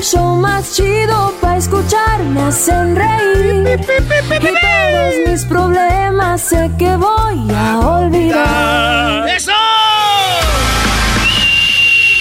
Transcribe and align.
el 0.00 0.06
show 0.06 0.36
más 0.36 0.74
chido 0.74 1.34
para 1.42 1.58
escuchar 1.58 2.22
me 2.22 2.40
hacen 2.40 2.96
reír. 2.96 3.66
Y 3.68 3.84
todos 3.86 5.14
mis 5.26 5.44
problemas 5.44 6.40
sé 6.40 6.70
que 6.78 6.96
voy 6.96 7.54
a 7.54 7.78
olvidar. 7.78 9.28
¡Eso! 9.28 9.52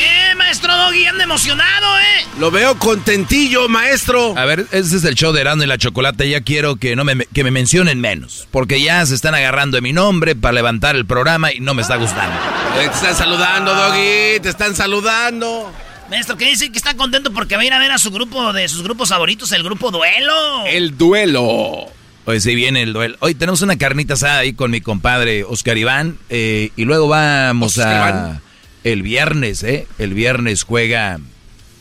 ¡Eh, 0.02 0.36
maestro 0.36 0.75
Doggy, 0.75 1.05
anda 1.05 1.23
emocionado, 1.23 1.99
eh! 1.99 2.25
Lo 2.38 2.52
veo 2.52 2.77
contentillo, 2.77 3.69
maestro. 3.69 4.38
A 4.38 4.43
ver, 4.43 4.66
ese 4.71 4.97
es 4.97 5.05
el 5.05 5.16
show 5.16 5.31
de 5.31 5.39
Erasmo 5.39 5.64
y 5.64 5.67
la 5.67 5.77
Chocolate. 5.77 6.30
Ya 6.30 6.41
quiero 6.41 6.75
que, 6.75 6.97
no 6.97 7.05
me, 7.05 7.27
que 7.33 7.45
me 7.45 7.52
mencionen 7.52 8.02
menos. 8.02 8.45
Porque 8.52 8.81
ya 8.81 9.05
se 9.05 9.16
están 9.16 9.36
agarrando 9.36 9.77
de 9.77 9.81
mi 9.81 9.93
nombre 9.93 10.36
para 10.36 10.52
levantar 10.52 10.97
el 10.97 11.05
programa 11.05 11.53
y 11.53 11.61
no 11.61 11.73
me 11.73 11.81
está 11.81 11.95
gustando. 11.95 12.36
Te 12.75 12.86
están 12.86 13.16
saludando, 13.16 13.73
Doggy. 13.73 14.42
Te 14.42 14.49
están 14.49 14.76
saludando. 14.76 15.71
Maestro, 16.09 16.37
que 16.37 16.45
dice 16.45 16.71
que 16.71 16.77
está 16.77 16.95
contento 16.95 17.31
porque 17.31 17.55
va 17.55 17.61
a 17.61 17.65
ir 17.65 17.73
a 17.73 17.80
ver 17.80 17.92
a 17.92 17.97
su 17.97 18.11
grupo 18.11 18.52
de 18.52 18.67
sus 18.67 18.81
grupos 18.83 19.09
favoritos, 19.09 19.52
el 19.52 19.64
grupo 19.64 19.92
Duelo. 19.92 20.65
El 20.65 20.97
duelo. 20.97 21.86
Hoy 22.25 22.39
sí 22.42 22.55
viene 22.55 22.81
el 22.81 22.93
duelo. 22.93 23.15
Hoy 23.20 23.36
tenemos 23.36 23.61
una 23.61 23.77
carnita 23.77 24.14
asada 24.15 24.39
ahí 24.39 24.53
con 24.53 24.71
mi 24.71 24.81
compadre 24.81 25.43
Oscar 25.43 25.77
Iván. 25.77 26.17
eh, 26.30 26.71
y 26.75 26.86
luego 26.86 27.08
vamos 27.08 27.77
Oscar 27.77 27.93
a... 27.93 27.97
Iván. 27.97 28.42
El 28.83 29.02
viernes, 29.03 29.64
¿eh? 29.64 29.87
El 29.97 30.14
viernes 30.14 30.64
juega... 30.64 31.20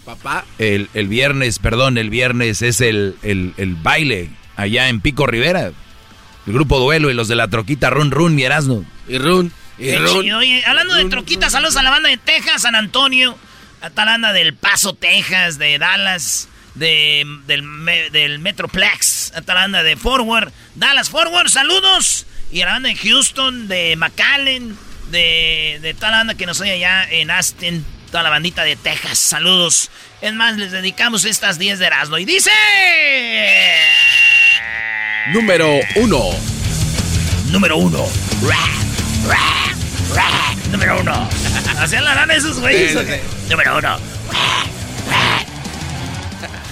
Papá. 0.05 0.45
El, 0.59 0.89
el 0.95 1.06
viernes, 1.06 1.59
perdón, 1.59 1.99
el 1.99 2.09
viernes 2.10 2.62
es 2.62 2.81
el, 2.81 3.16
el, 3.22 3.53
el 3.59 3.75
baile 3.77 4.31
allá 4.56 4.89
en 4.89 5.00
Pico 5.00 5.27
Rivera. 5.27 5.72
El 6.47 6.53
grupo 6.53 6.78
Duelo 6.81 7.10
y 7.10 7.15
los 7.15 7.28
de 7.28 7.37
la 7.37 7.49
troquita 7.49 7.91
Run 7.91 8.10
Run 8.10 8.39
y 8.39 8.43
Erasmo. 8.45 8.84
Y 9.06 9.19
Run. 9.19 9.53
Y 9.78 9.95
Run. 9.97 10.33
Oye, 10.33 10.65
hablando 10.66 10.95
de 10.95 11.05
troquitas, 11.06 11.53
saludos 11.53 11.77
a 11.77 11.83
la 11.83 11.91
banda 11.91 12.09
de 12.09 12.16
Texas, 12.16 12.62
San 12.62 12.75
Antonio, 12.75 13.37
a 13.81 13.91
tal 13.91 14.06
banda 14.06 14.33
del 14.33 14.55
Paso, 14.55 14.94
Texas, 14.94 15.59
de 15.59 15.78
Dallas, 15.78 16.49
de, 16.75 17.25
del, 17.47 17.65
del 18.12 18.39
Metroplex, 18.39 19.33
a 19.34 19.43
tal 19.43 19.56
banda 19.56 19.83
de 19.83 19.97
Forward, 19.97 20.53
Dallas 20.75 21.11
Forward, 21.11 21.49
saludos. 21.49 22.27
Y 22.50 22.61
la 22.61 22.66
banda 22.66 22.89
de 22.89 22.97
Houston, 22.97 23.69
de 23.69 23.94
McAllen, 23.97 24.77
de, 25.11 25.78
de 25.83 25.94
tal 25.94 26.12
banda 26.12 26.34
que 26.34 26.47
nos 26.47 26.61
oye 26.61 26.72
allá 26.72 27.05
en 27.11 27.31
Aston, 27.31 27.84
toda 28.11 28.22
la 28.22 28.31
bandita 28.31 28.65
de 28.65 28.77
Texas, 28.77 29.19
saludos. 29.19 29.91
Es 30.21 30.33
más, 30.33 30.56
les 30.56 30.72
dedicamos 30.72 31.25
estas 31.25 31.59
10 31.59 31.78
de 31.78 31.87
Erasmo. 31.87 32.19
Y 32.19 32.25
dice... 32.25 32.50
Número 35.28 35.78
uno. 35.97 36.31
Número 37.50 37.77
uno. 37.77 38.06
Ra, 38.43 38.65
ra, 39.27 39.75
ra. 40.15 40.47
Número 40.71 41.01
uno. 41.01 41.29
Hacían 41.79 42.05
la 42.05 42.15
lana 42.15 42.34
esos 42.34 42.61
güeyes. 42.61 42.95
Número 43.49 43.79
uno. 43.79 43.99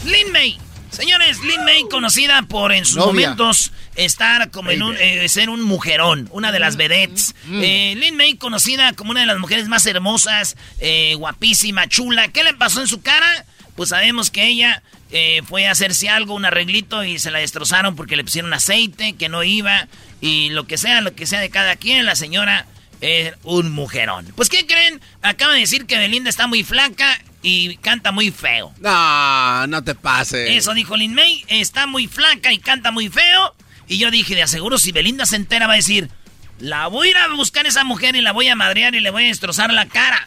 Lin 0.05 0.33
May. 0.33 0.59
Señores, 0.91 1.41
Lin 1.43 1.65
May 1.65 1.85
conocida 1.91 2.43
por 2.43 2.73
en 2.73 2.85
sus 2.85 2.97
Novia. 2.97 3.31
momentos 3.31 3.73
estar 3.97 4.51
como 4.51 4.71
en 4.71 4.83
un, 4.83 4.97
eh, 4.99 5.29
ser 5.29 5.51
un 5.51 5.63
mujerón, 5.63 6.29
una 6.33 6.53
de 6.53 6.59
las 6.61 6.77
vedettes. 6.77 7.35
Eh, 7.51 7.95
Lin 7.99 8.17
May 8.17 8.37
conocida 8.37 8.93
como 8.93 9.11
una 9.11 9.21
de 9.21 9.27
las 9.27 9.39
mujeres 9.39 9.69
más 9.69 9.85
hermosas, 9.87 10.57
eh, 10.79 11.15
guapísima, 11.17 11.89
chula. 11.89 12.29
¿Qué 12.29 12.45
le 12.45 12.55
pasó 12.55 12.81
en 12.81 12.87
su 12.87 13.03
cara? 13.03 13.45
Pues 13.75 13.91
sabemos 13.91 14.31
que 14.31 14.47
ella 14.47 14.83
eh, 15.11 15.43
fue 15.47 15.67
a 15.67 15.73
hacerse 15.73 16.09
algo, 16.09 16.35
un 16.35 16.45
arreglito 16.47 17.05
y 17.05 17.19
se 17.19 17.31
la 17.31 17.41
destrozaron 17.41 17.95
porque 17.95 18.17
le 18.17 18.25
pusieron 18.25 18.53
aceite 18.55 19.15
que 19.15 19.29
no 19.29 19.43
iba 19.45 19.89
y 20.21 20.49
lo 20.51 20.67
que 20.67 20.79
sea, 20.79 21.01
lo 21.03 21.15
que 21.15 21.27
sea 21.27 21.41
de 21.41 21.51
cada 21.51 21.77
quien, 21.77 22.07
la 22.07 22.17
señora 22.17 22.67
es 23.01 23.35
un 23.43 23.71
mujerón. 23.73 24.27
Pues 24.37 24.49
¿qué 24.49 24.67
creen? 24.67 25.01
Acaba 25.23 25.55
de 25.55 25.61
decir 25.61 25.87
que 25.87 25.99
Belinda 25.99 26.31
está 26.31 26.47
muy 26.47 26.65
flaca 26.65 27.21
y 27.43 27.77
canta 27.77 28.11
muy 28.13 28.31
feo. 28.31 28.73
No, 28.81 29.67
no 29.67 29.85
te 29.85 29.95
pases. 29.95 30.51
Eso 30.51 30.75
dijo 30.75 30.97
Lin 30.97 31.15
May, 31.15 31.45
está 31.49 31.87
muy 31.87 32.07
flaca 32.09 32.53
y 32.53 32.59
canta 32.59 32.91
muy 32.91 33.09
feo. 33.09 33.55
Y 33.89 33.99
yo 33.99 34.11
dije, 34.11 34.35
de 34.35 34.43
aseguro, 34.43 34.79
si 34.79 34.93
Belinda 34.93 35.27
se 35.27 35.37
entera 35.37 35.67
va 35.67 35.75
a 35.75 35.77
decir, 35.77 36.11
la 36.59 36.87
voy 36.89 37.09
a 37.09 37.11
ir 37.11 37.17
a 37.19 37.29
buscar 37.35 37.67
a 37.67 37.69
esa 37.69 37.85
mujer 37.85 38.17
y 38.17 38.21
la 38.23 38.33
voy 38.33 38.49
a 38.49 38.57
madrear 38.57 38.95
y 38.95 39.01
le 39.01 39.11
voy 39.11 39.25
a 39.25 39.29
destrozar 39.29 39.73
la 39.73 39.87
cara. 39.87 40.27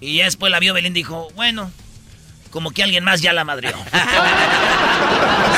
Y 0.00 0.16
ya 0.16 0.24
después 0.24 0.50
la 0.50 0.58
vio 0.58 0.72
Belinda 0.74 0.98
y 0.98 1.02
dijo, 1.02 1.28
bueno, 1.34 1.70
como 2.50 2.70
que 2.70 2.82
alguien 2.82 3.04
más 3.04 3.20
ya 3.20 3.32
la 3.32 3.44
madreó. 3.44 3.76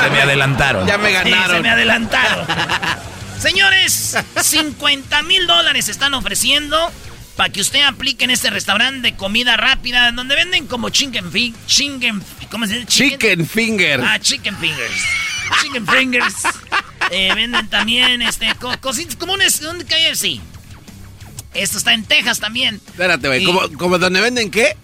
Se 0.02 0.10
me 0.10 0.20
adelantaron. 0.22 0.86
Ya 0.86 0.98
me 0.98 1.08
Sí, 1.08 1.14
ganaron. 1.14 1.56
se 1.56 1.62
me 1.62 1.70
adelantaron. 1.70 2.46
Señores, 3.44 4.16
50 4.40 5.22
mil 5.24 5.46
dólares 5.46 5.90
están 5.90 6.14
ofreciendo 6.14 6.90
para 7.36 7.50
que 7.52 7.60
usted 7.60 7.82
aplique 7.82 8.24
en 8.24 8.30
este 8.30 8.48
restaurante 8.48 9.02
de 9.10 9.16
comida 9.16 9.58
rápida 9.58 10.10
donde 10.12 10.34
venden 10.34 10.66
como 10.66 10.88
chicken 10.88 11.30
fi 11.30 11.54
chicken, 11.66 12.22
¿cómo 12.50 12.66
se 12.66 12.76
dice? 12.78 12.86
Chicken 12.86 13.46
finger. 13.46 14.00
Ah, 14.02 14.18
chicken 14.18 14.56
fingers. 14.56 14.94
Chicken 15.60 15.86
fingers. 15.86 16.34
Eh, 17.10 17.34
venden 17.34 17.68
también 17.68 18.22
este 18.22 18.54
co- 18.58 18.80
cositas 18.80 19.14
como 19.16 19.34
un, 19.34 19.40
un 19.42 19.84
KFC. 19.84 20.40
Esto 21.52 21.76
está 21.76 21.92
en 21.92 22.04
Texas 22.04 22.40
también. 22.40 22.80
Espérate, 22.86 23.28
güey. 23.28 23.44
¿Como, 23.44 23.60
¿Como 23.76 23.98
donde 23.98 24.22
venden 24.22 24.50
qué? 24.50 24.74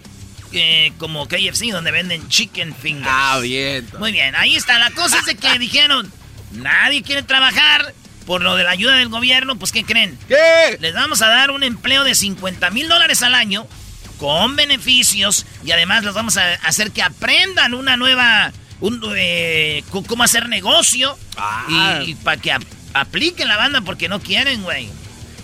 eh, 0.53 0.93
como 0.99 1.27
KFC 1.27 1.71
donde 1.71 1.89
venden 1.89 2.29
chicken 2.29 2.75
fingers. 2.75 3.07
Ah, 3.09 3.39
bien. 3.41 3.89
Muy 3.97 4.11
bien, 4.11 4.35
ahí 4.35 4.55
está. 4.55 4.77
La 4.77 4.91
cosa 4.91 5.17
es 5.17 5.25
de 5.25 5.33
que 5.35 5.57
dijeron, 5.57 6.13
nadie 6.51 7.01
quiere 7.01 7.23
trabajar 7.23 7.95
por 8.25 8.41
lo 8.41 8.55
de 8.55 8.63
la 8.63 8.71
ayuda 8.71 8.95
del 8.95 9.09
gobierno, 9.09 9.57
pues 9.57 9.71
¿qué 9.71 9.83
creen? 9.83 10.17
¿Qué? 10.27 10.77
Les 10.79 10.93
vamos 10.93 11.21
a 11.21 11.27
dar 11.27 11.51
un 11.51 11.63
empleo 11.63 12.03
de 12.03 12.15
50 12.15 12.69
mil 12.71 12.87
dólares 12.87 13.21
al 13.23 13.35
año 13.35 13.65
con 14.17 14.55
beneficios 14.55 15.45
y 15.65 15.71
además 15.71 16.03
les 16.03 16.13
vamos 16.13 16.37
a 16.37 16.53
hacer 16.63 16.91
que 16.91 17.01
aprendan 17.01 17.73
una 17.73 17.97
nueva, 17.97 18.51
un, 18.79 19.01
eh, 19.15 19.83
cómo 19.89 20.23
hacer 20.23 20.47
negocio 20.49 21.17
Ah. 21.37 22.01
y, 22.05 22.13
para 22.15 22.37
que 22.39 22.51
ap- 22.51 22.61
apliquen 22.93 23.47
la 23.47 23.57
banda 23.57 23.81
porque 23.81 24.07
no 24.09 24.19
quieren, 24.19 24.61
güey. 24.63 24.89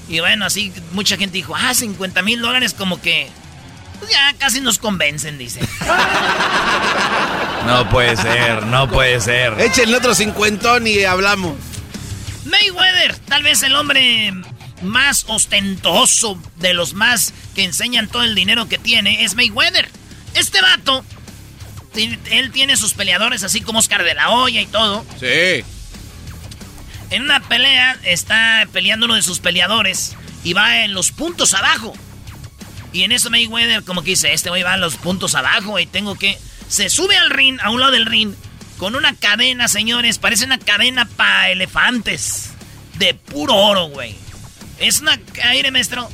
Y 0.09 0.19
bueno, 0.19 0.45
así 0.45 0.71
mucha 0.91 1.17
gente 1.17 1.33
dijo, 1.37 1.55
ah, 1.55 1.73
50 1.73 2.21
mil 2.21 2.39
dólares 2.41 2.73
como 2.73 3.01
que... 3.01 3.27
Pues 3.99 4.11
ya 4.11 4.33
casi 4.37 4.61
nos 4.61 4.77
convencen, 4.77 5.37
dice. 5.39 5.59
No 7.65 7.89
puede 7.89 8.15
ser, 8.15 8.65
no 8.67 8.89
puede 8.89 9.19
ser. 9.19 9.59
Échenle 9.59 9.97
otro 9.97 10.15
cincuentón 10.15 10.87
y 10.87 11.03
hablamos. 11.03 11.55
Mayweather, 12.47 13.17
tal 13.19 13.43
vez 13.43 13.61
el 13.63 13.75
hombre 13.75 14.33
más 14.81 15.25
ostentoso 15.27 16.41
de 16.57 16.73
los 16.73 16.93
más 16.93 17.33
que 17.55 17.63
enseñan 17.63 18.07
todo 18.07 18.23
el 18.23 18.35
dinero 18.35 18.67
que 18.67 18.77
tiene 18.77 19.23
es 19.23 19.35
Mayweather. 19.35 19.89
Este 20.33 20.61
vato, 20.61 21.03
él 21.95 22.51
tiene 22.51 22.77
sus 22.77 22.93
peleadores 22.93 23.43
así 23.43 23.61
como 23.61 23.79
Oscar 23.79 24.03
de 24.03 24.13
la 24.13 24.29
Hoya 24.29 24.61
y 24.61 24.67
todo. 24.67 25.05
Sí. 25.19 25.63
En 27.09 27.23
una 27.23 27.39
pelea 27.41 27.97
está 28.03 28.67
peleando 28.71 29.05
uno 29.05 29.15
de 29.15 29.23
sus 29.23 29.39
peleadores 29.39 30.15
y 30.43 30.53
va 30.53 30.83
en 30.83 30.93
los 30.93 31.11
puntos 31.11 31.53
abajo. 31.53 31.93
Y 32.93 33.03
en 33.03 33.11
eso 33.11 33.29
Mayweather 33.29 33.83
como 33.83 34.03
que 34.03 34.11
dice, 34.11 34.33
este 34.33 34.49
güey 34.49 34.63
va 34.63 34.75
en 34.75 34.81
los 34.81 34.95
puntos 34.95 35.35
abajo 35.35 35.79
y 35.79 35.85
tengo 35.85 36.15
que... 36.15 36.37
Se 36.67 36.89
sube 36.89 37.15
al 37.17 37.29
ring, 37.29 37.59
a 37.61 37.69
un 37.69 37.79
lado 37.79 37.93
del 37.93 38.05
ring, 38.05 38.33
con 38.77 38.95
una 38.95 39.15
cadena, 39.15 39.67
señores. 39.67 40.17
Parece 40.17 40.45
una 40.45 40.59
cadena 40.59 41.05
para 41.05 41.49
elefantes. 41.49 42.51
De 42.95 43.13
puro 43.13 43.55
oro, 43.55 43.89
güey. 43.89 44.15
Es 44.79 45.01
una... 45.01 45.19
Aire, 45.43 45.71
maestro. 45.71 46.09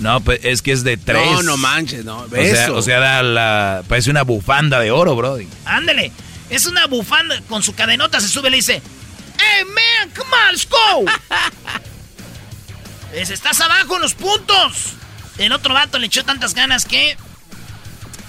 No, 0.00 0.20
pues 0.20 0.40
es 0.44 0.62
que 0.62 0.72
es 0.72 0.84
de 0.84 0.96
tres. 0.96 1.24
No, 1.24 1.42
no 1.42 1.56
manches, 1.56 2.04
no. 2.04 2.20
O 2.20 2.28
sea, 2.28 2.72
o 2.72 2.82
sea 2.82 3.00
da 3.00 3.22
la, 3.22 3.82
parece 3.88 4.10
una 4.10 4.22
bufanda 4.22 4.80
de 4.80 4.90
oro, 4.90 5.16
bro. 5.16 5.38
Ándele. 5.64 6.12
Es 6.50 6.66
una 6.66 6.86
bufanda 6.86 7.40
con 7.48 7.62
su 7.62 7.74
cadenota. 7.74 8.20
Se 8.20 8.28
sube 8.28 8.48
y 8.48 8.50
le 8.52 8.56
dice... 8.58 8.82
¡Hey, 9.38 9.64
man! 9.64 10.10
¡Come 10.16 10.30
on, 10.30 10.52
let's 10.52 10.68
go! 10.68 11.04
es, 13.14 13.30
estás 13.30 13.60
abajo 13.60 13.96
en 13.96 14.02
los 14.02 14.14
puntos. 14.14 14.94
El 15.36 15.52
otro 15.52 15.74
vato 15.74 15.98
le 15.98 16.06
echó 16.06 16.24
tantas 16.24 16.54
ganas 16.54 16.84
que 16.84 17.16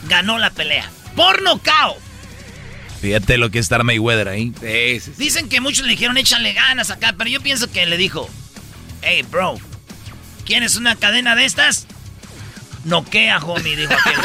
ganó 0.07 0.38
la 0.38 0.51
pelea. 0.51 0.89
Por 1.15 1.42
nocao. 1.42 1.97
Fíjate 3.01 3.38
lo 3.38 3.50
que 3.50 3.60
es 3.60 3.66
estar 3.66 3.84
Mayweather 3.84 4.28
ahí. 4.28 4.54
Dicen 5.18 5.48
que 5.50 5.62
muchos 5.62 5.86
le 5.86 5.92
dijeron 5.92 6.18
échale 6.18 6.54
ganas 6.54 6.90
acá, 6.92 7.16
pero 7.18 7.30
yo 7.30 7.42
pienso 7.42 7.72
que 7.72 7.86
le 7.86 7.98
dijo, 7.98 8.30
hey, 9.01 9.24
bro, 9.30 9.57
¿quieres 10.46 10.75
una 10.75 10.96
cadena 10.96 11.36
de 11.36 11.46
estas? 11.46 11.88
Noquea, 12.84 13.40
homie, 13.40 13.75
dijo 13.75 13.94
aquel. 13.94 14.16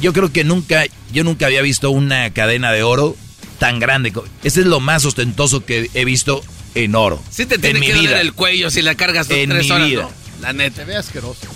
Yo 0.00 0.12
creo 0.12 0.32
que 0.32 0.44
nunca, 0.44 0.84
yo 1.12 1.24
nunca 1.24 1.46
había 1.46 1.62
visto 1.62 1.90
una 1.90 2.30
cadena 2.32 2.72
de 2.72 2.82
oro 2.82 3.16
tan 3.58 3.78
grande. 3.78 4.12
Este 4.42 4.60
es 4.60 4.66
lo 4.66 4.80
más 4.80 5.04
ostentoso 5.04 5.64
que 5.64 5.88
he 5.94 6.04
visto 6.04 6.42
en 6.74 6.94
oro. 6.94 7.22
Sí 7.30 7.46
te 7.46 7.58
tiene 7.58 7.80
que 7.80 7.92
vida. 7.92 8.20
el 8.20 8.32
cuello 8.32 8.70
si 8.70 8.82
la 8.82 8.94
cargas 8.94 9.28
dos, 9.28 9.38
en 9.38 9.50
tres 9.50 9.64
mi 9.66 9.70
horas, 9.70 9.88
vida. 9.88 10.02
¿no? 10.02 10.10
La 10.40 10.52
neta. 10.52 10.76
Se 10.76 10.84
ve 10.84 10.96
asqueroso. 10.96 11.46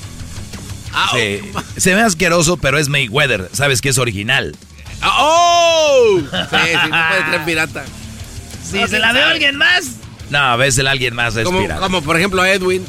Ah, 0.96 1.10
Sí, 1.12 1.40
se 1.76 1.94
ve 1.94 2.00
asqueroso, 2.02 2.56
pero 2.56 2.78
es 2.78 2.88
Mayweather. 2.88 3.48
Sabes 3.52 3.80
que 3.80 3.90
es 3.90 3.98
original. 3.98 4.56
Ah, 5.02 5.16
¡Oh! 5.20 6.18
Sí, 6.20 6.26
sí, 6.30 6.90
no 6.90 7.08
puede 7.08 7.30
ser 7.30 7.44
pirata. 7.44 7.84
Si 8.64 8.86
se 8.88 8.98
la 8.98 9.12
veo 9.12 9.26
a 9.26 9.30
alguien 9.30 9.56
más. 9.56 9.96
No, 10.30 10.38
a 10.38 10.56
veces 10.56 10.78
el 10.78 10.88
alguien 10.88 11.14
más 11.14 11.36
es 11.36 11.44
Como, 11.44 11.60
pirata. 11.60 11.80
como 11.80 12.02
por 12.02 12.16
ejemplo 12.16 12.42
a 12.42 12.50
Edwin. 12.50 12.84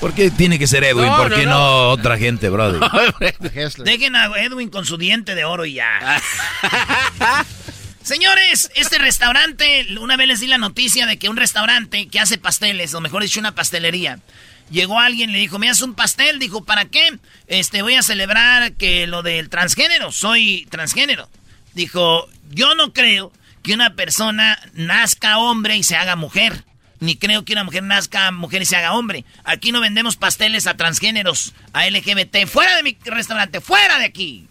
¿Por 0.00 0.14
qué 0.14 0.30
tiene 0.30 0.58
que 0.58 0.66
ser 0.66 0.82
Edwin? 0.84 1.06
No, 1.06 1.16
¿Por 1.16 1.30
no, 1.30 1.36
qué 1.36 1.44
no, 1.46 1.50
no. 1.52 1.88
otra 1.90 2.16
gente, 2.18 2.48
brother? 2.48 2.80
Dejen 3.84 4.16
a 4.16 4.26
Edwin 4.40 4.68
con 4.70 4.84
su 4.86 4.96
diente 4.98 5.34
de 5.34 5.44
oro 5.44 5.64
y 5.64 5.74
ya. 5.74 6.20
Señores, 8.02 8.70
este 8.74 8.98
restaurante, 8.98 9.86
una 10.00 10.16
vez 10.16 10.26
les 10.26 10.40
di 10.40 10.48
la 10.48 10.58
noticia 10.58 11.06
de 11.06 11.18
que 11.18 11.28
un 11.28 11.36
restaurante 11.36 12.08
que 12.08 12.18
hace 12.18 12.36
pasteles, 12.36 12.94
o 12.94 13.00
mejor 13.00 13.22
dicho, 13.22 13.38
una 13.38 13.54
pastelería, 13.54 14.18
llegó 14.72 14.98
alguien, 14.98 15.30
le 15.30 15.38
dijo, 15.38 15.58
¿me 15.58 15.70
haces 15.70 15.82
un 15.82 15.94
pastel? 15.94 16.38
Dijo, 16.38 16.64
¿para 16.64 16.86
qué? 16.86 17.18
Este, 17.46 17.82
voy 17.82 17.94
a 17.94 18.02
celebrar 18.02 18.72
que 18.72 19.06
lo 19.06 19.22
del 19.22 19.48
transgénero, 19.48 20.10
soy 20.10 20.66
transgénero. 20.70 21.28
Dijo, 21.74 22.28
yo 22.50 22.74
no 22.74 22.92
creo 22.92 23.32
que 23.62 23.74
una 23.74 23.94
persona 23.94 24.58
nazca 24.74 25.38
hombre 25.38 25.76
y 25.76 25.82
se 25.82 25.96
haga 25.96 26.16
mujer. 26.16 26.64
Ni 27.00 27.16
creo 27.16 27.44
que 27.44 27.52
una 27.52 27.64
mujer 27.64 27.82
nazca 27.82 28.30
mujer 28.30 28.62
y 28.62 28.66
se 28.66 28.76
haga 28.76 28.92
hombre. 28.92 29.24
Aquí 29.44 29.72
no 29.72 29.80
vendemos 29.80 30.16
pasteles 30.16 30.66
a 30.66 30.76
transgéneros, 30.76 31.52
a 31.72 31.88
LGBT. 31.88 32.46
Fuera 32.46 32.76
de 32.76 32.82
mi 32.82 32.96
restaurante, 33.04 33.60
fuera 33.60 33.98
de 33.98 34.04
aquí. 34.04 34.46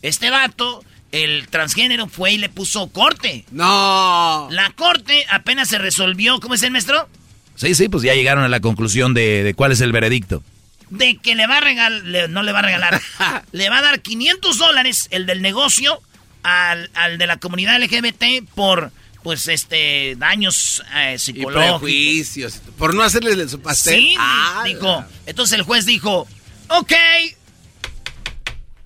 Este 0.00 0.30
vato, 0.30 0.84
el 1.10 1.48
transgénero, 1.48 2.08
fue 2.08 2.32
y 2.32 2.38
le 2.38 2.48
puso 2.48 2.92
corte. 2.92 3.44
No. 3.50 4.48
La 4.50 4.70
corte 4.70 5.26
apenas 5.28 5.68
se 5.68 5.78
resolvió, 5.78 6.38
¿cómo 6.40 6.54
es 6.54 6.62
el 6.62 6.70
maestro? 6.70 7.08
Sí, 7.56 7.74
sí, 7.74 7.88
pues 7.88 8.02
ya 8.02 8.14
llegaron 8.14 8.44
a 8.44 8.48
la 8.48 8.60
conclusión 8.60 9.14
de, 9.14 9.42
de 9.42 9.54
cuál 9.54 9.72
es 9.72 9.80
el 9.80 9.92
veredicto. 9.92 10.42
De 10.90 11.16
que 11.16 11.34
le 11.34 11.46
va 11.46 11.58
a 11.58 11.60
regalar, 11.60 12.28
no 12.30 12.42
le 12.42 12.52
va 12.52 12.58
a 12.58 12.62
regalar, 12.62 13.00
le 13.52 13.68
va 13.70 13.78
a 13.78 13.82
dar 13.82 14.00
500 14.00 14.58
dólares 14.58 15.08
el 15.10 15.26
del 15.26 15.40
negocio 15.42 16.00
al, 16.42 16.90
al 16.94 17.18
de 17.18 17.26
la 17.26 17.36
comunidad 17.38 17.80
LGBT 17.80 18.46
por, 18.54 18.90
pues, 19.22 19.48
este, 19.48 20.16
daños 20.16 20.82
eh, 20.94 21.14
Y 21.14 21.18
psicológicos. 21.18 21.78
prejuicios. 21.80 22.60
Por 22.76 22.94
no 22.94 23.02
hacerle 23.02 23.48
su 23.48 23.60
pastel. 23.60 23.94
Sí, 23.94 24.14
Ah, 24.18 24.62
dijo. 24.66 25.04
Entonces 25.26 25.56
el 25.58 25.62
juez 25.64 25.86
dijo, 25.86 26.26
ok, 26.68 26.92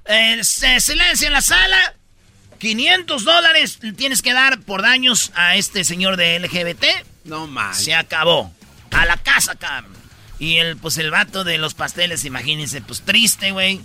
eh, 0.06 0.38
se- 0.44 0.80
silencio 0.80 1.26
en 1.26 1.32
la 1.32 1.40
sala, 1.40 1.94
500 2.58 3.24
dólares 3.24 3.78
tienes 3.96 4.22
que 4.22 4.32
dar 4.32 4.60
por 4.60 4.82
daños 4.82 5.32
a 5.34 5.56
este 5.56 5.84
señor 5.84 6.16
de 6.16 6.38
LGBT. 6.38 6.84
No 7.26 7.46
más. 7.46 7.82
Se 7.82 7.94
acabó. 7.94 8.52
A 8.90 9.04
la 9.04 9.16
casa, 9.16 9.54
cabrón. 9.56 9.92
Y 10.38 10.56
el, 10.56 10.76
pues 10.76 10.98
el 10.98 11.10
vato 11.10 11.44
de 11.44 11.58
los 11.58 11.74
pasteles, 11.74 12.24
imagínense, 12.24 12.80
pues 12.80 13.02
triste, 13.02 13.52
güey. 13.52 13.80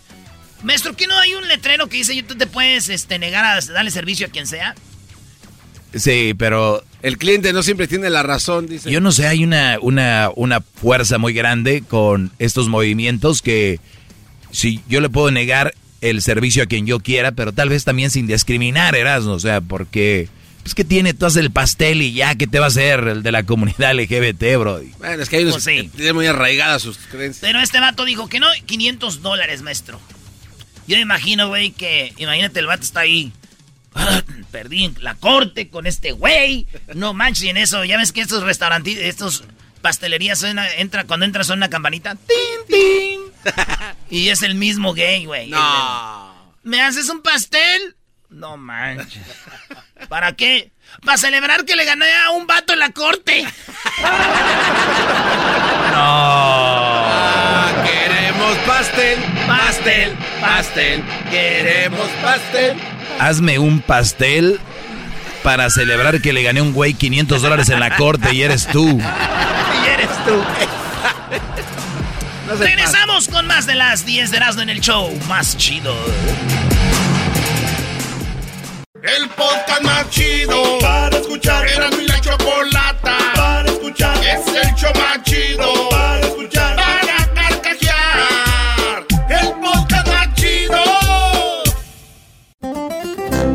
Maestro, 0.64 0.96
¿qué 0.96 1.08
no 1.08 1.18
hay 1.18 1.34
un 1.34 1.48
letrero 1.48 1.88
que 1.88 1.98
dice, 1.98 2.22
tú 2.24 2.36
te 2.36 2.46
puedes 2.46 2.90
este, 2.90 3.18
negar 3.20 3.46
a 3.46 3.60
darle 3.74 3.90
servicio 3.90 4.28
a 4.28 4.30
quien 4.30 4.48
sea? 4.48 4.76
Sí, 5.96 6.34
pero 6.38 6.84
El 7.02 7.18
cliente 7.18 7.52
no 7.52 7.64
siempre 7.64 7.88
tiene 7.88 8.10
la 8.10 8.24
razón, 8.24 8.68
dice. 8.68 8.90
yo 8.90 9.02
no 9.02 9.12
sé, 9.12 9.28
hay 9.28 9.44
una, 9.44 9.78
una, 9.82 10.30
una 10.36 10.62
fuerza 10.62 11.18
muy 11.18 11.34
grande 11.34 11.84
con 11.86 12.32
estos 12.40 12.70
movimientos 12.70 13.42
que 13.42 13.80
si 14.52 14.82
yo 14.88 15.02
le 15.02 15.10
puedo 15.10 15.32
negar 15.32 15.74
el 16.00 16.22
servicio 16.22 16.64
a 16.64 16.68
quien 16.68 16.86
yo 16.86 17.00
quiera, 17.00 17.32
pero 17.34 17.52
tal 17.52 17.70
vez 17.70 17.84
también 17.84 18.10
sin 18.12 18.28
discriminar, 18.28 18.96
Erasmo, 18.96 19.34
o 19.34 19.40
sea, 19.40 19.62
porque... 19.62 20.30
Pues 20.64 20.76
que 20.76 20.84
tiene, 20.86 21.14
tú 21.14 21.26
haces 21.26 21.38
el 21.42 21.52
pastel 21.52 22.02
y 22.02 22.14
ya, 22.14 22.36
¿qué 22.36 22.46
te 22.48 22.60
va 22.60 22.66
a 22.66 22.68
hacer 22.68 23.00
el 23.08 23.24
de 23.24 23.32
la 23.32 23.44
comunidad 23.44 23.94
LGBT, 23.96 24.58
bro? 24.60 24.82
Bueno, 25.00 25.24
es 25.24 25.30
que 25.30 25.38
hay 25.38 25.44
unos 25.44 25.56
Pues 25.56 25.64
sí. 25.64 25.90
que 25.90 25.98
tienen 25.98 26.16
muy 26.16 26.28
arraigadas 26.28 26.84
sus 26.84 26.98
creencias. 26.98 27.42
Pero 27.42 27.60
este 27.60 27.80
vato 27.80 28.06
dijo 28.06 28.30
que 28.30 28.40
no, 28.40 28.48
500 28.66 29.22
dólares, 29.22 29.62
maestro. 29.64 30.00
Yo 30.88 30.98
me 30.98 31.02
imagino, 31.02 31.48
güey, 31.48 31.72
que... 31.72 32.14
Imagínate, 32.18 32.60
el 32.60 32.68
vato 32.68 32.84
está 32.84 33.02
ahí. 33.02 33.32
Perdí 34.52 34.86
en 34.86 34.96
la 35.00 35.16
corte 35.16 35.70
con 35.70 35.88
este 35.88 36.12
güey. 36.12 36.68
No 36.94 37.14
manches, 37.14 37.44
y 37.44 37.50
en 37.50 37.58
eso, 37.58 37.84
ya 37.84 37.98
ves 37.98 38.12
que 38.12 38.22
estos 38.22 38.44
restaurantes, 38.44 38.98
estos 38.98 39.44
pastelerías, 39.82 40.40
suena, 40.40 40.72
entra, 40.76 41.06
cuando 41.06 41.26
entras 41.26 41.48
son 41.48 41.58
una 41.60 41.70
campanita. 41.70 42.16
¡Tin, 42.16 42.68
tin! 42.68 43.20
y 44.10 44.30
es 44.30 44.44
el 44.44 44.56
mismo 44.56 44.94
gay, 44.94 45.26
güey. 45.26 45.50
No. 45.50 46.54
¿Me 46.64 46.82
haces 46.82 47.10
un 47.10 47.22
pastel? 47.22 47.96
No 48.32 48.56
manches. 48.56 49.22
¿Para 50.08 50.32
qué? 50.34 50.72
Para 51.06 51.18
celebrar 51.18 51.66
que 51.66 51.76
le 51.76 51.84
gané 51.84 52.06
a 52.26 52.32
un 52.32 52.48
vato 52.48 52.72
en 52.72 52.80
la 52.80 52.90
corte. 52.92 53.46
Ah, 55.94 57.70
queremos 57.84 58.58
pastel, 58.66 59.20
pastel, 59.46 60.16
pastel. 60.40 61.04
Queremos 61.30 62.08
pastel. 62.24 62.78
Hazme 63.20 63.60
un 63.60 63.82
pastel 63.82 64.62
para 65.44 65.70
celebrar 65.70 66.22
que 66.22 66.32
le 66.32 66.42
gané 66.44 66.62
a 66.62 66.64
un 66.64 66.72
güey 66.72 66.94
500 66.94 67.42
dólares 67.42 67.68
en 67.70 67.82
la 67.82 67.98
corte 67.98 68.34
y 68.34 68.44
eres 68.44 68.66
tú. 68.68 68.98
Y 68.98 69.88
eres 69.88 70.10
tú. 70.26 70.42
No 72.48 72.58
se 72.58 72.64
Regresamos 72.64 73.28
con 73.28 73.46
más 73.46 73.66
de 73.66 73.76
las 73.76 74.06
10 74.06 74.32
de 74.32 74.38
Erasmo 74.38 74.62
en 74.62 74.70
el 74.70 74.80
show 74.80 75.14
más 75.28 75.58
chido. 75.58 75.94
El 79.04 79.28
podcast 79.30 79.82
más 79.82 80.08
chido 80.12 80.78
para 80.80 81.18
escuchar. 81.18 81.68
Era 81.68 81.90
mi 81.90 82.06
la 82.06 82.22
chocolata 82.22 83.18
para 83.36 83.68
escuchar. 83.68 84.16
Es 84.18 84.46
el 84.48 84.76
show 84.76 84.92
más 84.94 85.24
chido 85.24 85.90
para 85.90 86.20
escuchar. 86.20 86.76
Para 86.76 87.34
carcajear. 87.34 89.06
El 89.28 89.54
podcast 89.60 90.08
más 90.08 90.34
chido. 90.36 90.78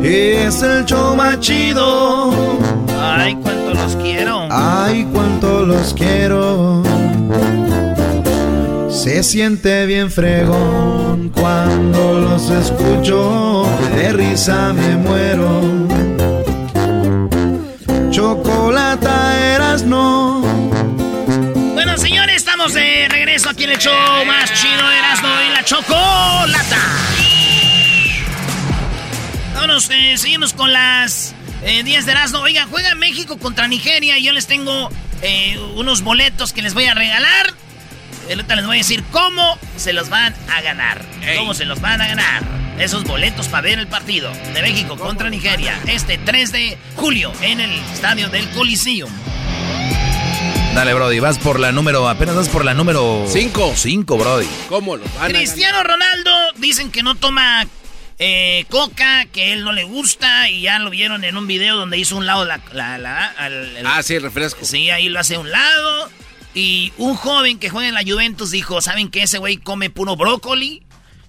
Es 0.03 0.61
el 0.61 0.83
show 0.85 1.15
más 1.15 1.39
chido. 1.39 2.57
Ay, 2.99 3.37
cuánto 3.41 3.73
los 3.73 3.95
quiero. 3.95 4.47
Ay, 4.51 5.07
cuánto 5.13 5.65
los 5.65 5.93
quiero. 5.93 6.83
Se 8.97 9.21
siente 9.21 9.85
bien 9.85 10.09
fregón 10.09 11.29
cuando 11.29 12.19
los 12.19 12.49
escucho. 12.49 13.69
De 13.95 14.11
risa 14.11 14.73
me 14.73 14.95
muero. 14.95 15.61
Chocolata 18.09 19.53
eras 19.53 19.83
no. 19.83 20.41
Bueno, 21.75 21.95
señores, 21.99 22.37
estamos 22.37 22.73
de 22.73 23.07
regreso 23.07 23.49
aquí 23.49 23.65
en 23.65 23.69
el 23.69 23.77
show 23.77 24.25
más 24.25 24.51
chido 24.53 24.89
de 24.89 24.97
Erasmo 24.97 25.29
y 25.47 25.53
la 25.53 25.63
Chocolata. 25.63 26.81
Vámonos, 29.53 29.91
eh, 29.91 30.17
seguimos 30.17 30.53
con 30.53 30.73
las 30.73 31.35
10 31.61 31.85
eh, 31.85 32.03
de 32.03 32.11
Erasmo. 32.11 32.39
Oiga, 32.39 32.65
juega 32.67 32.95
México 32.95 33.37
contra 33.37 33.67
Nigeria 33.67 34.17
y 34.17 34.23
yo 34.23 34.33
les 34.33 34.47
tengo 34.47 34.89
eh, 35.21 35.59
unos 35.75 36.01
boletos 36.01 36.51
que 36.51 36.63
les 36.63 36.73
voy 36.73 36.85
a 36.85 36.95
regalar. 36.95 37.66
Ahorita 38.29 38.55
les 38.55 38.65
voy 38.65 38.77
a 38.77 38.79
decir 38.79 39.03
cómo 39.11 39.57
se 39.77 39.93
los 39.93 40.09
van 40.09 40.35
a 40.49 40.61
ganar. 40.61 41.03
Cómo 41.37 41.53
se 41.53 41.65
los 41.65 41.79
van 41.79 42.01
a 42.01 42.07
ganar. 42.07 42.43
Esos 42.77 43.03
boletos 43.05 43.47
para 43.47 43.63
ver 43.63 43.79
el 43.79 43.87
partido 43.87 44.31
de 44.53 44.61
México 44.61 44.97
contra 44.97 45.29
Nigeria. 45.29 45.79
Este 45.87 46.17
3 46.17 46.51
de 46.51 46.77
julio 46.95 47.31
en 47.41 47.61
el 47.61 47.71
estadio 47.93 48.29
del 48.29 48.47
Coliseum. 48.49 49.09
Dale, 50.75 50.93
Brody, 50.93 51.19
vas 51.19 51.39
por 51.39 51.59
la 51.59 51.71
número, 51.71 52.07
apenas 52.07 52.35
vas 52.35 52.49
por 52.49 52.63
la 52.63 52.73
número 52.73 53.25
5. 53.27 53.73
5, 53.75 54.17
Brody. 54.17 54.47
¿Cómo 54.69 54.97
lo 54.97 55.05
van 55.17 55.31
Cristiano 55.31 55.81
Ronaldo 55.83 56.31
dicen 56.57 56.91
que 56.91 57.01
no 57.01 57.15
toma 57.15 57.65
eh, 58.19 58.65
coca, 58.69 59.25
que 59.25 59.53
él 59.53 59.63
no 59.63 59.71
le 59.71 59.85
gusta 59.85 60.49
y 60.49 60.61
ya 60.61 60.77
lo 60.79 60.89
vieron 60.89 61.23
en 61.23 61.37
un 61.37 61.47
video 61.47 61.77
donde 61.77 61.97
hizo 61.97 62.15
un 62.17 62.25
lado 62.25 62.45
la... 62.45 62.61
la, 62.73 63.33
ah, 63.85 64.03
sí, 64.03 64.19
refresco. 64.19 64.65
Sí, 64.65 64.89
ahí 64.89 65.09
lo 65.09 65.19
hace 65.19 65.35
a 65.35 65.39
un 65.39 65.49
lado. 65.49 66.09
Y 66.57 66.91
un 66.97 67.13
joven 67.15 67.59
que 67.59 67.69
juega 67.69 67.87
en 67.87 67.93
la 67.93 68.01
Juventus 68.01 68.49
dijo, 68.49 68.81
¿saben 68.81 69.11
que 69.11 69.21
ese 69.21 69.37
güey 69.37 69.57
come 69.57 69.91
puro 69.91 70.15
brócoli? 70.15 70.81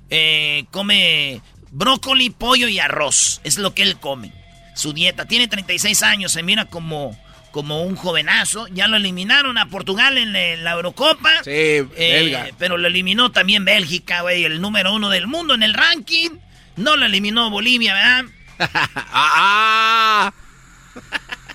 Eh, 0.08 0.64
come 0.70 1.42
brócoli, 1.70 2.30
pollo 2.30 2.66
y 2.66 2.78
arroz. 2.78 3.42
Es 3.44 3.58
lo 3.58 3.74
que 3.74 3.82
él 3.82 3.98
come. 3.98 4.32
Su 4.74 4.94
dieta. 4.94 5.26
Tiene 5.26 5.46
36 5.46 6.02
años, 6.02 6.32
se 6.32 6.42
mira 6.42 6.64
como, 6.64 7.14
como 7.50 7.82
un 7.82 7.94
jovenazo. 7.94 8.68
Ya 8.68 8.88
lo 8.88 8.96
eliminaron 8.96 9.58
a 9.58 9.68
Portugal 9.68 10.16
en 10.16 10.32
la, 10.64 10.72
Eurocopa. 10.72 11.44
Sí, 11.44 11.50
eh, 11.50 11.86
belga. 11.96 12.48
Pero 12.56 12.78
lo 12.78 12.88
eliminó 12.88 13.30
también 13.30 13.66
Bélgica, 13.66 14.22
güey, 14.22 14.44
el 14.44 14.62
número 14.62 14.94
uno 14.94 15.10
del 15.10 15.26
mundo 15.26 15.52
en 15.52 15.62
el 15.62 15.74
ranking. 15.74 16.30
No 16.76 16.96
lo 16.96 17.04
eliminó 17.04 17.50
Bolivia, 17.50 17.92
¿verdad? 17.92 18.24
Ah. 19.12 20.32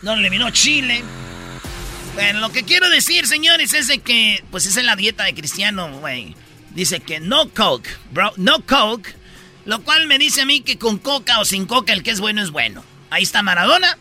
no 0.04 0.14
lo 0.14 0.22
eliminó 0.22 0.52
Chile. 0.52 1.04
Bueno, 2.14 2.40
lo 2.40 2.52
que 2.52 2.64
quiero 2.64 2.90
decir, 2.90 3.28
señores, 3.28 3.74
es 3.74 3.88
de 3.88 4.00
que, 4.00 4.44
pues 4.52 4.66
esa 4.66 4.80
es 4.80 4.86
la 4.86 4.96
dieta 4.96 5.24
de 5.24 5.34
Cristiano, 5.34 5.90
güey. 6.00 6.36
Dice 6.72 7.00
que 7.00 7.20
no 7.20 7.50
coke, 7.50 7.90
bro, 8.12 8.32
no 8.38 8.62
coke. 8.66 9.16
Lo 9.66 9.82
cual 9.84 10.08
me 10.08 10.18
dice 10.18 10.42
a 10.42 10.46
mí 10.46 10.62
que 10.62 10.78
con 10.78 10.98
coca 10.98 11.40
o 11.40 11.46
sin 11.46 11.66
coca 11.66 11.94
el 11.94 12.04
que 12.04 12.12
es 12.12 12.20
bueno 12.20 12.44
es 12.44 12.52
bueno. 12.52 12.84
Ahí 13.10 13.24
está 13.24 13.42
Maradona. 13.42 13.98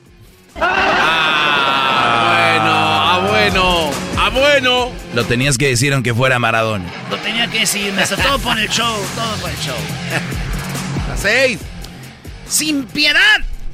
Ah, 0.56 2.00
bueno, 2.28 2.72
ah, 2.74 3.26
bueno, 3.28 3.90
ah, 4.18 4.28
bueno. 4.30 4.92
Lo 5.14 5.24
tenías 5.24 5.56
que 5.56 5.68
decir 5.68 5.94
aunque 5.94 6.12
fuera 6.12 6.38
Maradona. 6.38 6.90
Lo 7.10 7.16
tenía 7.18 7.46
que 7.48 7.60
decir, 7.60 7.92
me 7.92 8.04
todo 8.04 8.38
por 8.42 8.58
el 8.58 8.68
show, 8.68 8.96
todo 9.14 9.36
por 9.36 9.50
el 9.50 9.56
show. 9.58 9.76
A 11.12 11.16
seis. 11.16 11.60
Sin 12.48 12.84
piedad, 12.84 13.20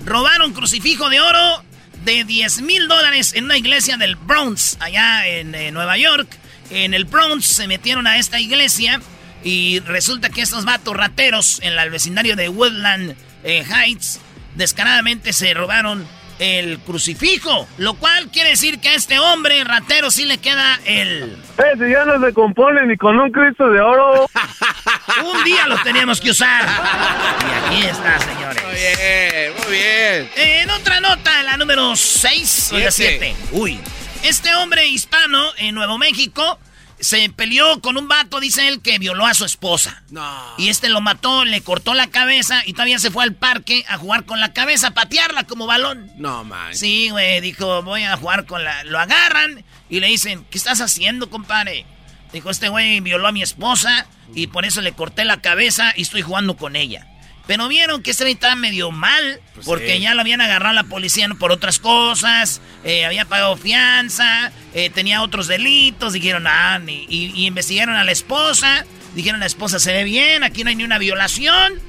robaron 0.05 0.53
crucifijo 0.53 1.09
de 1.09 1.21
oro 1.21 1.65
de 2.09 2.25
10 2.25 2.63
mil 2.63 2.89
dólares 2.89 3.35
en 3.35 3.45
una 3.45 3.59
iglesia 3.59 3.99
del 3.99 4.17
Bronx, 4.17 4.79
allá 4.81 5.27
en 5.27 5.55
eh, 5.55 5.71
Nueva 5.73 5.99
York. 5.99 6.27
En 6.71 6.95
el 6.95 7.05
Bronx 7.05 7.45
se 7.45 7.69
metieron 7.69 8.07
a 8.07 8.17
esta 8.17 8.41
iglesia 8.41 9.03
y 9.45 9.81
resulta 9.81 10.31
que 10.31 10.41
estos 10.41 10.65
vatos 10.65 10.97
rateros 10.97 11.61
en 11.63 11.79
el 11.79 11.91
vecindario 11.91 12.35
de 12.35 12.49
Woodland 12.49 13.15
eh, 13.45 13.63
Heights 13.63 14.21
descaradamente 14.55 15.35
se 15.35 15.53
robaron 15.53 16.09
el 16.39 16.79
crucifijo, 16.81 17.67
lo 17.79 17.95
cual 17.95 18.29
quiere 18.29 18.51
decir 18.51 18.81
que 18.81 18.91
a 18.91 18.95
este 18.95 19.19
hombre 19.19 19.65
ratero 19.65 20.11
sí 20.11 20.25
le 20.25 20.39
queda 20.39 20.79
el... 20.85 21.37
Ese 21.73 21.91
ya 21.91 22.05
no 22.05 22.25
se 22.25 22.33
compone 22.33 22.87
ni 22.87 22.97
con 22.97 23.19
un 23.19 23.31
Cristo 23.31 23.69
de 23.69 23.81
oro. 23.81 24.29
un 25.25 25.45
día 25.45 25.67
lo 25.67 25.79
teníamos 25.83 26.21
que 26.21 26.31
usar. 26.31 26.65
Y 26.67 27.77
aquí 27.77 27.87
está, 27.87 28.19
señores. 28.21 28.65
Muy 28.65 28.75
bien, 28.75 29.53
muy 29.63 29.73
bien. 29.77 30.31
En 30.37 30.71
otra 30.71 31.01
nota, 31.01 31.43
la 31.43 31.57
número 31.57 31.97
6 31.97 32.71
o 32.75 32.79
la 32.79 32.91
7. 32.91 33.35
Uy. 33.53 33.81
Este 34.23 34.55
hombre 34.57 34.87
hispano 34.87 35.53
en 35.59 35.75
Nuevo 35.75 35.97
México 35.97 36.59
se 37.01 37.29
peleó 37.31 37.81
con 37.81 37.97
un 37.97 38.09
vato, 38.09 38.41
dice 38.41 38.69
él, 38.69 38.81
que 38.81 38.99
violó 38.99 39.27
a 39.27 39.35
su 39.35 39.45
esposa. 39.45 40.03
No. 40.11 40.55
Y 40.59 40.69
este 40.69 40.89
lo 40.89 41.01
mató, 41.01 41.45
le 41.45 41.61
cortó 41.61 41.95
la 41.95 42.09
cabeza 42.09 42.63
y 42.67 42.73
todavía 42.73 42.99
se 42.99 43.11
fue 43.11 43.25
al 43.25 43.35
parque 43.35 43.85
a 43.89 43.99
jugar 43.99 44.25
con 44.25 44.41
la 44.41 44.53
cabeza, 44.53 44.89
a 44.89 44.95
patearla 44.95 45.45
como 45.45 45.67
balón. 45.67 46.11
No, 46.17 46.45
man. 46.45 46.75
Sí, 46.75 47.11
güey, 47.11 47.41
dijo, 47.41 47.83
voy 47.83 48.03
a 48.03 48.17
jugar 48.17 48.47
con 48.47 48.65
la... 48.65 48.85
Lo 48.85 48.99
agarran 48.99 49.65
y 49.89 50.01
le 50.01 50.09
dicen, 50.09 50.45
¿qué 50.51 50.59
estás 50.59 50.81
haciendo, 50.81 51.31
compadre? 51.31 51.87
Dijo, 52.33 52.51
este 52.51 52.69
güey 52.69 53.01
violó 53.01 53.29
a 53.29 53.33
mi 53.33 53.43
esposa 53.43 54.07
y 54.35 54.49
por 54.49 54.65
eso 54.65 54.81
le 54.81 54.93
corté 54.93 55.25
la 55.25 55.41
cabeza 55.41 55.93
y 55.97 56.03
estoy 56.03 56.23
jugando 56.23 56.57
con 56.57 56.77
ella. 56.77 57.07
Pero 57.49 57.67
vieron 57.67 58.03
que 58.03 58.11
este 58.11 58.25
güey 58.25 58.35
estaba 58.35 58.55
medio 58.57 58.91
mal, 58.91 59.41
pues 59.55 59.65
porque 59.65 59.99
ya 59.99 60.13
lo 60.13 60.21
habían 60.21 60.43
agarrado 60.43 60.75
la 60.75 60.85
policía 60.85 61.27
por 61.39 61.51
otras 61.51 61.79
cosas, 61.79 62.61
eh, 62.85 63.07
había 63.07 63.25
pagado 63.25 63.57
fianza, 63.57 64.53
eh, 64.75 64.91
tenía 64.91 65.23
otros 65.23 65.47
delitos, 65.47 66.13
dijeron, 66.13 66.47
ah, 66.47 66.79
y, 66.87 67.47
investigaron 67.47 67.95
a 67.95 68.05
la 68.05 68.13
esposa, 68.13 68.85
dijeron, 69.15 69.41
la 69.41 69.47
esposa 69.47 69.79
se 69.79 69.95
ve 69.95 70.05
bien, 70.05 70.45
aquí 70.45 70.63
no 70.63 70.69
hay 70.69 70.77
ni 70.77 70.85
una 70.85 70.99
violación. 70.99 71.81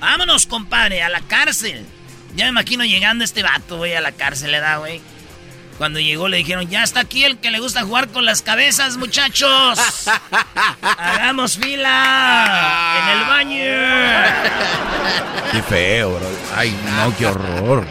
Vámonos, 0.00 0.46
compadre, 0.46 1.04
a 1.04 1.08
la 1.08 1.20
cárcel. 1.20 1.86
Ya 2.34 2.46
me 2.46 2.50
imagino 2.50 2.84
llegando 2.84 3.22
este 3.22 3.44
vato, 3.44 3.76
güey, 3.76 3.94
a 3.94 4.00
la 4.00 4.10
cárcel, 4.10 4.50
le 4.50 4.58
da, 4.58 4.78
güey. 4.78 5.00
Cuando 5.78 5.98
llegó 5.98 6.28
le 6.28 6.36
dijeron, 6.36 6.68
ya 6.68 6.84
está 6.84 7.00
aquí 7.00 7.24
el 7.24 7.38
que 7.38 7.50
le 7.50 7.58
gusta 7.58 7.82
jugar 7.82 8.08
con 8.08 8.24
las 8.24 8.42
cabezas, 8.42 8.96
muchachos. 8.96 9.78
Hagamos 10.82 11.58
fila 11.58 13.02
en 13.02 13.18
el 13.18 13.24
baño. 13.26 13.64
Qué 15.52 15.62
feo, 15.62 16.14
bro. 16.14 16.28
Ay, 16.56 16.76
no, 16.84 17.16
qué 17.16 17.26
horror. 17.26 17.86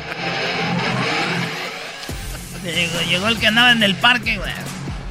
Llegó, 2.63 3.28
el 3.28 3.38
que 3.40 3.48
andaba 3.48 3.72
en 3.72 3.84
el 3.84 3.96
parque, 3.96 4.38
güey. 4.38 4.52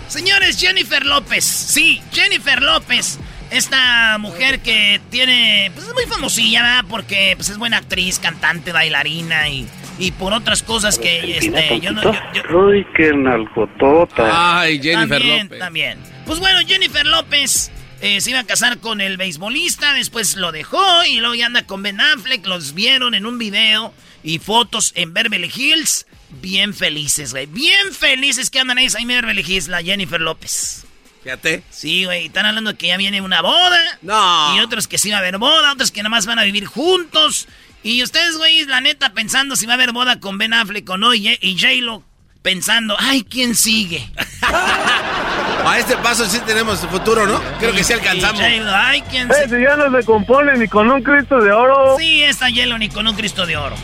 Señores, 0.08 0.58
Jennifer 0.58 1.04
López. 1.04 1.44
Sí, 1.44 2.02
Jennifer 2.12 2.62
López. 2.62 3.18
Esta 3.50 4.16
mujer 4.18 4.60
que 4.60 5.00
tiene, 5.10 5.70
pues 5.74 5.86
es 5.86 5.94
muy 5.94 6.04
famosilla, 6.06 6.62
¿verdad? 6.62 6.84
Porque 6.88 7.34
pues, 7.36 7.50
es 7.50 7.58
buena 7.58 7.78
actriz, 7.78 8.18
cantante, 8.18 8.72
bailarina 8.72 9.48
y 9.48 9.68
y 10.02 10.10
por 10.10 10.32
otras 10.32 10.64
cosas 10.64 10.98
que 10.98 11.38
este, 11.38 11.80
yo 11.80 11.92
no. 11.92 12.02
Uy, 12.50 12.84
qué 12.96 13.12
nalgotota. 13.14 14.60
Ay, 14.60 14.82
Jennifer 14.82 15.18
también, 15.18 15.42
López. 15.44 15.58
También. 15.60 15.98
Pues 16.26 16.40
bueno, 16.40 16.58
Jennifer 16.66 17.06
López 17.06 17.70
eh, 18.00 18.20
se 18.20 18.30
iba 18.30 18.40
a 18.40 18.44
casar 18.44 18.78
con 18.78 19.00
el 19.00 19.16
beisbolista, 19.16 19.94
después 19.94 20.34
lo 20.34 20.50
dejó 20.50 20.82
y 21.04 21.20
luego 21.20 21.36
ya 21.36 21.46
anda 21.46 21.66
con 21.68 21.84
Ben 21.84 22.00
Affleck. 22.00 22.44
Los 22.46 22.74
vieron 22.74 23.14
en 23.14 23.26
un 23.26 23.38
video 23.38 23.94
y 24.24 24.40
fotos 24.40 24.90
en 24.96 25.14
Beverly 25.14 25.52
Hills. 25.54 26.06
Bien 26.40 26.74
felices, 26.74 27.30
güey. 27.30 27.46
Bien 27.46 27.92
felices 27.92 28.50
que 28.50 28.58
andan 28.58 28.78
ahí 28.78 28.88
en 28.98 29.06
Beverly 29.06 29.44
Hills, 29.46 29.68
la 29.68 29.84
Jennifer 29.84 30.20
López. 30.20 30.84
Fíjate. 31.22 31.62
Sí, 31.70 32.06
güey. 32.06 32.26
Están 32.26 32.46
hablando 32.46 32.72
de 32.72 32.76
que 32.76 32.88
ya 32.88 32.96
viene 32.96 33.20
una 33.20 33.40
boda. 33.40 33.98
No. 34.02 34.56
Y 34.56 34.60
otros 34.60 34.88
que 34.88 34.98
sí 34.98 35.10
va 35.10 35.18
a 35.18 35.20
haber 35.20 35.38
boda, 35.38 35.72
otros 35.72 35.92
que 35.92 36.02
nada 36.02 36.10
más 36.10 36.26
van 36.26 36.40
a 36.40 36.42
vivir 36.42 36.66
juntos. 36.66 37.46
Y 37.82 38.02
ustedes, 38.02 38.36
güey, 38.36 38.64
la 38.66 38.80
neta, 38.80 39.12
pensando 39.12 39.56
si 39.56 39.66
va 39.66 39.72
a 39.72 39.74
haber 39.74 39.92
boda 39.92 40.20
con 40.20 40.38
Ben 40.38 40.54
Affleck 40.54 40.88
o 40.88 40.96
no, 40.96 41.14
y, 41.14 41.36
J-Lo 41.40 42.04
pensando, 42.42 42.96
ay, 42.98 43.24
¿quién 43.24 43.54
sigue? 43.54 44.08
A 45.64 45.78
este 45.78 45.96
paso 45.96 46.28
sí 46.28 46.40
tenemos 46.44 46.80
futuro, 46.80 47.24
¿no? 47.24 47.40
Creo 47.60 47.72
que 47.72 47.84
sí 47.84 47.92
alcanzamos. 47.92 48.40
ay, 48.40 49.02
¿quién 49.10 49.28
sigue? 49.32 49.62
ya 49.62 49.76
no 49.76 49.96
se 49.96 50.04
compone 50.04 50.56
ni 50.58 50.66
con 50.66 50.90
un 50.90 51.02
Cristo 51.02 51.40
de 51.40 51.52
oro. 51.52 51.96
Sí, 51.98 52.22
esta 52.22 52.48
J-Lo 52.48 52.78
ni 52.78 52.88
con 52.88 53.06
un 53.06 53.14
Cristo 53.14 53.46
de 53.46 53.56
oro. 53.56 53.76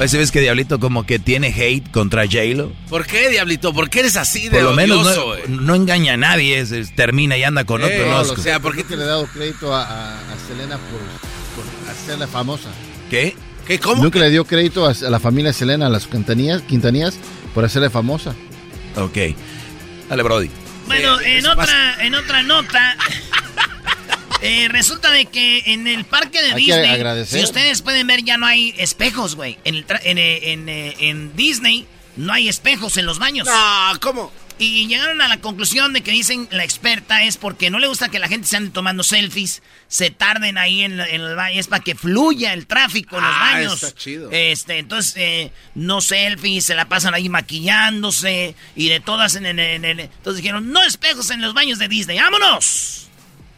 Pues 0.00 0.16
ves 0.16 0.30
que 0.32 0.40
Diablito 0.40 0.80
como 0.80 1.04
que 1.04 1.18
tiene 1.18 1.48
hate 1.48 1.88
contra 1.90 2.24
J-Lo. 2.24 2.72
¿Por 2.88 3.06
qué, 3.06 3.28
Diablito? 3.28 3.74
¿Por 3.74 3.90
qué 3.90 4.00
eres 4.00 4.16
así 4.16 4.48
de 4.48 4.58
Por 4.58 4.62
lo 4.62 4.72
menos 4.72 5.04
no, 5.04 5.60
no, 5.60 5.74
engaña 5.74 6.14
a 6.14 6.16
nadie, 6.16 6.64
termina 6.96 7.36
y 7.36 7.44
anda 7.44 7.64
con 7.64 7.82
otro. 7.82 8.06
No, 8.06 8.20
o 8.20 8.36
sea, 8.36 8.60
¿por 8.60 8.74
qué 8.74 8.82
te 8.82 8.96
le 8.96 9.04
he 9.04 9.06
dado 9.06 9.26
crédito 9.26 9.74
a, 9.74 10.16
Selena 10.48 10.78
por, 10.78 11.00
por 11.54 11.90
hacerla 11.90 12.26
famosa? 12.26 12.70
¿Qué? 13.10 13.34
¿Cómo? 13.82 14.02
Nunca 14.02 14.18
le 14.18 14.30
dio 14.30 14.44
crédito 14.44 14.86
a, 14.86 14.94
la 14.94 15.20
familia 15.20 15.52
Selena, 15.52 15.86
a 15.86 15.88
las 15.90 16.06
Quintanías, 16.06 16.62
Quintanías, 16.62 17.18
por 17.54 17.64
hacerle 17.64 17.90
famosa. 17.90 18.34
Ok. 18.96 19.16
Dale, 20.08 20.22
Brody. 20.22 20.50
Bueno, 20.86 21.20
en, 21.20 21.46
otra, 21.46 22.04
en 22.04 22.14
otra 22.14 22.42
nota, 22.42 22.96
eh, 24.42 24.68
resulta 24.68 25.10
de 25.12 25.26
que 25.26 25.62
en 25.66 25.86
el 25.86 26.04
parque 26.04 26.42
de 26.42 26.54
Disney, 26.54 27.26
si 27.26 27.42
ustedes 27.42 27.82
pueden 27.82 28.06
ver, 28.06 28.24
ya 28.24 28.36
no 28.36 28.46
hay 28.46 28.74
espejos, 28.76 29.36
güey. 29.36 29.58
En, 29.64 29.84
en, 30.02 30.18
en, 30.18 30.68
en, 30.68 31.36
Disney 31.36 31.86
no 32.16 32.32
hay 32.32 32.48
espejos 32.48 32.96
en 32.96 33.06
los 33.06 33.20
baños. 33.20 33.46
No, 33.46 34.00
¿cómo? 34.00 34.32
Y 34.62 34.86
llegaron 34.88 35.22
a 35.22 35.28
la 35.28 35.38
conclusión 35.38 35.94
de 35.94 36.02
que 36.02 36.10
dicen 36.10 36.46
la 36.50 36.64
experta 36.64 37.22
es 37.24 37.38
porque 37.38 37.70
no 37.70 37.78
le 37.78 37.86
gusta 37.88 38.10
que 38.10 38.18
la 38.18 38.28
gente 38.28 38.46
se 38.46 38.58
ande 38.58 38.70
tomando 38.70 39.02
selfies, 39.02 39.62
se 39.88 40.10
tarden 40.10 40.58
ahí 40.58 40.82
en, 40.82 41.00
en 41.00 41.20
el 41.22 41.34
baño, 41.34 41.58
es 41.58 41.66
para 41.66 41.82
que 41.82 41.94
fluya 41.94 42.52
el 42.52 42.66
tráfico 42.66 43.16
en 43.16 43.24
los 43.24 43.32
Ah, 43.34 43.52
baños. 43.54 43.82
está 43.82 43.98
chido. 43.98 44.28
Este, 44.30 44.76
entonces, 44.78 45.14
eh, 45.16 45.50
no 45.74 46.02
selfies, 46.02 46.66
se 46.66 46.74
la 46.74 46.88
pasan 46.90 47.14
ahí 47.14 47.30
maquillándose 47.30 48.54
y 48.76 48.88
de 48.88 49.00
todas 49.00 49.34
en, 49.34 49.46
en- 49.46 49.58
en- 49.58 49.84
en- 49.84 50.00
Entonces 50.00 50.42
dijeron, 50.42 50.70
no 50.72 50.82
espejos 50.82 51.30
en 51.30 51.40
los 51.40 51.54
baños 51.54 51.78
de 51.78 51.88
Disney, 51.88 52.18
¡vámonos! 52.18 53.08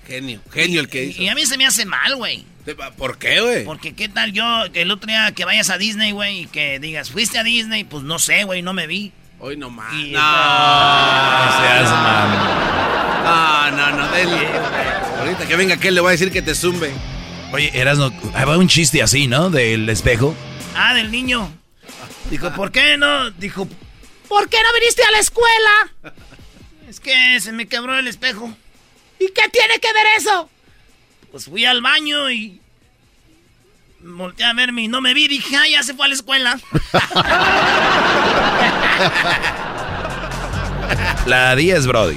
Genio, 0.07 0.41
genio 0.53 0.81
el 0.81 0.89
que 0.89 1.05
hizo. 1.05 1.23
Y 1.23 1.29
a 1.29 1.35
mí 1.35 1.45
se 1.47 1.57
me 1.59 1.67
hace 1.67 1.85
mal, 1.85 2.17
güey. 2.17 2.45
¿Por 2.97 3.19
qué, 3.19 3.41
güey? 3.41 3.65
Porque 3.65 3.95
qué 3.95 4.09
tal 4.09 4.33
yo, 4.33 4.45
que 4.73 4.83
el 4.83 4.91
otro 4.93 5.09
día 5.09 5.33
que 5.33 5.45
vayas 5.45 5.69
a 5.71 5.79
Disney, 5.79 6.13
güey, 6.13 6.43
y 6.43 6.47
que 6.47 6.79
digas, 6.79 7.11
¿fuiste 7.11 7.39
a 7.39 7.43
Disney? 7.45 7.83
Pues 7.85 8.05
no 8.05 8.21
sé, 8.21 8.45
güey, 8.45 8.63
no 8.63 8.73
me 8.73 8.87
vi. 8.87 9.13
Hoy 9.45 9.57
no 9.57 9.71
más. 9.71 9.93
No, 9.93 10.01
no, 13.25 13.71
no, 13.73 13.91
no, 13.97 14.13
dele. 14.13 14.47
Ahorita 15.19 15.49
que 15.49 15.57
venga 15.57 15.75
aquel 15.75 15.97
le 15.97 16.01
voy 16.01 16.11
a 16.11 16.13
decir 16.13 16.31
que 16.31 16.43
te 16.43 16.55
zumbe. 16.55 16.93
Oye, 17.53 17.73
Erasno, 17.75 18.13
había 18.35 18.57
un 18.57 18.69
chiste 18.69 19.03
así, 19.03 19.27
¿no? 19.27 19.51
Del 19.51 19.89
espejo. 19.89 20.37
Ah, 20.77 20.95
del 20.95 21.11
niño. 21.11 21.53
Dijo, 22.31 22.53
¿por 22.53 22.71
qué 22.71 22.97
no? 22.97 23.33
Dijo, 23.33 23.67
¿por 24.29 24.49
qué 24.49 24.59
no 24.63 24.73
viniste 24.79 25.03
a 25.03 25.11
la 25.11 25.19
escuela? 25.19 26.15
Es 26.89 27.01
que 27.01 27.41
se 27.41 27.51
me 27.51 27.67
quebró 27.67 27.99
el 27.99 28.07
espejo. 28.07 28.49
¿Y 29.19 29.27
qué 29.33 29.49
tiene 29.49 29.81
que 29.81 29.93
ver 29.93 30.07
eso? 30.19 30.49
Pues 31.33 31.47
fui 31.47 31.65
al 31.65 31.83
baño 31.83 32.31
y 32.31 32.62
volteé 34.03 34.47
a 34.47 34.53
verme 34.53 34.83
y 34.83 34.89
no 34.89 35.01
me 35.01 35.15
vi. 35.15 35.29
Dije, 35.29 35.57
ah, 35.57 35.69
ya 35.69 35.83
se 35.83 35.95
fue 35.95 36.07
a 36.07 36.09
la 36.09 36.15
escuela. 36.15 36.61
La 41.27 41.55
10, 41.55 41.87
Brody. 41.87 42.17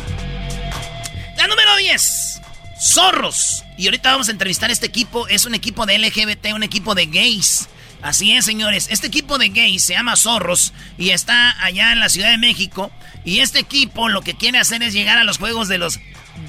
La 1.38 1.48
número 1.48 1.76
10. 1.78 2.42
Zorros. 2.82 3.64
Y 3.78 3.86
ahorita 3.86 4.12
vamos 4.12 4.30
a 4.30 4.32
entrevistar 4.32 4.70
a 4.70 4.74
este 4.74 4.88
equipo. 4.88 5.28
Es 5.28 5.46
un 5.46 5.56
equipo 5.56 5.86
de 5.86 6.00
LGBT, 6.00 6.54
un 6.54 6.64
equipo 6.64 6.96
de 6.96 7.06
gays. 7.06 7.70
Así 8.02 8.34
es, 8.34 8.46
señores. 8.46 8.88
Este 8.90 9.08
equipo 9.08 9.38
de 9.38 9.50
gays 9.50 9.84
se 9.84 9.94
llama 9.94 10.16
Zorros 10.16 10.74
y 10.98 11.12
está 11.12 11.64
allá 11.64 11.92
en 11.92 12.00
la 12.00 12.10
Ciudad 12.10 12.32
de 12.32 12.38
México. 12.38 12.92
Y 13.24 13.40
este 13.40 13.60
equipo 13.60 14.10
lo 14.10 14.22
que 14.22 14.36
quiere 14.36 14.60
hacer 14.60 14.84
es 14.84 14.94
llegar 14.94 15.18
a 15.18 15.24
los 15.24 15.38
juegos 15.38 15.68
de 15.68 15.78
los 15.78 16.00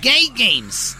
Gay 0.02 0.32
Games. 0.36 0.96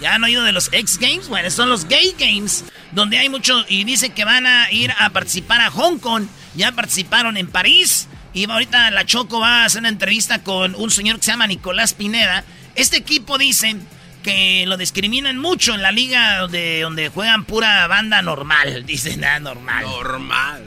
¿Ya 0.00 0.14
han 0.14 0.22
oído 0.22 0.44
de 0.44 0.52
los 0.52 0.68
X 0.72 0.98
Games? 0.98 1.28
Bueno, 1.28 1.50
son 1.50 1.68
los 1.68 1.86
Gay 1.86 2.14
Games, 2.18 2.64
donde 2.92 3.18
hay 3.18 3.28
muchos... 3.28 3.66
Y 3.68 3.84
dicen 3.84 4.12
que 4.12 4.24
van 4.24 4.46
a 4.46 4.70
ir 4.70 4.92
a 4.98 5.10
participar 5.10 5.60
a 5.60 5.70
Hong 5.70 5.98
Kong. 5.98 6.26
Ya 6.54 6.72
participaron 6.72 7.36
en 7.36 7.48
París. 7.48 8.08
Y 8.32 8.48
ahorita 8.48 8.90
la 8.92 9.04
Choco 9.04 9.40
va 9.40 9.62
a 9.62 9.64
hacer 9.64 9.80
una 9.80 9.88
entrevista 9.88 10.42
con 10.44 10.74
un 10.76 10.90
señor 10.90 11.16
que 11.16 11.24
se 11.24 11.32
llama 11.32 11.46
Nicolás 11.46 11.94
Pineda. 11.94 12.44
Este 12.76 12.96
equipo 12.96 13.38
dice 13.38 13.76
que 14.22 14.64
lo 14.68 14.76
discriminan 14.76 15.38
mucho 15.38 15.74
en 15.74 15.82
la 15.82 15.90
liga 15.90 16.38
donde, 16.38 16.82
donde 16.82 17.08
juegan 17.08 17.44
pura 17.44 17.86
banda 17.88 18.22
normal. 18.22 18.84
Dicen, 18.86 19.20
nada 19.20 19.40
normal. 19.40 19.84
Normal. 19.84 20.62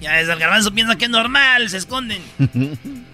Ya 0.00 0.14
desde 0.14 0.32
el 0.32 0.38
garbanzo 0.38 0.74
piensa 0.74 0.96
que 0.96 1.04
es 1.04 1.10
normal, 1.10 1.70
se 1.70 1.76
esconden. 1.76 2.22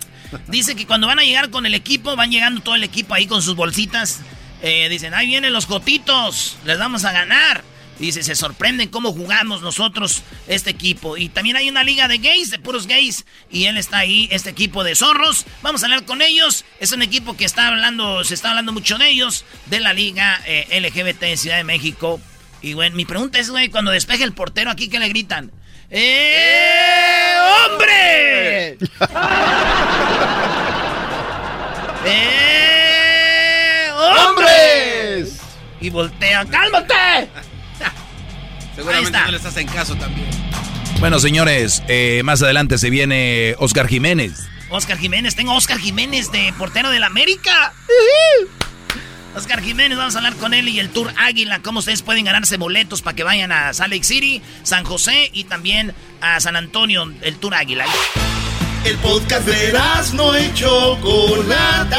Dice 0.47 0.75
que 0.76 0.87
cuando 0.87 1.07
van 1.07 1.19
a 1.19 1.23
llegar 1.23 1.50
con 1.50 1.67
el 1.67 1.75
equipo, 1.75 2.17
van 2.17 2.31
llegando 2.31 2.62
todo 2.62 2.76
el 2.76 2.85
equipo 2.85 3.14
ahí 3.14 3.26
con 3.26 3.43
sus 3.43 3.57
bolsitas. 3.57 4.21
Eh, 4.62 4.88
dicen, 4.88 5.14
ahí 5.14 5.26
vienen 5.26 5.52
los 5.52 5.67
cotitos, 5.67 6.57
les 6.64 6.79
vamos 6.79 7.05
a 7.05 7.12
ganar. 7.12 7.62
Y 7.99 8.07
dice, 8.07 8.23
se 8.23 8.35
sorprenden 8.35 8.88
cómo 8.88 9.12
jugamos 9.12 9.61
nosotros 9.61 10.23
este 10.49 10.71
equipo. 10.71 11.19
Y 11.19 11.29
también 11.29 11.57
hay 11.57 11.69
una 11.69 11.85
liga 11.85 12.09
de 12.09 12.17
gays, 12.17 12.50
de 12.50 12.59
puros 12.59 12.87
gays. 12.87 13.26
Y 13.50 13.67
él 13.67 13.76
está 13.76 13.99
ahí, 13.99 14.26
este 14.33 14.49
equipo 14.49 14.85
de 14.85 14.95
zorros. 14.95 15.45
Vamos 15.61 15.83
a 15.83 15.87
hablar 15.87 16.07
con 16.07 16.23
ellos. 16.23 16.64
Es 16.81 16.93
un 16.93 17.02
equipo 17.02 17.37
que 17.37 17.45
está 17.45 17.69
hablando, 17.69 18.25
se 18.25 18.33
está 18.33 18.49
hablando 18.50 18.73
mucho 18.73 18.97
de 18.97 19.11
ellos, 19.11 19.45
de 19.67 19.81
la 19.81 19.93
liga 19.93 20.40
eh, 20.47 20.81
LGBT 20.81 21.25
en 21.25 21.37
Ciudad 21.37 21.59
de 21.59 21.64
México. 21.64 22.19
Y 22.62 22.73
bueno, 22.73 22.97
mi 22.97 23.05
pregunta 23.05 23.38
es, 23.38 23.50
güey, 23.50 23.69
cuando 23.69 23.90
despeje 23.90 24.25
el 24.25 24.33
portero 24.33 24.71
aquí, 24.71 24.88
¿qué 24.88 24.99
le 24.99 25.09
gritan? 25.09 25.50
¡Eh, 25.90 27.35
hombre! 27.67 28.79
¡Eh, 32.07 32.80
hombres! 34.00 35.38
Y 35.80 35.90
voltea, 35.90 36.45
¡cálmate! 36.47 36.95
Seguramente 38.75 39.09
está. 39.11 39.26
no 39.26 39.33
les 39.33 39.45
hacen 39.45 39.66
caso 39.66 39.95
también. 39.97 40.28
Bueno, 41.00 41.19
señores, 41.19 41.83
eh, 41.88 42.23
más 42.25 42.42
adelante 42.42 42.78
se 42.78 42.90
viene 42.90 43.54
Oscar 43.59 43.89
Jiménez. 43.89 44.49
Oscar 44.71 44.99
Jiménez, 44.99 45.34
tengo 45.34 45.52
a 45.52 45.56
Oscar 45.56 45.78
Jiménez 45.78 46.30
de 46.30 46.52
portero 46.56 46.91
del 46.91 47.04
América. 47.04 47.73
Oscar 49.36 49.63
Jiménez, 49.63 49.97
vamos 49.97 50.15
a 50.15 50.19
hablar 50.19 50.34
con 50.36 50.54
él 50.54 50.69
y 50.69 50.80
el 50.80 50.91
Tour 50.91 51.13
Águila, 51.17 51.60
cómo 51.63 51.78
ustedes 51.78 52.02
pueden 52.02 52.25
ganarse 52.25 52.56
boletos 52.56 53.00
para 53.00 53.15
que 53.15 53.23
vayan 53.23 53.52
a 53.52 53.73
Salt 53.73 53.93
Lake 53.93 54.04
City, 54.04 54.43
San 54.63 54.84
José 54.84 55.30
y 55.32 55.45
también 55.45 55.95
a 56.21 56.41
San 56.41 56.56
Antonio, 56.56 57.13
el 57.23 57.36
Tour 57.36 57.54
Águila. 57.54 57.86
El 58.84 58.97
podcast 58.97 59.47
de 59.47 59.73
no 60.15 60.39
y 60.39 60.52
Chocolata. 60.54 61.99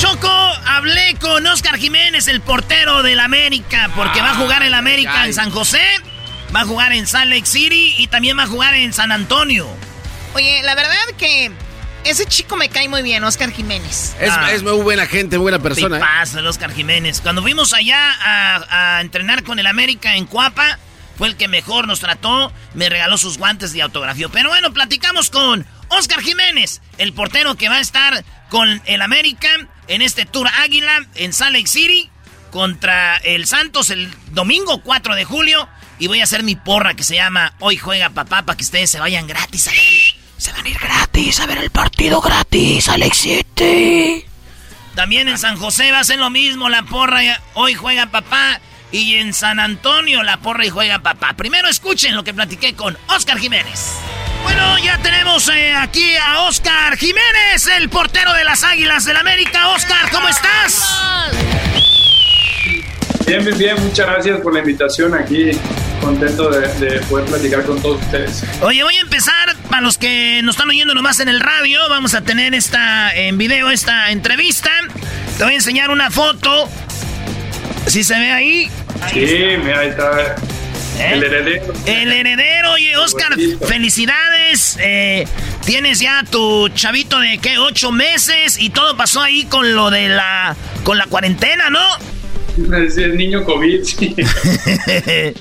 Choco, 0.00 0.28
hablé 0.66 1.14
con 1.20 1.46
Oscar 1.46 1.76
Jiménez, 1.76 2.26
el 2.28 2.40
portero 2.40 3.02
del 3.02 3.20
América, 3.20 3.90
porque 3.94 4.22
va 4.22 4.30
a 4.30 4.34
jugar 4.34 4.62
el 4.62 4.72
América 4.72 5.26
en 5.26 5.34
San 5.34 5.50
José, 5.50 5.82
va 6.54 6.62
a 6.62 6.64
jugar 6.64 6.92
en 6.92 7.06
Salt 7.06 7.30
Lake 7.30 7.44
City 7.46 7.94
y 7.98 8.06
también 8.06 8.38
va 8.38 8.44
a 8.44 8.46
jugar 8.46 8.74
en 8.74 8.92
San 8.94 9.12
Antonio. 9.12 9.68
Oye, 10.34 10.62
la 10.62 10.74
verdad 10.74 10.94
que 11.18 11.50
ese 12.04 12.24
chico 12.24 12.56
me 12.56 12.70
cae 12.70 12.88
muy 12.88 13.02
bien, 13.02 13.22
Oscar 13.24 13.52
Jiménez. 13.52 14.16
Es, 14.20 14.30
Ah. 14.32 14.50
es 14.52 14.62
muy 14.62 14.72
buena 14.80 15.06
gente, 15.06 15.36
muy 15.36 15.42
buena 15.50 15.58
persona. 15.58 15.96
¿eh? 15.98 16.00
Tipazo, 16.00 16.38
el 16.38 16.46
Oscar 16.46 16.72
Jiménez. 16.72 17.20
Cuando 17.20 17.42
fuimos 17.42 17.74
allá 17.74 17.98
a, 18.22 18.96
a 18.96 19.00
entrenar 19.02 19.42
con 19.44 19.58
el 19.58 19.66
América 19.66 20.16
en 20.16 20.24
Cuapa, 20.24 20.78
fue 21.18 21.28
el 21.28 21.36
que 21.36 21.46
mejor 21.46 21.86
nos 21.86 22.00
trató, 22.00 22.50
me 22.72 22.88
regaló 22.88 23.18
sus 23.18 23.36
guantes 23.36 23.74
de 23.74 23.82
autografía. 23.82 24.28
Pero 24.30 24.48
bueno, 24.48 24.72
platicamos 24.72 25.28
con 25.28 25.66
Oscar 25.88 26.22
Jiménez, 26.22 26.80
el 26.96 27.12
portero 27.12 27.56
que 27.56 27.68
va 27.68 27.76
a 27.76 27.80
estar 27.80 28.24
con 28.48 28.80
el 28.86 29.02
América 29.02 29.48
en 29.90 30.02
este 30.02 30.24
Tour 30.24 30.48
Águila 30.62 31.04
en 31.16 31.32
Salt 31.32 31.52
Lake 31.52 31.66
City 31.66 32.08
contra 32.52 33.16
el 33.18 33.46
Santos 33.46 33.90
el 33.90 34.08
domingo 34.30 34.82
4 34.82 35.16
de 35.16 35.24
julio. 35.24 35.68
Y 35.98 36.06
voy 36.06 36.20
a 36.20 36.24
hacer 36.24 36.44
mi 36.44 36.56
porra 36.56 36.94
que 36.94 37.02
se 37.02 37.16
llama 37.16 37.52
Hoy 37.58 37.76
Juega 37.76 38.08
Papá 38.10 38.42
para 38.42 38.56
que 38.56 38.64
ustedes 38.64 38.90
se 38.90 39.00
vayan 39.00 39.26
gratis 39.26 39.68
a 39.68 39.72
verlo. 39.72 40.04
Se 40.38 40.52
van 40.52 40.64
a 40.64 40.68
ir 40.68 40.78
gratis 40.78 41.40
a 41.40 41.46
ver 41.46 41.58
el 41.58 41.70
partido 41.70 42.20
gratis, 42.22 42.88
Alex 42.88 43.16
City. 43.18 44.24
También 44.94 45.28
en 45.28 45.38
San 45.38 45.56
José 45.56 45.92
va 45.92 45.98
a 45.98 46.04
ser 46.04 46.18
lo 46.18 46.30
mismo, 46.30 46.68
la 46.68 46.84
porra 46.84 47.20
hoy 47.54 47.74
juega 47.74 48.06
papá. 48.06 48.60
Y 48.92 49.16
en 49.16 49.32
San 49.32 49.60
Antonio 49.60 50.22
la 50.22 50.38
porra 50.38 50.66
y 50.66 50.70
juega 50.70 50.98
papá. 50.98 51.34
Primero 51.34 51.68
escuchen 51.68 52.16
lo 52.16 52.24
que 52.24 52.34
platiqué 52.34 52.74
con 52.74 52.98
Oscar 53.06 53.38
Jiménez. 53.38 53.92
Bueno, 54.42 54.78
ya 54.78 54.98
tenemos 54.98 55.48
eh, 55.48 55.74
aquí 55.74 56.16
a 56.16 56.40
Oscar 56.42 56.96
Jiménez, 56.96 57.66
el 57.76 57.88
portero 57.88 58.32
de 58.32 58.42
las 58.44 58.64
Águilas 58.64 59.04
del 59.04 59.16
América. 59.16 59.68
Oscar, 59.68 60.10
¿cómo 60.10 60.28
estás? 60.28 60.88
Bien, 63.26 63.44
bien, 63.44 63.58
bien, 63.58 63.76
muchas 63.84 64.06
gracias 64.06 64.40
por 64.40 64.52
la 64.54 64.60
invitación 64.60 65.14
aquí. 65.14 65.50
Contento 66.00 66.48
de, 66.48 66.66
de 66.80 67.00
poder 67.02 67.26
platicar 67.26 67.64
con 67.64 67.80
todos 67.80 68.00
ustedes. 68.02 68.42
Oye, 68.62 68.82
voy 68.82 68.96
a 68.96 69.02
empezar, 69.02 69.54
para 69.68 69.82
los 69.82 69.98
que 69.98 70.40
nos 70.42 70.56
están 70.56 70.70
oyendo 70.70 70.94
nomás 70.94 71.20
en 71.20 71.28
el 71.28 71.38
radio, 71.38 71.78
vamos 71.90 72.14
a 72.14 72.22
tener 72.22 72.54
esta 72.54 73.14
en 73.14 73.36
video, 73.36 73.70
esta 73.70 74.10
entrevista. 74.10 74.70
Te 75.36 75.44
voy 75.44 75.52
a 75.52 75.56
enseñar 75.56 75.90
una 75.90 76.10
foto. 76.10 76.68
Si 77.86 78.04
se 78.04 78.18
ve 78.18 78.30
ahí. 78.30 78.70
Sí, 79.12 79.38
mira, 79.64 79.80
ahí 79.80 79.88
está 79.88 80.36
el 81.12 81.22
heredero. 81.24 81.72
El 81.86 82.12
heredero, 82.12 82.72
oye, 82.72 82.96
Oscar, 82.98 83.32
felicidades. 83.66 84.76
Eh, 84.80 85.26
tienes 85.64 85.98
ya 86.00 86.22
tu 86.30 86.68
chavito 86.70 87.18
de 87.18 87.38
qué, 87.38 87.58
ocho 87.58 87.90
meses 87.90 88.58
y 88.60 88.70
todo 88.70 88.96
pasó 88.96 89.22
ahí 89.22 89.44
con 89.44 89.74
lo 89.74 89.90
de 89.90 90.08
la, 90.10 90.54
con 90.84 90.98
la 90.98 91.06
cuarentena, 91.06 91.70
¿no? 91.70 91.80
Es 92.76 92.98
el 92.98 93.16
niño 93.16 93.44
COVID, 93.44 93.82
sí. 93.84 94.14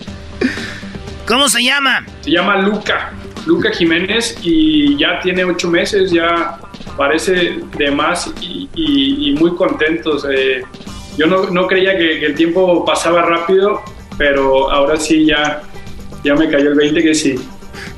¿Cómo 1.28 1.50
se 1.50 1.64
llama? 1.64 2.06
Se 2.22 2.32
llama 2.32 2.58
Luca, 2.62 3.12
Luca 3.46 3.72
Jiménez 3.72 4.38
y 4.42 4.98
ya 4.98 5.20
tiene 5.20 5.44
ocho 5.44 5.70
meses, 5.70 6.12
ya 6.12 6.58
parece 6.98 7.60
de 7.78 7.92
más 7.92 8.32
y, 8.42 8.68
y- 8.76 9.30
y 9.30 9.32
muy 9.34 9.56
contentos. 9.56 10.26
eh, 10.32 10.64
yo 11.20 11.28
no, 11.28 11.50
no 11.50 11.68
creía 11.68 11.98
que, 11.98 12.20
que 12.20 12.26
el 12.28 12.36
tiempo 12.36 12.86
pasaba 12.86 13.24
rápido, 13.24 13.82
pero 14.18 14.72
ahora 14.72 14.98
sí 14.98 15.26
ya, 15.26 15.62
ya 16.24 16.34
me 16.34 16.50
cayó 16.50 16.70
el 16.70 16.76
20 16.76 17.04
que 17.04 17.14
sí. 17.14 17.36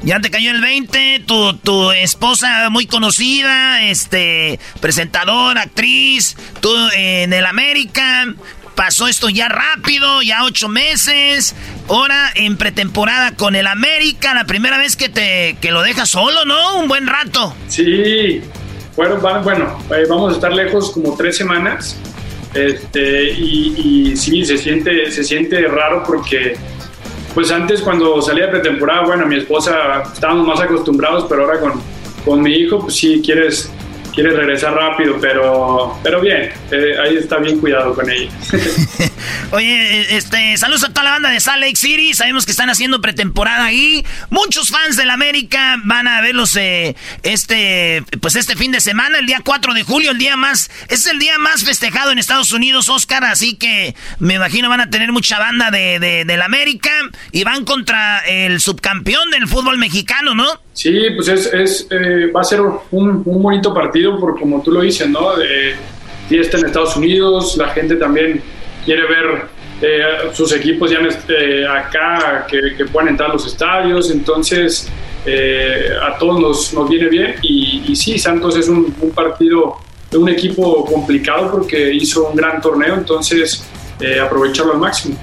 Ya 0.02 0.20
te 0.20 0.32
cayó 0.32 0.50
el 0.50 0.60
20, 0.60 1.24
tu, 1.28 1.54
tu 1.58 1.92
esposa 1.92 2.72
muy 2.72 2.88
conocida, 2.88 3.84
este, 3.84 4.60
presentadora, 4.80 5.62
actriz, 5.62 6.36
tú 6.62 6.74
en 6.96 7.32
el 7.32 7.46
América. 7.46 8.34
Pasó 8.74 9.08
esto 9.08 9.30
ya 9.30 9.48
rápido, 9.50 10.24
ya 10.24 10.44
ocho 10.44 10.68
meses. 10.68 11.56
Ahora 11.88 12.32
en 12.34 12.58
pretemporada 12.58 13.36
con 13.36 13.56
el 13.56 13.68
América, 13.68 14.34
la 14.34 14.46
primera 14.46 14.80
vez 14.80 14.96
que 14.96 15.10
te 15.10 15.58
que 15.62 15.72
lo 15.72 15.84
dejas 15.84 16.10
solo, 16.10 16.46
¿no? 16.46 16.80
Un 16.80 16.88
buen 16.88 17.06
rato. 17.06 17.54
Sí, 17.68 18.42
bueno, 18.96 19.20
bueno 19.44 19.80
eh, 19.96 20.06
vamos 20.10 20.32
a 20.32 20.36
estar 20.36 20.52
lejos 20.52 20.90
como 20.92 21.16
tres 21.16 21.38
semanas. 21.38 21.98
Este, 22.54 23.32
y, 23.32 24.10
y 24.12 24.18
sí, 24.18 24.44
se 24.44 24.58
siente, 24.58 25.10
se 25.10 25.24
siente 25.24 25.62
raro 25.68 26.04
porque 26.06 26.56
pues 27.34 27.50
antes 27.52 27.82
cuando 27.82 28.22
salía 28.22 28.48
de 28.48 28.52
pretemporada, 28.52 29.06
bueno, 29.06 29.26
mi 29.26 29.38
esposa 29.38 30.04
estábamos 30.14 30.46
más 30.48 30.60
acostumbrados, 30.60 31.26
pero 31.30 31.44
ahora 31.46 31.60
con, 31.60 31.74
con 32.26 32.42
mi 32.42 32.54
hijo, 32.54 32.80
pues 32.80 32.96
sí, 32.96 33.22
quieres, 33.24 33.72
quieres 34.12 34.36
regresar 34.36 34.74
rápido, 34.74 35.18
pero, 35.20 36.00
pero 36.04 36.22
bien, 36.22 36.52
eh, 36.72 36.96
ahí 37.04 37.18
está 37.18 37.38
bien 37.38 37.60
cuidado 37.60 37.94
con 37.94 38.10
ella. 38.10 38.30
Oye, 39.52 40.16
este, 40.16 40.58
saludos 40.58 40.84
a 40.84 40.90
toda 40.90 41.04
la 41.04 41.12
banda 41.12 41.30
de 41.30 41.40
Salt 41.40 41.62
Lake 41.62 41.76
City. 41.76 42.14
Sabemos 42.14 42.46
que 42.46 42.52
están 42.52 42.70
haciendo 42.70 43.02
pretemporada 43.02 43.66
ahí. 43.66 44.06
Muchos 44.30 44.70
fans 44.70 44.98
del 44.98 45.10
América 45.10 45.78
van 45.84 46.08
a 46.08 46.22
verlos 46.22 46.56
eh, 46.56 46.96
este, 47.24 48.04
pues 48.22 48.36
este 48.36 48.56
fin 48.56 48.72
de 48.72 48.82
semana, 48.82 49.20
el 49.20 49.26
día 49.26 49.42
4 49.44 49.74
de 49.74 49.84
julio, 49.84 50.12
el 50.12 50.18
día 50.18 50.36
más, 50.36 50.70
es 50.88 51.06
el 51.08 51.20
día 51.20 51.38
más 51.38 51.64
festejado 51.64 52.12
en 52.12 52.20
Estados 52.20 52.52
Unidos, 52.52 52.90
Oscar. 52.90 53.24
Así 53.24 53.56
que 53.56 53.96
me 54.20 54.36
imagino 54.36 54.70
van 54.70 54.82
a 54.82 54.90
tener 54.90 55.12
mucha 55.12 55.40
banda 55.40 55.72
de, 55.72 56.00
de, 56.00 56.26
del 56.26 56.42
América 56.42 56.92
y 57.32 57.44
van 57.44 57.66
contra 57.66 58.20
el 58.20 58.60
subcampeón 58.62 59.32
del 59.32 59.48
fútbol 59.48 59.78
mexicano, 59.78 60.34
¿no? 60.34 60.62
Sí, 60.82 61.12
pues 61.16 61.28
es, 61.28 61.46
es, 61.54 61.88
eh, 61.92 62.32
va 62.36 62.42
a 62.42 62.44
ser 62.44 62.60
un, 62.62 63.22
un 63.24 63.44
bonito 63.44 63.72
partido, 63.72 64.20
por 64.20 64.40
como 64.40 64.64
tú 64.64 64.72
lo 64.72 64.82
dices, 64.82 65.08
¿no? 65.08 65.36
De 65.36 65.76
fiesta 66.28 66.58
en 66.58 66.66
Estados 66.66 66.96
Unidos, 66.96 67.56
la 67.56 67.68
gente 67.70 67.98
también 67.98 68.42
quiere 68.84 69.04
ver 69.04 69.46
eh, 69.80 70.02
sus 70.34 70.52
equipos 70.54 70.90
ya 70.90 70.98
este- 71.08 71.68
acá, 71.68 72.48
que, 72.50 72.76
que 72.76 72.86
puedan 72.86 73.10
entrar 73.10 73.30
a 73.30 73.34
los 73.34 73.46
estadios, 73.46 74.10
entonces 74.10 74.90
eh, 75.24 75.90
a 76.02 76.18
todos 76.18 76.40
nos, 76.42 76.74
nos 76.74 76.90
viene 76.90 77.10
bien 77.10 77.36
y, 77.44 77.84
y 77.88 77.96
sí, 77.96 78.18
Santos 78.18 78.58
es 78.58 78.68
un, 78.68 78.92
un 79.02 79.12
partido 79.12 79.76
de 80.10 80.18
un 80.18 80.30
equipo 80.30 80.84
complicado 80.86 81.52
porque 81.52 81.94
hizo 81.94 82.28
un 82.30 82.36
gran 82.36 82.60
torneo, 82.60 82.96
entonces 82.96 83.64
eh, 84.00 84.20
aprovecharlo 84.20 84.74
al 84.74 84.80
máximo. 84.80 85.16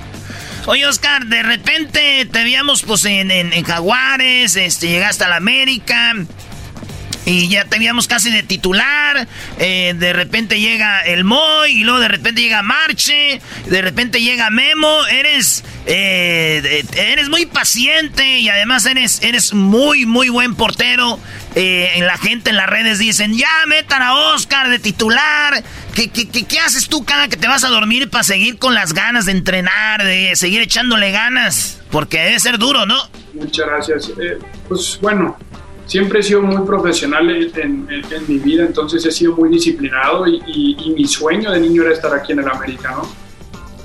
Oye, 0.71 0.85
Oscar, 0.87 1.25
de 1.25 1.43
repente 1.43 2.29
te 2.31 2.43
veíamos 2.43 2.83
pues 2.83 3.03
en, 3.07 3.65
Jaguares, 3.65 4.55
este, 4.55 4.89
llegaste 4.89 5.25
a 5.25 5.31
la 5.31 5.37
América 5.37 6.15
y 7.29 7.49
ya 7.49 7.65
te 7.67 7.79
veíamos 7.79 8.07
casi 8.09 8.31
de 8.31 8.43
titular. 8.43 9.29
eh, 9.59 9.95
de 9.97 10.13
repente 10.13 10.59
llega 10.61 11.03
el 11.03 11.25
Moy 11.25 11.73
y 11.73 11.85
luego 11.85 12.01
de 12.01 12.09
repente 12.09 12.41
llega 12.41 12.63
Marche, 12.63 13.41
de 13.67 13.83
repente 13.83 14.21
llega 14.21 14.49
Memo. 14.51 15.07
Eres, 15.07 15.65
eh, 15.87 16.85
eres 16.97 17.29
muy 17.29 17.47
paciente 17.47 18.39
y 18.39 18.49
además 18.49 18.87
eres, 18.87 19.23
eres 19.23 19.53
muy, 19.53 20.07
muy 20.07 20.29
buen 20.29 20.55
portero. 20.55 21.19
Eh, 21.55 21.99
la 22.01 22.17
gente 22.19 22.51
en 22.51 22.57
las 22.57 22.69
redes 22.69 22.99
dicen, 22.99 23.37
ya 23.37 23.49
metan 23.67 24.03
a 24.03 24.15
Oscar 24.15 24.69
de 24.71 24.79
titular. 24.79 25.63
¿Qué, 25.95 26.09
qué, 26.09 26.29
qué- 26.29 26.45
qué 26.47 26.61
haces 26.61 26.89
tú 26.89 27.05
cada 27.05 27.29
que 27.29 27.37
te 27.37 27.49
vas 27.49 27.65
a 27.65 27.69
dormir 27.69 28.09
para 28.09 28.23
seguir 28.25 28.59
con 28.59 28.75
las 28.75 28.93
ganas 28.93 29.25
de 29.27 29.33
entrenar, 29.33 30.05
de 30.05 30.37
seguir 30.37 30.61
echándole 30.63 31.11
ganas? 31.11 31.81
Porque 31.91 32.19
debe 32.21 32.39
ser 32.39 32.59
duro, 32.59 32.87
¿no? 32.87 32.97
Muchas 33.35 33.67
gracias. 33.67 34.11
Pues 34.69 34.99
bueno, 35.01 35.37
siempre 35.89 36.21
he 36.21 36.23
sido 36.23 36.43
muy 36.43 36.65
profesional 36.67 37.31
en, 37.31 37.89
mi 38.29 38.39
vida, 38.39 38.65
entonces 38.65 39.05
he 39.05 39.11
sido 39.11 39.35
muy 39.35 39.49
disciplinado 39.49 40.27
y, 40.27 40.95
mi 40.95 41.07
sueño 41.07 41.51
de 41.51 41.61
niño 41.61 41.83
era 41.83 41.93
estar 41.93 42.15
aquí 42.15 42.33
en 42.33 42.41
el 42.41 42.49
América. 42.49 42.97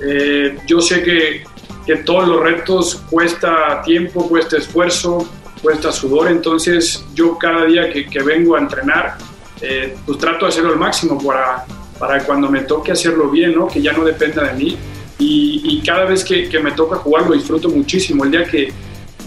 Eh, 0.00 0.58
yo 0.66 0.80
sé 0.80 1.02
que, 1.02 1.44
que 1.86 1.96
todos 1.96 2.28
los 2.28 2.40
retos 2.40 3.02
cuesta 3.08 3.82
tiempo, 3.82 4.28
cuesta 4.28 4.58
esfuerzo, 4.58 5.26
cuesta 5.62 5.90
sudor, 5.90 6.30
entonces 6.30 7.04
yo 7.14 7.38
cada 7.38 7.64
día 7.64 7.90
que, 7.90 8.06
que 8.06 8.22
vengo 8.22 8.54
a 8.56 8.60
entrenar, 8.60 9.16
eh, 9.62 9.96
pues 10.04 10.18
trato 10.18 10.44
de 10.44 10.50
hacerlo 10.50 10.72
al 10.72 10.78
máximo 10.78 11.18
para, 11.24 11.64
para 11.98 12.22
cuando 12.24 12.50
me 12.50 12.60
toque 12.60 12.92
hacerlo 12.92 13.30
bien, 13.30 13.54
¿no? 13.54 13.66
Que 13.66 13.80
ya 13.80 13.92
no 13.92 14.04
dependa 14.04 14.42
de 14.42 14.52
mí. 14.52 14.76
Y, 15.18 15.62
y 15.64 15.80
cada 15.86 16.04
vez 16.04 16.24
que, 16.24 16.48
que 16.48 16.58
me 16.58 16.72
toca 16.72 16.96
jugar 16.96 17.26
lo 17.26 17.34
disfruto 17.34 17.68
muchísimo. 17.70 18.24
El 18.24 18.32
día 18.32 18.44
que, 18.44 18.72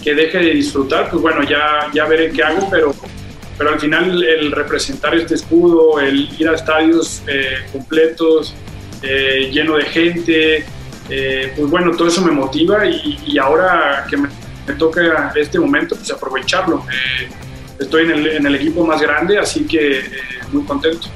que 0.07 0.15
deje 0.15 0.37
de 0.37 0.53
disfrutar, 0.53 1.09
pues 1.09 1.21
bueno, 1.21 1.43
ya, 1.43 1.91
ya 1.93 2.05
veré 2.05 2.31
qué 2.31 2.41
hago, 2.41 2.69
pero, 2.69 2.95
pero 3.57 3.71
al 3.71 3.77
final 3.77 4.23
el 4.23 4.53
representar 4.53 5.13
este 5.13 5.35
escudo, 5.35 5.99
el 5.99 6.29
ir 6.39 6.47
a 6.47 6.55
estadios 6.55 7.21
eh, 7.27 7.57
completos, 7.73 8.55
eh, 9.01 9.49
lleno 9.51 9.75
de 9.75 9.83
gente, 9.83 10.65
eh, 11.09 11.53
pues 11.57 11.69
bueno, 11.69 11.91
todo 11.91 12.07
eso 12.07 12.21
me 12.21 12.31
motiva 12.31 12.85
y, 12.85 13.37
ahora 13.37 14.07
que 14.09 14.15
me, 14.15 14.29
toca 14.79 15.33
este 15.35 15.59
momento, 15.59 15.97
pues 15.97 16.09
aprovecharlo. 16.09 16.85
Estoy 17.77 18.03
en 18.03 18.11
el, 18.11 18.27
en 18.27 18.45
el 18.45 18.55
equipo 18.55 18.87
más 18.87 19.01
grande, 19.01 19.37
así 19.37 19.67
que 19.67 20.09
muy 20.53 20.63
contento. 20.63 21.09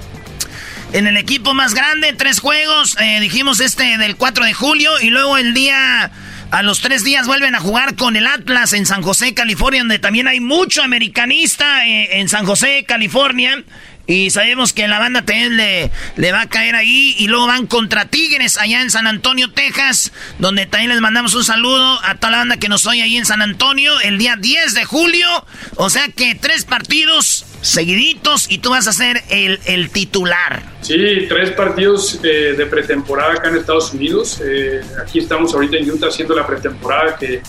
En 0.91 1.07
el 1.07 1.15
equipo 1.15 1.53
más 1.53 1.73
grande, 1.73 2.11
tres 2.11 2.41
juegos. 2.41 2.97
dijimos 3.21 3.61
este 3.61 3.97
del 3.97 4.17
4 4.17 4.43
de 4.43 4.53
julio. 4.53 4.91
Y 4.99 5.11
luego 5.11 5.37
el 5.37 5.53
día. 5.53 6.11
A 6.51 6.63
los 6.63 6.81
tres 6.81 7.05
días 7.05 7.27
vuelven 7.27 7.55
a 7.55 7.61
jugar 7.61 7.95
con 7.95 8.17
el 8.17 8.27
Atlas 8.27 8.73
en 8.73 8.85
San 8.85 9.01
José, 9.01 9.33
California, 9.33 9.79
donde 9.79 9.99
también 9.99 10.27
hay 10.27 10.41
mucho 10.41 10.83
americanista 10.83 11.87
eh, 11.87 12.19
en 12.19 12.27
San 12.27 12.45
José, 12.45 12.83
California. 12.85 13.63
Y 14.07 14.29
sabemos 14.29 14.73
que 14.73 14.87
la 14.87 14.99
banda 14.99 15.23
también 15.23 15.57
le, 15.57 16.31
va 16.31 16.41
a 16.41 16.49
caer 16.49 16.75
ahí. 16.75 17.15
Y 17.17 17.27
luego 17.27 17.47
van 17.47 17.67
contra 17.67 18.05
Tigres 18.05 18.57
allá 18.57 18.81
en 18.81 18.91
San 18.91 19.07
Antonio, 19.07 19.51
Texas. 19.51 20.11
Donde 20.39 20.65
también 20.65 20.91
les 20.91 21.01
mandamos 21.01 21.33
un 21.35 21.43
saludo 21.43 21.99
a 22.03 22.15
toda 22.15 22.31
la 22.31 22.37
banda 22.39 22.57
que 22.57 22.69
nos 22.69 22.85
oye 22.87 23.01
ahí 23.01 23.17
en 23.17 23.25
San 23.25 23.41
Antonio. 23.41 23.99
El 24.01 24.17
día 24.17 24.35
10 24.37 24.73
de 24.73 24.85
julio. 24.85 25.27
O 25.75 25.89
sea 25.89 26.07
que 26.09 26.35
tres 26.35 26.65
partidos 26.65 27.45
seguiditos 27.61 28.49
y 28.49 28.57
tú 28.57 28.71
vas 28.71 28.87
a 28.87 28.93
ser 28.93 29.23
el, 29.29 29.59
el 29.65 29.89
titular. 29.91 30.63
Sí, 30.81 30.95
tres 31.29 31.51
partidos 31.51 32.19
eh, 32.23 32.55
de 32.57 32.65
pretemporada 32.65 33.33
acá 33.33 33.49
en 33.49 33.57
Estados 33.57 33.93
Unidos. 33.93 34.41
Eh, 34.43 34.81
aquí 35.01 35.19
estamos 35.19 35.53
ahorita 35.53 35.77
en 35.77 35.89
Utah 35.89 36.07
haciendo 36.07 36.35
la 36.35 36.45
pretemporada, 36.45 37.17
que, 37.17 37.41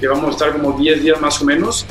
que 0.00 0.08
vamos 0.08 0.28
a 0.28 0.30
estar 0.30 0.52
como 0.52 0.78
10 0.78 1.02
días 1.02 1.20
más 1.20 1.40
o 1.40 1.44
menos. 1.44 1.86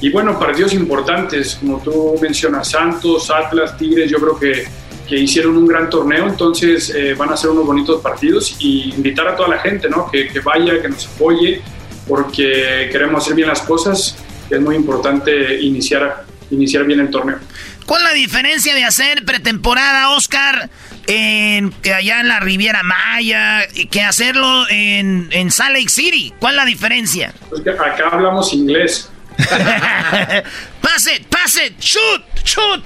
Y 0.00 0.10
bueno, 0.10 0.38
partidos 0.38 0.72
importantes, 0.72 1.56
como 1.56 1.80
tú 1.82 2.18
mencionas, 2.20 2.70
Santos, 2.70 3.30
Atlas, 3.30 3.76
Tigres, 3.76 4.10
yo 4.10 4.18
creo 4.18 4.38
que, 4.38 4.66
que 5.08 5.16
hicieron 5.18 5.56
un 5.56 5.66
gran 5.66 5.90
torneo, 5.90 6.26
entonces 6.26 6.90
eh, 6.94 7.14
van 7.14 7.30
a 7.30 7.36
ser 7.36 7.50
unos 7.50 7.66
bonitos 7.66 8.00
partidos 8.00 8.56
y 8.58 8.94
invitar 8.94 9.28
a 9.28 9.36
toda 9.36 9.48
la 9.48 9.58
gente, 9.58 9.88
¿no? 9.88 10.10
Que, 10.10 10.28
que 10.28 10.40
vaya, 10.40 10.80
que 10.80 10.88
nos 10.88 11.06
apoye, 11.06 11.60
porque 12.08 12.88
queremos 12.90 13.22
hacer 13.22 13.34
bien 13.34 13.48
las 13.48 13.62
cosas. 13.62 14.16
Es 14.48 14.60
muy 14.60 14.74
importante 14.74 15.60
iniciar, 15.60 16.24
iniciar 16.50 16.84
bien 16.84 17.00
el 17.00 17.10
torneo. 17.10 17.38
¿Cuál 17.86 18.02
es 18.02 18.08
la 18.08 18.14
diferencia 18.14 18.74
de 18.74 18.84
hacer 18.84 19.24
pretemporada, 19.24 20.10
Oscar, 20.10 20.70
en, 21.06 21.72
que 21.82 21.92
allá 21.92 22.20
en 22.20 22.28
la 22.28 22.40
Riviera 22.40 22.82
Maya, 22.82 23.66
y 23.74 23.86
que 23.86 24.02
hacerlo 24.02 24.64
en, 24.70 25.28
en 25.32 25.50
Salt 25.50 25.76
Lake 25.76 25.88
City? 25.88 26.32
¿Cuál 26.38 26.54
es 26.54 26.56
la 26.56 26.64
diferencia? 26.64 27.34
Pues 27.48 27.62
acá 27.66 28.08
hablamos 28.12 28.52
inglés. 28.54 29.10
pase, 30.80 31.22
pase, 31.28 31.74
shoot, 31.78 32.22
shoot. 32.44 32.82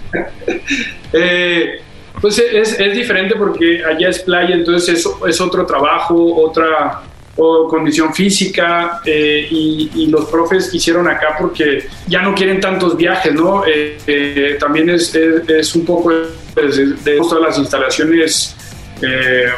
Eh, 1.12 1.81
pues 2.21 2.38
es, 2.38 2.79
es 2.79 2.95
diferente 2.97 3.35
porque 3.37 3.85
allá 3.85 4.09
es 4.09 4.21
playa, 4.21 4.55
entonces 4.55 4.99
es, 4.99 5.09
es 5.29 5.40
otro 5.40 5.67
trabajo, 5.67 6.37
otra 6.37 7.03
condición 7.37 8.14
física 8.14 9.01
eh, 9.05 9.49
y, 9.51 10.07
los 10.07 10.27
profes 10.27 10.69
quisieron 10.69 11.09
acá 11.09 11.37
porque 11.38 11.88
ya 12.07 12.23
no 12.23 12.35
quieren 12.35 12.61
tantos 12.61 12.97
viajes, 12.97 13.35
¿no? 13.35 13.64
Eh, 13.67 13.99
eh, 14.07 14.57
también 14.61 14.90
es, 14.90 15.12
es, 15.14 15.75
un 15.75 15.85
poco 15.85 16.12
de, 16.12 16.95
de 17.03 17.17
todas 17.17 17.40
las 17.40 17.59
instalaciones 17.59 18.55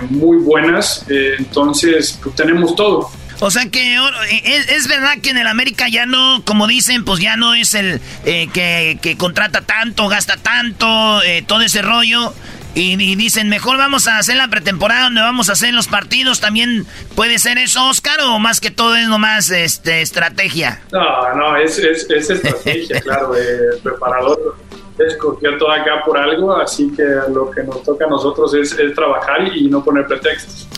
muy 0.09 0.39
buenas, 0.39 1.05
entonces 1.09 2.19
pues, 2.23 2.35
tenemos 2.35 2.75
todo. 2.75 3.11
O 3.41 3.51
sea 3.51 3.69
que 3.71 3.99
oh, 3.99 4.09
es, 4.45 4.71
es, 4.71 4.89
verdad 4.89 5.19
que 5.23 5.31
en 5.31 5.39
el 5.39 5.47
América 5.47 5.89
ya 5.89 6.07
no, 6.07 6.43
como 6.45 6.67
dicen, 6.67 7.05
pues 7.05 7.21
ya 7.21 7.37
no 7.37 7.55
es 7.55 7.75
el 7.75 8.01
eh, 8.25 8.49
que, 8.53 8.99
que, 9.03 9.17
contrata 9.17 9.61
tanto, 9.61 10.09
gasta 10.09 10.37
tanto, 10.37 11.23
eh, 11.23 11.45
todo 11.47 11.61
ese 11.61 11.83
rollo. 11.83 12.33
Y, 12.75 12.93
y, 13.03 13.17
dicen, 13.17 13.49
mejor 13.49 13.79
vamos 13.79 14.07
a 14.07 14.19
hacer 14.19 14.37
la 14.37 14.49
pretemporada 14.49 15.05
donde 15.05 15.23
vamos 15.23 15.49
a 15.49 15.53
hacer 15.53 15.73
los 15.73 15.89
partidos. 15.89 16.41
¿También 16.41 16.87
puede 17.15 17.39
ser 17.39 17.57
eso, 17.57 17.89
Oscar? 17.89 18.21
¿O 18.21 18.39
más 18.39 18.61
que 18.61 18.71
todo 18.71 18.97
es 18.97 19.09
nomás 19.09 19.51
este, 19.51 20.03
estrategia? 20.03 20.83
No, 20.93 21.35
no, 21.35 21.57
es, 21.57 21.79
es, 21.79 22.09
es 22.11 22.31
estrategia, 22.31 23.01
claro. 23.03 23.35
El 23.35 23.79
preparador 23.83 24.57
escogió 24.99 25.57
todo 25.59 25.71
acá 25.71 26.03
por 26.05 26.19
algo, 26.19 26.55
así 26.57 26.91
que 26.95 27.05
lo 27.33 27.51
que 27.51 27.63
nos 27.63 27.83
toca 27.83 28.07
a 28.07 28.09
nosotros 28.09 28.55
es, 28.55 28.73
es 28.73 28.95
trabajar 28.95 29.49
y 29.55 29.69
no 29.69 29.83
poner 29.83 30.07
pretextos. 30.07 30.69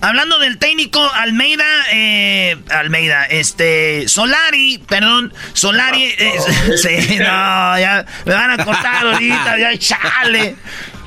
Hablando 0.00 0.38
del 0.38 0.58
técnico 0.58 1.00
Almeida, 1.12 1.64
eh, 1.90 2.56
Almeida, 2.70 3.24
este, 3.26 4.08
Solari, 4.08 4.78
perdón, 4.86 5.34
Solari, 5.54 6.04
eh, 6.18 6.34
sí, 6.76 7.16
no, 7.18 7.78
ya 7.78 8.06
me 8.24 8.34
van 8.34 8.60
a 8.60 8.64
cortar 8.64 9.06
ahorita, 9.06 9.58
ya 9.58 9.76
chale. 9.78 10.56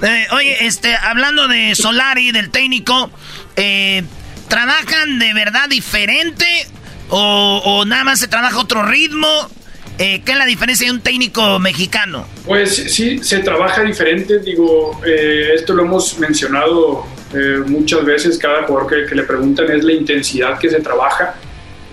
Eh, 0.01 0.27
oye, 0.31 0.65
este, 0.65 0.95
hablando 0.95 1.47
de 1.47 1.75
Solari, 1.75 2.31
del 2.31 2.49
técnico, 2.49 3.11
eh, 3.55 4.03
¿trabajan 4.49 5.19
de 5.19 5.33
verdad 5.33 5.69
diferente 5.69 6.45
o, 7.09 7.61
o, 7.63 7.85
nada 7.85 8.03
más 8.03 8.19
se 8.19 8.27
trabaja 8.27 8.57
otro 8.57 8.83
ritmo? 8.83 9.49
Eh, 9.97 10.21
¿Qué 10.25 10.31
es 10.31 10.37
la 10.37 10.45
diferencia 10.45 10.87
de 10.87 10.93
un 10.93 11.01
técnico 11.01 11.59
mexicano? 11.59 12.25
Pues 12.45 12.75
sí, 12.75 13.19
se 13.19 13.39
trabaja 13.39 13.83
diferente, 13.83 14.39
digo, 14.39 14.99
eh, 15.05 15.51
esto 15.53 15.73
lo 15.73 15.83
hemos 15.83 16.17
mencionado 16.17 17.05
eh, 17.33 17.61
muchas 17.65 18.03
veces, 18.03 18.37
cada 18.37 18.63
jugador 18.63 18.89
que, 18.89 19.05
que, 19.05 19.15
le 19.15 19.23
preguntan 19.23 19.71
es 19.71 19.83
la 19.83 19.93
intensidad 19.93 20.57
que 20.57 20.69
se 20.69 20.81
trabaja. 20.81 21.35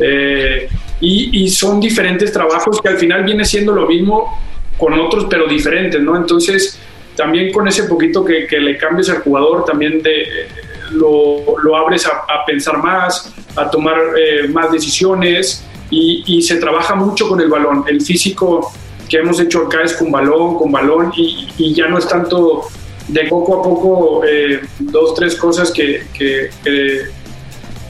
Eh, 0.00 0.68
y, 1.00 1.44
y, 1.44 1.48
son 1.48 1.80
diferentes 1.80 2.32
trabajos 2.32 2.80
que 2.80 2.88
al 2.88 2.98
final 2.98 3.24
viene 3.24 3.44
siendo 3.44 3.72
lo 3.72 3.86
mismo 3.86 4.40
con 4.76 4.94
otros, 4.94 5.26
pero 5.30 5.46
diferentes, 5.46 6.00
¿no? 6.00 6.16
Entonces, 6.16 6.78
también 7.14 7.52
con 7.52 7.68
ese 7.68 7.84
poquito 7.84 8.24
que, 8.24 8.46
que 8.46 8.58
le 8.58 8.76
cambies 8.76 9.10
al 9.10 9.18
jugador, 9.18 9.64
también 9.64 10.02
de, 10.02 10.48
lo, 10.92 11.58
lo 11.62 11.76
abres 11.76 12.06
a, 12.06 12.10
a, 12.10 12.44
pensar 12.44 12.78
más, 12.78 13.32
a 13.56 13.70
tomar 13.70 13.96
eh, 14.18 14.48
más 14.48 14.72
decisiones 14.72 15.64
y, 15.90 16.22
y, 16.26 16.42
se 16.42 16.56
trabaja 16.56 16.94
mucho 16.94 17.28
con 17.28 17.40
el 17.40 17.48
balón. 17.48 17.84
El 17.86 18.00
físico 18.00 18.72
que 19.08 19.18
hemos 19.18 19.40
hecho 19.40 19.66
acá 19.66 19.82
es 19.82 19.94
con 19.94 20.10
balón, 20.10 20.56
con 20.56 20.70
balón 20.70 21.12
y, 21.16 21.48
y 21.56 21.74
ya 21.74 21.88
no 21.88 21.98
es 21.98 22.06
tanto 22.06 22.68
de 23.08 23.24
poco 23.24 23.60
a 23.60 23.62
poco 23.62 24.24
eh, 24.24 24.60
dos, 24.78 25.14
tres 25.14 25.34
cosas 25.34 25.70
que, 25.70 26.06
que, 26.16 26.50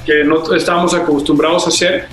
que, 0.07 0.25
no 0.25 0.55
estábamos 0.55 0.95
acostumbrados 0.95 1.67
a 1.67 1.69
hacer. 1.69 2.07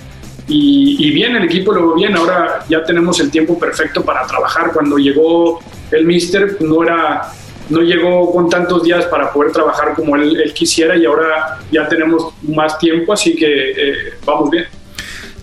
Y, 0.48 0.98
y, 1.00 1.12
bien, 1.12 1.36
el 1.36 1.46
equipo 1.46 1.72
lo 1.72 1.88
veo 1.88 1.96
bien. 1.96 2.16
Ahora 2.16 2.66
ya 2.68 2.84
tenemos 2.84 3.20
el 3.20 3.32
tiempo 3.32 3.58
perfecto 3.58 4.04
para 4.04 4.28
trabajar. 4.28 4.72
Cuando 4.74 4.98
llegó 4.98 5.60
el 5.92 6.06
Mister, 6.06 6.58
no 6.62 6.84
era. 6.84 7.32
No 7.68 7.82
llegó 7.82 8.32
con 8.32 8.48
tantos 8.48 8.84
días 8.84 9.06
para 9.06 9.34
poder 9.34 9.52
trabajar 9.52 9.96
como 9.96 10.16
él, 10.16 10.40
él 10.40 10.54
quisiera 10.54 10.96
y 10.96 11.04
ahora 11.04 11.58
ya 11.72 11.88
tenemos 11.88 12.32
más 12.44 12.78
tiempo, 12.78 13.12
así 13.12 13.36
que 13.36 13.72
eh, 13.72 13.96
vamos 14.24 14.52
bien. 14.52 14.66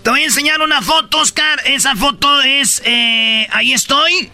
Te 0.03 0.09
voy 0.09 0.21
a 0.21 0.25
enseñar 0.25 0.61
una 0.61 0.81
foto, 0.81 1.19
Oscar. 1.19 1.61
Esa 1.65 1.95
foto 1.95 2.41
es, 2.41 2.81
eh, 2.85 3.47
ahí 3.51 3.73
estoy, 3.73 4.29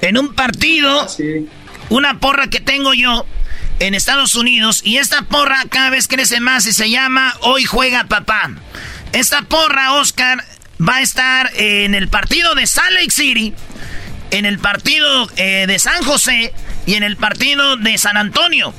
en 0.00 0.18
un 0.18 0.34
partido. 0.34 1.08
Sí 1.08 1.48
una 1.88 2.18
porra 2.18 2.48
que 2.48 2.60
tengo 2.60 2.94
yo 2.94 3.26
en 3.78 3.94
Estados 3.94 4.34
Unidos 4.34 4.82
y 4.84 4.98
esta 4.98 5.22
porra 5.22 5.64
cada 5.70 5.90
vez 5.90 6.08
crece 6.08 6.40
más 6.40 6.66
y 6.66 6.72
se 6.72 6.90
llama 6.90 7.34
Hoy 7.40 7.64
juega 7.64 8.04
papá. 8.04 8.50
Esta 9.12 9.42
porra, 9.42 9.92
Oscar, 9.92 10.44
va 10.86 10.96
a 10.96 11.02
estar 11.02 11.50
en 11.54 11.94
el 11.94 12.08
partido 12.08 12.54
de 12.54 12.66
Salt 12.66 12.92
Lake 12.92 13.10
City, 13.10 13.54
en 14.30 14.44
el 14.44 14.58
partido 14.58 15.28
eh, 15.36 15.64
de 15.66 15.78
San 15.78 16.02
José 16.02 16.52
y 16.86 16.94
en 16.94 17.02
el 17.02 17.16
partido 17.16 17.76
de 17.76 17.96
San 17.96 18.16
Antonio. 18.16 18.74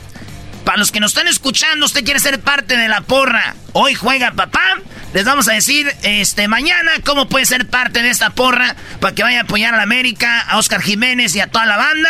Para 0.65 0.77
los 0.77 0.91
que 0.91 0.99
nos 0.99 1.11
están 1.11 1.27
escuchando, 1.27 1.85
usted 1.85 2.03
quiere 2.03 2.19
ser 2.19 2.39
parte 2.41 2.77
de 2.77 2.87
la 2.87 3.01
porra. 3.01 3.55
Hoy 3.73 3.95
juega 3.95 4.33
papá. 4.33 4.77
Les 5.13 5.25
vamos 5.25 5.47
a 5.49 5.53
decir 5.53 5.87
este 6.03 6.47
mañana 6.47 6.91
cómo 7.03 7.27
puede 7.27 7.45
ser 7.45 7.67
parte 7.67 8.03
de 8.03 8.09
esta 8.09 8.29
porra 8.29 8.75
para 8.99 9.15
que 9.15 9.23
vaya 9.23 9.39
a 9.39 9.43
apoyar 9.43 9.73
a 9.73 9.77
la 9.77 9.83
América, 9.83 10.41
a 10.41 10.57
Oscar 10.57 10.81
Jiménez 10.81 11.35
y 11.35 11.39
a 11.39 11.47
toda 11.47 11.65
la 11.65 11.77
banda. 11.77 12.09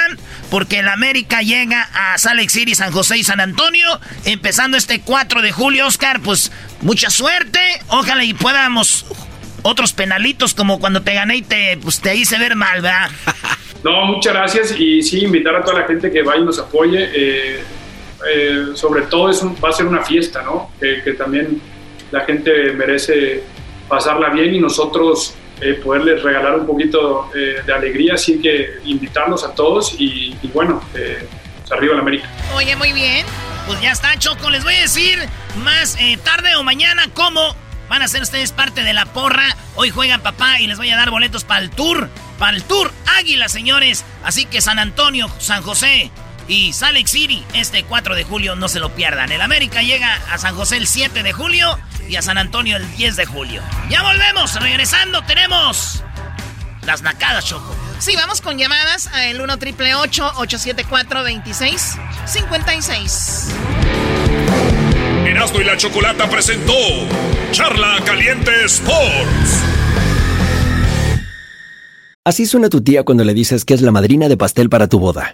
Porque 0.51 0.81
la 0.83 0.93
América 0.93 1.41
llega 1.41 1.87
a 1.93 2.17
Salt 2.17 2.37
Lake 2.37 2.49
City, 2.49 2.75
San 2.75 2.91
José 2.91 3.17
y 3.17 3.23
San 3.23 3.39
Antonio. 3.39 3.87
Empezando 4.25 4.75
este 4.75 5.01
4 5.01 5.41
de 5.41 5.51
julio, 5.51 5.87
Oscar, 5.87 6.19
pues 6.19 6.51
mucha 6.81 7.09
suerte. 7.09 7.59
Ojalá 7.87 8.23
y 8.23 8.33
podamos 8.33 9.05
otros 9.63 9.93
penalitos 9.93 10.53
como 10.53 10.79
cuando 10.79 11.01
te 11.01 11.13
gané 11.13 11.37
y 11.37 11.41
te, 11.41 11.77
pues, 11.77 12.01
te 12.01 12.15
hice 12.15 12.37
ver 12.37 12.55
mal, 12.55 12.81
¿verdad? 12.81 13.09
No, 13.81 14.07
muchas 14.07 14.33
gracias 14.33 14.75
y 14.77 15.01
sí, 15.01 15.21
invitar 15.21 15.55
a 15.55 15.63
toda 15.63 15.79
la 15.79 15.87
gente 15.87 16.11
que 16.11 16.21
vaya 16.21 16.41
y 16.41 16.43
nos 16.43 16.59
apoye. 16.59 17.11
Eh, 17.13 17.63
eh, 18.29 18.65
sobre 18.73 19.03
todo 19.03 19.29
es 19.29 19.41
va 19.41 19.69
a 19.69 19.71
ser 19.71 19.85
una 19.85 20.03
fiesta, 20.03 20.41
¿no? 20.41 20.69
Que, 20.79 21.13
también 21.13 21.61
la 22.11 22.21
gente 22.21 22.73
merece 22.73 23.43
pasarla 23.87 24.29
bien 24.29 24.53
y 24.55 24.59
nosotros 24.59 25.33
eh, 25.61 25.73
poderles 25.83 26.23
regalar 26.23 26.59
un 26.59 26.65
poquito 26.65 27.29
eh, 27.35 27.61
de 27.65 27.73
alegría, 27.73 28.13
así 28.15 28.39
que 28.41 28.79
invitarlos 28.85 29.43
a 29.43 29.53
todos 29.53 29.95
y, 29.99 30.35
bueno, 30.53 30.81
pues 30.91 31.71
arriba 31.71 31.95
la 31.95 32.01
América. 32.01 32.29
Oye, 32.55 32.75
muy 32.75 32.93
bien, 32.93 33.25
pues 33.67 33.81
ya 33.81 33.91
está, 33.91 34.17
Choco, 34.17 34.49
les 34.49 34.63
voy 34.63 34.75
a 34.75 34.81
decir 34.81 35.19
más 35.63 35.97
tarde 36.23 36.55
o 36.55 36.63
mañana 36.63 37.07
cómo 37.13 37.55
van 37.89 38.01
a 38.01 38.07
ser 38.07 38.21
ustedes 38.21 38.51
parte 38.51 38.83
de 38.83 38.93
la 38.93 39.05
porra. 39.05 39.55
Hoy 39.75 39.89
juegan 39.89 40.21
papá 40.21 40.59
y 40.61 40.67
les 40.67 40.77
voy 40.77 40.89
a 40.91 40.95
dar 40.95 41.09
boletos 41.09 41.43
para 41.43 41.61
el 41.61 41.69
tour, 41.69 42.09
para 42.37 42.55
el 42.55 42.63
tour 42.63 42.91
Águila, 43.17 43.49
señores. 43.49 44.05
Así 44.23 44.45
que 44.45 44.61
San 44.61 44.79
Antonio, 44.79 45.29
San 45.39 45.63
José, 45.63 46.11
y 46.49 46.73
Salt 46.73 47.07
City 47.07 47.45
este 47.53 47.83
4 47.83 48.15
de 48.15 48.23
julio, 48.23 48.55
no 48.55 48.67
se 48.67 48.79
lo 48.79 48.89
pierdan. 48.89 49.31
El 49.31 49.41
América 49.41 49.81
llega 49.81 50.19
a 50.31 50.37
San 50.37 50.55
José 50.55 50.77
el 50.77 50.87
7 50.87 51.23
de 51.23 51.31
julio 51.31 51.77
y 52.09 52.17
a 52.17 52.21
San 52.21 52.37
Antonio 52.37 52.77
el 52.77 52.95
10 52.97 53.15
de 53.15 53.25
julio. 53.25 53.63
Ya 53.89 54.03
volvemos, 54.03 54.61
regresando 54.61 55.23
tenemos 55.23 56.03
las 56.85 57.01
nacadas, 57.01 57.45
Choco. 57.45 57.75
Sí, 57.99 58.15
vamos 58.15 58.41
con 58.41 58.57
llamadas 58.57 59.07
al 59.07 59.39
1 59.39 59.59
triple 59.59 59.95
874 59.95 61.23
2656. 61.23 63.49
Erasmo 65.27 65.61
y 65.61 65.63
la 65.63 65.77
Chocolata 65.77 66.29
presentó 66.29 66.73
Charla 67.51 67.97
Caliente 68.05 68.51
Sports. 68.65 69.63
Así 72.25 72.45
suena 72.45 72.69
tu 72.69 72.81
tía 72.81 73.03
cuando 73.03 73.23
le 73.23 73.33
dices 73.33 73.65
que 73.65 73.73
es 73.73 73.81
la 73.81 73.91
madrina 73.91 74.27
de 74.27 74.37
pastel 74.37 74.69
para 74.69 74.87
tu 74.87 74.99
boda. 74.99 75.33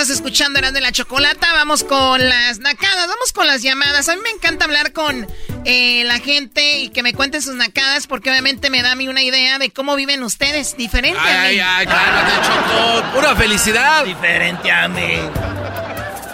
Estás 0.00 0.14
escuchando 0.14 0.60
Eran 0.60 0.72
de 0.72 0.80
la 0.80 0.92
Chocolata. 0.92 1.52
Vamos 1.54 1.82
con 1.82 2.24
las 2.28 2.60
nacadas, 2.60 3.08
vamos 3.08 3.32
con 3.32 3.48
las 3.48 3.62
llamadas. 3.62 4.08
A 4.08 4.14
mí 4.14 4.22
me 4.22 4.30
encanta 4.30 4.64
hablar 4.64 4.92
con 4.92 5.26
eh, 5.64 6.04
la 6.04 6.20
gente 6.20 6.78
y 6.78 6.90
que 6.90 7.02
me 7.02 7.14
cuenten 7.14 7.42
sus 7.42 7.56
nacadas 7.56 8.06
porque 8.06 8.30
obviamente 8.30 8.70
me 8.70 8.80
da 8.80 8.92
a 8.92 8.94
mí 8.94 9.08
una 9.08 9.22
idea 9.22 9.58
de 9.58 9.70
cómo 9.70 9.96
viven 9.96 10.22
ustedes. 10.22 10.76
Diferente 10.76 11.18
ay, 11.20 11.34
a 11.34 11.40
mí. 11.40 11.48
Ay, 11.48 11.58
ay, 11.58 11.86
cálmate, 11.86 12.46
Choco. 12.46 13.12
Pura 13.12 13.34
felicidad. 13.34 14.04
Diferente 14.04 14.70
a 14.70 14.86
mí. 14.86 15.16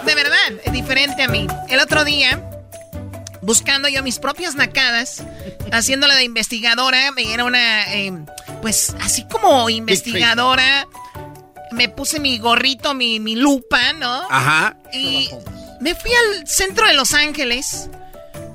De 0.05 0.13
verdad, 0.13 0.71
diferente 0.71 1.23
a 1.23 1.27
mí. 1.27 1.47
El 1.67 1.79
otro 1.79 2.05
día, 2.05 2.47
buscando 3.41 3.89
yo 3.89 4.03
mis 4.03 4.19
propias 4.19 4.53
nacadas, 4.53 5.23
haciéndola 5.71 6.13
de 6.13 6.23
investigadora, 6.23 7.11
era 7.17 7.43
una... 7.43 7.91
Eh, 7.95 8.13
pues 8.61 8.95
así 9.01 9.25
como 9.27 9.71
investigadora, 9.71 10.87
me 11.75 11.89
puse 11.89 12.19
mi 12.19 12.39
gorrito, 12.39 12.93
mi, 12.93 13.19
mi 13.19 13.35
lupa, 13.35 13.93
¿no? 13.93 14.25
Ajá. 14.29 14.77
Y 14.93 15.29
me 15.81 15.93
fui 15.93 16.11
al 16.11 16.47
centro 16.47 16.87
de 16.87 16.93
Los 16.93 17.13
Ángeles. 17.13 17.89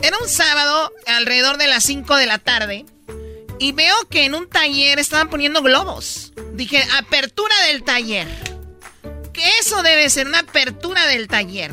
Era 0.02 0.16
un 0.18 0.28
sábado, 0.28 0.92
alrededor 1.06 1.58
de 1.58 1.68
las 1.68 1.84
5 1.84 2.16
de 2.16 2.26
la 2.26 2.38
tarde. 2.38 2.86
Y 3.58 3.72
veo 3.72 3.94
que 4.08 4.24
en 4.24 4.34
un 4.34 4.48
taller 4.48 4.98
estaban 4.98 5.28
poniendo 5.28 5.62
globos. 5.62 6.32
Dije, 6.54 6.82
apertura 6.98 7.54
del 7.68 7.84
taller. 7.84 8.26
Que 9.34 9.46
eso 9.60 9.82
debe 9.82 10.08
ser 10.08 10.26
una 10.26 10.40
apertura 10.40 11.06
del 11.06 11.28
taller. 11.28 11.72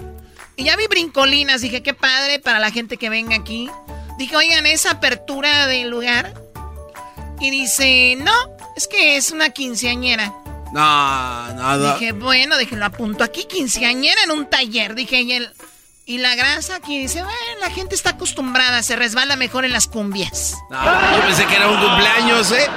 Y 0.57 0.65
ya 0.65 0.75
vi 0.75 0.87
brincolinas. 0.87 1.61
Dije, 1.61 1.81
qué 1.81 1.93
padre 1.93 2.39
para 2.39 2.59
la 2.59 2.71
gente 2.71 2.97
que 2.97 3.09
venga 3.09 3.37
aquí. 3.37 3.69
Dije, 4.17 4.35
oigan, 4.35 4.65
esa 4.65 4.91
apertura 4.91 5.67
del 5.67 5.89
lugar. 5.89 6.33
Y 7.39 7.51
dice, 7.51 8.17
no, 8.17 8.33
es 8.75 8.87
que 8.87 9.15
es 9.15 9.31
una 9.31 9.51
quinceañera. 9.51 10.33
No, 10.71 11.53
no. 11.53 11.93
Dije, 11.93 12.11
bueno, 12.11 12.57
dije, 12.57 12.75
lo 12.75 12.85
apunto 12.85 13.23
aquí, 13.23 13.45
quinceañera 13.45 14.23
en 14.23 14.31
un 14.31 14.49
taller. 14.49 14.95
Dije, 14.95 15.21
y, 15.21 15.33
el, 15.33 15.53
y 16.05 16.17
la 16.17 16.35
grasa 16.35 16.75
aquí 16.75 16.99
dice, 16.99 17.23
bueno, 17.23 17.59
la 17.61 17.69
gente 17.69 17.95
está 17.95 18.11
acostumbrada, 18.11 18.83
se 18.83 18.95
resbala 18.95 19.35
mejor 19.35 19.65
en 19.65 19.73
las 19.73 19.87
cumbias. 19.87 20.55
No, 20.69 20.83
yo 21.15 21.21
pensé 21.25 21.45
que 21.45 21.55
era 21.55 21.67
un 21.67 21.79
cumpleaños, 21.79 22.51
¿eh? 22.51 22.67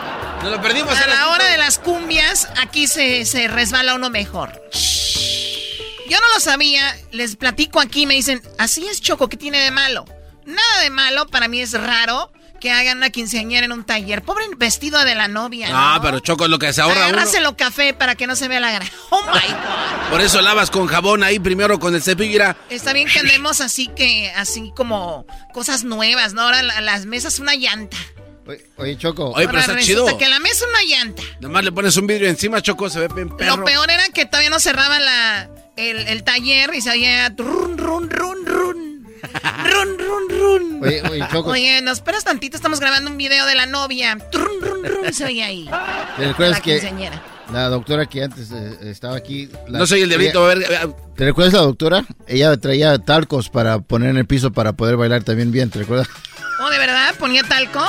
Nos 0.43 0.53
lo 0.53 0.63
perdimos. 0.63 0.97
A 0.97 1.05
en 1.05 1.11
la 1.11 1.29
hora 1.29 1.45
de 1.47 1.59
las 1.59 1.79
cumbias, 1.79 2.49
aquí 2.61 2.87
se, 2.87 3.25
se 3.27 3.49
resbala 3.49 3.95
uno 3.95 4.11
mejor. 4.11 4.53
Yo 6.09 6.19
no 6.19 6.35
lo 6.35 6.41
sabía, 6.41 6.97
les 7.13 7.37
platico 7.37 7.81
aquí, 7.81 8.07
me 8.07 8.15
dicen, 8.15 8.43
así 8.59 8.87
es 8.89 9.01
Choco, 9.01 9.29
¿qué 9.29 9.37
tiene 9.37 9.61
de 9.61 9.71
malo? 9.71 10.05
Nada 10.45 10.81
de 10.83 10.91
malo, 10.91 11.29
para 11.29 11.47
mí 11.47 11.61
es 11.61 11.73
raro 11.73 12.33
que 12.61 12.71
hagan 12.71 12.99
una 12.99 13.11
quinceañera 13.11 13.65
en 13.67 13.73
un 13.73 13.85
taller. 13.85 14.23
Pobre 14.23 14.45
vestido 14.57 15.03
de 15.05 15.15
la 15.15 15.27
novia. 15.29 15.71
No, 15.71 15.95
¿no? 15.97 16.03
pero 16.03 16.21
Choco 16.21 16.45
es 16.45 16.51
lo 16.51 16.59
que 16.59 16.73
se 16.73 16.81
ahorra 16.83 16.97
uno. 16.97 17.05
Agárraselo 17.07 17.57
café 17.57 17.95
para 17.95 18.15
que 18.15 18.27
no 18.27 18.37
se 18.37 18.47
vea 18.49 18.61
la 18.61 18.71
grasa. 18.73 18.93
Oh 19.11 19.23
my 19.23 19.33
God. 19.33 20.11
Por 20.11 20.21
eso 20.21 20.41
lavas 20.41 20.71
con 20.71 20.87
jabón 20.87 21.23
ahí 21.25 21.39
primero 21.41 21.79
con 21.81 21.95
el 21.95 22.03
cepillo. 22.03 22.31
Mira. 22.31 22.57
Está 22.69 22.93
bien 22.93 23.09
que 23.09 23.19
andemos 23.19 23.61
así 23.61 23.89
que, 23.89 24.31
así 24.37 24.73
como 24.77 25.27
cosas 25.53 25.83
nuevas, 25.85 26.33
¿no? 26.35 26.43
Ahora 26.43 26.63
la- 26.63 26.81
las 26.81 27.07
mesas 27.07 27.39
una 27.41 27.55
llanta. 27.55 27.97
Oye, 28.77 28.97
Choco. 28.99 29.31
Oye, 29.31 29.47
pero 29.47 29.61
está 29.61 29.79
chido. 29.79 30.19
que 30.19 30.29
la 30.29 30.41
mesa 30.41 30.65
una 30.69 30.83
llanta. 30.83 31.23
Nomás 31.41 31.63
le 31.65 31.71
pones 31.73 31.97
un 31.97 32.07
vidrio 32.07 32.29
encima, 32.29 32.61
Choco, 32.61 32.91
se 32.91 32.99
ve 32.99 33.09
bien 33.15 33.29
perro. 33.37 33.57
Lo 33.59 33.65
peor 33.65 33.89
era 33.91 34.09
que 34.09 34.27
todavía 34.27 34.51
no 34.51 34.59
cerraban 34.59 35.05
la, 35.05 35.49
el, 35.77 35.99
el 36.09 36.25
taller 36.25 36.71
y 36.75 36.81
se 36.81 36.91
oía 36.91 37.29
run, 37.37 37.79
run, 37.79 38.11
run, 38.11 38.45
run. 38.47 38.90
Run, 39.23 39.99
run, 39.99 40.29
run. 40.29 40.81
Oye, 40.85 41.03
oye, 41.11 41.25
Choco. 41.31 41.51
Oye, 41.51 41.83
nos 41.83 41.99
esperas 41.99 42.25
tantito, 42.25 42.57
estamos 42.57 42.81
grabando 42.81 43.11
un 43.11 43.17
video 43.17 43.45
de 43.47 43.55
la 43.55 43.67
novia. 43.67 44.17
Run, 44.33 44.61
run, 44.61 44.85
run, 44.85 45.13
se 45.13 45.25
oía 45.25 45.47
ahí. 45.47 45.69
¿Te 46.17 46.29
recuerdas 46.29 46.59
La 46.59 46.63
que 46.63 46.73
quinceañera. 46.73 47.23
la 47.53 47.69
doctora 47.69 48.07
que 48.07 48.23
antes 48.25 48.51
eh, 48.53 48.79
estaba 48.83 49.17
aquí... 49.17 49.49
la- 49.69 49.79
No 49.81 49.87
soy 49.87 50.03
el 50.03 50.09
diablito, 50.09 50.45
a 50.45 50.55
ver. 50.55 50.67
¿Te 51.17 51.25
recuerdas 51.25 51.53
la 51.55 51.61
doctora? 51.61 52.05
Ella 52.27 52.57
traía 52.57 52.99
talcos 52.99 53.49
para 53.51 53.79
poner 53.81 54.11
en 54.11 54.17
el 54.19 54.27
piso 54.27 54.53
para 54.53 54.73
poder 54.73 54.97
bailar 54.97 55.23
también 55.23 55.53
bien, 55.53 55.69
¿te 55.71 55.81
recuerdas? 55.81 56.09
¿Oh, 56.63 56.71
de 56.71 56.79
verdad? 56.79 57.15
¿Ponía 57.19 57.43
talco? 57.43 57.83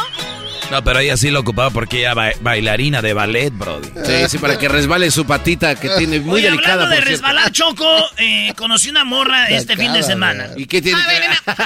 No, 0.71 0.83
pero 0.83 0.99
ella 0.99 1.17
sí 1.17 1.29
lo 1.29 1.41
ocupaba 1.41 1.69
porque 1.69 1.99
ella 1.99 2.13
ba- 2.13 2.31
bailarina 2.41 3.01
de 3.01 3.13
ballet, 3.13 3.51
brody. 3.51 3.89
Sí, 4.05 4.29
sí, 4.29 4.37
para 4.37 4.57
que 4.57 4.69
resbale 4.69 5.11
su 5.11 5.25
patita 5.25 5.75
que 5.75 5.89
tiene 5.89 6.19
muy 6.21 6.35
Oye, 6.35 6.49
delicada. 6.49 6.73
hablando 6.73 6.95
de 6.95 7.01
por 7.01 7.07
cierto. 7.07 7.27
resbalar, 7.27 7.51
Choco, 7.51 7.97
eh, 8.17 8.53
conocí 8.55 8.89
una 8.89 9.03
morra 9.03 9.47
este 9.49 9.75
fin 9.75 9.91
de 9.93 10.01
semana. 10.03 10.47
¿Y 10.55 10.65
qué 10.67 10.81
tiene 10.81 11.01
A 11.01 11.05
que 11.07 11.11
ver, 11.19 11.29
ver? 11.29 11.57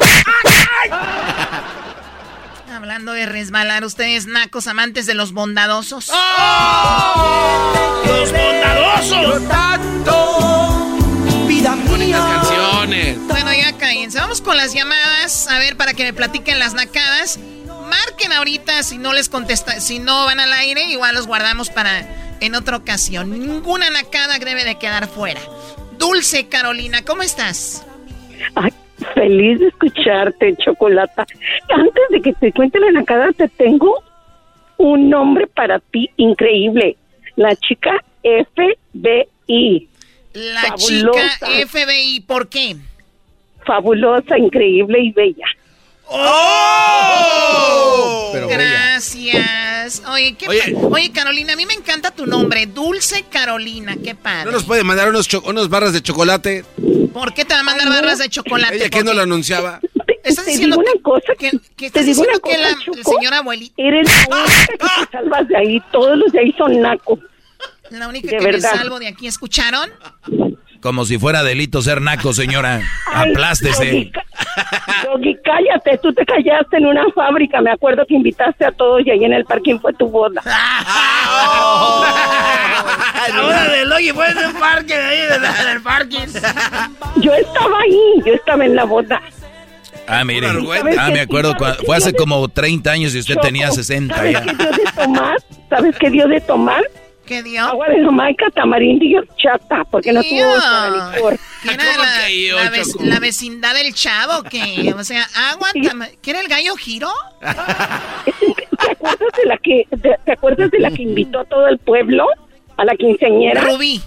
Hablando 2.75 3.13
de 3.13 3.25
resbalar, 3.25 3.83
ustedes 3.85 4.25
nacos 4.27 4.67
amantes 4.67 5.05
de 5.05 5.13
los 5.13 5.31
bondadosos. 5.31 6.09
¡Los 8.05 8.31
bondadosos! 8.31 9.47
tanto, 9.47 10.97
vida 11.47 11.75
Bonitas 11.87 12.21
canciones. 12.21 13.17
Bueno, 13.27 13.53
ya 13.53 13.71
cállense. 13.77 14.19
Vamos 14.19 14.41
con 14.41 14.57
las 14.57 14.73
llamadas. 14.73 15.47
A 15.47 15.57
ver, 15.59 15.77
para 15.77 15.93
que 15.93 16.03
me 16.03 16.13
platiquen 16.13 16.59
las 16.59 16.73
nacadas. 16.73 17.39
Marquen 17.85 18.31
ahorita 18.31 18.83
si 18.83 18.97
no 18.97 19.13
les 19.13 19.29
contesta, 19.29 19.79
si 19.79 19.99
no 19.99 20.25
van 20.25 20.39
al 20.39 20.53
aire, 20.53 20.83
igual 20.85 21.15
los 21.15 21.27
guardamos 21.27 21.69
para 21.69 22.07
en 22.41 22.55
otra 22.55 22.77
ocasión. 22.77 23.29
Ninguna 23.31 23.89
nacada 23.89 24.37
debe 24.39 24.63
de 24.63 24.77
quedar 24.77 25.07
fuera. 25.07 25.41
Dulce 25.97 26.47
Carolina, 26.47 27.03
¿cómo 27.03 27.23
estás? 27.23 27.85
Ay, 28.55 28.71
feliz 29.13 29.59
de 29.59 29.67
escucharte, 29.67 30.55
Chocolata. 30.57 31.25
Antes 31.69 32.03
de 32.09 32.21
que 32.21 32.33
te 32.33 32.51
cuente 32.51 32.79
la 32.79 32.91
nacada, 32.91 33.31
te 33.31 33.47
tengo 33.47 34.03
un 34.77 35.09
nombre 35.09 35.47
para 35.47 35.79
ti 35.79 36.09
increíble. 36.17 36.97
La 37.35 37.55
chica 37.55 38.03
FBI. 38.21 39.89
La 40.33 40.61
Fabulosa. 40.61 41.47
chica 41.47 41.67
FBI, 41.67 42.19
¿por 42.27 42.49
qué? 42.49 42.75
Fabulosa, 43.65 44.37
increíble 44.37 44.99
y 44.99 45.11
bella. 45.11 45.47
¡Oh! 46.97 48.29
Pero. 48.33 48.47
Gracias. 48.47 50.01
Oye, 50.11 50.35
qué 50.35 50.47
Oye. 50.49 50.75
Oye, 50.91 51.11
Carolina, 51.11 51.53
a 51.53 51.55
mí 51.55 51.65
me 51.65 51.73
encanta 51.73 52.11
tu 52.11 52.25
nombre, 52.25 52.65
Dulce 52.67 53.23
Carolina, 53.29 53.95
qué 54.03 54.15
padre. 54.15 54.45
¿No 54.45 54.51
nos 54.51 54.63
puede 54.63 54.83
mandar 54.83 55.09
unos, 55.09 55.27
cho- 55.27 55.41
unos 55.45 55.69
barras 55.69 55.93
de 55.93 56.01
chocolate? 56.01 56.65
¿Por 57.13 57.33
qué 57.33 57.45
te 57.45 57.53
va 57.53 57.59
a 57.61 57.63
mandar 57.63 57.87
barras 57.89 58.19
de 58.19 58.29
chocolate? 58.29 58.75
Ella 58.75 58.89
que 58.89 59.03
no 59.03 59.13
lo 59.13 59.21
anunciaba. 59.21 59.79
¿Estás 60.23 60.45
te 60.45 60.51
diciendo 60.51 60.77
digo 60.77 60.89
una 60.91 61.01
cosa, 61.03 61.33
que, 61.37 61.51
que 61.51 61.89
te 61.91 61.99
estás 62.01 62.05
digo 62.05 62.23
diciendo 62.23 62.39
una 62.43 62.49
que 62.49 62.57
cosa, 62.57 62.69
la, 62.71 62.77
Choco. 62.83 62.97
la 62.97 63.03
señora 63.19 63.37
abuelita, 63.37 63.73
Eres 63.77 64.09
la 64.27 64.37
única 64.43 64.65
que 64.67 64.77
te 65.05 65.11
salvas 65.11 65.47
de 65.47 65.57
ahí. 65.57 65.81
Todos 65.91 66.17
los 66.17 66.31
de 66.31 66.39
ahí 66.39 66.51
son 66.57 66.81
nacos. 66.81 67.19
la 67.91 68.07
única 68.07 68.31
de 68.31 68.37
que 68.37 68.43
verdad. 68.43 68.71
me 68.71 68.77
salvo 68.79 68.97
de 68.99 69.07
aquí, 69.07 69.27
¿escucharon? 69.27 69.89
Como 70.85 71.03
si 71.03 71.17
fuera 71.17 71.41
delito 71.41 71.81
ser 71.81 71.99
naco, 71.99 72.31
señora. 72.31 72.79
Ay, 73.11 73.31
Aplástese. 73.31 73.85
Doggy, 73.85 74.11
Doggy, 75.03 75.35
cállate, 75.43 75.97
tú 75.97 76.13
te 76.13 76.23
callaste 76.23 76.77
en 76.77 76.85
una 76.85 77.05
fábrica. 77.15 77.59
Me 77.59 77.71
acuerdo 77.71 78.05
que 78.07 78.13
invitaste 78.13 78.65
a 78.65 78.71
todos 78.71 79.01
y 79.03 79.09
ahí 79.09 79.23
en 79.25 79.33
el 79.33 79.45
parking 79.45 79.79
fue 79.79 79.93
tu 79.93 80.07
boda. 80.07 80.43
Ahora 83.33 83.63
del 83.69 83.91
oye, 83.91 84.13
fue 84.13 84.29
en 84.29 84.37
el 84.37 84.53
parque 84.53 84.95
de 84.95 85.03
ahí, 85.03 85.21
de 85.27 85.39
la- 85.39 85.63
del 85.65 85.81
parking. 85.81 86.27
Yo 87.17 87.33
estaba 87.33 87.79
ahí, 87.81 88.21
yo 88.23 88.33
estaba 88.35 88.63
en 88.63 88.75
la 88.75 88.83
boda. 88.83 89.19
Ah, 90.07 90.23
mire. 90.23 90.47
¿Sabes 90.49 90.97
Ah, 90.99 91.09
me 91.11 91.21
acuerdo. 91.21 91.55
cua- 91.55 91.77
Fue 91.83 91.95
hace 91.97 92.13
como 92.13 92.47
30 92.47 92.91
años 92.91 93.15
y 93.15 93.19
usted 93.19 93.33
Choco, 93.33 93.47
tenía 93.47 93.71
60 93.71 94.15
¿Sabes 94.15 94.33
ya. 94.33 94.41
qué 94.43 94.53
dio 94.55 94.71
de 94.71 94.83
tomar? 95.03 95.37
¿Sabes 95.67 95.95
qué 95.99 96.09
dio 96.11 96.27
de 96.27 96.41
tomar? 96.41 96.83
¿Qué 97.25 97.41
dio? 97.43 97.63
Agua 97.65 97.87
de 97.89 98.03
Jamaica, 98.03 98.45
tamarindo 98.53 99.03
y 99.05 99.15
horchata, 99.15 99.83
porque 99.89 100.13
no 100.13 100.21
tuvo 100.21 100.53
para 100.61 101.13
licor. 101.15 101.37
¿Quién 101.63 101.79
era 101.79 101.97
la, 101.97 102.63
la 102.63 102.71
vec- 102.71 102.99
la 103.01 103.19
vecindad 103.19 103.73
del 103.73 103.93
chavo? 103.93 104.43
que 104.43 104.93
O 104.97 105.03
sea, 105.03 105.25
agua, 105.51 105.69
¿quién 105.73 106.35
era 106.35 106.41
el 106.41 106.47
gallo 106.47 106.75
giro? 106.75 107.09
¿Te 107.41 108.91
acuerdas 108.91 109.29
de 109.41 109.45
la 109.47 109.57
que, 109.57 109.87
de- 109.91 110.17
te 110.23 110.31
acuerdas 110.31 110.71
de 110.71 110.79
la 110.79 110.91
que 110.91 111.01
invitó 111.03 111.39
a 111.39 111.45
todo 111.45 111.67
el 111.67 111.77
pueblo? 111.79 112.27
A 112.77 112.85
la 112.85 112.95
quinceañera. 112.95 113.61
Rubí. 113.61 114.01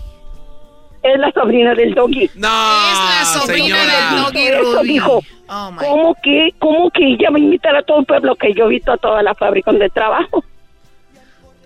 Es 1.02 1.18
la 1.18 1.31
sobrina 1.33 1.74
del 1.74 1.94
doggy. 1.94 2.31
No, 2.35 2.48
Es 2.48 2.98
la 2.98 3.24
sobrina 3.40 3.76
señora. 3.78 4.11
del 4.11 4.22
Doggy 4.24 4.46
Eso 4.48 4.76
Rubí. 4.78 4.88
dijo. 4.88 5.22
Oh, 5.48 5.72
¿Cómo 5.78 6.14
que, 6.22 6.50
¿Cómo 6.59 6.90
que 6.90 7.04
ella 7.14 7.31
va 7.31 7.37
a 7.37 7.40
invitar 7.40 7.74
a 7.74 7.83
todo 7.83 8.00
el 8.00 8.04
pueblo 8.07 8.35
que 8.37 8.52
yo 8.52 8.66
he 8.66 8.68
visto 8.68 8.92
a 8.92 8.98
toda 8.98 9.22
la 9.22 9.35
fábrica 9.35 9.70
donde 9.70 9.88
trabajo? 9.88 10.44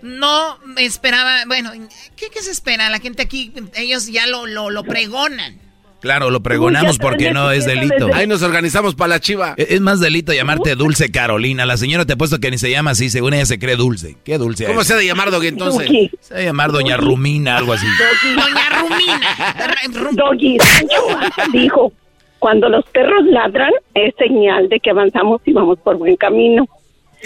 No 0.03 0.59
me 0.65 0.83
esperaba, 0.83 1.45
bueno, 1.47 1.71
¿qué, 2.17 2.27
qué 2.29 2.41
se 2.41 2.51
espera? 2.51 2.89
La 2.89 2.99
gente 2.99 3.21
aquí, 3.21 3.53
ellos 3.73 4.07
ya 4.07 4.27
lo, 4.27 4.45
lo, 4.45 4.69
lo 4.69 4.83
pregonan. 4.83 5.57
Claro, 6.01 6.29
lo 6.29 6.43
pregonamos 6.43 6.97
porque 6.97 7.31
no 7.31 7.51
es 7.51 7.65
delito. 7.65 8.13
Ahí 8.13 8.27
nos 8.27 8.43
organizamos 8.43 8.93
para 8.93 9.07
la 9.07 9.19
chiva. 9.21 9.53
Es 9.55 9.71
es 9.71 9.79
más 9.79 10.01
delito 10.01 10.33
llamarte 10.33 10.75
Dulce 10.75 11.09
Carolina. 11.09 11.65
La 11.65 11.77
señora 11.77 12.03
te 12.03 12.11
ha 12.11 12.15
puesto 12.17 12.41
que 12.41 12.51
ni 12.51 12.57
se 12.57 12.69
llama 12.69 12.91
así, 12.91 13.09
según 13.09 13.33
ella 13.33 13.45
se 13.45 13.57
cree 13.57 13.77
dulce. 13.77 14.17
¿Qué 14.25 14.37
dulce? 14.37 14.65
¿Cómo 14.65 14.81
es? 14.81 14.87
se 14.87 14.95
ha 14.95 14.97
de 14.97 15.05
llamar, 15.05 15.31
Doggy, 15.31 15.47
entonces? 15.47 15.87
Doggy. 15.87 16.11
Se 16.19 16.33
debe 16.33 16.47
llamar 16.47 16.73
Doña 16.73 16.97
Rumina, 16.97 17.55
algo 17.55 17.71
así. 17.71 17.87
Doña 18.35 18.81
Rumina. 18.81 20.11
Doggy, 20.11 20.57
dijo, 21.53 21.93
cuando 22.39 22.67
los 22.67 22.83
perros 22.87 23.23
ladran 23.27 23.71
es 23.93 24.13
señal 24.17 24.67
de 24.67 24.81
que 24.81 24.89
avanzamos 24.89 25.39
y 25.45 25.53
vamos 25.53 25.79
por 25.79 25.95
buen 25.95 26.17
camino. 26.17 26.67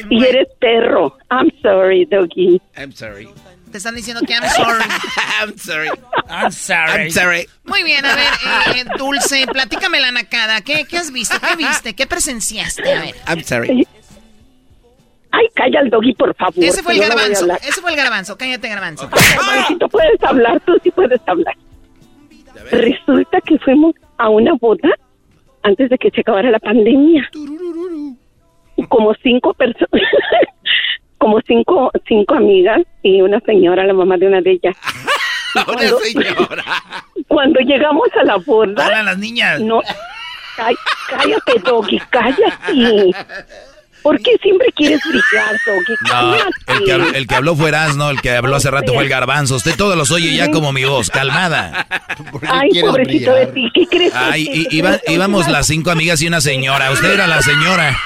Y 0.10 0.24
eres 0.24 0.48
perro. 0.60 1.18
I'm 1.32 1.52
sorry, 1.62 2.06
Doggy. 2.06 2.62
I'm 2.76 2.92
sorry. 2.92 3.30
Te 3.72 3.80
están 3.80 3.96
diciendo 3.96 4.22
que 4.26 4.34
I'm 4.34 4.48
sorry. 4.50 4.84
I'm 5.42 5.58
sorry. 5.58 5.90
I'm 6.30 6.52
sorry. 6.52 7.04
I'm 7.04 7.12
sorry. 7.12 7.50
Muy 7.66 7.84
bien, 7.84 8.06
a 8.06 8.16
ver, 8.16 8.34
eh, 8.76 8.86
Dulce, 8.98 9.46
platícame 9.48 10.00
la 10.00 10.12
nacada. 10.12 10.62
¿Qué, 10.62 10.86
¿Qué 10.86 10.98
has 10.98 11.12
visto? 11.12 11.38
¿Qué 11.40 11.56
viste? 11.58 11.94
¿Qué 11.94 12.08
presenciaste? 12.08 12.94
A 12.94 13.02
ver. 13.02 13.16
I'm 13.28 13.44
sorry. 13.44 13.88
Ay, 15.32 15.46
calla 15.54 15.82
el 15.82 15.90
Doggy, 15.90 16.14
por 16.14 16.34
favor. 16.36 16.64
Ese 16.64 16.82
fue 16.82 16.94
el 16.94 17.02
no 17.02 17.08
garbanzo. 17.08 17.48
Ese 17.62 17.82
fue 17.82 17.92
el 17.92 17.98
garbanzo. 17.98 18.38
Cállate, 18.38 18.70
garbanzo. 18.70 19.10
Garbanzito, 19.10 19.90
puedes 19.90 20.24
hablar, 20.24 20.60
tú 20.66 20.78
sí 20.84 20.92
puedes 20.92 21.22
hablar. 21.28 21.56
Resulta 22.72 23.40
que 23.42 23.60
fuimos 23.60 23.96
a 24.18 24.30
una 24.30 24.54
boda 24.60 24.90
antes 25.64 25.90
de 25.90 25.98
que 25.98 26.10
se 26.12 26.22
acabara 26.22 26.50
la 26.50 26.60
pandemia. 26.60 27.30
Y 27.34 27.67
como 28.88 29.14
cinco 29.24 29.54
personas, 29.54 29.90
como 31.18 31.40
cinco, 31.48 31.92
cinco 32.08 32.36
amigas 32.36 32.82
y 33.04 33.22
una 33.22 33.40
señora, 33.42 33.84
la 33.86 33.94
mamá 33.94 34.18
de 34.18 34.28
una 34.28 34.42
de 34.42 34.52
ellas. 34.52 34.76
Una 35.68 35.80
señora. 36.04 36.64
Cuando 37.28 37.60
llegamos 37.62 38.08
a 38.20 38.24
la. 38.26 38.36
Hola, 38.36 39.02
las 39.02 39.18
niñas. 39.18 39.60
No, 39.62 39.82
Cá- 40.56 40.76
cállate, 41.10 41.60
Doggy, 41.64 42.00
cállate. 42.12 43.12
¿Por 44.08 44.22
qué 44.22 44.38
siempre 44.42 44.68
quieres 44.76 45.00
brillar, 45.04 45.56
Doggy? 45.66 45.96
No, 46.10 46.36
el 46.76 46.84
que, 46.86 46.92
habló, 46.94 47.10
el 47.14 47.28
que 47.28 47.36
habló 47.36 47.56
fue 47.56 47.70
Erasno, 47.70 48.10
el 48.10 48.22
que 48.22 48.32
habló 48.32 48.56
hace 48.56 48.72
rato 48.72 48.94
fue 48.94 49.04
el 49.04 49.10
garbanzo. 49.10 49.56
Usted 49.56 49.76
todos 49.76 49.98
los 49.98 50.12
oye 50.12 50.34
ya 50.36 50.50
como 50.50 50.72
mi 50.72 50.86
voz, 50.86 51.10
calmada. 51.10 51.86
Ay, 52.48 52.70
pobrecito 52.82 53.34
de 53.34 53.48
ti, 53.48 53.70
¿qué 53.74 53.86
crees? 53.88 54.14
Ay, 54.16 54.46
que- 54.46 54.76
y- 54.76 54.78
iba- 54.78 55.00
íbamos 55.08 55.48
las 55.50 55.68
cinco 55.68 55.92
amigas 55.92 56.22
y 56.22 56.28
una 56.28 56.40
señora. 56.42 56.90
Usted 56.92 57.12
era 57.14 57.28
la 57.28 57.42
señora. 57.42 57.98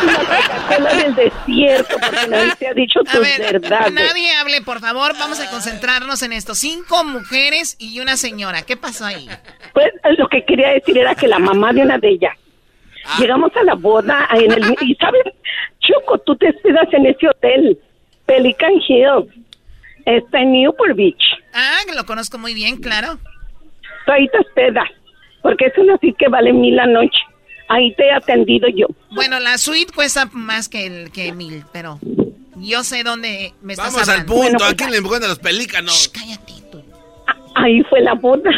Coca-Cola 0.00 0.94
del 0.94 1.14
desierto, 1.14 1.96
porque 2.00 2.26
nadie 2.28 2.52
te 2.58 2.68
ha 2.68 2.74
dicho 2.74 3.00
A 3.00 3.10
tus 3.12 3.20
ver, 3.20 3.60
verdades. 3.60 3.92
nadie 3.92 4.30
hable, 4.36 4.62
por 4.62 4.80
favor. 4.80 5.12
Vamos 5.18 5.40
a 5.40 5.50
concentrarnos 5.50 6.22
en 6.22 6.32
esto. 6.32 6.54
Cinco 6.54 7.04
mujeres 7.04 7.76
y 7.78 8.00
una 8.00 8.16
señora. 8.16 8.62
¿Qué 8.62 8.76
pasó 8.76 9.06
ahí? 9.06 9.28
Pues 9.72 9.88
lo 10.18 10.28
que 10.28 10.44
quería 10.44 10.70
decir 10.70 10.96
era 10.98 11.14
que 11.14 11.26
la 11.26 11.38
mamá 11.38 11.72
de 11.72 11.82
una 11.82 11.98
de 11.98 12.08
ellas. 12.10 12.36
Llegamos 13.18 13.50
a 13.56 13.64
la 13.64 13.74
boda 13.74 14.28
en 14.34 14.52
el 14.52 14.76
y 14.82 14.94
sabes, 14.96 15.22
Choco, 15.80 16.18
tú 16.18 16.36
te 16.36 16.50
hospedas 16.50 16.92
en 16.92 17.06
ese 17.06 17.28
hotel, 17.28 17.78
Pelican 18.26 18.74
Hills, 18.86 19.28
está 20.04 20.40
en 20.40 20.52
Newport 20.52 20.96
Beach. 20.96 21.22
Ah, 21.54 21.78
lo 21.94 22.04
conozco 22.04 22.38
muy 22.38 22.54
bien, 22.54 22.76
claro. 22.76 23.18
Tú 24.06 24.12
ahí 24.12 24.28
te 24.28 24.38
hospedas, 24.38 24.88
porque 25.42 25.66
es 25.66 25.78
una 25.78 25.96
suite 25.98 26.16
que 26.18 26.28
vale 26.28 26.52
mil 26.52 26.76
la 26.76 26.86
noche. 26.86 27.18
Ahí 27.68 27.94
te 27.94 28.04
he 28.04 28.12
atendido 28.12 28.68
yo. 28.68 28.86
Bueno, 29.10 29.38
la 29.38 29.56
suite 29.56 29.92
cuesta 29.92 30.28
más 30.32 30.68
que, 30.68 30.86
el, 30.86 31.12
que 31.12 31.32
mil, 31.32 31.64
pero 31.72 32.00
yo 32.56 32.82
sé 32.82 33.04
dónde 33.04 33.52
me 33.62 33.74
estás 33.74 33.92
Vamos 33.92 34.08
al 34.08 34.20
hablando. 34.20 34.34
punto. 34.34 34.64
Aquí 34.64 34.84
le 34.90 34.96
empujan 34.98 35.22
a 35.24 35.28
los 35.28 35.38
pelícanos. 35.38 36.12
Ahí 37.54 37.82
fue 37.84 38.00
la 38.00 38.14
boda. 38.14 38.50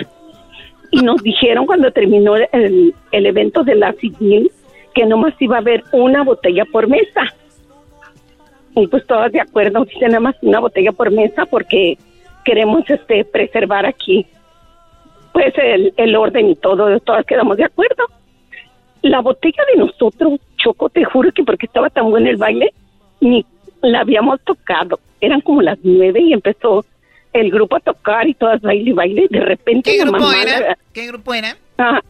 Y 0.93 1.01
nos 1.01 1.23
dijeron 1.23 1.67
cuando 1.67 1.91
terminó 1.91 2.37
el, 2.37 2.95
el 3.11 3.27
evento 3.27 3.65
de 3.65 3.75
la 3.75 3.93
civil 3.95 4.53
que 4.95 5.07
nomás 5.07 5.35
iba 5.41 5.57
a 5.57 5.61
haber 5.61 5.83
una 5.93 6.23
botella 6.23 6.65
por 6.67 6.87
mesa. 6.87 7.23
Y 8.77 8.87
pues 8.87 9.07
todas 9.07 9.33
de 9.33 9.41
acuerdo, 9.41 9.85
dice 9.85 10.07
nada 10.07 10.21
más 10.21 10.37
una 10.43 10.61
botella 10.61 10.93
por 10.93 11.11
mesa 11.11 11.47
porque 11.47 11.99
queremos 12.45 12.89
este 12.89 13.25
preservar 13.25 13.87
aquí 13.87 14.27
pues 15.33 15.55
el, 15.57 15.93
el 15.97 16.15
orden 16.15 16.51
y 16.51 16.57
todo, 16.57 17.01
todas 17.01 17.25
quedamos 17.27 17.57
de 17.57 17.65
acuerdo. 17.65 18.05
La 19.03 19.21
botella 19.21 19.63
de 19.73 19.81
nosotros, 19.81 20.39
Choco, 20.59 20.89
te 20.91 21.05
juro 21.05 21.33
que 21.33 21.43
porque 21.43 21.67
estaba 21.67 21.91
tan 21.91 22.11
bueno 22.11 22.29
el 22.29 22.37
baile, 22.37 22.73
ni 23.21 23.45
la 23.81 24.01
habíamos 24.01 24.41
tocado. 24.43 25.01
Eran 25.21 25.41
como 25.41 25.63
las 25.63 25.79
nueve 25.83 26.21
y 26.21 26.33
empezó 26.33 26.85
el 27.33 27.51
grupo 27.51 27.77
a 27.77 27.81
tocar 27.81 28.29
y 28.29 28.35
todas 28.35 28.61
baile 28.61 28.91
y 28.91 28.93
baile. 28.93 29.27
De 29.31 29.41
repente 29.41 29.91
¿Qué 29.93 29.99
grupo 30.03 30.19
mamá 30.19 30.43
era? 30.43 30.61
la- 30.61 30.79
¿Qué 30.93 31.07
grupo 31.07 31.35
era? 31.35 31.57
ah, 31.79 32.01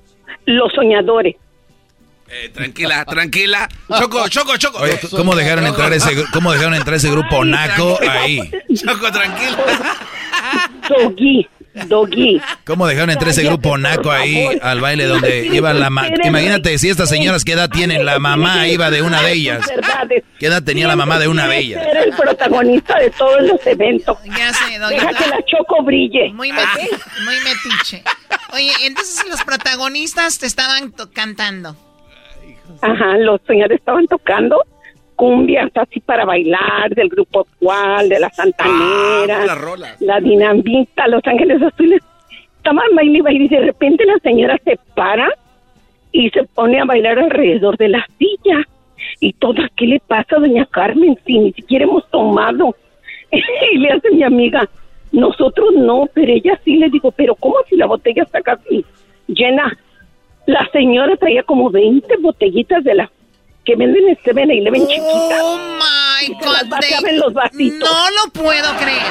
los 0.47 0.73
soñadores. 0.73 1.37
Eh, 2.35 2.49
tranquila, 2.49 3.05
tranquila. 3.05 3.68
Choco, 3.99 4.27
choco, 4.29 4.57
choco. 4.57 4.79
Oye, 4.79 4.99
¿cómo 5.11 5.35
dejaron 5.37 5.66
entrar 5.66 5.93
ese, 5.93 6.25
cómo 6.33 6.51
dejaron 6.51 6.75
entrar 6.75 6.97
ese 6.97 7.11
grupo 7.11 7.45
naco 7.45 7.99
ahí? 8.09 8.41
Choco, 8.75 9.12
tranquila. 9.12 9.59
Doggy, 10.89 11.47
Doggy. 11.87 12.41
¿Cómo 12.64 12.87
dejaron 12.87 13.11
entrar 13.11 13.31
ese 13.31 13.43
grupo 13.45 13.77
naco 13.79 14.11
ahí 14.11 14.47
al 14.61 14.81
baile 14.81 15.07
donde 15.07 15.47
iba 15.47 15.73
la 15.73 15.89
ma 15.91 16.07
Imagínate 16.25 16.77
si 16.79 16.91
estas 16.91 17.09
señoras 17.09 17.45
qué 17.45 17.53
edad 17.53 17.70
tienen, 17.70 18.05
la 18.05 18.18
mamá 18.18 18.66
iba 18.68 18.91
de 18.91 19.03
una 19.03 19.23
de 19.23 19.33
ellas. 19.33 19.66
¿Qué 20.39 20.47
edad 20.47 20.62
tenía 20.62 20.87
la 20.87 20.97
mamá 20.97 21.18
de 21.18 21.29
una 21.29 21.49
de 21.49 21.59
ellas? 21.59 21.83
Era 21.87 22.03
el 22.03 22.12
protagonista 22.14 22.99
de 22.99 23.11
todos 23.11 23.41
los 23.43 23.66
eventos. 23.66 24.18
Ya 24.25 24.53
sé, 24.53 24.79
doña. 24.79 24.91
Deja 24.91 25.12
que 25.14 25.29
la 25.31 25.43
choco 25.47 25.83
brille. 25.83 26.33
Muy, 26.33 26.51
meti- 26.51 26.91
muy 27.25 27.37
metiche. 27.37 28.03
Oye, 28.53 28.73
entonces 28.85 29.25
los 29.29 29.43
protagonistas 29.43 30.39
te 30.39 30.47
estaban 30.47 30.93
cantando. 31.14 31.77
Ajá, 32.81 33.16
los 33.18 33.41
señores 33.47 33.79
estaban 33.79 34.07
tocando 34.07 34.62
cumbias 35.23 35.70
así 35.77 36.01
para 36.01 36.25
bailar 36.25 36.93
del 36.97 37.09
grupo 37.09 37.43
actual, 37.43 38.09
de 38.09 38.18
la 38.18 38.29
Santanera, 38.31 39.47
Ah, 39.49 39.55
rolas. 39.55 40.01
la 40.01 40.18
Dinamita, 40.18 41.07
Los 41.07 41.25
Ángeles 41.25 41.62
Azules. 41.62 42.03
Estaban 42.57 42.93
baile 42.97 43.18
y 43.18 43.20
baile 43.20 43.45
y 43.45 43.49
de 43.49 43.61
repente 43.61 44.05
la 44.05 44.18
señora 44.18 44.59
se 44.64 44.77
para 44.97 45.29
y 46.11 46.29
se 46.31 46.43
pone 46.43 46.81
a 46.81 46.85
bailar 46.87 47.20
alrededor 47.20 47.77
de 47.77 47.91
la 47.91 48.05
silla. 48.18 48.66
Y 49.20 49.33
todas, 49.35 49.70
¿qué 49.77 49.87
le 49.87 50.01
pasa 50.01 50.35
a 50.35 50.41
doña 50.41 50.66
Carmen 50.66 51.16
si 51.25 51.39
ni 51.39 51.53
siquiera 51.53 51.85
hemos 51.85 52.05
tomado? 52.11 52.75
y 53.31 53.79
le 53.79 53.91
hace 53.93 54.11
mi 54.11 54.25
amiga, 54.25 54.68
nosotros 55.12 55.73
no, 55.77 56.09
pero 56.12 56.33
ella 56.33 56.59
sí 56.64 56.79
le 56.79 56.91
digo, 56.91 57.12
pero 57.12 57.37
¿cómo 57.37 57.55
si 57.68 57.77
la 57.77 57.87
botella 57.87 58.25
está 58.25 58.41
casi 58.41 58.85
llena? 59.29 59.73
La 60.47 60.68
señora 60.73 61.16
traía 61.16 61.45
como 61.45 61.70
20 61.70 62.16
botellitas 62.16 62.83
de 62.83 62.97
las 62.97 63.11
que 63.65 63.77
venden 63.77 64.09
en 64.09 64.17
7-Eleven 64.17 64.87
chiquitas. 64.89 65.41
Oh 65.43 65.59
my 65.79 66.25
Y 66.33 66.35
se 66.43 66.49
las 66.51 66.63
God. 66.65 66.69
vaciaba 66.71 67.03
they- 67.03 67.11
en 67.15 67.19
los 67.21 67.33
vasitos. 67.33 67.79
No 67.91 68.11
lo 68.11 68.33
puedo 68.33 68.77
creer. 68.77 69.03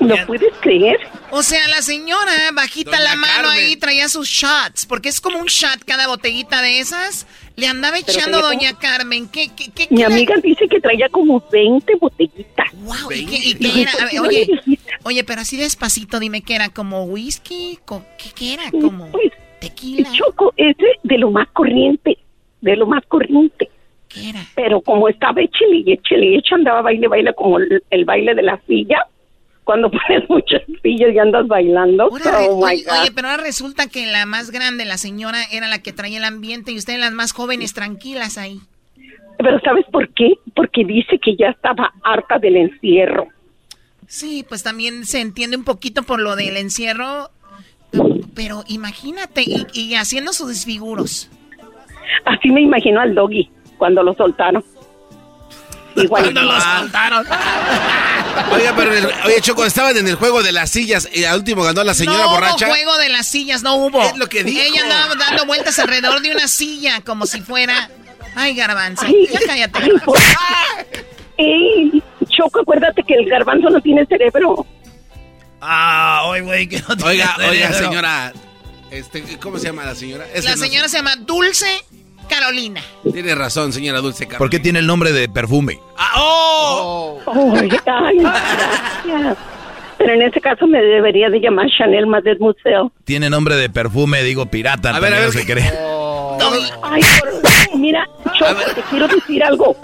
¿Lo 0.00 0.16
puedes 0.26 0.52
creer? 0.60 0.98
O 1.30 1.44
sea, 1.44 1.68
la 1.68 1.80
señora 1.80 2.32
bajita 2.54 2.90
Doña 2.90 3.02
la 3.04 3.14
mano 3.16 3.32
Carmen. 3.48 3.52
ahí 3.66 3.76
traía 3.76 4.08
sus 4.08 4.26
shots, 4.28 4.84
porque 4.84 5.08
es 5.08 5.20
como 5.20 5.38
un 5.38 5.46
shot 5.46 5.84
cada 5.86 6.08
botellita 6.08 6.60
de 6.60 6.80
esas. 6.80 7.26
Le 7.54 7.68
andaba 7.68 7.98
echando 7.98 8.40
doña 8.40 8.76
Carmen. 8.78 9.28
¿Qué, 9.28 9.48
qué, 9.54 9.70
qué, 9.70 9.86
Mi 9.90 9.98
qué- 9.98 10.04
amiga 10.06 10.34
dice 10.42 10.66
que 10.66 10.80
traía 10.80 11.08
como 11.08 11.40
20 11.52 11.94
botellitas. 12.00 12.66
Wow, 12.72 13.12
¿y 13.12 13.26
qué, 13.26 13.36
y 13.36 13.54
Digo, 13.54 13.74
qué 13.74 13.82
era? 13.82 13.92
¿por 13.92 14.02
A 14.02 14.08
qué 14.08 14.20
ver, 14.20 14.20
no 14.22 14.26
oye, 15.04 15.14
le 15.14 15.24
pero 15.24 15.40
así 15.42 15.56
despacito, 15.56 16.18
dime 16.18 16.42
qué 16.42 16.56
era, 16.56 16.68
como 16.70 17.04
whisky, 17.04 17.78
¿qué, 18.18 18.30
qué 18.34 18.54
era? 18.54 18.70
Como 18.72 19.08
Pues, 19.12 19.30
tequila. 19.60 20.10
Choco, 20.12 20.52
ese 20.56 20.84
de 21.04 21.18
lo 21.18 21.30
más 21.30 21.46
corriente, 21.52 22.18
de 22.62 22.76
lo 22.76 22.86
más 22.86 23.04
corriente. 23.06 23.68
¿Qué 24.08 24.30
era? 24.30 24.40
Pero 24.54 24.80
como 24.80 25.08
estaba 25.08 25.42
échele 25.42 25.82
y 25.84 25.92
échele 25.92 26.26
y 26.26 26.36
echa, 26.36 26.54
andaba 26.54 26.80
baile, 26.80 27.08
baile 27.08 27.34
como 27.34 27.58
el, 27.58 27.82
el 27.90 28.04
baile 28.04 28.34
de 28.34 28.42
la 28.42 28.58
silla. 28.66 29.06
Cuando 29.64 29.90
pones 30.08 30.28
muchas 30.28 30.62
sillas 30.82 31.14
y 31.14 31.18
andas 31.18 31.46
bailando. 31.46 32.04
Ahora 32.04 32.40
oh 32.48 32.64
oye, 32.64 33.12
pero 33.14 33.28
ahora 33.28 33.42
resulta 33.42 33.86
que 33.88 34.06
la 34.06 34.26
más 34.26 34.50
grande, 34.50 34.84
la 34.84 34.96
señora, 34.96 35.38
era 35.52 35.68
la 35.68 35.82
que 35.82 35.92
traía 35.92 36.18
el 36.18 36.24
ambiente 36.24 36.72
y 36.72 36.78
ustedes 36.78 36.98
las 36.98 37.12
más 37.12 37.32
jóvenes 37.32 37.74
tranquilas 37.74 38.38
ahí. 38.38 38.60
Pero 39.38 39.60
¿sabes 39.60 39.84
por 39.90 40.08
qué? 40.14 40.34
Porque 40.54 40.84
dice 40.84 41.18
que 41.18 41.36
ya 41.36 41.48
estaba 41.48 41.92
harta 42.04 42.38
del 42.38 42.56
encierro. 42.56 43.28
Sí, 44.06 44.44
pues 44.48 44.62
también 44.62 45.06
se 45.06 45.20
entiende 45.20 45.56
un 45.56 45.64
poquito 45.64 46.02
por 46.02 46.20
lo 46.20 46.36
del 46.36 46.56
encierro, 46.58 47.30
pero 48.34 48.62
imagínate, 48.68 49.42
y, 49.42 49.66
y 49.72 49.94
haciendo 49.94 50.32
sus 50.32 50.48
desfiguros. 50.48 51.30
Así 52.24 52.50
me 52.50 52.60
imagino 52.62 53.00
al 53.00 53.14
doggy 53.14 53.50
cuando 53.78 54.02
lo 54.02 54.14
soltaron. 54.14 54.64
Igual. 55.94 56.22
Cuando 56.22 56.42
los 56.42 56.62
soltaron. 56.62 57.26
Oiga, 58.52 58.72
pero 58.76 58.94
el- 58.94 59.06
oye, 59.26 59.40
Choco, 59.42 59.64
estaban 59.64 59.94
en 59.96 60.08
el 60.08 60.14
juego 60.14 60.42
de 60.42 60.52
las 60.52 60.70
sillas 60.70 61.08
y 61.12 61.24
al 61.24 61.38
último 61.40 61.62
ganó 61.62 61.84
la 61.84 61.92
señora 61.94 62.24
no 62.24 62.30
borracha. 62.30 62.66
hubo 62.66 62.74
juego 62.74 62.96
de 62.98 63.08
las 63.10 63.26
sillas, 63.26 63.62
no 63.62 63.74
hubo. 63.76 64.02
Es 64.02 64.16
lo 64.16 64.26
que 64.28 64.42
dijo. 64.42 64.58
Ella 64.62 64.82
andaba 64.84 65.14
dando 65.16 65.44
vueltas 65.46 65.78
alrededor 65.78 66.20
de 66.22 66.30
una 66.30 66.48
silla, 66.48 67.00
como 67.04 67.26
si 67.26 67.40
fuera... 67.42 67.90
Ay, 68.34 68.54
garbanzo, 68.54 69.04
Ay, 69.04 69.28
ya 69.30 69.40
cállate. 69.46 69.78
ay, 69.82 69.90
por- 70.04 70.16
Ey, 71.36 72.02
Choco, 72.28 72.60
acuérdate 72.60 73.02
que 73.02 73.14
el 73.14 73.28
garbanzo 73.28 73.68
no 73.68 73.80
tiene 73.80 74.06
cerebro. 74.06 74.66
Ah, 75.60 76.22
oye, 76.26 76.40
güey, 76.40 76.66
que 76.68 76.80
no 76.80 76.96
tiene 76.96 77.04
Oiga, 77.10 77.36
oiga, 77.48 77.72
señora. 77.74 78.32
Este, 78.92 79.22
¿Cómo 79.40 79.58
se 79.58 79.66
llama 79.66 79.84
la 79.84 79.94
señora? 79.94 80.26
Es 80.34 80.44
La 80.44 80.50
no 80.52 80.56
señora 80.58 80.86
se 80.88 80.98
llama 80.98 81.16
Dulce 81.16 81.66
Carolina. 82.28 82.82
Tiene 83.10 83.34
razón, 83.34 83.72
señora 83.72 84.00
Dulce 84.00 84.24
Carmen. 84.24 84.38
¿Por 84.38 84.50
qué 84.50 84.58
tiene 84.58 84.80
el 84.80 84.86
nombre 84.86 85.12
de 85.12 85.28
perfume? 85.28 85.78
Ah, 85.96 86.12
¡Oh! 86.18 87.18
Ay, 87.54 87.70
ay, 87.86 88.18
gracias. 88.18 89.36
Pero 89.98 90.12
en 90.14 90.22
ese 90.22 90.40
caso 90.40 90.66
me 90.66 90.78
debería 90.82 91.30
de 91.30 91.40
llamar 91.40 91.66
Chanel 91.78 92.06
Madrid 92.06 92.36
Museo. 92.40 92.92
Tiene 93.04 93.30
nombre 93.30 93.56
de 93.56 93.70
perfume, 93.70 94.22
digo 94.24 94.46
pirata. 94.46 94.90
A 94.94 95.00
ver, 95.00 95.14
a 95.14 95.18
ver, 95.18 95.26
no 95.26 95.32
se 95.32 95.46
¿qué- 95.46 95.52
cree. 95.54 95.72
Ay, 96.82 97.02
por- 97.20 97.78
mira, 97.78 98.06
Choco, 98.38 98.60
te 98.74 98.82
quiero 98.90 99.08
decir 99.08 99.42
algo. 99.44 99.76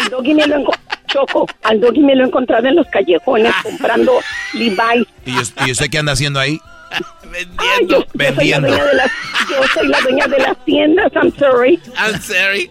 Al 0.00 0.08
doggy 0.10 0.34
me 0.34 0.46
lo 0.46 0.56
enco- 0.56 0.78
Choco, 1.08 1.46
al 1.64 1.80
doggy 1.80 2.00
me 2.00 2.14
lo 2.14 2.24
he 2.24 2.26
encontrado 2.28 2.68
en 2.68 2.76
los 2.76 2.86
callejones 2.88 3.52
comprando 3.62 4.12
Levi's. 4.54 5.06
¿Y 5.26 5.66
y 5.66 5.72
usted 5.72 5.90
qué 5.90 5.98
anda 5.98 6.12
haciendo 6.12 6.38
ahí? 6.38 6.58
Ay, 7.58 7.86
yo, 7.88 7.98
yo 8.00 8.04
soy 8.04 8.06
la 8.14 8.30
Vendiendo. 8.30 8.68
dueña 8.68 8.84
de 8.84 8.94
las, 8.94 9.10
yo 9.50 9.62
soy 9.74 9.88
la 9.88 10.00
dueña 10.00 10.26
de 10.26 10.38
las 10.38 10.64
tiendas, 10.64 11.12
I'm 11.14 11.32
sorry. 11.38 11.80
I'm 11.96 12.20
sorry. 12.20 12.70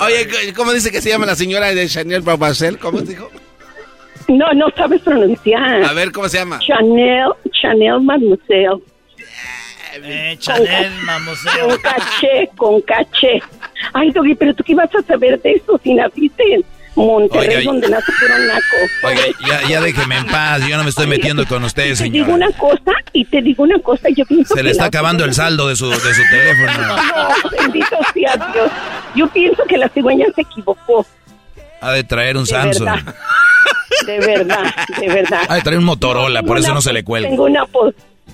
Oye, 0.00 0.52
¿cómo 0.54 0.72
dice 0.72 0.90
que 0.90 1.00
se 1.00 1.08
llama 1.08 1.26
la 1.26 1.34
señora 1.34 1.68
de 1.74 1.88
Chanel 1.88 2.20
Babacel? 2.22 2.78
¿Cómo 2.78 3.00
dijo? 3.00 3.30
No, 4.28 4.52
no 4.54 4.66
sabes 4.76 5.00
pronunciar. 5.02 5.82
A 5.82 5.92
ver, 5.92 6.12
¿cómo 6.12 6.28
se 6.28 6.38
llama? 6.38 6.58
Chanel, 6.60 7.30
Chanel 7.52 8.00
Mademoiselle. 8.00 8.80
Eh, 10.02 10.36
Chanel, 10.38 10.92
Con 10.92 11.04
mamoseo. 11.04 11.80
caché, 11.82 12.48
con 12.56 12.80
caché. 12.82 13.42
Ay, 13.92 14.10
Doggy, 14.12 14.36
pero 14.36 14.54
tú 14.54 14.62
qué 14.62 14.74
vas 14.76 14.94
a 14.94 15.02
saber 15.02 15.40
de 15.42 15.52
eso 15.52 15.80
si 15.82 15.94
naciste 15.94 16.60
Monterrey, 16.96 17.64
donde 17.64 17.88
nace 17.88 18.12
puro 18.20 18.38
naco. 18.38 18.76
Oiga, 19.04 19.22
ya, 19.46 19.68
ya 19.68 19.80
déjeme 19.80 20.16
en 20.18 20.26
paz, 20.26 20.66
yo 20.68 20.76
no 20.76 20.82
me 20.82 20.90
estoy 20.90 21.06
metiendo 21.06 21.46
con 21.46 21.64
ustedes, 21.64 21.98
Te 21.98 22.10
digo 22.10 22.32
una 22.34 22.50
cosa 22.52 22.92
y 23.12 23.24
te 23.24 23.40
digo 23.42 23.62
una 23.62 23.78
cosa, 23.78 24.08
yo 24.14 24.24
pienso 24.26 24.54
Se 24.54 24.60
que 24.60 24.62
le 24.64 24.70
está 24.72 24.86
acabando 24.86 25.24
el 25.24 25.32
saldo 25.34 25.68
de 25.68 25.76
su, 25.76 25.88
de 25.88 25.96
su 26.14 26.22
teléfono. 26.30 26.70
No, 27.10 27.50
bendito 27.50 27.96
sea 28.14 28.36
Dios. 28.52 28.70
Yo 29.14 29.28
pienso 29.28 29.62
que 29.64 29.76
la 29.78 29.88
cigüeña 29.88 30.26
se 30.34 30.42
equivocó. 30.42 31.06
Ha 31.80 31.92
de 31.92 32.04
traer 32.04 32.36
un 32.36 32.44
De 32.44 32.50
Samsung. 32.50 32.84
verdad. 32.86 33.14
De 34.06 34.18
verdad, 34.18 34.74
de 35.00 35.08
verdad. 35.08 35.40
Ha 35.48 35.54
de 35.56 35.62
traer 35.62 35.78
un 35.78 35.84
Motorola, 35.84 36.42
por 36.42 36.58
eso 36.58 36.72
no 36.74 36.80
se 36.82 36.92
le 36.92 37.04
cuelga. 37.04 37.28
Tengo 37.28 37.44
una. 37.44 37.64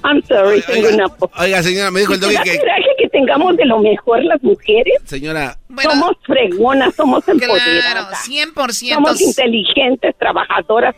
I'm 0.04 0.22
sorry, 0.26 0.62
tengo 0.62 0.88
una. 0.88 1.06
Oiga, 1.38 1.62
señora, 1.62 1.90
me 1.90 2.00
dijo 2.00 2.14
el 2.14 2.20
¿Te 2.20 2.26
doggy 2.26 2.36
que... 2.42 2.58
coraje 2.58 2.86
que 2.98 3.08
tengamos 3.08 3.56
de 3.56 3.64
lo 3.66 3.80
mejor 3.80 4.22
las 4.24 4.42
mujeres? 4.42 4.94
Señora, 5.04 5.58
somos 5.82 6.12
fregonas, 6.24 6.94
somos 6.94 7.26
empoderadas. 7.28 8.24
Claro, 8.26 8.52
100%. 8.54 8.94
Somos 8.94 9.20
inteligentes, 9.20 10.14
trabajadoras. 10.18 10.94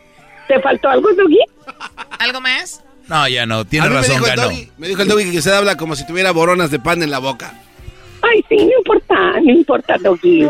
¿Te 0.46 0.60
faltó 0.60 0.88
algo, 0.88 1.08
Doggy? 1.14 1.38
¿Algo 2.18 2.40
más? 2.40 2.82
No, 3.06 3.26
ya 3.28 3.46
no, 3.46 3.64
tiene 3.64 3.88
mí 3.88 3.94
me 3.94 4.00
razón, 4.00 4.14
dijo 4.16 4.26
el 4.26 4.36
ganó. 4.36 4.50
doggy- 4.50 4.70
Me 4.78 4.88
dijo 4.88 5.02
el 5.02 5.08
doggy 5.08 5.30
que 5.30 5.38
usted 5.38 5.52
habla 5.52 5.76
como 5.76 5.96
si 5.96 6.06
tuviera 6.06 6.30
boronas 6.32 6.70
de 6.70 6.78
pan 6.78 7.02
en 7.02 7.10
la 7.10 7.18
boca. 7.18 7.54
Ay, 8.22 8.44
sí, 8.48 8.56
no 8.56 8.78
importa, 8.78 9.14
no 9.40 9.50
importa, 9.52 9.96
Doggy. 10.00 10.42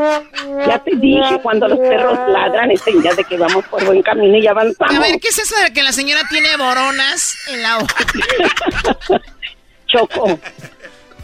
Ya 0.66 0.79
te 0.85 0.97
dije, 0.97 1.39
cuando 1.43 1.69
los 1.69 1.79
perros 1.79 2.19
ladran, 2.29 2.71
es 2.71 2.81
señal 2.81 3.14
de 3.14 3.25
que 3.25 3.37
vamos 3.37 3.64
por 3.66 3.85
buen 3.85 4.03
camino 4.03 4.37
y 4.39 4.47
avanzamos. 4.47 4.95
A 4.97 5.01
ver, 5.01 5.21
¿qué 5.21 5.29
es 5.29 5.39
eso 5.39 5.55
de 5.62 5.73
que 5.73 5.83
la 5.83 5.93
señora 5.93 6.23
tiene 6.31 6.57
boronas 6.57 7.37
en 7.49 7.62
la 7.62 7.79
boca? 7.79 7.95
Choco. 9.87 10.39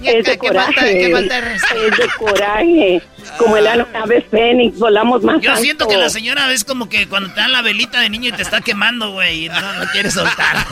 Es 0.02 0.24
de 0.26 0.38
¿qué 0.38 0.48
falta- 0.48 0.66
coraje. 0.66 0.98
qué 0.98 1.12
falta 1.12 1.34
de 1.34 1.40
respeto? 1.40 1.82
es 1.86 1.96
de 1.96 2.08
coraje. 2.18 3.02
Como 3.38 3.56
el 3.56 3.66
ave 3.66 4.20
fénix, 4.30 4.78
volamos 4.78 5.22
más 5.22 5.40
Yo 5.40 5.50
alto. 5.52 5.62
siento 5.62 5.88
que 5.88 5.96
la 5.96 6.10
señora 6.10 6.52
es 6.52 6.64
como 6.64 6.88
que 6.90 7.08
cuando 7.08 7.30
te 7.32 7.40
dan 7.40 7.52
la 7.52 7.62
velita 7.62 8.00
de 8.00 8.10
niño 8.10 8.28
y 8.28 8.32
te 8.32 8.42
está 8.42 8.60
quemando, 8.60 9.12
güey, 9.12 9.46
y 9.46 9.48
no, 9.48 9.60
no 9.74 9.86
quieres 9.92 10.12
soltar. 10.14 10.56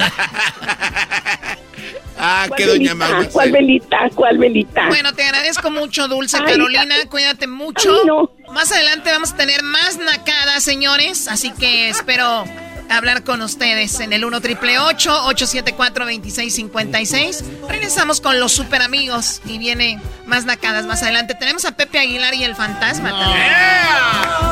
Ah, 2.25 2.47
¿Cuál 2.49 2.79
velita? 2.79 3.29
¿Cuál 3.33 3.51
velita? 3.51 3.99
¿Cuál 4.15 4.39
velita? 4.39 4.87
Bueno, 4.87 5.13
te 5.13 5.25
agradezco 5.25 5.73
mucho, 5.73 6.07
Dulce 6.07 6.37
Ay, 6.39 6.53
Carolina. 6.53 6.95
Cuídate 7.11 7.49
mucho. 7.49 7.91
ay, 7.93 8.07
no. 8.07 8.31
Más 8.53 8.71
adelante 8.71 9.11
vamos 9.11 9.33
a 9.33 9.37
tener 9.37 9.65
más 9.65 9.99
nacadas, 9.99 10.63
señores. 10.63 11.27
Así 11.27 11.51
que 11.51 11.89
espero 11.89 12.45
hablar 12.89 13.25
con 13.25 13.43
ustedes 13.43 13.99
en 13.99 14.13
el 14.13 14.25
1 14.25 14.41
triple 14.41 14.79
874 14.79 16.05
2656 16.05 17.45
Regresamos 17.69 18.21
con 18.21 18.39
los 18.39 18.53
super 18.53 18.83
amigos 18.83 19.41
y 19.47 19.59
viene 19.59 20.01
más 20.27 20.45
nacadas 20.45 20.87
más 20.87 21.03
adelante. 21.03 21.35
Tenemos 21.35 21.65
a 21.65 21.73
Pepe 21.73 21.99
Aguilar 21.99 22.35
y 22.35 22.45
el 22.45 22.55
fantasma 22.55 23.11
también. 23.11 24.52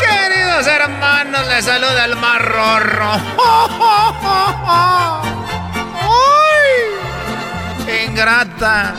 Queridos 0.00 0.66
hermanos, 0.66 1.46
les 1.48 1.64
saluda 1.64 2.04
el 2.04 2.16
más 2.16 2.42
rorro. 2.42 3.12
¡Ay! 7.86 8.06
Ingrata. 8.06 8.94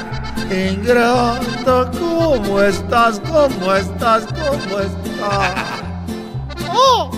Ingrata, 0.52 1.92
¿cómo 2.00 2.62
estás? 2.62 3.20
¿Cómo 3.22 3.74
estás? 3.74 4.26
¿Cómo 4.26 4.80
estás? 4.80 5.54
Oh, 6.70 7.10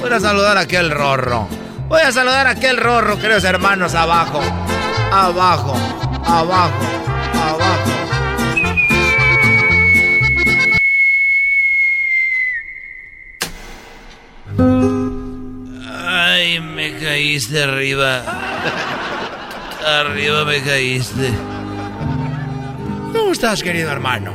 voy 0.00 0.12
a 0.12 0.20
saludar 0.20 0.56
a 0.56 0.60
aquel 0.60 0.90
rorro. 0.90 1.46
Voy 1.88 2.00
a 2.00 2.12
saludar 2.12 2.46
a 2.46 2.50
aquel 2.50 2.78
rorro, 2.78 3.16
queridos 3.18 3.44
hermanos. 3.44 3.94
Abajo, 3.94 4.40
abajo, 5.12 5.74
abajo. 6.26 7.13
Ay, 16.54 16.60
me 16.60 16.96
caíste 17.00 17.64
arriba. 17.64 18.22
Arriba 19.84 20.44
me 20.44 20.62
caíste. 20.62 21.32
¿Cómo 23.12 23.32
estás, 23.32 23.60
querido 23.60 23.90
hermano? 23.90 24.32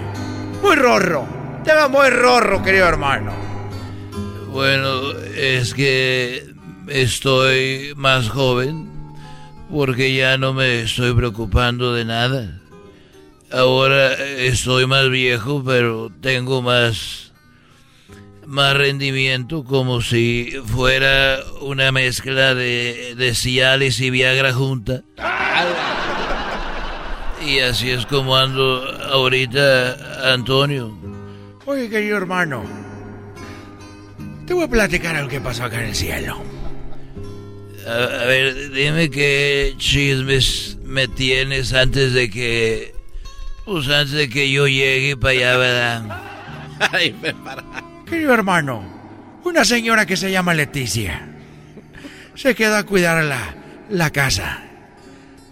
Muy 0.62 0.76
rorro. 0.76 1.26
Te 1.64 1.74
veo 1.74 1.88
muy 1.88 2.10
rorro, 2.10 2.62
querido 2.62 2.90
hermano. 2.90 3.32
Bueno, 4.52 5.14
es 5.34 5.74
que 5.74 6.46
estoy 6.90 7.94
más 7.96 8.28
joven 8.28 8.90
porque 9.72 10.14
ya 10.14 10.38
no 10.38 10.54
me 10.54 10.82
estoy 10.82 11.14
preocupando 11.14 11.94
de 11.94 12.04
nada. 12.04 12.60
Ahora 13.50 14.14
estoy 14.14 14.88
más 14.88 15.10
viejo, 15.10 15.64
pero 15.66 16.12
tengo 16.20 16.62
más 16.62 17.29
más 18.50 18.76
rendimiento 18.76 19.64
como 19.64 20.02
si 20.02 20.52
fuera 20.66 21.38
una 21.62 21.92
mezcla 21.92 22.56
de, 22.56 23.14
de 23.16 23.36
Cialis 23.36 24.02
y 24.02 24.10
Viagra 24.10 24.54
junta. 24.54 25.04
Y 27.46 27.60
así 27.60 27.92
es 27.92 28.08
como 28.08 28.36
ando 28.36 28.84
ahorita, 29.12 30.34
Antonio. 30.34 30.98
Oye, 31.68 31.90
querido 31.90 32.18
hermano. 32.18 32.64
Te 34.48 34.56
voy 34.56 34.64
a 34.64 34.68
platicar 34.68 35.16
algo 35.16 35.30
que 35.30 35.40
pasó 35.40 35.66
acá 35.66 35.84
en 35.84 35.90
el 35.90 35.96
cielo. 35.96 36.42
A, 37.88 38.24
a 38.24 38.26
ver, 38.26 38.72
dime 38.72 39.12
qué 39.12 39.76
chismes 39.78 40.80
me 40.84 41.08
tienes 41.08 41.72
antes 41.74 42.14
de 42.14 42.32
que. 42.32 42.96
Pues 43.64 43.88
antes 43.90 44.14
de 44.14 44.28
que 44.28 44.52
yo 44.52 44.68
llegue 44.68 45.16
para 45.16 45.32
allá, 45.34 45.58
¿verdad? 45.58 46.22
Ay, 46.92 47.16
me 47.22 47.32
para. 47.36 47.89
Querido 48.10 48.34
hermano, 48.34 48.84
una 49.44 49.64
señora 49.64 50.06
que 50.06 50.18
se 50.18 50.32
llama 50.32 50.54
Leticia 50.54 51.30
se 52.40 52.56
quedó 52.56 52.78
a 52.78 52.84
cuidar 52.84 53.22
la, 53.26 53.54
la 53.90 54.12
casa. 54.12 54.64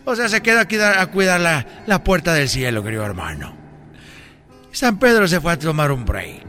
O 0.05 0.15
sea, 0.15 0.29
se 0.29 0.41
quedó 0.41 0.61
a 0.61 0.65
cuidar, 0.65 0.97
a 0.99 1.07
cuidar 1.07 1.41
la, 1.41 1.83
la 1.85 2.01
puerta 2.01 2.33
del 2.33 2.47
cielo, 2.47 2.81
querido 2.81 3.05
hermano. 3.05 3.57
San 4.71 4.97
Pedro 4.97 5.27
se 5.27 5.41
fue 5.41 5.51
a 5.51 5.59
tomar 5.59 5.91
un 5.91 6.05
break. 6.05 6.45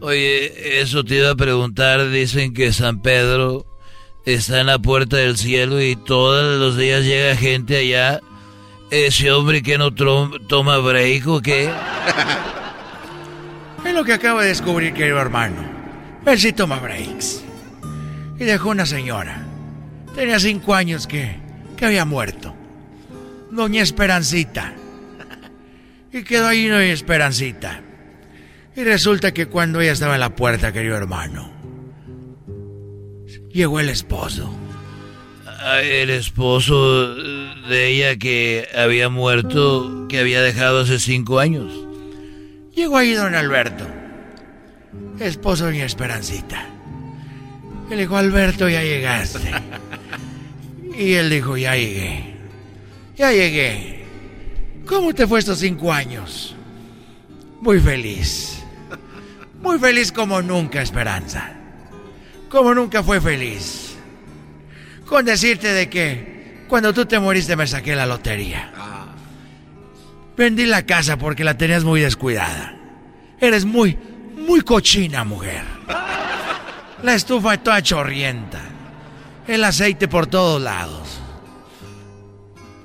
Oye, 0.00 0.80
eso 0.80 1.04
te 1.04 1.16
iba 1.16 1.30
a 1.30 1.36
preguntar. 1.36 2.08
Dicen 2.08 2.54
que 2.54 2.72
San 2.72 3.02
Pedro 3.02 3.66
está 4.24 4.60
en 4.60 4.66
la 4.68 4.78
puerta 4.78 5.18
del 5.18 5.36
cielo 5.36 5.82
y 5.82 5.94
todos 5.94 6.58
los 6.58 6.78
días 6.78 7.04
llega 7.04 7.36
gente 7.36 7.76
allá. 7.76 8.20
Ese 8.90 9.30
hombre 9.30 9.62
que 9.62 9.76
no 9.76 9.92
toma 9.92 10.78
break 10.78 11.26
o 11.28 11.42
qué? 11.42 11.70
Es 13.84 13.94
lo 13.94 14.04
que 14.04 14.12
acabo 14.12 14.40
de 14.40 14.48
descubrir, 14.48 14.92
querido 14.94 15.20
hermano. 15.20 15.56
Él 16.24 16.38
sí 16.38 16.52
toma 16.52 16.78
breaks. 16.78 17.42
Y 18.38 18.44
dejó 18.44 18.70
una 18.70 18.86
señora. 18.86 19.44
Tenía 20.14 20.38
cinco 20.38 20.74
años 20.74 21.06
que, 21.06 21.36
que 21.76 21.86
había 21.86 22.04
muerto. 22.04 22.54
Doña 23.50 23.82
Esperancita. 23.82 24.74
Y 26.12 26.22
quedó 26.22 26.48
ahí 26.48 26.68
Doña 26.68 26.92
Esperancita. 26.92 27.80
Y 28.76 28.84
resulta 28.84 29.32
que 29.32 29.46
cuando 29.46 29.80
ella 29.80 29.92
estaba 29.92 30.14
en 30.14 30.20
la 30.20 30.34
puerta, 30.34 30.72
querido 30.72 30.96
hermano, 30.96 31.52
llegó 33.50 33.80
el 33.80 33.88
esposo. 33.88 34.54
Ah, 35.46 35.80
El 35.82 36.10
esposo 36.10 37.14
de 37.14 37.88
ella 37.88 38.16
que 38.16 38.68
había 38.74 39.08
muerto, 39.08 40.06
que 40.08 40.18
había 40.18 40.40
dejado 40.42 40.80
hace 40.80 40.98
cinco 40.98 41.38
años. 41.38 41.72
Llegó 42.74 42.96
ahí 42.96 43.12
don 43.12 43.34
Alberto, 43.34 43.86
esposo 45.20 45.66
de 45.66 45.72
mi 45.72 45.80
Esperancita. 45.80 46.66
Le 47.90 47.96
dijo, 47.96 48.16
Alberto, 48.16 48.68
ya 48.68 48.82
llegaste. 48.82 49.50
Y 50.96 51.14
él 51.14 51.30
dijo, 51.30 51.56
ya 51.56 51.74
llegué. 51.74 52.34
Ya 53.16 53.32
llegué. 53.32 54.04
¿Cómo 54.86 55.14
te 55.14 55.26
fue 55.26 55.38
estos 55.38 55.58
cinco 55.58 55.92
años? 55.92 56.54
Muy 57.60 57.80
feliz. 57.80 58.62
Muy 59.60 59.78
feliz 59.78 60.10
como 60.10 60.42
nunca, 60.42 60.82
Esperanza. 60.82 61.52
Como 62.48 62.74
nunca 62.74 63.02
fue 63.02 63.20
feliz. 63.20 63.96
Con 65.06 65.24
decirte 65.24 65.72
de 65.72 65.88
que 65.88 66.64
Cuando 66.68 66.94
tú 66.94 67.04
te 67.04 67.20
moriste 67.20 67.54
me 67.54 67.66
saqué 67.66 67.94
la 67.94 68.06
lotería. 68.06 68.72
Vendí 70.42 70.66
la 70.66 70.84
casa 70.84 71.16
porque 71.16 71.44
la 71.44 71.56
tenías 71.56 71.84
muy 71.84 72.00
descuidada. 72.00 72.74
Eres 73.38 73.64
muy, 73.64 73.96
muy 74.36 74.62
cochina, 74.62 75.22
mujer. 75.22 75.62
La 77.04 77.14
estufa 77.14 77.56
toda 77.58 77.80
chorrienta. 77.80 78.60
El 79.46 79.62
aceite 79.62 80.08
por 80.08 80.26
todos 80.26 80.60
lados. 80.60 81.20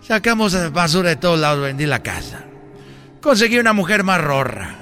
Sacamos 0.03 0.71
basura 0.71 1.09
de 1.09 1.15
todos 1.15 1.39
lados, 1.39 1.63
vendí 1.63 1.87
la 1.87 2.03
casa. 2.03 2.43
Conseguí 3.21 3.57
una 3.57 3.73
mujer 3.73 4.03
más 4.03 4.21
rorra. 4.21 4.75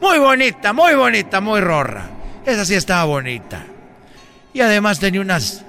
Muy 0.00 0.20
bonita, 0.20 0.72
muy 0.72 0.94
bonita, 0.94 1.40
muy 1.40 1.60
rorra. 1.60 2.10
Esa 2.46 2.64
sí 2.64 2.74
estaba 2.74 3.02
bonita. 3.02 3.66
Y 4.52 4.60
además 4.60 5.00
tenía 5.00 5.20
unas. 5.20 5.64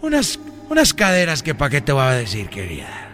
unas. 0.00 0.38
unas 0.68 0.94
caderas 0.94 1.42
que 1.42 1.56
para 1.56 1.70
qué 1.70 1.80
te 1.80 1.90
voy 1.90 2.04
a 2.04 2.12
decir, 2.12 2.48
querida. 2.50 3.08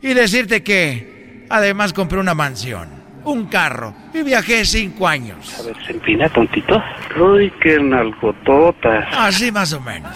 Y 0.00 0.14
decirte 0.14 0.62
que 0.62 1.17
además 1.48 1.92
compré 1.92 2.18
una 2.18 2.34
mansión, 2.34 2.88
un 3.24 3.46
carro 3.46 3.94
y 4.14 4.22
viajé 4.22 4.64
cinco 4.64 5.06
años. 5.08 5.58
A 5.58 5.62
ver, 5.62 5.76
se 5.84 5.92
empina 5.92 6.28
tontito. 6.28 6.82
Uy, 7.18 7.52
qué 7.62 7.78
nalgototas. 7.80 9.06
Así 9.12 9.52
más 9.52 9.72
o 9.72 9.80
menos. 9.80 10.12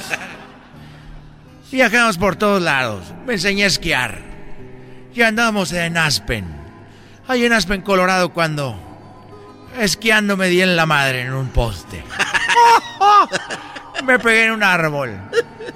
Viajamos 1.71 2.19
por 2.19 2.37
todos 2.37 2.61
lados. 2.61 3.15
Me 3.27 3.35
enseñé 3.35 3.65
a 3.65 3.69
esquiar. 3.69 4.19
Y 5.15 5.23
andábamos 5.23 5.73
en 5.73 5.97
Aspen. 5.97 6.45
Ahí 7.29 7.45
en 7.45 7.53
Aspen, 7.53 7.83
Colorado, 7.83 8.33
cuando 8.33 8.79
esquiando 9.79 10.37
me 10.37 10.49
di 10.49 10.61
en 10.61 10.77
la 10.77 10.87
madre 10.87 11.23
en 11.23 11.33
un 11.33 11.49
poste. 11.49 12.03
me 14.05 14.19
pegué 14.19 14.47
en 14.47 14.53
un 14.53 14.63
árbol. 14.63 15.17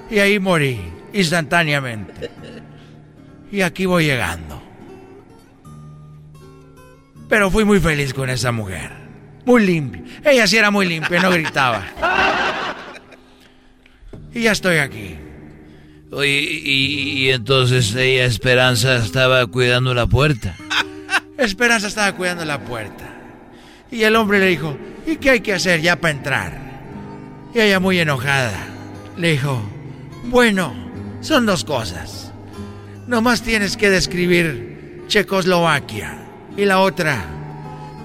Y 0.09 0.19
ahí 0.19 0.39
morí, 0.39 0.79
instantáneamente. 1.13 2.29
Y 3.51 3.61
aquí 3.61 3.85
voy 3.85 4.05
llegando. 4.05 4.56
Pero 7.29 7.51
fui 7.51 7.65
muy 7.65 7.79
feliz 7.79 8.13
con 8.13 8.29
esa 8.29 8.51
mujer. 8.51 8.91
Muy 9.45 9.65
limpia. 9.65 10.03
Ella 10.23 10.47
sí 10.47 10.57
era 10.57 10.71
muy 10.71 10.85
limpia, 10.87 11.21
no 11.21 11.31
gritaba. 11.31 11.85
Y 14.33 14.41
ya 14.41 14.51
estoy 14.51 14.77
aquí. 14.77 15.15
Oye, 16.11 16.41
y, 16.41 17.25
y 17.25 17.31
entonces 17.31 17.93
ella, 17.95 18.25
Esperanza, 18.25 18.95
estaba 18.97 19.45
cuidando 19.47 19.93
la 19.93 20.07
puerta. 20.07 20.55
Esperanza 21.37 21.87
estaba 21.87 22.13
cuidando 22.13 22.45
la 22.45 22.59
puerta. 22.59 23.05
Y 23.91 24.03
el 24.03 24.15
hombre 24.15 24.39
le 24.39 24.47
dijo, 24.47 24.77
¿y 25.05 25.17
qué 25.17 25.31
hay 25.31 25.39
que 25.41 25.53
hacer 25.53 25.81
ya 25.81 25.95
para 25.97 26.13
entrar? 26.13 26.67
Y 27.53 27.59
ella 27.59 27.79
muy 27.79 27.99
enojada 27.99 28.67
le 29.17 29.31
dijo, 29.31 29.61
bueno, 30.25 30.73
son 31.21 31.45
dos 31.45 31.63
cosas. 31.63 32.31
Nomás 33.07 33.41
tienes 33.41 33.77
que 33.77 33.89
describir 33.89 35.03
Checoslovaquia. 35.07 36.16
Y 36.57 36.65
la 36.65 36.79
otra, 36.79 37.23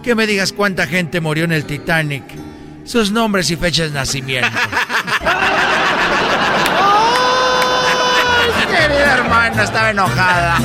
que 0.02 0.14
me 0.14 0.26
digas 0.26 0.52
cuánta 0.52 0.86
gente 0.86 1.20
murió 1.20 1.44
en 1.44 1.52
el 1.52 1.64
Titanic, 1.64 2.24
sus 2.84 3.10
nombres 3.10 3.50
y 3.50 3.56
fechas 3.56 3.92
de 3.92 3.98
nacimiento. 3.98 4.50
querida 8.72 9.14
hermana 9.14 9.62
estaba 9.62 9.90
enojada. 9.90 10.58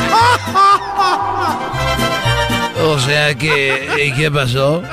O 2.83 2.99
sea 2.99 3.35
que, 3.35 4.05
¿y 4.05 4.11
qué 4.13 4.31
pasó? 4.31 4.83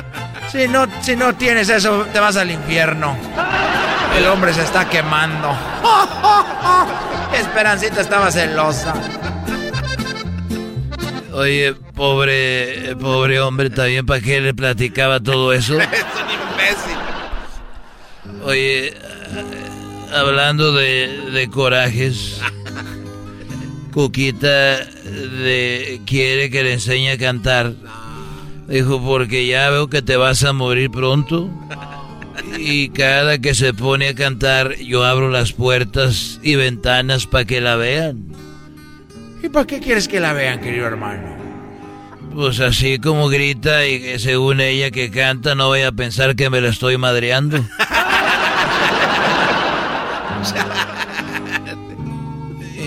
Si 0.50 0.68
no, 0.68 0.86
si 1.00 1.16
no 1.16 1.34
tienes 1.34 1.68
eso, 1.68 2.06
te 2.12 2.20
vas 2.20 2.36
al 2.36 2.50
infierno. 2.50 3.16
El 4.16 4.26
hombre 4.26 4.52
se 4.54 4.62
está 4.62 4.88
quemando. 4.88 5.56
Esperancita 7.34 8.00
estaba 8.00 8.30
celosa. 8.30 8.94
Oye, 11.34 11.74
pobre, 11.94 12.94
pobre 12.96 13.40
hombre, 13.40 13.68
también 13.68 14.06
para 14.06 14.20
qué 14.20 14.40
le 14.40 14.54
platicaba 14.54 15.20
todo 15.20 15.52
eso. 15.52 15.78
es 15.80 15.88
un 15.88 16.30
imbécil. 16.30 16.96
Oye, 18.44 18.94
hablando 20.12 20.72
de, 20.72 21.30
de 21.32 21.50
corajes, 21.50 22.40
Cuquita 23.94 24.78
de, 24.78 26.00
quiere 26.04 26.50
que 26.50 26.64
le 26.64 26.72
enseñe 26.72 27.10
a 27.10 27.18
cantar. 27.18 27.74
Dijo, 28.66 29.00
porque 29.00 29.46
ya 29.46 29.70
veo 29.70 29.88
que 29.88 30.02
te 30.02 30.16
vas 30.16 30.42
a 30.42 30.52
morir 30.52 30.90
pronto. 30.90 31.48
Y 32.58 32.88
cada 32.88 33.38
que 33.38 33.54
se 33.54 33.72
pone 33.72 34.08
a 34.08 34.14
cantar, 34.16 34.76
yo 34.78 35.04
abro 35.04 35.30
las 35.30 35.52
puertas 35.52 36.40
y 36.42 36.56
ventanas 36.56 37.28
para 37.28 37.44
que 37.44 37.60
la 37.60 37.76
vean. 37.76 38.33
¿Y 39.44 39.48
para 39.50 39.66
qué 39.66 39.78
quieres 39.78 40.08
que 40.08 40.20
la 40.20 40.32
vean, 40.32 40.58
querido 40.58 40.86
hermano? 40.86 41.36
Pues 42.34 42.60
así 42.60 42.98
como 42.98 43.28
grita 43.28 43.86
y 43.86 44.00
que 44.00 44.18
según 44.18 44.58
ella 44.58 44.90
que 44.90 45.10
canta, 45.10 45.54
no 45.54 45.66
voy 45.66 45.82
a 45.82 45.92
pensar 45.92 46.34
que 46.34 46.48
me 46.48 46.62
la 46.62 46.70
estoy 46.70 46.96
madreando. 46.96 47.58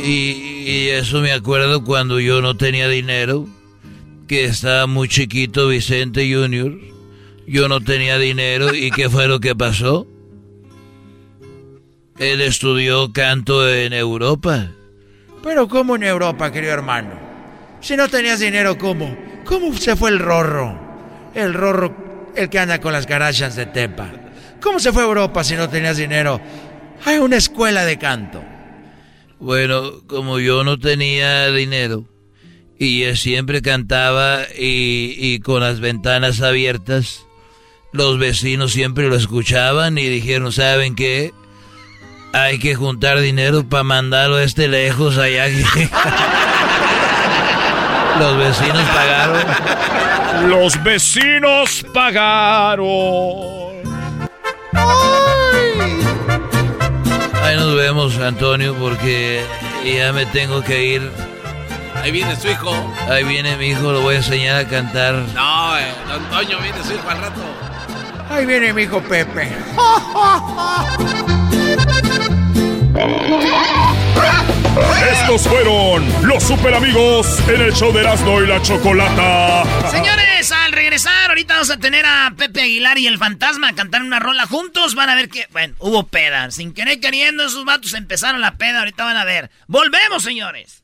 y, 0.04 0.64
y 0.66 0.90
eso 0.90 1.22
me 1.22 1.32
acuerdo 1.32 1.84
cuando 1.84 2.20
yo 2.20 2.42
no 2.42 2.58
tenía 2.58 2.90
dinero, 2.90 3.46
que 4.28 4.46
estaba 4.46 4.88
muy 4.88 5.08
chiquito 5.08 5.68
Vicente 5.68 6.28
Junior. 6.34 6.76
Yo 7.46 7.70
no 7.70 7.82
tenía 7.82 8.18
dinero 8.18 8.74
y 8.74 8.90
¿qué 8.90 9.12
fue 9.12 9.28
lo 9.28 9.40
que 9.40 9.56
pasó? 9.56 10.08
Él 12.18 12.42
estudió 12.42 13.14
canto 13.14 13.72
en 13.72 13.94
Europa. 13.94 14.72
Pero 15.44 15.68
¿cómo 15.68 15.96
en 15.96 16.04
Europa, 16.04 16.52
querido 16.52 16.74
hermano? 16.74 17.20
Si 17.82 17.96
no 17.96 18.08
tenías 18.08 18.40
dinero, 18.40 18.78
¿cómo? 18.78 19.18
¿Cómo 19.46 19.76
se 19.76 19.96
fue 19.96 20.10
el 20.10 20.20
rorro? 20.20 20.78
El 21.34 21.54
rorro, 21.54 22.32
el 22.36 22.50
que 22.50 22.60
anda 22.60 22.82
con 22.82 22.94
las 22.94 23.08
garachas 23.08 23.56
de 23.56 23.68
Tepa. 23.68 24.12
¿Cómo 24.62 24.80
se 24.80 24.92
fue 24.92 25.04
a 25.04 25.06
Europa 25.06 25.44
si 25.44 25.56
no 25.56 25.70
tenías 25.70 25.98
dinero? 25.98 26.42
Hay 27.06 27.20
una 27.20 27.38
escuela 27.38 27.86
de 27.86 27.98
canto. 27.98 28.44
Bueno, 29.40 30.02
como 30.08 30.40
yo 30.40 30.64
no 30.64 30.80
tenía 30.80 31.52
dinero 31.52 32.06
y 32.80 33.04
siempre 33.16 33.62
cantaba 33.62 34.44
y, 34.58 35.16
y, 35.18 35.40
con 35.40 35.62
las 35.62 35.80
ventanas 35.80 36.42
abiertas, 36.42 37.26
los 37.92 38.18
vecinos 38.18 38.74
siempre 38.74 39.10
lo 39.10 39.16
escuchaban 39.16 39.98
y 39.98 40.08
dijeron, 40.08 40.52
¿saben 40.52 40.96
qué? 40.96 41.34
Hay 42.38 42.60
que 42.60 42.76
juntar 42.76 43.20
dinero 43.20 43.68
para 43.68 43.84
mandarlo 43.84 44.40
este 44.40 44.68
lejos 44.68 45.18
allá. 45.18 45.48
los 48.20 48.38
vecinos 48.38 48.84
pagaron. 48.94 49.44
Los 50.48 50.84
vecinos 50.84 51.84
pagaron. 51.92 52.86
Ahí 57.44 57.56
nos 57.56 57.76
vemos, 57.76 58.20
Antonio, 58.20 58.76
porque 58.76 59.44
ya 59.84 60.14
me 60.14 60.28
tengo 60.28 60.62
que 60.62 60.86
ir. 60.86 61.12
Ahí 62.04 62.12
viene 62.12 62.36
su 62.36 62.50
hijo. 62.50 62.72
Ahí 63.10 63.24
viene 63.24 63.58
mi 63.58 63.70
hijo, 63.70 63.92
lo 63.92 64.02
voy 64.02 64.14
a 64.14 64.18
enseñar 64.18 64.58
a 64.58 64.68
cantar. 64.68 65.16
No, 65.34 65.76
eh, 65.76 65.92
don 66.08 66.24
Toño 66.30 66.60
viene 66.60 66.84
su 66.84 66.94
hijo 66.94 67.10
al 67.10 67.18
rato. 67.18 67.42
Ahí 68.30 68.46
viene 68.46 68.74
mi 68.74 68.84
hijo 68.84 69.02
Pepe. 69.02 69.52
Estos 75.12 75.48
fueron 75.48 76.28
los 76.28 76.44
super 76.44 76.74
amigos 76.74 77.40
en 77.48 77.62
el 77.62 77.74
show 77.74 77.94
de 77.94 78.02
Erasmo 78.02 78.42
y 78.42 78.48
la 78.48 78.62
Chocolata. 78.62 79.64
Señores, 79.92 80.52
al 80.52 80.72
regresar, 80.72 81.30
ahorita 81.30 81.54
vamos 81.56 81.70
a 81.70 81.78
tener 81.78 82.06
a 82.06 82.34
Pepe 82.36 82.62
Aguilar 82.62 82.98
y 82.98 83.06
el 83.06 83.20
fantasma 83.20 83.70
a 83.70 83.76
cantar 83.76 84.02
una 84.02 84.20
rola 84.20 84.48
juntos. 84.48 84.96
Van 84.96 85.10
a 85.10 85.16
ver 85.16 85.30
que, 85.30 85.46
bueno, 85.52 85.76
hubo 85.80 86.08
peda. 86.08 86.50
Sin 86.50 86.74
querer 86.74 87.00
queriendo, 87.00 87.46
esos 87.46 87.66
vatos 87.66 87.94
empezaron 87.94 88.42
la 88.42 88.56
peda. 88.56 88.80
Ahorita 88.80 89.04
van 89.04 89.18
a 89.18 89.26
ver. 89.26 89.52
¡Volvemos, 89.68 90.24
señores! 90.24 90.84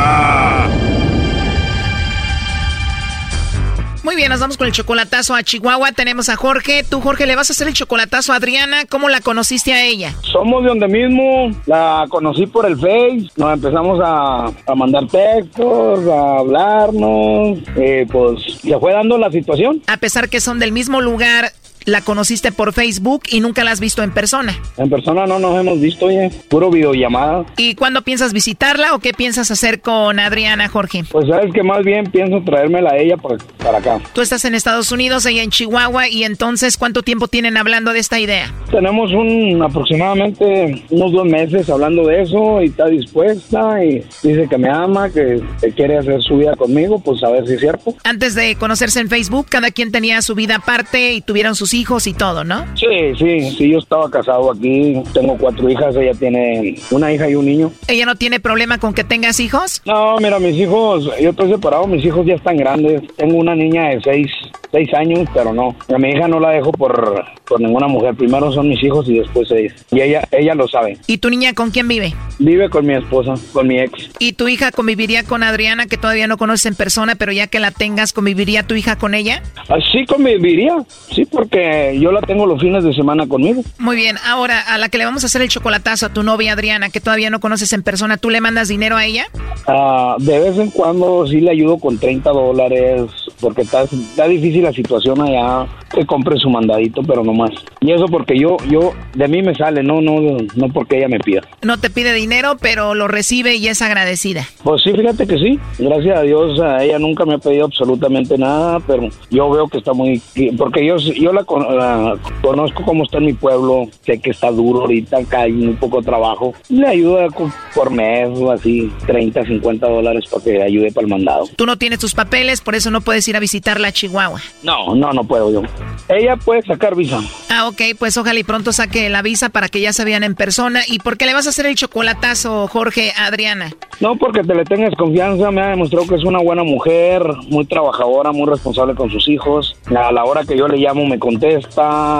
Muy 4.11 4.17
bien, 4.17 4.29
nos 4.29 4.41
vamos 4.41 4.57
con 4.57 4.67
el 4.67 4.73
chocolatazo 4.73 5.35
a 5.35 5.41
Chihuahua. 5.41 5.93
Tenemos 5.93 6.27
a 6.27 6.35
Jorge. 6.35 6.83
Tú, 6.83 6.99
Jorge, 6.99 7.25
le 7.25 7.37
vas 7.37 7.49
a 7.49 7.53
hacer 7.53 7.69
el 7.69 7.73
chocolatazo 7.73 8.33
a 8.33 8.35
Adriana. 8.35 8.83
¿Cómo 8.83 9.07
la 9.07 9.21
conociste 9.21 9.71
a 9.71 9.85
ella? 9.85 10.13
Somos 10.21 10.63
de 10.63 10.67
donde 10.67 10.89
mismo, 10.89 11.49
la 11.65 12.05
conocí 12.09 12.45
por 12.45 12.65
el 12.65 12.75
Face, 12.75 13.29
nos 13.37 13.53
empezamos 13.53 14.01
a, 14.03 14.47
a 14.47 14.75
mandar 14.75 15.07
textos, 15.07 16.05
a 16.09 16.39
hablarnos, 16.39 17.59
eh, 17.77 18.05
pues 18.11 18.59
se 18.61 18.77
fue 18.77 18.91
dando 18.91 19.17
la 19.17 19.31
situación. 19.31 19.81
A 19.87 19.95
pesar 19.95 20.27
que 20.27 20.41
son 20.41 20.59
del 20.59 20.73
mismo 20.73 20.99
lugar, 20.99 21.53
la 21.85 22.01
conociste 22.01 22.51
por 22.51 22.73
Facebook 22.73 23.23
y 23.29 23.39
nunca 23.39 23.63
la 23.63 23.71
has 23.71 23.79
visto 23.79 24.03
en 24.03 24.11
persona. 24.11 24.57
En 24.77 24.89
persona 24.89 25.25
no 25.25 25.39
nos 25.39 25.59
hemos 25.59 25.79
visto, 25.79 26.05
oye, 26.05 26.31
puro 26.49 26.69
videollamada. 26.69 27.45
¿Y 27.57 27.75
cuándo 27.75 28.01
piensas 28.03 28.33
visitarla 28.33 28.93
o 28.93 28.99
qué 28.99 29.13
piensas 29.13 29.51
hacer 29.51 29.81
con 29.81 30.19
Adriana, 30.19 30.67
Jorge? 30.67 31.03
Pues 31.11 31.27
sabes 31.27 31.53
que 31.53 31.63
más 31.63 31.83
bien 31.83 32.05
pienso 32.11 32.41
traérmela 32.43 32.91
a 32.91 32.97
ella 32.97 33.17
para, 33.17 33.37
para 33.57 33.77
acá. 33.79 33.99
Tú 34.13 34.21
estás 34.21 34.45
en 34.45 34.55
Estados 34.55 34.91
Unidos, 34.91 35.25
ella 35.25 35.43
en 35.43 35.49
Chihuahua, 35.49 36.07
y 36.07 36.23
entonces, 36.23 36.77
¿cuánto 36.77 37.03
tiempo 37.03 37.27
tienen 37.27 37.57
hablando 37.57 37.93
de 37.93 37.99
esta 37.99 38.19
idea? 38.19 38.53
Tenemos 38.69 39.11
un 39.11 39.61
aproximadamente 39.61 40.83
unos 40.89 41.11
dos 41.11 41.25
meses 41.25 41.69
hablando 41.69 42.05
de 42.05 42.21
eso 42.21 42.61
y 42.61 42.67
está 42.67 42.87
dispuesta 42.87 43.83
y 43.83 44.03
dice 44.23 44.47
que 44.49 44.57
me 44.57 44.69
ama, 44.69 45.09
que, 45.09 45.41
que 45.61 45.71
quiere 45.71 45.97
hacer 45.97 46.21
su 46.21 46.37
vida 46.37 46.55
conmigo, 46.55 46.99
pues 46.99 47.23
a 47.23 47.29
ver 47.29 47.47
si 47.47 47.53
es 47.53 47.59
cierto. 47.59 47.95
Antes 48.03 48.35
de 48.35 48.55
conocerse 48.55 48.99
en 48.99 49.09
Facebook, 49.09 49.47
cada 49.49 49.71
quien 49.71 49.91
tenía 49.91 50.21
su 50.21 50.35
vida 50.35 50.57
aparte 50.57 51.13
y 51.13 51.21
tuvieron 51.21 51.55
sus 51.55 51.70
hijos 51.73 52.07
y 52.07 52.13
todo, 52.13 52.43
¿no? 52.43 52.65
Sí, 52.75 52.87
sí, 53.17 53.51
sí, 53.57 53.69
yo 53.69 53.79
estaba 53.79 54.09
casado 54.09 54.51
aquí, 54.51 55.01
tengo 55.13 55.37
cuatro 55.37 55.69
hijas, 55.69 55.95
ella 55.95 56.13
tiene 56.13 56.75
una 56.91 57.11
hija 57.11 57.29
y 57.29 57.35
un 57.35 57.45
niño. 57.45 57.71
¿Ella 57.87 58.05
no 58.05 58.15
tiene 58.15 58.39
problema 58.39 58.77
con 58.77 58.93
que 58.93 59.03
tengas 59.03 59.39
hijos? 59.39 59.81
No, 59.85 60.17
mira, 60.17 60.39
mis 60.39 60.55
hijos, 60.55 61.09
yo 61.19 61.29
estoy 61.29 61.49
separado, 61.51 61.87
mis 61.87 62.03
hijos 62.05 62.25
ya 62.25 62.35
están 62.35 62.57
grandes. 62.57 63.01
Tengo 63.15 63.37
una 63.37 63.55
niña 63.55 63.89
de 63.89 64.01
seis, 64.01 64.27
seis 64.71 64.93
años, 64.93 65.27
pero 65.33 65.53
no. 65.53 65.75
A 65.93 65.97
mi 65.97 66.09
hija 66.09 66.27
no 66.27 66.39
la 66.39 66.49
dejo 66.51 66.71
por, 66.71 67.25
por 67.45 67.59
ninguna 67.61 67.87
mujer. 67.87 68.15
Primero 68.15 68.51
son 68.51 68.69
mis 68.69 68.83
hijos 68.83 69.07
y 69.07 69.19
después 69.19 69.49
ella. 69.51 69.73
Y 69.91 70.01
ella, 70.01 70.27
ella 70.31 70.55
lo 70.55 70.67
sabe. 70.67 70.97
¿Y 71.07 71.17
tu 71.17 71.29
niña 71.29 71.53
con 71.53 71.71
quién 71.71 71.87
vive? 71.87 72.13
Vive 72.39 72.69
con 72.69 72.85
mi 72.85 72.93
esposa, 72.93 73.33
con 73.53 73.67
mi 73.67 73.79
ex. 73.79 74.09
¿Y 74.19 74.33
tu 74.33 74.47
hija 74.47 74.71
conviviría 74.71 75.23
con 75.23 75.43
Adriana, 75.43 75.85
que 75.87 75.97
todavía 75.97 76.27
no 76.27 76.37
conoces 76.37 76.65
en 76.65 76.75
persona, 76.75 77.15
pero 77.15 77.31
ya 77.31 77.47
que 77.47 77.59
la 77.59 77.71
tengas, 77.71 78.13
conviviría 78.13 78.63
tu 78.63 78.75
hija 78.75 78.97
con 78.97 79.13
ella? 79.13 79.43
Así 79.69 80.05
conviviría, 80.07 80.75
sí, 81.11 81.25
porque 81.25 81.60
yo 81.99 82.11
la 82.11 82.21
tengo 82.21 82.45
los 82.45 82.61
fines 82.61 82.83
de 82.83 82.93
semana 82.93 83.27
conmigo. 83.27 83.63
Muy 83.77 83.95
bien, 83.95 84.17
ahora 84.25 84.59
a 84.61 84.77
la 84.77 84.89
que 84.89 84.97
le 84.97 85.05
vamos 85.05 85.23
a 85.23 85.27
hacer 85.27 85.41
el 85.41 85.49
chocolatazo 85.49 86.07
a 86.07 86.09
tu 86.13 86.23
novia 86.23 86.53
Adriana, 86.53 86.89
que 86.89 87.01
todavía 87.01 87.29
no 87.29 87.39
conoces 87.39 87.73
en 87.73 87.83
persona, 87.83 88.17
¿tú 88.17 88.29
le 88.29 88.41
mandas 88.41 88.67
dinero 88.67 88.97
a 88.97 89.05
ella? 89.05 89.25
Ah, 89.67 90.15
de 90.19 90.39
vez 90.39 90.57
en 90.57 90.71
cuando 90.71 91.25
sí 91.27 91.41
le 91.41 91.51
ayudo 91.51 91.77
con 91.77 91.97
30 91.97 92.29
dólares, 92.31 93.03
porque 93.39 93.61
está, 93.63 93.83
está 93.83 94.27
difícil 94.27 94.63
la 94.63 94.73
situación 94.73 95.21
allá, 95.21 95.67
que 95.93 96.05
compre 96.05 96.37
su 96.37 96.49
mandadito, 96.49 97.01
pero 97.03 97.23
no 97.23 97.33
más. 97.33 97.51
Y 97.81 97.91
eso 97.91 98.05
porque 98.05 98.37
yo, 98.39 98.57
yo, 98.69 98.93
de 99.13 99.27
mí 99.27 99.41
me 99.41 99.55
sale, 99.55 99.83
no, 99.83 100.01
no, 100.01 100.37
no 100.55 100.67
porque 100.73 100.97
ella 100.97 101.07
me 101.07 101.19
pida. 101.19 101.41
No 101.61 101.79
te 101.79 101.89
pide 101.89 102.13
dinero, 102.13 102.57
pero 102.61 102.95
lo 102.95 103.07
recibe 103.07 103.55
y 103.55 103.67
es 103.67 103.81
agradecida. 103.81 104.47
Pues 104.63 104.83
sí, 104.83 104.91
fíjate 104.91 105.27
que 105.27 105.37
sí, 105.37 105.59
gracias 105.79 106.17
a 106.17 106.21
Dios, 106.21 106.59
a 106.59 106.83
ella 106.83 106.99
nunca 106.99 107.25
me 107.25 107.35
ha 107.35 107.39
pedido 107.39 107.65
absolutamente 107.65 108.37
nada, 108.37 108.79
pero 108.79 109.09
yo 109.29 109.49
veo 109.49 109.67
que 109.67 109.79
está 109.79 109.93
muy, 109.93 110.21
porque 110.57 110.85
yo, 110.85 110.97
yo 110.97 111.33
la, 111.33 111.43
con- 111.53 112.19
conozco 112.41 112.83
cómo 112.83 113.03
está 113.03 113.17
en 113.17 113.25
mi 113.25 113.33
pueblo, 113.33 113.87
sé 114.05 114.19
que 114.19 114.31
está 114.31 114.51
duro 114.51 114.81
ahorita, 114.81 115.17
acá 115.17 115.41
hay 115.41 115.51
muy 115.51 115.73
poco 115.75 116.01
trabajo, 116.01 116.53
le 116.69 116.87
ayuda 116.87 117.27
con- 117.29 117.51
por 117.75 117.89
mes 117.91 118.29
o 118.39 118.51
así, 118.51 118.91
30, 119.05 119.45
50 119.45 119.87
dólares 119.87 120.25
para 120.29 120.43
que 120.43 120.61
ayude 120.61 120.91
para 120.91 121.05
el 121.05 121.11
mandado. 121.11 121.45
Tú 121.55 121.65
no 121.65 121.77
tienes 121.77 121.99
tus 121.99 122.13
papeles, 122.13 122.61
por 122.61 122.75
eso 122.75 122.91
no 122.91 123.01
puedes 123.01 123.27
ir 123.27 123.35
a 123.35 123.39
visitarla 123.39 123.89
a 123.89 123.91
Chihuahua. 123.91 124.39
No, 124.63 124.95
no, 124.95 125.11
no 125.13 125.23
puedo 125.23 125.51
yo. 125.51 125.61
Ella 126.09 126.35
puede 126.37 126.61
sacar 126.63 126.95
visa. 126.95 127.19
Ah, 127.49 127.67
ok, 127.67 127.81
pues 127.99 128.17
ojalá 128.17 128.39
y 128.39 128.43
pronto 128.43 128.71
saque 128.73 129.09
la 129.09 129.21
visa 129.21 129.49
para 129.49 129.67
que 129.69 129.81
ya 129.81 129.93
se 129.93 130.05
vean 130.05 130.23
en 130.23 130.35
persona. 130.35 130.81
¿Y 130.87 130.99
por 130.99 131.17
qué 131.17 131.25
le 131.25 131.33
vas 131.33 131.47
a 131.47 131.49
hacer 131.49 131.65
el 131.65 131.75
chocolatazo, 131.75 132.67
Jorge, 132.67 133.13
a 133.17 133.25
Adriana? 133.27 133.71
No 133.99 134.15
porque 134.15 134.41
te 134.41 134.55
le 134.55 134.63
tengas 134.65 134.95
confianza, 134.95 135.51
me 135.51 135.61
ha 135.61 135.67
demostrado 135.69 136.07
que 136.07 136.15
es 136.15 136.23
una 136.23 136.39
buena 136.39 136.63
mujer, 136.63 137.23
muy 137.49 137.65
trabajadora, 137.65 138.31
muy 138.31 138.47
responsable 138.49 138.95
con 138.95 139.09
sus 139.11 139.27
hijos. 139.27 139.75
A 139.95 140.11
la 140.11 140.23
hora 140.25 140.43
que 140.43 140.57
yo 140.57 140.67
le 140.67 140.77
llamo 140.77 141.05
me 141.05 141.19
contesta, 141.19 141.40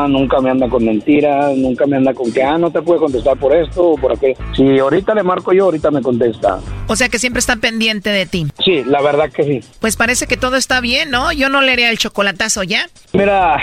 nunca 0.08 0.42
me 0.42 0.50
anda 0.50 0.68
con 0.68 0.86
mentiras, 0.86 1.56
nunca 1.56 1.86
me 1.86 1.98
anda 1.98 2.14
con 2.14 2.32
que, 2.32 2.44
ah, 2.44 2.58
no 2.58 2.72
te 2.72 2.82
puede 2.82 3.00
contestar 3.00 3.38
por 3.38 3.56
esto 3.56 3.92
o 3.92 3.98
por 3.98 4.14
aquello. 4.14 4.36
Si 4.56 4.80
ahorita 4.80 5.14
le 5.14 5.24
marco 5.24 5.54
yo, 5.54 5.66
ahorita 5.66 5.92
me 5.92 6.02
contesta. 6.02 6.60
O 6.88 6.96
sea 6.96 7.10
que 7.10 7.20
siempre 7.20 7.40
está 7.40 7.56
pendiente 7.56 8.10
de 8.10 8.26
ti. 8.26 8.48
Sí, 8.64 8.84
la 8.86 9.02
verdad 9.02 9.32
que 9.32 9.44
sí. 9.44 9.60
Pues 9.80 9.96
parece 9.96 10.28
que 10.28 10.38
todo 10.38 10.56
está 10.56 10.82
bien, 10.82 11.12
¿no? 11.12 11.32
Yo 11.32 11.50
no 11.50 11.62
le 11.62 11.72
haría 11.72 11.90
el 11.90 11.98
chocolatazo 11.98 12.64
ya. 12.64 12.88
Mira, 13.14 13.58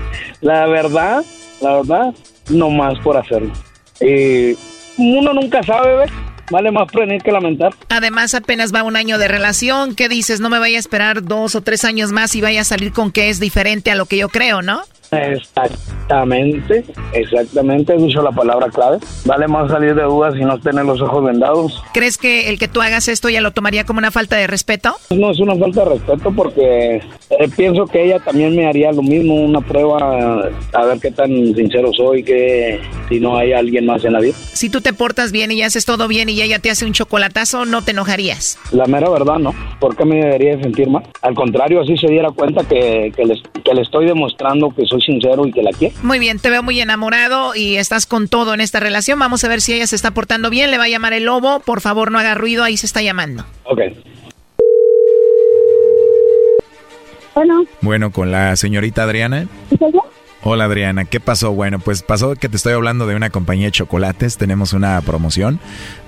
la 0.40 0.66
verdad, 0.66 1.24
la 1.60 1.76
verdad, 1.76 2.14
no 2.50 2.70
más 2.70 2.98
por 3.00 3.16
hacerlo. 3.16 3.52
Eh, 4.00 4.56
uno 4.96 5.32
nunca 5.32 5.62
sabe, 5.62 5.96
¿ves? 5.96 6.10
Vale 6.50 6.70
más 6.70 6.90
prevenir 6.90 7.22
que 7.22 7.32
lamentar. 7.32 7.74
Además, 7.88 8.34
apenas 8.34 8.74
va 8.74 8.82
un 8.82 8.96
año 8.96 9.18
de 9.18 9.28
relación. 9.28 9.94
¿Qué 9.94 10.08
dices? 10.08 10.40
No 10.40 10.48
me 10.48 10.58
vaya 10.58 10.76
a 10.76 10.80
esperar 10.80 11.22
dos 11.22 11.54
o 11.54 11.60
tres 11.62 11.84
años 11.84 12.12
más 12.12 12.34
y 12.34 12.40
vaya 12.40 12.62
a 12.62 12.64
salir 12.64 12.92
con 12.92 13.12
que 13.12 13.28
es 13.28 13.40
diferente 13.40 13.90
a 13.90 13.94
lo 13.94 14.06
que 14.06 14.16
yo 14.16 14.28
creo, 14.28 14.62
¿no? 14.62 14.82
Exactamente, 15.10 16.84
exactamente, 17.12 17.94
has 17.94 18.02
dicho 18.02 18.22
la 18.22 18.32
palabra 18.32 18.68
clave. 18.68 18.98
Vale 19.24 19.48
más 19.48 19.70
salir 19.70 19.94
de 19.94 20.02
dudas 20.02 20.34
y 20.38 20.44
no 20.44 20.58
tener 20.60 20.84
los 20.84 21.00
ojos 21.00 21.24
vendados. 21.24 21.82
¿Crees 21.94 22.18
que 22.18 22.50
el 22.50 22.58
que 22.58 22.68
tú 22.68 22.82
hagas 22.82 23.08
esto 23.08 23.28
ya 23.28 23.40
lo 23.40 23.52
tomaría 23.52 23.84
como 23.84 23.98
una 23.98 24.10
falta 24.10 24.36
de 24.36 24.46
respeto? 24.46 24.94
No 25.10 25.30
es 25.30 25.40
una 25.40 25.56
falta 25.56 25.84
de 25.84 25.90
respeto 25.90 26.30
porque 26.34 26.96
eh, 27.30 27.48
pienso 27.56 27.86
que 27.86 28.04
ella 28.04 28.18
también 28.18 28.54
me 28.54 28.66
haría 28.66 28.92
lo 28.92 29.02
mismo, 29.02 29.34
una 29.34 29.60
prueba, 29.60 30.50
a 30.72 30.84
ver 30.84 31.00
qué 31.00 31.10
tan 31.10 31.30
sincero 31.54 31.90
soy, 31.96 32.22
que 32.22 32.80
si 33.08 33.18
no 33.18 33.36
hay 33.36 33.52
alguien 33.52 33.86
más 33.86 34.04
en 34.04 34.12
la 34.12 34.20
vida. 34.20 34.34
Si 34.52 34.68
tú 34.68 34.80
te 34.80 34.92
portas 34.92 35.32
bien 35.32 35.50
y 35.52 35.62
haces 35.62 35.86
todo 35.86 36.08
bien 36.08 36.28
y 36.28 36.37
ella 36.42 36.58
te 36.58 36.70
hace 36.70 36.84
un 36.84 36.92
chocolatazo, 36.92 37.64
¿no 37.64 37.82
te 37.82 37.90
enojarías? 37.92 38.58
La 38.72 38.86
mera 38.86 39.08
verdad, 39.10 39.38
¿no? 39.38 39.54
¿Por 39.80 39.96
qué 39.96 40.04
me 40.04 40.16
debería 40.16 40.56
de 40.56 40.62
sentir 40.62 40.88
mal? 40.88 41.02
Al 41.22 41.34
contrario, 41.34 41.80
así 41.80 41.96
se 41.96 42.06
diera 42.08 42.30
cuenta 42.30 42.62
que, 42.64 43.12
que, 43.16 43.24
les- 43.24 43.42
que 43.64 43.74
le 43.74 43.82
estoy 43.82 44.06
demostrando 44.06 44.70
que 44.74 44.84
soy 44.86 45.00
sincero 45.00 45.46
y 45.46 45.52
que 45.52 45.62
la 45.62 45.70
quiero. 45.72 45.94
Muy 46.02 46.18
bien, 46.18 46.38
te 46.38 46.50
veo 46.50 46.62
muy 46.62 46.80
enamorado 46.80 47.54
y 47.54 47.76
estás 47.76 48.06
con 48.06 48.28
todo 48.28 48.54
en 48.54 48.60
esta 48.60 48.80
relación. 48.80 49.18
Vamos 49.18 49.44
a 49.44 49.48
ver 49.48 49.60
si 49.60 49.72
ella 49.74 49.86
se 49.86 49.96
está 49.96 50.10
portando 50.12 50.50
bien. 50.50 50.70
Le 50.70 50.78
va 50.78 50.84
a 50.84 50.88
llamar 50.88 51.12
el 51.12 51.24
lobo. 51.24 51.60
Por 51.60 51.80
favor, 51.80 52.10
no 52.10 52.18
haga 52.18 52.34
ruido. 52.34 52.64
Ahí 52.64 52.76
se 52.76 52.86
está 52.86 53.02
llamando. 53.02 53.44
Ok. 53.64 53.80
Bueno, 57.34 57.64
Bueno, 57.82 58.10
con 58.10 58.32
la 58.32 58.56
señorita 58.56 59.04
Adriana. 59.04 59.46
¿soy 59.78 59.92
yo? 59.92 60.02
Hola 60.44 60.66
Adriana, 60.66 61.04
¿qué 61.04 61.18
pasó? 61.18 61.52
Bueno, 61.52 61.80
pues 61.80 62.02
pasó 62.02 62.36
que 62.36 62.48
te 62.48 62.56
estoy 62.56 62.72
hablando 62.72 63.08
de 63.08 63.16
una 63.16 63.28
compañía 63.28 63.66
de 63.66 63.72
chocolates. 63.72 64.36
Tenemos 64.36 64.72
una 64.72 65.00
promoción 65.00 65.58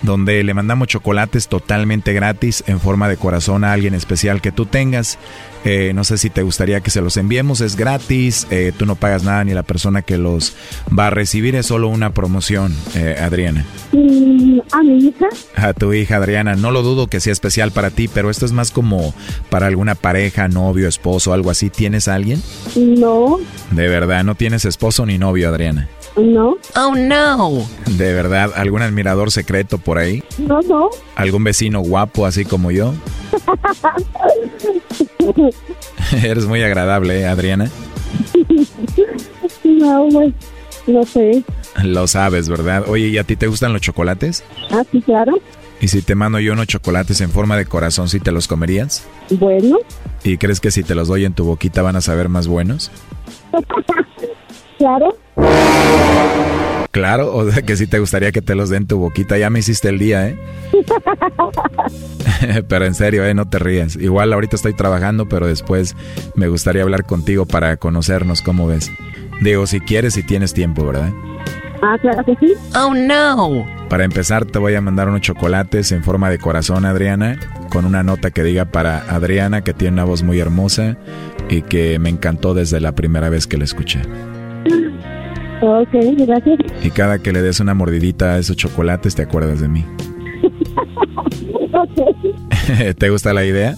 donde 0.02 0.44
le 0.44 0.54
mandamos 0.54 0.86
chocolates 0.86 1.48
totalmente 1.48 2.12
gratis 2.12 2.62
en 2.68 2.78
forma 2.78 3.08
de 3.08 3.16
corazón 3.16 3.64
a 3.64 3.72
alguien 3.72 3.92
especial 3.92 4.40
que 4.40 4.52
tú 4.52 4.66
tengas. 4.66 5.18
Eh, 5.64 5.92
no 5.94 6.04
sé 6.04 6.16
si 6.16 6.30
te 6.30 6.42
gustaría 6.42 6.80
que 6.80 6.90
se 6.90 7.02
los 7.02 7.18
enviemos, 7.18 7.60
es 7.60 7.76
gratis, 7.76 8.46
eh, 8.50 8.72
tú 8.74 8.86
no 8.86 8.94
pagas 8.94 9.24
nada 9.24 9.44
ni 9.44 9.52
la 9.52 9.62
persona 9.62 10.00
que 10.00 10.16
los 10.16 10.54
va 10.96 11.08
a 11.08 11.10
recibir, 11.10 11.54
es 11.54 11.66
solo 11.66 11.88
una 11.88 12.14
promoción, 12.14 12.74
eh, 12.94 13.16
Adriana. 13.20 13.66
Mm, 13.92 14.60
a 14.72 14.82
mi 14.82 15.08
hija. 15.08 15.26
A 15.56 15.74
tu 15.74 15.92
hija 15.92 16.16
Adriana, 16.16 16.56
no 16.56 16.70
lo 16.70 16.82
dudo 16.82 17.08
que 17.08 17.20
sea 17.20 17.34
especial 17.34 17.72
para 17.72 17.90
ti, 17.90 18.08
pero 18.08 18.30
esto 18.30 18.46
es 18.46 18.52
más 18.52 18.70
como 18.70 19.12
para 19.50 19.66
alguna 19.66 19.94
pareja, 19.96 20.48
novio, 20.48 20.88
esposo, 20.88 21.34
algo 21.34 21.50
así. 21.50 21.68
¿Tienes 21.68 22.08
a 22.08 22.14
alguien? 22.14 22.42
No, 22.74 23.38
De 23.70 23.88
verdad, 23.88 24.24
no 24.24 24.29
tienes 24.34 24.64
esposo 24.64 25.06
ni 25.06 25.18
novio, 25.18 25.48
Adriana. 25.48 25.88
no, 26.16 26.56
Oh, 26.76 26.94
no. 26.96 27.66
De 27.86 28.12
verdad, 28.12 28.50
algún 28.56 28.82
admirador 28.82 29.30
secreto 29.30 29.78
por 29.78 29.98
ahí, 29.98 30.22
no, 30.38 30.60
no. 30.62 30.90
algún 31.16 31.44
vecino 31.44 31.80
guapo 31.80 32.26
así 32.26 32.44
como 32.44 32.70
yo. 32.70 32.94
Eres 36.24 36.46
muy 36.46 36.62
agradable, 36.62 37.20
¿eh, 37.20 37.26
Adriana. 37.26 37.70
no, 39.64 40.08
pues, 40.12 40.34
no 40.86 41.04
sé. 41.04 41.44
Lo 41.84 42.06
sabes, 42.06 42.48
¿verdad? 42.48 42.84
Oye, 42.88 43.08
¿y 43.08 43.18
a 43.18 43.24
ti 43.24 43.36
te 43.36 43.46
gustan 43.46 43.72
los 43.72 43.82
chocolates? 43.82 44.42
Ah, 44.70 44.82
sí, 44.90 45.00
claro. 45.02 45.38
¿Y 45.80 45.88
si 45.88 46.02
te 46.02 46.14
mando 46.14 46.38
yo 46.40 46.52
unos 46.52 46.66
chocolates 46.66 47.20
en 47.22 47.30
forma 47.30 47.56
de 47.56 47.64
corazón, 47.64 48.08
si 48.08 48.20
te 48.20 48.32
los 48.32 48.48
comerías? 48.48 49.04
Bueno, 49.30 49.78
¿Y 50.22 50.36
crees 50.36 50.60
que 50.60 50.70
si 50.70 50.82
te 50.82 50.94
los 50.94 51.08
doy 51.08 51.24
en 51.24 51.32
tu 51.32 51.44
boquita 51.44 51.80
van 51.80 51.96
a 51.96 52.02
saber 52.02 52.28
más 52.28 52.46
buenos? 52.46 52.90
Claro. 54.80 55.14
Claro, 56.90 57.36
o 57.36 57.50
sea 57.50 57.60
que 57.60 57.76
si 57.76 57.86
te 57.86 57.98
gustaría 57.98 58.32
que 58.32 58.40
te 58.40 58.54
los 58.54 58.70
den 58.70 58.84
en 58.84 58.88
tu 58.88 58.98
boquita. 58.98 59.36
Ya 59.36 59.50
me 59.50 59.58
hiciste 59.58 59.90
el 59.90 59.98
día, 59.98 60.26
¿eh? 60.26 60.38
pero 62.68 62.86
en 62.86 62.94
serio, 62.94 63.26
¿eh? 63.26 63.34
No 63.34 63.46
te 63.46 63.58
rías. 63.58 63.94
Igual 63.96 64.32
ahorita 64.32 64.56
estoy 64.56 64.72
trabajando, 64.72 65.28
pero 65.28 65.46
después 65.46 65.94
me 66.34 66.48
gustaría 66.48 66.82
hablar 66.82 67.04
contigo 67.04 67.44
para 67.44 67.76
conocernos, 67.76 68.40
¿cómo 68.40 68.66
ves? 68.66 68.90
Digo, 69.42 69.66
si 69.66 69.80
quieres 69.80 70.16
y 70.16 70.22
tienes 70.22 70.54
tiempo, 70.54 70.86
¿verdad? 70.86 71.12
Ah, 71.82 71.98
claro 72.00 72.24
que 72.24 72.34
sí. 72.36 72.54
Oh, 72.74 72.94
no. 72.94 73.66
Para 73.90 74.04
empezar, 74.04 74.46
te 74.46 74.58
voy 74.58 74.74
a 74.76 74.80
mandar 74.80 75.10
unos 75.10 75.20
chocolates 75.20 75.92
en 75.92 76.02
forma 76.02 76.30
de 76.30 76.38
corazón, 76.38 76.86
Adriana, 76.86 77.38
con 77.70 77.84
una 77.84 78.02
nota 78.02 78.30
que 78.30 78.42
diga 78.42 78.64
para 78.64 78.98
Adriana, 79.14 79.62
que 79.62 79.74
tiene 79.74 79.92
una 79.92 80.04
voz 80.04 80.22
muy 80.22 80.40
hermosa 80.40 80.96
y 81.50 81.60
que 81.60 81.98
me 81.98 82.08
encantó 82.08 82.54
desde 82.54 82.80
la 82.80 82.92
primera 82.92 83.28
vez 83.28 83.46
que 83.46 83.58
la 83.58 83.64
escuché. 83.64 84.00
Ok, 85.62 85.90
gracias. 85.92 86.58
Y 86.82 86.90
cada 86.90 87.18
que 87.18 87.32
le 87.32 87.42
des 87.42 87.60
una 87.60 87.74
mordidita 87.74 88.32
a 88.32 88.38
esos 88.38 88.56
chocolates, 88.56 89.14
te 89.14 89.22
acuerdas 89.22 89.60
de 89.60 89.68
mí. 89.68 89.84
¿Te 92.98 93.10
gusta 93.10 93.34
la 93.34 93.44
idea? 93.44 93.74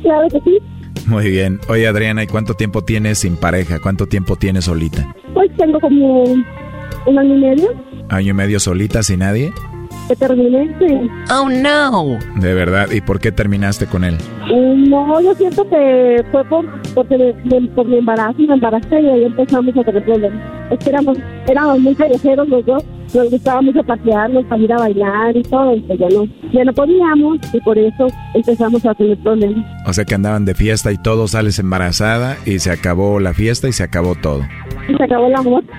Claro 0.00 0.26
que 0.30 0.40
sí. 0.40 0.58
Muy 1.06 1.30
bien. 1.30 1.60
Oye, 1.68 1.86
Adriana, 1.86 2.22
¿y 2.22 2.26
cuánto 2.26 2.54
tiempo 2.54 2.82
tienes 2.82 3.18
sin 3.18 3.36
pareja? 3.36 3.78
¿Cuánto 3.78 4.06
tiempo 4.06 4.36
tienes 4.36 4.64
solita? 4.64 5.14
Pues 5.34 5.54
tengo 5.56 5.78
como 5.80 6.24
un 6.24 7.18
año 7.18 7.34
y 7.34 7.40
medio 7.40 7.68
¿Año 8.08 8.30
y 8.30 8.34
medio 8.34 8.58
solita 8.58 9.02
sin 9.02 9.20
nadie? 9.20 9.52
Que 10.08 10.16
terminé. 10.16 10.74
Oh, 11.32 11.48
no. 11.48 12.18
De 12.40 12.54
verdad. 12.54 12.88
¿Y 12.90 13.00
por 13.00 13.20
qué 13.20 13.30
terminaste 13.32 13.86
con 13.86 14.04
él? 14.04 14.16
Mm, 14.52 14.88
No, 14.90 15.20
yo 15.20 15.34
siento 15.34 15.68
que 15.68 16.24
fue 16.32 16.44
por, 16.46 16.64
porque 16.94 17.16
me- 17.44 17.60
me- 17.60 17.68
por 17.68 17.86
mi 17.86 17.98
embarazo, 17.98 18.38
me 18.38 18.54
embaracé 18.54 19.00
y 19.00 19.06
ahí 19.08 19.24
empezamos 19.24 19.76
a 19.76 19.84
tener 19.84 20.04
problemas. 20.04 20.40
Es 20.70 20.78
que 20.78 20.90
éramos, 20.90 21.18
éramos 21.46 21.78
muy 21.80 21.94
callejeros 21.94 22.48
los 22.48 22.64
dos, 22.64 22.82
nos 23.14 23.30
gustaba 23.30 23.62
mucho 23.62 23.82
pasearnos, 23.82 24.44
salir 24.48 24.72
a 24.72 24.78
bailar 24.78 25.36
y 25.36 25.42
todo, 25.42 25.74
y 25.74 25.80
pues 25.80 25.98
ya 25.98 26.08
no, 26.08 26.24
ya 26.52 26.64
no 26.64 26.72
podíamos 26.72 27.38
y 27.52 27.60
por 27.60 27.78
eso 27.78 28.06
empezamos 28.34 28.84
a 28.84 28.94
tener 28.94 29.18
problemas. 29.18 29.64
O 29.86 29.92
sea 29.92 30.04
que 30.04 30.14
andaban 30.14 30.44
de 30.44 30.54
fiesta 30.54 30.92
y 30.92 30.98
todo, 30.98 31.28
sales 31.28 31.58
embarazada 31.58 32.36
y 32.44 32.58
se 32.58 32.70
acabó 32.70 33.20
la 33.20 33.34
fiesta 33.34 33.68
y 33.68 33.72
se 33.72 33.82
acabó 33.82 34.14
todo. 34.14 34.42
Y 34.88 34.94
se 34.96 35.04
acabó 35.04 35.26
el 35.26 35.34
amor. 35.34 35.64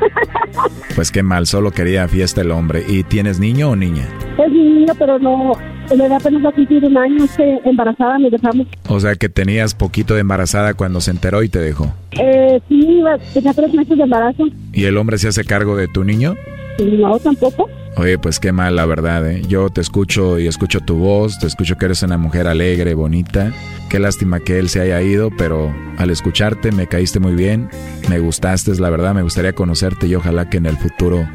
Pues 0.95 1.11
qué 1.11 1.23
mal, 1.23 1.45
solo 1.45 1.71
quería 1.71 2.07
fiesta 2.07 2.41
el 2.41 2.51
hombre. 2.51 2.83
¿Y 2.85 3.03
tienes 3.03 3.39
niño 3.39 3.69
o 3.69 3.75
niña? 3.75 4.05
es 4.37 4.51
mi 4.51 4.63
niño, 4.63 4.93
pero 4.97 5.19
no, 5.19 5.53
me 5.95 6.09
da 6.09 6.17
apenas 6.17 6.45
a 6.45 6.51
cumplir 6.51 6.83
un 6.83 6.97
año, 6.97 7.25
que 7.35 7.59
embarazada 7.65 8.19
me 8.19 8.29
dejamos. 8.29 8.67
O 8.87 8.99
sea 8.99 9.15
que 9.15 9.29
tenías 9.29 9.75
poquito 9.75 10.13
de 10.13 10.21
embarazada 10.21 10.73
cuando 10.73 11.01
se 11.01 11.11
enteró 11.11 11.43
y 11.43 11.49
te 11.49 11.59
dejó. 11.59 11.93
Eh, 12.11 12.59
sí, 12.67 13.01
tenía 13.33 13.53
tres 13.53 13.73
meses 13.73 13.97
de 13.97 14.03
embarazo. 14.03 14.45
¿Y 14.73 14.85
el 14.85 14.97
hombre 14.97 15.17
se 15.17 15.27
hace 15.27 15.43
cargo 15.43 15.75
de 15.75 15.87
tu 15.87 16.03
niño? 16.03 16.35
No, 16.79 17.19
tampoco. 17.19 17.69
Oye, 17.97 18.17
pues 18.17 18.39
qué 18.39 18.51
mal, 18.51 18.75
la 18.75 18.85
verdad, 18.85 19.29
¿eh? 19.29 19.41
Yo 19.47 19.69
te 19.69 19.81
escucho 19.81 20.39
y 20.39 20.47
escucho 20.47 20.79
tu 20.79 20.95
voz, 20.95 21.37
te 21.39 21.47
escucho 21.47 21.77
que 21.77 21.85
eres 21.85 22.01
una 22.03 22.17
mujer 22.17 22.47
alegre, 22.47 22.93
bonita. 22.93 23.51
Qué 23.89 23.99
lástima 23.99 24.39
que 24.39 24.59
él 24.59 24.69
se 24.69 24.79
haya 24.79 25.01
ido, 25.01 25.29
pero 25.37 25.73
al 25.97 26.09
escucharte 26.09 26.71
me 26.71 26.87
caíste 26.87 27.19
muy 27.19 27.33
bien, 27.33 27.69
me 28.09 28.19
gustaste, 28.19 28.73
la 28.79 28.89
verdad, 28.89 29.13
me 29.13 29.23
gustaría 29.23 29.53
conocerte 29.53 30.07
y 30.07 30.15
ojalá 30.15 30.49
que 30.49 30.57
en 30.57 30.67
el 30.67 30.77
futuro 30.77 31.27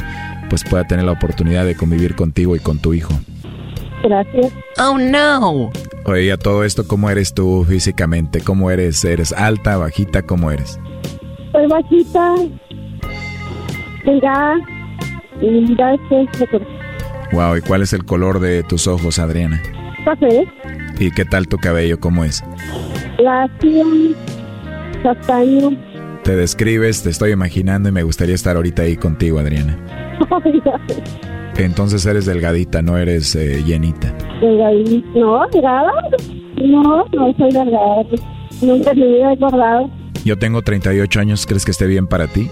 pues 0.49 0.65
pueda 0.65 0.87
tener 0.87 1.05
la 1.05 1.13
oportunidad 1.13 1.67
de 1.67 1.77
convivir 1.77 2.15
contigo 2.15 2.55
y 2.57 2.61
con 2.61 2.79
tu 2.79 2.95
hijo. 2.95 3.13
Gracias. 4.03 4.53
Oh, 4.79 4.99
no. 4.99 5.71
Oye, 6.05 6.33
a 6.33 6.37
todo 6.37 6.65
esto, 6.65 6.87
¿cómo 6.87 7.11
eres 7.11 7.35
tú 7.35 7.65
físicamente? 7.69 8.41
¿Cómo 8.41 8.71
eres? 8.71 9.05
¿Eres 9.05 9.33
alta, 9.33 9.77
bajita? 9.77 10.23
¿Cómo 10.23 10.51
eres? 10.51 10.79
Soy 11.53 11.67
bajita, 11.67 12.35
delgada, 14.05 14.57
y 15.41 15.77
ya 15.77 15.89
después 15.93 16.29
me 16.53 16.61
Wow, 17.33 17.57
¿y 17.57 17.61
cuál 17.63 17.83
es 17.83 17.93
el 17.93 18.05
color 18.05 18.39
de 18.41 18.63
tus 18.63 18.87
ojos, 18.87 19.19
Adriana? 19.19 19.61
café, 20.05 20.47
¿Y 20.99 21.11
qué 21.11 21.25
tal 21.25 21.49
tu 21.49 21.57
cabello? 21.59 21.99
¿Cómo 21.99 22.25
es? 22.25 22.45
lacio, 23.19 23.85
castaño. 25.03 25.71
Te 26.23 26.37
describes, 26.37 27.03
te 27.03 27.11
estoy 27.11 27.33
imaginando 27.33 27.89
y 27.89 27.93
me 27.93 28.03
gustaría 28.03 28.35
estar 28.35 28.57
ahorita 28.57 28.83
ahí 28.83 28.97
contigo, 28.97 29.39
Adriana. 29.39 29.79
Entonces 31.57 32.05
eres 32.07 32.27
delgadita, 32.27 32.83
no 32.83 32.99
eeres 32.99 33.35
eh, 33.37 33.63
llenita. 33.65 34.13
Delgadita. 34.41 35.07
No, 35.15 35.47
delgada. 35.53 35.93
No, 36.57 37.05
no 37.13 37.35
soy 37.37 37.53
delgada. 37.53 38.05
Nunca 38.63 38.93
vida 38.93 39.31
he 39.31 39.33
engordado. 39.35 39.91
Yo 40.25 40.39
tengo 40.39 40.63
38 40.63 41.21
años, 41.21 41.47
¿crees 41.47 41.65
que 41.65 41.71
esté 41.71 41.87
bien 41.87 42.07
para 42.07 42.27
ti? 42.27 42.49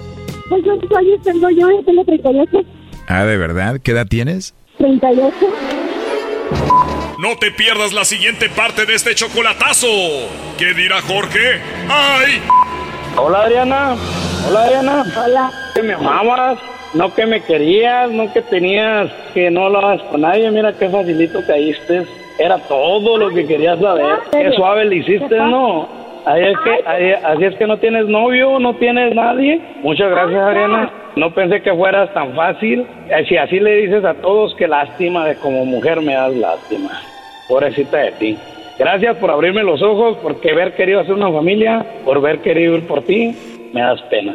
Pues 0.52 0.64
¿Cuántos 0.64 0.98
años 0.98 1.18
tengo 1.22 1.48
yo? 1.48 1.70
Yo 1.70 1.82
tengo 1.82 2.04
38. 2.04 2.62
Ah, 3.08 3.24
¿de 3.24 3.38
verdad? 3.38 3.80
¿Qué 3.82 3.92
edad 3.92 4.06
tienes? 4.06 4.54
38. 4.76 5.34
No 7.18 7.38
te 7.40 7.50
pierdas 7.52 7.94
la 7.94 8.04
siguiente 8.04 8.50
parte 8.50 8.84
de 8.84 8.94
este 8.94 9.14
chocolatazo. 9.14 9.86
¿Qué 10.58 10.74
dirá 10.74 11.00
Jorge? 11.00 11.58
¡Ay! 11.88 12.42
Hola 13.16 13.44
Adriana, 13.44 13.96
hola 14.46 14.64
Adriana. 14.64 15.04
Hola. 15.24 15.50
Que 15.74 15.82
me 15.84 15.94
amabas, 15.94 16.58
no 16.92 17.14
que 17.14 17.24
me 17.24 17.42
querías, 17.42 18.10
no 18.10 18.30
que 18.30 18.42
tenías 18.42 19.10
que 19.32 19.50
no 19.50 19.64
hablabas 19.64 20.02
con 20.02 20.20
nadie. 20.20 20.50
Mira 20.50 20.74
qué 20.74 20.90
facilito 20.90 21.40
caíste. 21.46 22.06
Era 22.38 22.58
todo 22.58 23.16
lo 23.16 23.30
que 23.30 23.46
querías 23.46 23.80
saber. 23.80 24.18
Qué 24.30 24.52
suave 24.54 24.84
le 24.84 24.96
hiciste, 24.96 25.34
¿no? 25.34 26.01
Ahí 26.24 26.42
es 26.44 26.58
que, 26.60 26.88
ahí- 26.88 27.12
así 27.24 27.44
es 27.44 27.54
que 27.56 27.66
no 27.66 27.76
tienes 27.78 28.06
novio, 28.06 28.58
no 28.60 28.74
tienes 28.74 29.14
nadie. 29.14 29.60
Muchas 29.82 30.10
gracias 30.10 30.40
Adriana. 30.40 30.90
No 31.16 31.34
pensé 31.34 31.60
que 31.62 31.74
fueras 31.74 32.12
tan 32.14 32.32
fácil. 32.34 32.86
Eh, 33.10 33.24
Si 33.28 33.36
así 33.36 33.58
le 33.60 33.76
dices 33.82 34.04
a 34.04 34.14
todos, 34.14 34.54
qué 34.56 34.66
lástima 34.68 35.26
de 35.26 35.36
como 35.36 35.64
mujer 35.64 36.00
me 36.00 36.14
das 36.14 36.34
lástima. 36.34 36.90
Pobrecita 37.48 37.98
de 37.98 38.12
ti. 38.12 38.38
Gracias 38.78 39.16
por 39.18 39.30
abrirme 39.30 39.62
los 39.62 39.82
ojos, 39.82 40.16
por 40.18 40.36
haber 40.50 40.74
querido 40.74 41.00
hacer 41.00 41.14
una 41.14 41.30
familia, 41.30 41.84
por 42.04 42.16
haber 42.16 42.38
querido 42.38 42.76
ir 42.76 42.86
por 42.86 43.02
ti. 43.02 43.36
Me 43.74 43.80
das 43.82 44.00
pena. 44.02 44.34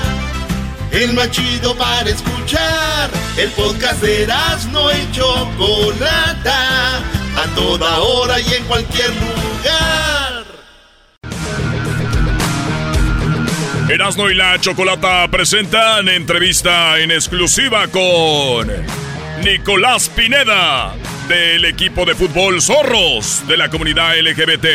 El 0.91 1.13
más 1.13 1.31
chido 1.31 1.75
para 1.75 2.09
escuchar. 2.09 3.09
El 3.37 3.49
podcast 3.51 4.01
de 4.01 4.27
no 4.71 4.91
y 4.91 5.11
Chocolata. 5.11 6.97
A 6.97 7.45
toda 7.55 7.99
hora 7.99 8.39
y 8.39 8.53
en 8.53 8.63
cualquier 8.65 9.09
lugar. 9.09 10.45
Erasno 13.89 14.29
y 14.29 14.35
la 14.35 14.59
Chocolata 14.59 15.27
presentan 15.29 16.07
entrevista 16.09 16.99
en 16.99 17.11
exclusiva 17.11 17.87
con 17.87 18.69
Nicolás 19.43 20.09
Pineda 20.09 20.93
del 21.27 21.65
equipo 21.65 22.05
de 22.05 22.15
fútbol 22.15 22.61
Zorros 22.61 23.47
de 23.47 23.57
la 23.57 23.69
comunidad 23.69 24.17
LGBT. 24.19 24.65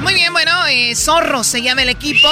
Muy 0.00 0.14
bien, 0.14 0.32
bueno, 0.32 0.66
eh, 0.66 0.94
Zorro 0.96 1.44
se 1.44 1.62
llama 1.62 1.82
el 1.82 1.90
equipo. 1.90 2.28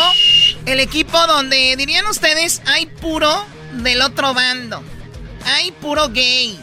El 0.70 0.78
equipo 0.78 1.18
donde, 1.26 1.74
dirían 1.76 2.06
ustedes, 2.06 2.62
hay 2.66 2.86
puro 2.86 3.44
del 3.82 4.02
otro 4.02 4.32
bando. 4.34 4.80
Hay 5.44 5.72
puro 5.72 6.08
gay. 6.10 6.56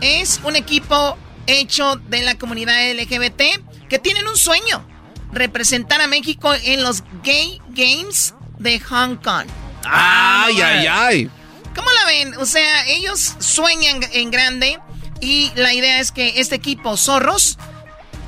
Es 0.00 0.40
un 0.44 0.54
equipo 0.54 1.18
hecho 1.48 1.96
de 2.08 2.22
la 2.22 2.36
comunidad 2.38 2.76
LGBT 2.92 3.42
que 3.88 3.98
tienen 3.98 4.28
un 4.28 4.36
sueño. 4.36 4.86
Representar 5.32 6.00
a 6.00 6.06
México 6.06 6.54
en 6.54 6.84
los 6.84 7.02
Gay 7.24 7.60
Games 7.70 8.32
de 8.60 8.78
Hong 8.78 9.16
Kong. 9.16 9.46
Ay, 9.84 10.60
ay, 10.60 10.86
ay. 10.88 11.30
¿Cómo 11.74 11.90
la 11.90 12.04
ven? 12.04 12.34
O 12.36 12.46
sea, 12.46 12.86
ellos 12.86 13.34
sueñan 13.40 13.98
en 14.12 14.30
grande 14.30 14.78
y 15.20 15.50
la 15.56 15.74
idea 15.74 15.98
es 15.98 16.12
que 16.12 16.34
este 16.40 16.54
equipo 16.54 16.96
Zorros 16.96 17.58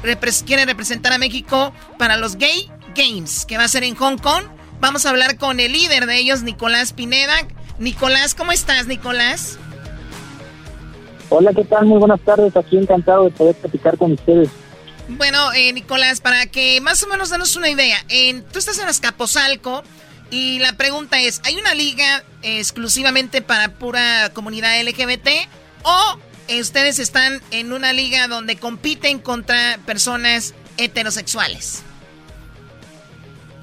repres- 0.03 0.43
quiere 0.45 0.65
representar 0.65 1.13
a 1.13 1.19
México 1.19 1.73
para 2.01 2.17
los 2.17 2.35
Gay 2.35 2.69
Games, 2.97 3.45
que 3.47 3.59
va 3.59 3.65
a 3.65 3.69
ser 3.69 3.85
en 3.85 3.95
Hong 3.95 4.17
Kong. 4.19 4.45
Vamos 4.85 5.07
a 5.07 5.09
hablar 5.09 5.39
con 5.39 5.61
el 5.61 5.73
líder 5.73 6.05
de 6.05 6.19
ellos, 6.19 6.43
Nicolás 6.43 6.93
Pineda. 6.93 7.35
Nicolás, 7.79 8.35
¿cómo 8.35 8.53
estás, 8.53 8.87
Nicolás? 8.87 9.57
Hola, 11.31 11.55
¿qué 11.55 11.65
tal? 11.65 11.87
Muy 11.87 11.99
buenas 11.99 12.21
tardes. 12.21 12.55
Aquí 12.55 12.77
encantado 12.77 13.25
de 13.25 13.31
poder 13.31 13.55
platicar 13.55 13.97
con 13.97 14.13
ustedes. 14.13 14.51
Bueno, 15.09 15.55
eh, 15.55 15.73
Nicolás, 15.73 16.21
para 16.21 16.45
que 16.49 16.83
más 16.83 17.03
o 17.03 17.07
menos 17.09 17.31
danos 17.31 17.57
una 17.57 17.71
idea, 17.71 17.97
en, 18.11 18.43
tú 18.43 18.59
estás 18.59 18.79
en 18.79 18.87
Azcapotzalco 18.87 19.83
y 20.31 20.59
la 20.59 20.75
pregunta 20.75 21.19
es, 21.19 21.41
¿hay 21.45 21.57
una 21.57 21.75
liga 21.75 22.23
exclusivamente 22.43 23.41
para 23.41 23.71
pura 23.71 24.35
comunidad 24.35 24.79
LGBT 24.83 25.49
o 25.83 26.19
ustedes 26.61 26.99
están 26.99 27.41
en 27.53 27.73
una 27.73 27.95
liga 27.95 28.29
donde 28.29 28.57
compiten 28.57 29.19
contra 29.19 29.79
personas 29.87 30.53
heterosexuales? 30.77 31.85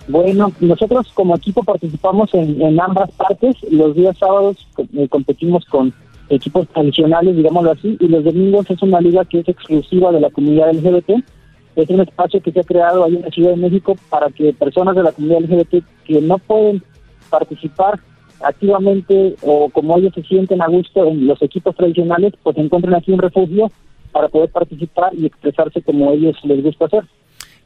Bueno, 0.08 0.52
nosotros 0.60 1.12
como 1.14 1.36
equipo 1.36 1.64
participamos 1.64 2.34
en, 2.34 2.80
ambas 2.80 3.12
partes. 3.12 3.56
Los 3.70 3.96
días 3.96 4.18
sábados 4.18 4.68
eh, 4.94 5.08
competimos 5.08 5.66
con 5.66 5.94
equipos 6.30 6.68
tradicionales, 6.70 7.36
digámoslo 7.36 7.72
así, 7.72 7.98
y 8.00 8.08
los 8.08 8.24
domingos 8.24 8.70
es 8.70 8.82
una 8.82 9.02
liga 9.02 9.26
que 9.26 9.40
es 9.40 9.50
exclusiva 9.50 10.12
de 10.12 10.22
la 10.22 10.30
comunidad 10.30 10.74
LGBT. 10.74 11.24
Es 11.76 11.90
un 11.90 12.02
espacio 12.02 12.42
que 12.42 12.52
se 12.52 12.60
ha 12.60 12.64
creado 12.64 13.04
ahí 13.04 13.16
en 13.16 13.22
la 13.22 13.30
Ciudad 13.30 13.52
de 13.52 13.58
México 13.58 13.96
para 14.10 14.30
que 14.30 14.54
personas 14.54 14.96
de 14.96 15.04
la 15.04 15.12
comunidad 15.12 15.42
LGBT 15.42 15.84
que 16.06 16.22
no 16.22 16.38
pueden 16.38 16.84
participar 17.30 18.00
activamente 18.44 19.36
o 19.44 19.70
como 19.70 19.98
ellos 19.98 20.14
se 20.16 20.24
sienten 20.24 20.62
a 20.62 20.68
gusto 20.68 21.06
en 21.06 21.28
los 21.28 21.42
equipos 21.42 21.76
tradicionales, 21.76 22.34
pues 22.44 22.58
encuentren 22.58 22.96
aquí 22.96 23.12
un 23.12 23.20
refugio 23.20 23.72
para 24.12 24.28
poder 24.28 24.50
participar 24.50 25.14
y 25.16 25.26
expresarse 25.26 25.82
como 25.82 26.12
ellos 26.12 26.36
les 26.44 26.64
gusta 26.64 26.86
hacer. 26.86 27.04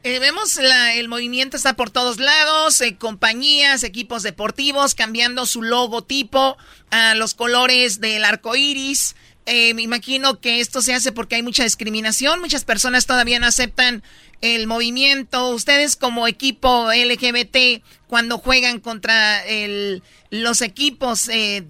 Eh, 0.06 0.20
vemos 0.20 0.54
la, 0.54 0.94
el 0.94 1.08
movimiento 1.08 1.56
está 1.56 1.74
por 1.74 1.90
todos 1.90 2.20
lados, 2.20 2.80
eh, 2.80 2.96
compañías, 2.96 3.82
equipos 3.82 4.22
deportivos 4.22 4.94
cambiando 4.94 5.46
su 5.46 5.62
logotipo 5.62 6.56
a 6.90 7.16
los 7.16 7.34
colores 7.34 8.00
del 8.00 8.24
arco 8.24 8.54
iris. 8.54 9.16
Eh, 9.46 9.74
me 9.74 9.82
imagino 9.82 10.40
que 10.40 10.60
esto 10.60 10.80
se 10.80 10.94
hace 10.94 11.10
porque 11.10 11.34
hay 11.34 11.42
mucha 11.42 11.64
discriminación, 11.64 12.38
muchas 12.38 12.64
personas 12.64 13.06
todavía 13.06 13.40
no 13.40 13.48
aceptan 13.48 14.04
el 14.42 14.68
movimiento. 14.68 15.48
Ustedes 15.50 15.96
como 15.96 16.28
equipo 16.28 16.92
LGBT, 16.92 17.82
cuando 18.06 18.38
juegan 18.38 18.78
contra 18.78 19.44
el, 19.44 20.04
los 20.30 20.62
equipos 20.62 21.28
eh, 21.30 21.66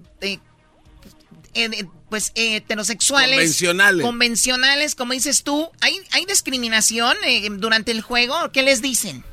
pues 2.09 2.31
heterosexuales 2.35 3.35
convencionales. 3.35 4.05
convencionales 4.05 4.95
como 4.95 5.13
dices 5.13 5.43
tú 5.43 5.69
hay 5.81 5.93
hay 6.13 6.25
discriminación 6.25 7.15
eh, 7.25 7.47
durante 7.57 7.91
el 7.91 8.01
juego 8.01 8.35
qué 8.51 8.63
les 8.63 8.81
dicen 8.81 9.23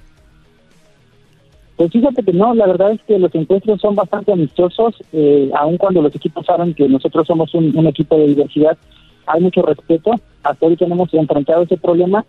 pues 1.76 1.90
fíjate 1.90 2.22
que 2.22 2.32
no, 2.32 2.54
la 2.54 2.66
verdad 2.66 2.92
es 2.92 3.00
que 3.02 3.18
los 3.18 3.34
encuentros 3.34 3.80
son 3.80 3.96
bastante 3.96 4.32
amistosos, 4.32 4.94
eh, 5.12 5.50
aun 5.58 5.76
cuando 5.76 6.02
los 6.02 6.14
equipos 6.14 6.46
saben 6.46 6.72
que 6.72 6.88
nosotros 6.88 7.26
somos 7.26 7.52
un, 7.54 7.86
equipo 7.86 8.16
de 8.16 8.28
diversidad, 8.28 8.78
hay 9.26 9.40
mucho 9.40 9.62
respeto, 9.62 10.12
hasta 10.44 10.66
hoy 10.66 10.76
tenemos 10.76 11.12
enfrentado 11.12 11.62
ese 11.62 11.76
problema, 11.76 12.24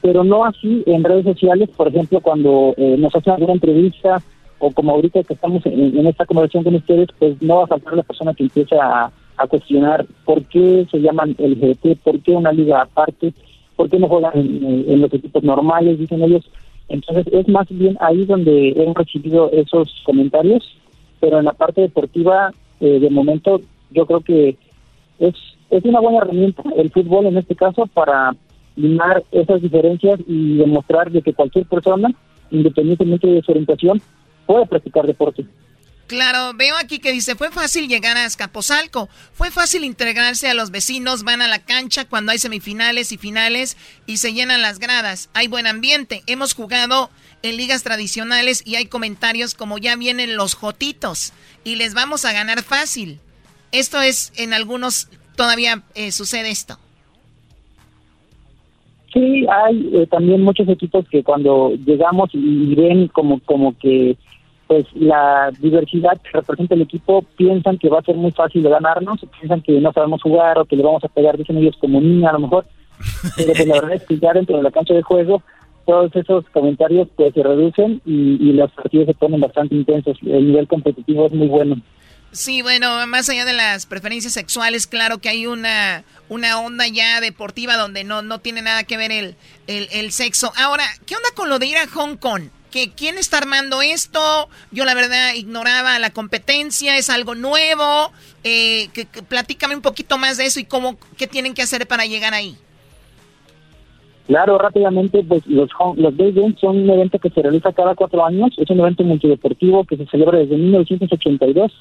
pero 0.00 0.24
no 0.24 0.44
así 0.44 0.82
en 0.86 1.04
redes 1.04 1.24
sociales, 1.24 1.68
por 1.76 1.88
ejemplo, 1.88 2.20
cuando 2.20 2.74
eh, 2.76 2.96
nos 2.98 3.14
hacen 3.14 3.34
alguna 3.34 3.52
entrevista 3.52 4.20
o 4.58 4.72
como 4.72 4.92
ahorita 4.92 5.22
que 5.22 5.34
estamos 5.34 5.64
en, 5.66 6.04
esta 6.04 6.26
conversación 6.26 6.64
con 6.64 6.74
ustedes, 6.74 7.08
pues 7.20 7.40
no 7.40 7.58
va 7.58 7.64
a 7.64 7.68
faltar 7.68 7.94
la 7.94 8.02
persona 8.02 8.34
que 8.34 8.44
empiece 8.44 8.74
a, 8.80 9.12
a 9.38 9.46
cuestionar 9.46 10.06
por 10.24 10.44
qué 10.44 10.86
se 10.90 10.98
llaman 10.98 11.36
LGBT, 11.38 11.98
por 12.02 12.20
qué 12.20 12.32
una 12.32 12.52
liga 12.52 12.82
aparte, 12.82 13.32
por 13.76 13.88
qué 13.88 13.98
no 13.98 14.08
juegan 14.08 14.32
en, 14.34 15.00
los 15.00 15.12
equipos 15.12 15.42
normales, 15.42 15.98
dicen 15.98 16.22
ellos. 16.22 16.44
Entonces 16.88 17.26
es 17.32 17.48
más 17.48 17.66
bien 17.68 17.96
ahí 18.00 18.24
donde 18.24 18.70
hemos 18.70 18.96
recibido 18.96 19.50
esos 19.52 20.02
comentarios, 20.04 20.76
pero 21.20 21.38
en 21.38 21.44
la 21.44 21.52
parte 21.52 21.82
deportiva, 21.82 22.52
eh, 22.80 22.98
de 22.98 23.10
momento, 23.10 23.60
yo 23.90 24.06
creo 24.06 24.20
que 24.20 24.56
es, 25.18 25.34
es 25.70 25.84
una 25.84 26.00
buena 26.00 26.18
herramienta 26.18 26.62
el 26.76 26.90
fútbol 26.90 27.26
en 27.26 27.38
este 27.38 27.54
caso 27.54 27.86
para 27.86 28.34
limar 28.76 29.24
esas 29.32 29.60
diferencias 29.60 30.20
y 30.26 30.56
demostrar 30.56 31.10
de 31.10 31.22
que 31.22 31.34
cualquier 31.34 31.66
persona, 31.66 32.10
independientemente 32.50 33.26
de 33.26 33.42
su 33.42 33.50
orientación, 33.50 34.00
puede 34.46 34.66
practicar 34.66 35.06
deporte. 35.06 35.44
Claro, 36.08 36.54
veo 36.54 36.74
aquí 36.78 37.00
que 37.00 37.12
dice, 37.12 37.34
fue 37.34 37.50
fácil 37.50 37.86
llegar 37.86 38.16
a 38.16 38.24
Escaposalco, 38.24 39.10
fue 39.34 39.50
fácil 39.50 39.84
integrarse 39.84 40.48
a 40.48 40.54
los 40.54 40.70
vecinos, 40.70 41.22
van 41.22 41.42
a 41.42 41.48
la 41.48 41.58
cancha 41.58 42.06
cuando 42.06 42.32
hay 42.32 42.38
semifinales 42.38 43.12
y 43.12 43.18
finales 43.18 43.76
y 44.06 44.16
se 44.16 44.32
llenan 44.32 44.62
las 44.62 44.78
gradas, 44.78 45.28
hay 45.34 45.48
buen 45.48 45.66
ambiente, 45.66 46.22
hemos 46.26 46.54
jugado 46.54 47.10
en 47.42 47.58
ligas 47.58 47.82
tradicionales 47.82 48.62
y 48.66 48.76
hay 48.76 48.86
comentarios 48.86 49.52
como 49.52 49.76
ya 49.76 49.96
vienen 49.96 50.34
los 50.34 50.54
jotitos 50.54 51.34
y 51.62 51.76
les 51.76 51.92
vamos 51.92 52.24
a 52.24 52.32
ganar 52.32 52.62
fácil. 52.62 53.20
Esto 53.70 54.00
es, 54.00 54.32
en 54.36 54.54
algunos 54.54 55.10
todavía 55.36 55.82
eh, 55.94 56.10
sucede 56.10 56.48
esto. 56.48 56.78
Sí, 59.12 59.46
hay 59.46 59.90
eh, 59.92 60.06
también 60.06 60.40
muchos 60.40 60.70
equipos 60.70 61.06
que 61.10 61.22
cuando 61.22 61.74
llegamos 61.84 62.30
y 62.32 62.74
ven 62.74 63.08
como, 63.08 63.40
como 63.40 63.76
que 63.76 64.16
pues 64.68 64.86
la 64.94 65.50
diversidad 65.58 66.20
que 66.20 66.30
representa 66.30 66.74
el 66.74 66.82
equipo 66.82 67.22
piensan 67.36 67.78
que 67.78 67.88
va 67.88 68.00
a 68.00 68.02
ser 68.02 68.14
muy 68.14 68.30
fácil 68.32 68.62
de 68.62 68.68
ganarnos, 68.68 69.18
piensan 69.40 69.62
que 69.62 69.80
no 69.80 69.92
sabemos 69.92 70.22
jugar 70.22 70.58
o 70.58 70.66
que 70.66 70.76
le 70.76 70.82
vamos 70.82 71.02
a 71.02 71.08
pegar, 71.08 71.38
dicen 71.38 71.56
ellos 71.56 71.74
como 71.80 72.00
niña 72.00 72.28
a 72.28 72.34
lo 72.34 72.40
mejor, 72.40 72.66
pero 73.36 73.52
pues 73.54 73.66
la 73.66 73.74
verdad 73.74 73.94
es 73.94 74.04
que 74.04 74.18
ya 74.18 74.32
dentro 74.34 74.58
de 74.58 74.62
la 74.62 74.70
cancha 74.70 74.92
de 74.92 75.02
juego 75.02 75.42
todos 75.86 76.14
esos 76.14 76.44
comentarios 76.50 77.08
pues 77.16 77.32
se 77.32 77.42
reducen 77.42 78.02
y, 78.04 78.52
los 78.52 78.70
partidos 78.72 79.06
se 79.06 79.14
ponen 79.14 79.40
bastante 79.40 79.74
intensos, 79.74 80.18
el 80.22 80.48
nivel 80.48 80.68
competitivo 80.68 81.26
es 81.26 81.32
muy 81.32 81.48
bueno. 81.48 81.80
Sí, 82.30 82.60
bueno, 82.60 83.06
más 83.06 83.30
allá 83.30 83.46
de 83.46 83.54
las 83.54 83.86
preferencias 83.86 84.34
sexuales, 84.34 84.86
claro 84.86 85.16
que 85.16 85.30
hay 85.30 85.46
una, 85.46 86.04
una 86.28 86.60
onda 86.60 86.86
ya 86.88 87.22
deportiva 87.22 87.78
donde 87.78 88.04
no, 88.04 88.20
no 88.20 88.38
tiene 88.38 88.60
nada 88.60 88.84
que 88.84 88.98
ver 88.98 89.10
el, 89.12 89.34
el 89.66 90.12
sexo. 90.12 90.52
Ahora, 90.58 90.84
¿qué 91.06 91.16
onda 91.16 91.30
con 91.34 91.48
lo 91.48 91.58
de 91.58 91.68
ir 91.68 91.78
a 91.78 91.86
Hong 91.86 92.16
Kong? 92.16 92.50
Que 92.70 92.90
quién 92.90 93.18
está 93.18 93.38
armando 93.38 93.82
esto. 93.82 94.48
Yo 94.70 94.84
la 94.84 94.94
verdad 94.94 95.34
ignoraba 95.34 95.98
la 95.98 96.10
competencia, 96.10 96.96
es 96.96 97.10
algo 97.10 97.34
nuevo. 97.34 98.12
Eh, 98.44 98.88
que, 98.92 99.06
platícame 99.06 99.74
un 99.74 99.82
poquito 99.82 100.18
más 100.18 100.36
de 100.36 100.46
eso 100.46 100.60
y 100.60 100.64
cómo, 100.64 100.96
qué 101.16 101.26
tienen 101.26 101.54
que 101.54 101.62
hacer 101.62 101.86
para 101.86 102.06
llegar 102.06 102.34
ahí. 102.34 102.56
Claro, 104.26 104.58
rápidamente, 104.58 105.24
pues 105.24 105.46
los, 105.46 105.70
los 105.96 106.16
Day 106.16 106.32
Games 106.32 106.60
son 106.60 106.76
un 106.76 106.90
evento 106.90 107.18
que 107.18 107.30
se 107.30 107.40
realiza 107.40 107.72
cada 107.72 107.94
cuatro 107.94 108.24
años. 108.24 108.50
Es 108.58 108.68
un 108.68 108.80
evento 108.80 109.02
multideportivo 109.02 109.84
que 109.84 109.96
se 109.96 110.06
celebra 110.06 110.38
desde 110.38 110.56
1982. 110.56 111.72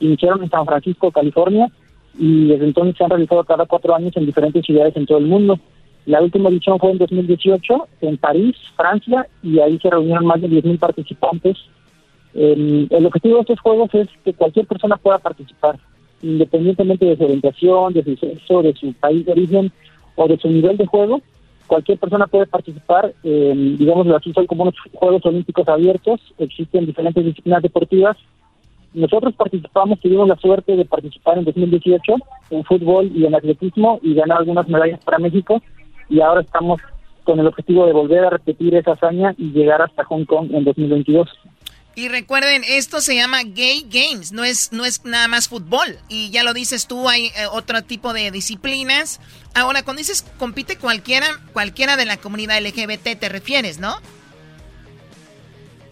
Iniciaron 0.00 0.42
en 0.42 0.50
San 0.50 0.66
Francisco, 0.66 1.10
California, 1.10 1.70
y 2.18 2.48
desde 2.48 2.66
entonces 2.66 2.96
se 2.96 3.04
han 3.04 3.10
realizado 3.10 3.42
cada 3.44 3.64
cuatro 3.64 3.94
años 3.94 4.14
en 4.16 4.26
diferentes 4.26 4.64
ciudades 4.66 4.94
en 4.96 5.06
todo 5.06 5.18
el 5.18 5.26
mundo. 5.26 5.58
La 6.06 6.20
última 6.20 6.50
edición 6.50 6.78
fue 6.78 6.90
en 6.90 6.98
2018 6.98 7.88
en 8.02 8.16
París, 8.18 8.56
Francia, 8.76 9.26
y 9.42 9.58
ahí 9.60 9.78
se 9.78 9.88
reunieron 9.88 10.26
más 10.26 10.40
de 10.40 10.48
10.000 10.48 10.78
participantes. 10.78 11.56
el 12.34 13.06
objetivo 13.06 13.36
de 13.36 13.40
estos 13.42 13.60
juegos 13.60 13.94
es 13.94 14.08
que 14.24 14.34
cualquier 14.34 14.66
persona 14.66 14.96
pueda 14.96 15.18
participar, 15.18 15.78
independientemente 16.22 17.06
de 17.06 17.16
su 17.16 17.24
orientación, 17.24 17.92
de 17.94 18.04
su 18.04 18.16
sexo, 18.16 18.62
de 18.62 18.74
su 18.74 18.92
país 18.94 19.24
de 19.24 19.32
origen 19.32 19.72
o 20.16 20.28
de 20.28 20.36
su 20.38 20.48
nivel 20.48 20.76
de 20.76 20.86
juego. 20.86 21.20
Cualquier 21.66 21.98
persona 21.98 22.26
puede 22.26 22.46
participar, 22.46 23.14
eh, 23.22 23.74
digamos 23.78 24.06
así, 24.08 24.32
son 24.34 24.46
como 24.46 24.64
unos 24.64 24.74
Juegos 24.92 25.24
Olímpicos 25.24 25.66
abiertos, 25.68 26.20
existen 26.36 26.84
diferentes 26.84 27.24
disciplinas 27.24 27.62
deportivas. 27.62 28.16
Nosotros 28.92 29.34
participamos, 29.34 29.98
tuvimos 30.00 30.28
la 30.28 30.36
suerte 30.36 30.76
de 30.76 30.84
participar 30.84 31.38
en 31.38 31.44
2018 31.44 32.14
en 32.50 32.64
fútbol 32.64 33.10
y 33.14 33.24
en 33.24 33.34
atletismo 33.34 33.98
y 34.02 34.14
ganar 34.14 34.38
algunas 34.38 34.68
medallas 34.68 35.02
para 35.02 35.18
México 35.18 35.62
y 36.08 36.20
ahora 36.20 36.42
estamos 36.42 36.80
con 37.24 37.40
el 37.40 37.46
objetivo 37.46 37.86
de 37.86 37.92
volver 37.92 38.24
a 38.24 38.30
repetir 38.30 38.74
esa 38.74 38.92
hazaña 38.92 39.34
y 39.38 39.50
llegar 39.50 39.82
hasta 39.82 40.04
Hong 40.04 40.24
Kong 40.24 40.50
en 40.52 40.64
2022. 40.64 41.28
Y 41.96 42.08
recuerden, 42.08 42.62
esto 42.68 43.00
se 43.00 43.14
llama 43.14 43.42
Gay 43.44 43.86
Games, 43.88 44.32
no 44.32 44.42
es, 44.42 44.72
no 44.72 44.84
es 44.84 45.04
nada 45.04 45.28
más 45.28 45.48
fútbol. 45.48 45.96
Y 46.08 46.30
ya 46.30 46.42
lo 46.42 46.52
dices 46.52 46.88
tú, 46.88 47.08
hay 47.08 47.26
eh, 47.26 47.46
otro 47.52 47.82
tipo 47.82 48.12
de 48.12 48.32
disciplinas. 48.32 49.20
Ahora, 49.54 49.84
cuando 49.84 49.98
dices 49.98 50.22
compite 50.38 50.76
cualquiera, 50.76 51.26
cualquiera 51.52 51.96
de 51.96 52.04
la 52.04 52.16
comunidad 52.16 52.60
LGBT, 52.60 53.18
te 53.18 53.28
refieres, 53.28 53.78
¿no? 53.78 53.94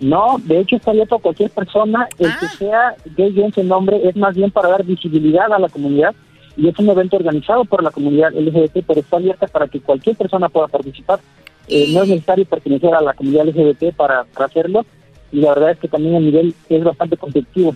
No, 0.01 0.41
de 0.43 0.59
hecho 0.59 0.75
está 0.75 0.91
abierto 0.91 1.15
a 1.15 1.21
cualquier 1.21 1.51
persona. 1.51 2.09
El 2.19 2.37
que 2.39 2.47
ah. 2.47 2.55
sea 2.59 2.95
Gay 3.17 3.33
Games 3.33 3.57
el 3.57 3.69
nombre 3.69 4.01
es 4.03 4.17
más 4.17 4.35
bien 4.35 4.51
para 4.51 4.69
dar 4.69 4.85
visibilidad 4.85 5.53
a 5.53 5.61
la 5.61 5.69
comunidad 5.69 6.17
y 6.57 6.69
es 6.69 6.79
un 6.79 6.89
evento 6.89 7.17
organizado 7.17 7.65
por 7.65 7.83
la 7.83 7.91
comunidad 7.91 8.33
LGBT, 8.33 8.85
pero 8.87 9.01
está 9.01 9.17
abierta 9.17 9.47
para 9.47 9.69
que 9.69 9.81
cualquier 9.81 10.17
persona 10.17 10.49
pueda 10.49 10.69
participar. 10.69 11.21
Eh, 11.69 11.87
no 11.93 12.03
es 12.03 12.09
necesario 12.09 12.45
pertenecer 12.45 12.95
a 12.95 13.01
la 13.01 13.15
comunidad 13.15 13.47
LGBT 13.47 13.95
para, 13.95 14.27
hacerlo 14.37 14.85
y 15.31 15.41
la 15.41 15.55
verdad 15.55 15.71
es 15.71 15.79
que 15.79 15.89
también 15.89 16.17
el 16.17 16.25
nivel 16.25 16.55
es 16.69 16.85
bastante 16.85 17.17
competitivo. 17.17 17.75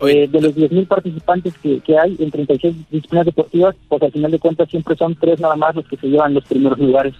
Eh, 0.00 0.28
de 0.28 0.40
los 0.40 0.54
10.000 0.54 0.86
participantes 0.86 1.54
que, 1.62 1.80
que 1.80 1.98
hay 1.98 2.16
en 2.18 2.30
36 2.30 2.74
disciplinas 2.90 3.26
deportivas, 3.26 3.74
pues 3.88 4.02
al 4.02 4.12
final 4.12 4.30
de 4.30 4.38
cuentas 4.38 4.68
siempre 4.68 4.96
son 4.96 5.14
tres 5.14 5.40
nada 5.40 5.56
más 5.56 5.74
los 5.74 5.86
que 5.86 5.96
se 5.96 6.08
llevan 6.08 6.34
los 6.34 6.44
primeros 6.44 6.78
lugares. 6.78 7.14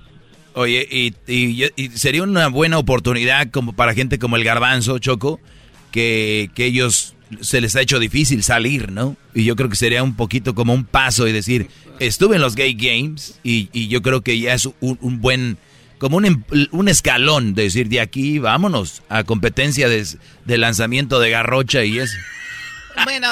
Oye, 0.54 0.86
y, 0.90 1.14
y, 1.26 1.64
y, 1.76 1.88
sería 1.90 2.22
una 2.22 2.48
buena 2.48 2.78
oportunidad 2.78 3.50
como 3.50 3.72
para 3.72 3.94
gente 3.94 4.18
como 4.18 4.36
el 4.36 4.44
Garbanzo, 4.44 4.98
Choco, 4.98 5.40
que, 5.94 6.50
que 6.56 6.64
ellos 6.64 7.14
se 7.40 7.60
les 7.60 7.76
ha 7.76 7.80
hecho 7.80 8.00
difícil 8.00 8.42
salir, 8.42 8.90
¿no? 8.90 9.16
Y 9.32 9.44
yo 9.44 9.54
creo 9.54 9.68
que 9.68 9.76
sería 9.76 10.02
un 10.02 10.16
poquito 10.16 10.52
como 10.56 10.74
un 10.74 10.84
paso 10.84 11.28
y 11.28 11.32
decir, 11.32 11.68
estuve 12.00 12.34
en 12.34 12.42
los 12.42 12.56
gay 12.56 12.74
games 12.74 13.38
y, 13.44 13.68
yo 13.86 14.02
creo 14.02 14.22
que 14.22 14.40
ya 14.40 14.54
es 14.54 14.68
un, 14.80 15.20
buen 15.20 15.56
como 15.98 16.16
un, 16.16 16.24
em, 16.24 16.42
un 16.72 16.88
escalón, 16.88 17.54
de 17.54 17.62
decir, 17.62 17.88
de 17.88 18.00
aquí 18.00 18.40
vámonos 18.40 19.02
a 19.08 19.22
competencia 19.22 19.88
de, 19.88 20.04
de 20.44 20.58
lanzamiento 20.58 21.20
de 21.20 21.30
garrocha 21.30 21.84
y 21.84 22.00
eso. 22.00 22.16
Bueno, 23.04 23.28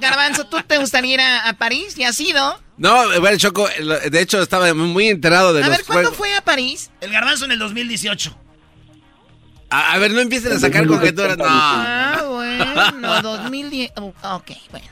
Garbanzo, 0.00 0.46
¿tú 0.46 0.56
te 0.66 0.78
gustaría 0.78 1.14
ir 1.14 1.20
a, 1.20 1.52
París? 1.58 1.98
¿Y 1.98 2.04
has 2.04 2.18
ido? 2.20 2.58
No, 2.78 3.20
bueno, 3.20 3.36
Choco, 3.36 3.68
de 4.10 4.18
hecho 4.18 4.40
estaba 4.40 4.72
muy 4.72 5.08
enterado 5.08 5.52
de 5.52 5.62
a 5.62 5.68
los 5.68 5.76
ver, 5.76 5.86
¿cuándo 5.86 6.12
fue 6.12 6.34
a 6.34 6.40
París? 6.40 6.90
El 7.02 7.12
Garbanzo 7.12 7.44
en 7.44 7.52
el 7.52 7.58
2018. 7.58 8.38
A, 9.72 9.98
ver, 9.98 10.10
no 10.12 10.20
empiecen 10.20 10.52
a 10.52 10.60
sacar 10.60 10.86
conjeturas, 10.86 11.38
no. 11.38 11.44
Ah, 11.46 12.22
bueno, 12.28 13.22
2010. 13.22 13.92
ok, 13.96 14.50
bueno. 14.70 14.86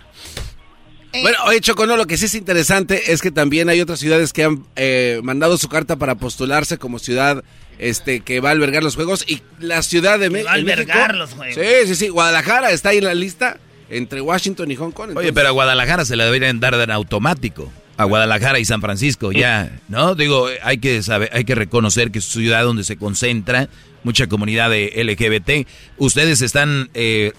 Eh, 1.13 1.23
bueno, 1.23 1.39
oye, 1.47 1.61
Choco, 1.61 1.87
no, 1.87 1.97
lo 1.97 2.07
que 2.07 2.17
sí 2.17 2.27
es 2.27 2.35
interesante 2.35 3.13
es 3.13 3.21
que 3.21 3.31
también 3.31 3.69
hay 3.69 3.81
otras 3.81 3.99
ciudades 3.99 4.33
que 4.33 4.45
han 4.45 4.65
eh, 4.77 5.21
mandado 5.23 5.59
su 5.59 5.69
carta 5.69 5.97
para 5.97 6.15
postularse 6.15 6.79
como 6.79 6.99
ciudad 6.99 7.43
este 7.79 8.21
que 8.21 8.41
va 8.41 8.51
a 8.51 8.53
albergar 8.53 8.83
los 8.83 8.95
juegos 8.95 9.25
y 9.27 9.43
la 9.59 9.83
ciudad 9.83 10.19
de 10.19 10.31
México. 10.31 10.49
Va 10.49 10.53
a 10.53 10.57
albergar 10.57 11.15
los 11.17 11.33
juegos. 11.33 11.57
Sí, 11.57 11.89
sí, 11.89 11.95
sí. 11.97 12.09
Guadalajara 12.09 12.71
está 12.71 12.91
ahí 12.91 12.99
en 12.99 13.05
la 13.05 13.15
lista 13.15 13.59
entre 13.89 14.21
Washington 14.21 14.71
y 14.71 14.77
Hong 14.77 14.93
Kong. 14.93 15.17
Oye, 15.17 15.33
pero 15.33 15.49
a 15.49 15.51
Guadalajara 15.51 16.05
se 16.05 16.17
le 16.17 16.25
deberían 16.25 16.61
dar 16.61 16.75
en 16.75 16.91
automático. 16.91 17.73
A 17.97 18.05
Guadalajara 18.05 18.59
y 18.59 18.65
San 18.65 18.81
Francisco, 18.81 19.31
ya, 19.31 19.79
¿no? 19.89 20.15
Digo, 20.15 20.49
hay 20.63 20.79
que 20.79 21.03
saber, 21.03 21.29
hay 21.35 21.45
que 21.45 21.55
reconocer 21.55 22.11
que 22.11 22.21
es 22.21 22.35
una 22.35 22.45
ciudad 22.45 22.65
donde 22.65 22.83
se 22.83 22.97
concentra 22.97 23.69
mucha 24.05 24.27
comunidad 24.27 24.71
de 24.71 24.93
LGBT. 24.97 25.69
¿Ustedes 25.99 26.43
están 26.43 26.89
eh, 26.95 27.33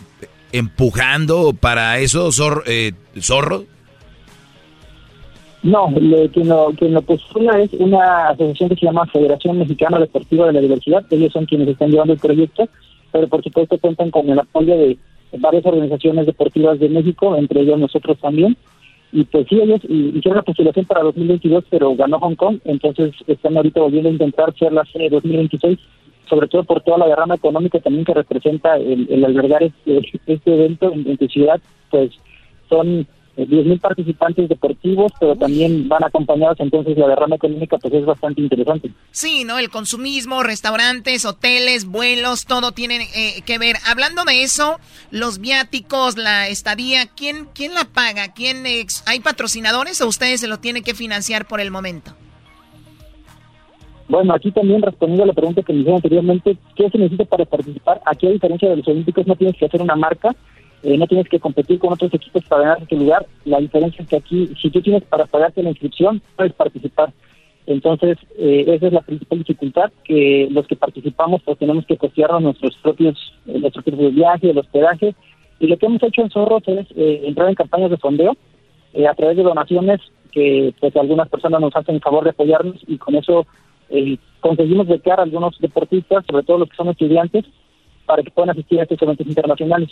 empujando 0.51 1.53
para 1.53 1.99
eso, 1.99 2.32
Zor, 2.32 2.64
eh, 2.68 2.93
Zorro? 3.20 3.66
No, 5.64 5.93
quien, 6.34 6.49
lo, 6.49 6.74
quien 6.76 6.93
lo 6.93 7.03
postula 7.03 7.62
es 7.62 7.72
una 7.74 8.30
asociación 8.30 8.70
que 8.70 8.76
se 8.78 8.86
llama 8.88 9.05
Federación 9.05 9.59
Mexicana 9.59 9.99
Deportiva 9.99 10.47
de 10.47 10.53
la 10.53 10.62
Diversidad. 10.62 11.05
Ellos 11.12 11.32
son 11.32 11.45
quienes 11.45 11.68
están 11.68 11.91
llevando 11.91 12.14
el 12.14 12.20
proyecto, 12.20 12.68
pero 13.12 13.28
por 13.28 13.43
supuesto 13.43 13.78
cuentan 13.78 14.09
con 14.09 14.28
el 14.28 14.39
apoyo 14.39 14.76
de 14.76 14.97
varias 15.38 15.66
organizaciones 15.66 16.26
deportivas 16.26 16.80
de 16.80 16.89
México, 16.89 17.36
entre 17.36 17.62
ellos 17.62 17.80
nosotros 17.80 18.18
también. 18.20 18.57
Y 19.12 19.24
pues 19.26 19.45
sí, 19.49 19.59
ellos 19.62 19.82
hicieron 19.84 20.38
la 20.38 20.41
postulación 20.41 20.86
para 20.86 21.03
2022, 21.03 21.66
pero 21.70 21.95
ganó 21.95 22.20
Hong 22.20 22.36
Kong, 22.36 22.59
entonces 22.64 23.14
están 23.28 23.57
ahorita 23.57 23.82
volviendo 23.82 24.09
a 24.09 24.14
intentar 24.14 24.57
ser 24.57 24.72
la 24.72 24.86
serie 24.86 25.09
2026 25.09 25.78
sobre 26.32 26.47
todo 26.47 26.63
por 26.63 26.82
toda 26.82 26.99
la 26.99 27.07
derrama 27.07 27.36
económica 27.36 27.77
también 27.82 28.05
que 28.05 28.13
representa 28.13 28.77
el, 28.77 29.25
albergar 29.25 29.63
este, 29.63 29.99
este 30.25 30.53
evento 30.53 30.89
en, 30.93 31.17
tu 31.17 31.27
ciudad, 31.27 31.59
pues 31.89 32.09
son 32.69 33.05
10.000 33.36 33.73
eh, 33.75 33.79
participantes 33.82 34.47
deportivos, 34.47 35.11
pero 35.19 35.36
también 35.36 35.89
van 35.89 36.05
acompañados, 36.05 36.57
entonces 36.61 36.97
la 36.97 37.09
derrama 37.09 37.36
económica 37.36 37.77
pues 37.77 37.93
es 37.93 38.05
bastante 38.05 38.39
interesante. 38.39 38.91
Sí, 39.11 39.43
¿no? 39.43 39.59
El 39.59 39.69
consumismo, 39.69 40.41
restaurantes, 40.41 41.25
hoteles, 41.25 41.84
vuelos, 41.84 42.45
todo 42.45 42.71
tiene 42.71 43.09
eh, 43.13 43.41
que 43.45 43.57
ver. 43.57 43.75
Hablando 43.86 44.23
de 44.23 44.43
eso, 44.43 44.79
los 45.11 45.39
viáticos, 45.39 46.15
la 46.15 46.47
estadía, 46.47 47.07
¿quién, 47.07 47.49
quién 47.53 47.73
la 47.73 47.84
paga? 47.84 48.32
¿Quién 48.34 48.63
¿Hay 49.05 49.19
patrocinadores 49.19 49.99
o 49.99 50.07
ustedes 50.07 50.39
se 50.39 50.47
lo 50.47 50.59
tienen 50.59 50.84
que 50.84 50.93
financiar 50.93 51.45
por 51.45 51.59
el 51.59 51.71
momento? 51.71 52.13
Bueno, 54.12 54.34
aquí 54.34 54.51
también 54.51 54.82
respondiendo 54.82 55.24
a 55.24 55.28
la 55.28 55.32
pregunta 55.32 55.62
que 55.62 55.72
me 55.72 55.80
hicieron 55.80 55.95
anteriormente, 55.95 56.57
¿qué 56.76 56.89
se 56.89 56.97
necesita 56.97 57.24
para 57.24 57.45
participar? 57.45 58.01
Aquí, 58.05 58.28
a 58.28 58.32
diferencia 58.32 58.70
de 58.70 58.76
los 58.76 58.88
Olímpicos, 58.89 59.26
no 59.26 59.38
tienes 59.38 59.55
que 59.55 59.64
hacer 59.64 59.82
una 59.82 59.95
marca, 59.95 60.36
eh, 60.84 60.97
no 60.97 61.07
tienes 61.07 61.30
que 61.30 61.39
competir 61.39 61.80
con 61.80 61.93
otros 61.93 62.14
equipos 62.14 62.43
para 62.43 62.64
ganar 62.64 62.84
ese 62.84 62.97
lugar. 62.97 63.26
La 63.45 63.62
diferencia 63.62 64.03
es 64.03 64.09
que 64.09 64.18
aquí, 64.18 64.49
si 64.62 64.70
tú 64.70 64.82
tienes 64.82 65.03
para 65.03 65.28
pagarte 65.28 65.64
la 65.64 65.70
inscripción, 65.70 66.22
puedes 66.36 66.51
participar. 66.51 67.14
Entonces, 67.66 68.18
eh, 68.38 68.66
esa 68.68 68.88
es 68.88 68.91
la 68.91 68.99
principal 68.99 69.39
dificultad, 69.39 69.93
que 70.03 70.49
los 70.51 70.68
que 70.68 70.76
participamos 70.76 71.41
pues 71.45 71.57
tenemos 71.57 71.86
que 71.86 71.95
costearnos 71.95 72.41
nuestros 72.41 72.76
propios, 72.84 73.18
eh, 73.47 73.59
nuestros 73.59 73.86
propios 73.86 74.14
viajes, 74.14 74.49
el 74.49 74.57
hospedaje. 74.57 75.16
Y 75.62 75.68
lo 75.68 75.78
que 75.78 75.86
hemos 75.86 76.03
hecho 76.03 76.22
en 76.22 76.32
Zorros 76.32 76.68
es 76.68 76.86
entrar 76.97 77.47
en 77.47 77.55
campañas 77.55 77.91
de 77.91 77.97
fondeo 77.97 78.36
a 79.09 79.14
través 79.14 79.38
de 79.38 79.43
donaciones 79.43 80.01
que 80.34 80.74
pues 80.82 80.93
algunas 80.97 81.30
personas 81.30 81.62
nos 81.62 81.74
hacen 81.78 81.95
el 81.95 82.01
favor 82.01 82.26
de 82.26 82.32
apoyarnos 82.32 82.76
y 82.88 82.97
con 82.97 83.16
eso 83.16 83.45
eh, 83.91 84.17
conseguimos 84.39 84.87
becar 84.87 85.19
a 85.19 85.23
algunos 85.23 85.57
deportistas, 85.59 86.25
sobre 86.29 86.43
todo 86.43 86.59
los 86.59 86.69
que 86.69 86.75
son 86.75 86.89
estudiantes, 86.89 87.45
para 88.05 88.23
que 88.23 88.31
puedan 88.31 88.49
asistir 88.49 88.79
a 88.79 88.83
estos 88.83 89.01
eventos 89.01 89.27
internacionales. 89.27 89.89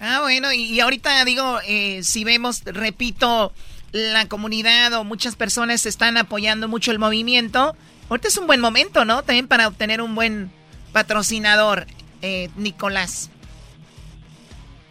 Ah, 0.00 0.20
bueno, 0.22 0.52
y, 0.52 0.78
ahorita 0.80 1.24
digo, 1.24 1.58
eh, 1.66 2.02
si 2.02 2.24
vemos, 2.24 2.62
repito, 2.64 3.52
la 3.92 4.28
comunidad 4.28 4.92
o 4.94 5.04
muchas 5.04 5.36
personas 5.36 5.86
están 5.86 6.16
apoyando 6.16 6.68
mucho 6.68 6.90
el 6.90 6.98
movimiento, 6.98 7.74
ahorita 8.10 8.28
es 8.28 8.36
un 8.36 8.46
buen 8.46 8.60
momento, 8.60 9.04
¿no? 9.04 9.22
También 9.22 9.48
para 9.48 9.68
obtener 9.68 10.02
un 10.02 10.14
buen 10.14 10.50
patrocinador, 10.92 11.86
eh, 12.22 12.50
Nicolás. 12.56 13.30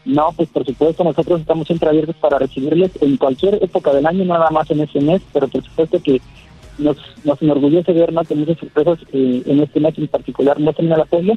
No, 0.05 0.31
pues 0.36 0.49
por 0.49 0.65
supuesto, 0.65 1.03
nosotros 1.03 1.41
estamos 1.41 1.65
siempre 1.65 1.89
abiertos 1.89 2.15
para 2.17 2.38
recibirles 2.38 2.91
en 3.01 3.17
cualquier 3.17 3.55
época 3.63 3.91
del 3.91 4.05
año, 4.05 4.23
nada 4.23 4.49
más 4.51 4.69
en 4.69 4.81
ese 4.81 5.01
mes, 5.01 5.21
pero 5.33 5.47
por 5.47 5.63
supuesto 5.63 6.01
que 6.01 6.21
nos, 6.78 6.97
nos 7.23 7.41
enorgullece 7.41 7.93
ver 7.93 8.11
más 8.11 8.30
muchas 8.32 8.57
sorpresas 8.57 8.99
eh, 9.13 9.43
en 9.45 9.61
este 9.61 9.80
match 9.80 9.99
en 9.99 10.07
particular 10.07 10.59
no 10.59 10.73
tienen 10.73 10.93
el 10.93 11.01
apoyo, 11.01 11.34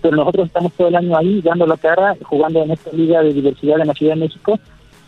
pero 0.00 0.16
nosotros 0.16 0.46
estamos 0.46 0.72
todo 0.74 0.88
el 0.88 0.96
año 0.96 1.16
ahí 1.16 1.40
dando 1.42 1.66
la 1.66 1.76
cara, 1.76 2.16
jugando 2.22 2.62
en 2.62 2.70
esta 2.70 2.90
liga 2.92 3.22
de 3.22 3.32
diversidad 3.32 3.80
en 3.80 3.88
la 3.88 3.94
Ciudad 3.94 4.14
de 4.14 4.20
México 4.20 4.58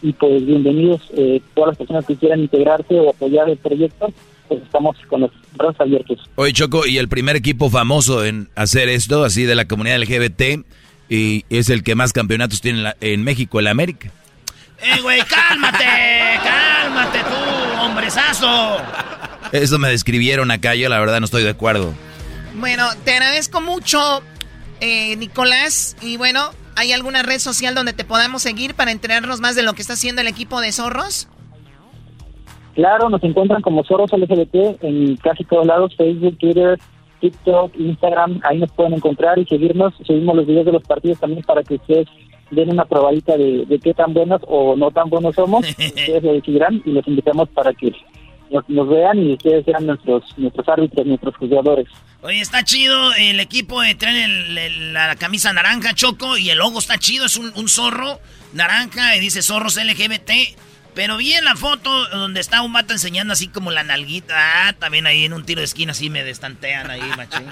y 0.02 0.12
pues 0.12 0.44
bienvenidos 0.44 1.02
eh, 1.16 1.40
todas 1.54 1.68
las 1.68 1.78
personas 1.78 2.06
que 2.06 2.16
quieran 2.16 2.40
integrarse 2.40 2.98
o 2.98 3.10
apoyar 3.10 3.48
el 3.48 3.58
proyecto, 3.58 4.12
pues 4.48 4.62
estamos 4.62 4.96
con 5.08 5.22
los 5.22 5.30
brazos 5.56 5.80
abiertos. 5.80 6.18
Oye 6.36 6.52
Choco, 6.52 6.86
y 6.86 6.98
el 6.98 7.08
primer 7.08 7.36
equipo 7.36 7.70
famoso 7.70 8.24
en 8.24 8.48
hacer 8.56 8.88
esto, 8.88 9.24
así 9.24 9.44
de 9.44 9.54
la 9.54 9.66
comunidad 9.66 10.00
LGBT, 10.00 10.64
y 11.08 11.44
es 11.50 11.70
el 11.70 11.82
que 11.82 11.94
más 11.94 12.12
campeonatos 12.12 12.60
tiene 12.60 12.80
en, 12.80 12.94
en 13.00 13.24
México, 13.24 13.60
el 13.60 13.66
América. 13.66 14.10
¡Eh, 14.82 15.00
güey, 15.02 15.20
cálmate! 15.22 15.84
¡Cálmate 16.42 17.18
tú, 17.18 17.80
hombrezazo! 17.82 18.78
Eso 19.53 19.78
me 19.78 19.88
describieron 19.88 20.51
acá, 20.51 20.74
yo 20.74 20.88
la 20.88 20.98
verdad 21.01 21.20
no 21.20 21.24
estoy 21.24 21.42
de 21.42 21.51
acuerdo. 21.51 21.92
Bueno, 22.59 22.84
te 23.05 23.12
agradezco 23.12 23.61
mucho, 23.61 24.22
eh, 24.80 25.16
Nicolás. 25.16 25.96
Y 26.03 26.16
bueno, 26.16 26.51
¿hay 26.76 26.92
alguna 26.92 27.22
red 27.22 27.38
social 27.38 27.74
donde 27.74 27.92
te 27.92 28.05
podamos 28.05 28.42
seguir 28.42 28.74
para 28.74 28.92
enterarnos 28.92 29.40
más 29.40 29.55
de 29.55 29.62
lo 29.62 29.72
que 29.74 29.82
está 29.82 29.94
haciendo 29.94 30.20
el 30.20 30.28
equipo 30.28 30.61
de 30.61 30.72
Zorros? 30.72 31.28
Claro, 32.74 33.09
nos 33.09 33.22
encuentran 33.24 33.62
como 33.62 33.84
Zorros 33.84 34.12
LGBT 34.12 34.82
en 34.82 35.16
casi 35.16 35.44
todos 35.44 35.66
lados, 35.66 35.94
Facebook, 35.96 36.38
Twitter, 36.38 36.78
TikTok, 37.20 37.74
Instagram, 37.76 38.40
ahí 38.44 38.59
nos 38.59 38.70
pueden 38.72 38.94
encontrar 38.94 39.38
y 39.38 39.46
seguirnos. 39.46 39.94
Seguimos 40.07 40.36
los 40.36 40.46
videos 40.46 40.66
de 40.66 40.72
los 40.72 40.82
partidos 40.82 41.18
también 41.18 41.42
para 41.42 41.62
que 41.62 41.74
ustedes 41.74 42.09
den 42.51 42.70
una 42.70 42.84
probadita 42.84 43.36
de, 43.36 43.80
qué 43.82 43.94
tan 43.94 44.12
buenos 44.12 44.40
o 44.46 44.76
no 44.76 44.90
tan 44.90 45.11
buenos 45.11 45.34
somos. 45.34 45.68
ustedes 45.78 46.22
lo 46.22 46.32
decidirán 46.32 46.82
y 46.84 46.92
los 46.92 47.07
invitamos 47.07 47.48
para 47.51 47.72
que 47.74 47.92
nos, 48.51 48.88
vean 48.88 49.18
y 49.18 49.32
ustedes 49.34 49.64
sean 49.64 49.86
nuestros 49.86 50.24
nuestros 50.36 50.68
árbitros, 50.68 51.07
nuestros 51.07 51.36
jugadores. 51.36 51.86
Oye, 52.22 52.40
está 52.40 52.64
chido 52.64 53.14
el 53.14 53.40
equipo, 53.40 53.80
de 53.80 53.94
traen 53.94 54.92
la 54.92 55.16
camisa 55.16 55.53
naranja, 55.53 55.94
Choco, 55.94 56.36
y 56.36 56.51
el 56.51 56.59
logo 56.59 56.78
está 56.78 56.98
chido, 56.98 57.26
es 57.26 57.36
un, 57.36 57.68
zorro 57.68 58.20
naranja 58.53 59.16
y 59.16 59.20
dice 59.20 59.42
zorros 59.42 59.76
LGBT. 59.76 60.30
Pero 60.92 61.16
vi 61.16 61.33
en 61.33 61.45
la 61.45 61.54
foto 61.54 62.08
donde 62.08 62.41
está 62.41 62.62
un 62.62 62.72
vato 62.72 62.92
enseñando 62.92 63.33
así 63.33 63.46
como 63.46 63.70
la 63.70 63.84
nalguita. 63.84 64.34
Ah, 64.37 64.72
también 64.72 65.07
ahí 65.07 65.24
en 65.24 65.33
un 65.33 65.45
tiro 65.45 65.61
de 65.61 65.64
esquina 65.64 65.92
así 65.92 66.11
me 66.11 66.24
destantean 66.24 66.91
ahí, 66.91 67.00
machín. 67.16 67.46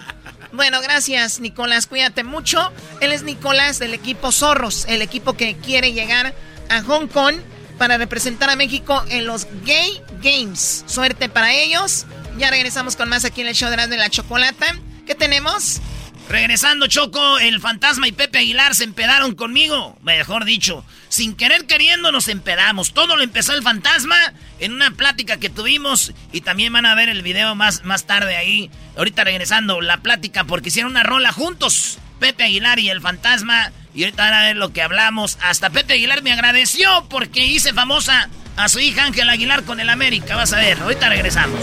Bueno, 0.53 0.81
gracias, 0.83 1.39
Nicolás. 1.39 1.87
Cuídate 1.87 2.25
mucho. 2.25 2.73
Él 3.01 3.13
es 3.13 3.23
Nicolás 3.23 3.79
del 3.79 3.95
equipo 3.95 4.33
Zorros, 4.33 4.87
el 4.89 5.03
equipo 5.03 5.35
que 5.35 5.57
quiere 5.57 5.93
llegar 5.93 6.35
a 6.69 6.83
Hong 6.83 7.07
Kong 7.07 7.37
para 7.79 7.97
representar 7.97 8.51
a 8.51 8.57
México 8.57 9.05
en 9.09 9.27
los 9.27 9.47
Gay 9.65 10.01
Games. 10.23 10.85
Suerte 10.87 11.29
para 11.29 11.53
ellos. 11.53 12.07
Ya 12.37 12.51
regresamos 12.51 12.97
con 12.97 13.09
más 13.09 13.25
aquí 13.25 13.41
en 13.41 13.49
el 13.49 13.55
show 13.55 13.71
de 13.71 13.77
la, 13.77 13.87
de 13.87 13.97
la 13.97 14.11
chocolata. 14.11 14.67
¿Qué 15.07 15.15
tenemos? 15.15 15.81
Regresando, 16.29 16.89
Choco, 16.89 17.39
el 17.39 17.59
fantasma 17.59 18.07
y 18.07 18.13
Pepe 18.13 18.41
Aguilar 18.41 18.75
se 18.75 18.85
empedaron 18.85 19.35
conmigo. 19.35 19.97
Mejor 20.03 20.45
dicho, 20.45 20.85
sin 21.09 21.35
querer 21.35 21.65
queriendo 21.65 22.13
nos 22.13 22.29
empedamos. 22.29 22.93
Todo 22.93 23.17
lo 23.17 23.23
empezó 23.23 23.55
el 23.55 23.63
fantasma 23.63 24.17
en 24.59 24.75
una 24.75 24.91
plática 24.91 25.39
que 25.39 25.49
tuvimos. 25.49 26.13
Y 26.31 26.43
también 26.43 26.75
van 26.75 26.85
a 26.85 26.95
ver 26.95 27.09
el 27.09 27.23
video 27.23 27.55
más, 27.55 27.85
más 27.85 28.07
tarde 28.07 28.37
ahí. 28.37 28.71
Ahorita 28.99 29.25
regresando, 29.25 29.81
la 29.81 30.03
plática 30.03 30.45
porque 30.45 30.69
hicieron 30.69 30.93
una 30.93 31.03
rola 31.03 31.33
juntos. 31.33 31.99
Pepe 32.19 32.45
Aguilar 32.45 32.79
y 32.79 32.91
el 32.91 33.01
fantasma. 33.01 33.73
Y 33.95 34.05
ahorita 34.05 34.25
van 34.25 34.35
a 34.35 34.43
ver 34.43 34.57
lo 34.57 34.73
que 34.73 34.83
hablamos. 34.83 35.39
Hasta 35.43 35.71
Pepe 35.71 35.95
Aguilar 35.95 36.23
me 36.23 36.33
agradeció 36.33 37.07
porque 37.09 37.45
hice 37.45 37.73
famosa 37.73 38.29
a 38.57 38.69
su 38.69 38.81
hija 38.81 39.05
Ángel 39.05 39.29
Aguilar 39.29 39.65
con 39.65 39.81
el 39.81 39.89
América. 39.89 40.37
Vas 40.37 40.53
a 40.53 40.59
ver, 40.59 40.81
ahorita 40.81 41.09
regresamos. 41.09 41.61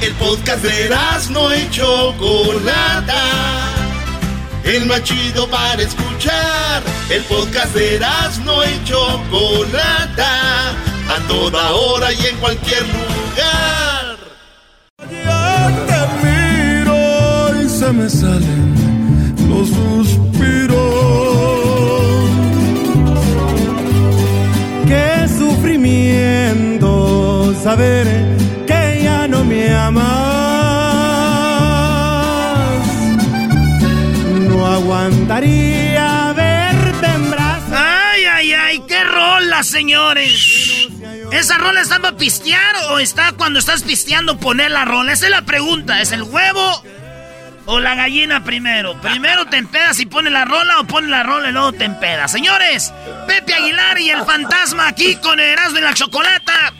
El 0.00 0.12
podcast 0.14 0.64
de 0.64 0.90
no 1.30 1.54
y 1.54 1.70
Chocolata. 1.70 3.22
El 4.64 4.86
más 4.86 5.04
chido 5.04 5.48
para 5.48 5.80
escuchar. 5.80 6.82
El 7.08 7.22
podcast 7.24 7.74
de 7.74 8.00
no 8.44 8.64
y 8.64 8.84
Chocolata. 8.84 10.70
A 11.08 11.18
toda 11.28 11.70
hora 11.70 12.12
y 12.12 12.26
en 12.26 12.36
cualquier 12.38 12.82
lugar. 12.82 14.18
Me 17.92 18.08
salen 18.08 18.74
los 19.48 19.68
suspiros. 19.68 20.76
Qué 24.86 25.28
sufrimiento 25.28 26.90
saber 27.62 28.06
que 28.66 29.02
ya 29.04 29.28
no 29.28 29.44
me 29.44 29.74
amas. 29.74 30.06
No 34.48 34.66
aguantaría 34.66 36.32
verte 36.34 37.06
en 37.06 37.30
brazos. 37.30 37.72
¡Ay, 37.72 38.24
ay, 38.24 38.52
ay! 38.52 38.82
¡Qué 38.88 39.04
rola, 39.04 39.62
señores! 39.62 40.88
¿Esa 41.32 41.58
rola 41.58 41.80
está 41.80 41.98
para 42.00 42.16
pistear 42.16 42.74
o 42.90 42.98
está 42.98 43.32
cuando 43.32 43.58
estás 43.58 43.82
pisteando 43.82 44.38
poner 44.38 44.70
la 44.70 44.84
rola? 44.84 45.12
Esa 45.12 45.26
es 45.26 45.30
la 45.30 45.42
pregunta. 45.42 46.00
¿Es 46.00 46.12
el 46.12 46.22
huevo 46.22 46.82
o 47.66 47.80
la 47.80 47.94
gallina 47.94 48.44
primero? 48.44 49.00
¿Primero 49.00 49.46
te 49.46 49.56
empedas 49.56 50.00
y 50.00 50.06
pones 50.06 50.32
la 50.32 50.44
rola 50.44 50.80
o 50.80 50.84
pones 50.84 51.10
la 51.10 51.22
rola 51.22 51.48
y 51.48 51.52
luego 51.52 51.72
te 51.72 51.84
empedas? 51.84 52.30
Señores, 52.30 52.92
Pepe 53.26 53.54
Aguilar 53.54 53.98
y 53.98 54.10
el 54.10 54.22
fantasma 54.24 54.88
aquí 54.88 55.16
con 55.16 55.38
el 55.40 55.46
Erasmo 55.50 55.78
y 55.78 55.82
la 55.82 55.94
Chocolata. 55.94 56.72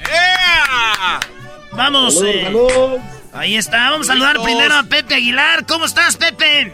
Vamos. 1.73 2.15
Salud, 2.15 2.29
eh, 2.29 2.43
salud. 2.45 3.01
Ahí 3.33 3.57
está. 3.57 3.91
Vamos 3.91 4.09
a 4.09 4.13
saludar 4.13 4.41
primero 4.43 4.75
a 4.75 4.83
Pepe 4.85 5.15
Aguilar. 5.15 5.67
¿Cómo 5.67 5.87
estás, 5.87 6.17
Pepe? 6.17 6.73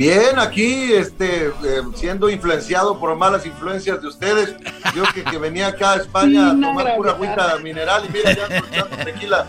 Bien, 0.00 0.38
aquí 0.38 0.94
este, 0.94 1.48
eh, 1.48 1.82
siendo 1.94 2.30
influenciado 2.30 2.98
por 2.98 3.14
malas 3.16 3.44
influencias 3.44 4.00
de 4.00 4.08
ustedes. 4.08 4.54
Yo 4.94 5.04
que, 5.12 5.22
que 5.24 5.36
venía 5.36 5.66
acá 5.66 5.92
a 5.92 5.96
España 5.96 6.46
a 6.46 6.50
tomar 6.52 6.96
pura 6.96 7.12
agüita 7.12 7.58
mineral 7.58 8.04
y 8.08 8.12
mira, 8.12 8.32
ya 8.32 9.04
tequila. 9.04 9.46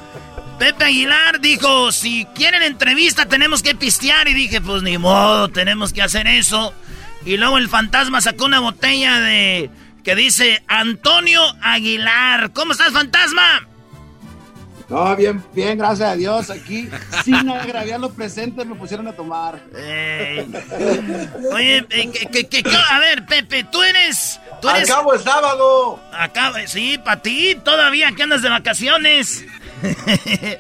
Pepe 0.62 0.84
Aguilar 0.86 1.42
dijo, 1.42 1.92
si 1.92 2.24
quieren 2.36 2.62
entrevista 2.62 3.26
tenemos 3.26 3.64
que 3.64 3.74
pistear. 3.74 4.28
Y 4.28 4.36
dije, 4.36 4.62
pues 4.62 4.84
ni 4.84 4.96
modo, 5.00 5.48
tenemos 5.50 5.92
que 5.92 6.04
hacer 6.04 6.28
eso. 6.28 6.72
Y 7.26 7.38
luego 7.38 7.58
el 7.58 7.68
fantasma 7.68 8.22
sacó 8.22 8.46
una 8.46 8.60
botella 8.60 9.20
de... 9.20 9.72
que 10.04 10.14
dice 10.14 10.62
Antonio 10.68 11.42
Aguilar. 11.64 12.52
¿Cómo 12.54 12.74
estás, 12.74 12.92
fantasma? 12.94 13.66
No, 14.88 15.16
bien, 15.16 15.44
bien, 15.56 15.80
gracias 15.80 16.10
a 16.10 16.16
Dios. 16.16 16.52
Aquí, 16.52 16.88
sin 17.26 17.50
agraviar 17.50 18.00
los 18.00 18.12
presentes, 18.12 18.64
me 18.68 18.76
pusieron 18.76 19.08
a 19.08 19.14
tomar. 19.14 19.60
Eh, 19.76 20.46
Oye, 21.54 21.78
eh, 21.90 22.12
que, 22.12 22.28
que- 22.28 22.48
que- 22.48 22.62
que- 22.62 22.78
a 22.92 23.00
ver, 23.00 23.26
Pepe, 23.26 23.64
tú 23.64 23.82
eres... 23.82 24.40
Tú 24.62 24.70
eres 24.70 24.92
Acabo 24.92 25.16
el 25.16 25.22
sábado. 25.22 26.00
Acabo, 26.14 26.58
sí, 26.68 27.00
para 27.04 27.20
ti, 27.20 27.58
todavía 27.66 28.12
que 28.12 28.22
andas 28.22 28.44
de 28.44 28.50
vacaciones. 28.50 29.44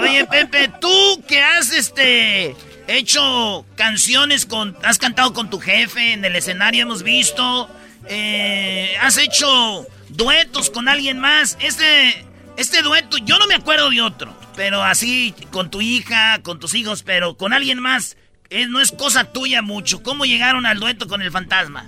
Oye, 0.00 0.24
Pepe, 0.26 0.70
tú 0.80 1.22
que 1.26 1.42
has 1.42 1.72
este 1.72 2.54
hecho 2.88 3.64
canciones 3.76 4.46
con. 4.46 4.76
Has 4.82 4.98
cantado 4.98 5.32
con 5.32 5.50
tu 5.50 5.58
jefe 5.60 6.12
en 6.12 6.24
el 6.24 6.36
escenario, 6.36 6.82
hemos 6.82 7.02
visto. 7.02 7.68
eh, 8.08 8.96
has 9.00 9.16
hecho 9.18 9.86
duetos 10.08 10.70
con 10.70 10.88
alguien 10.88 11.18
más. 11.18 11.56
Este, 11.60 12.24
este 12.56 12.82
dueto, 12.82 13.16
yo 13.18 13.38
no 13.38 13.46
me 13.46 13.54
acuerdo 13.54 13.90
de 13.90 14.02
otro. 14.02 14.34
Pero 14.56 14.82
así, 14.84 15.34
con 15.50 15.70
tu 15.70 15.80
hija, 15.80 16.40
con 16.42 16.60
tus 16.60 16.74
hijos, 16.74 17.02
pero 17.02 17.36
con 17.36 17.52
alguien 17.52 17.80
más. 17.80 18.16
eh, 18.50 18.66
no 18.68 18.80
es 18.80 18.92
cosa 18.92 19.24
tuya 19.24 19.62
mucho. 19.62 20.02
¿Cómo 20.02 20.24
llegaron 20.24 20.64
al 20.66 20.78
dueto 20.78 21.08
con 21.08 21.22
el 21.22 21.30
fantasma? 21.32 21.86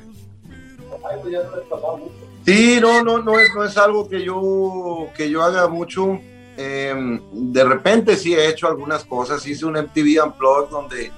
Sí, 2.46 2.78
no, 2.80 3.02
no, 3.02 3.18
no 3.18 3.38
es, 3.40 3.48
no 3.54 3.64
es 3.64 3.76
algo 3.76 4.08
que 4.08 4.22
yo, 4.24 5.08
que 5.16 5.28
yo 5.28 5.42
haga 5.42 5.66
mucho. 5.68 6.18
Eh, 6.56 7.20
de 7.32 7.64
repente 7.64 8.16
sí 8.16 8.34
he 8.34 8.48
hecho 8.48 8.66
algunas 8.68 9.04
cosas. 9.04 9.46
Hice 9.46 9.66
un 9.66 9.76
MTV 9.76 10.22
Unplugged 10.24 10.70
donde 10.70 11.10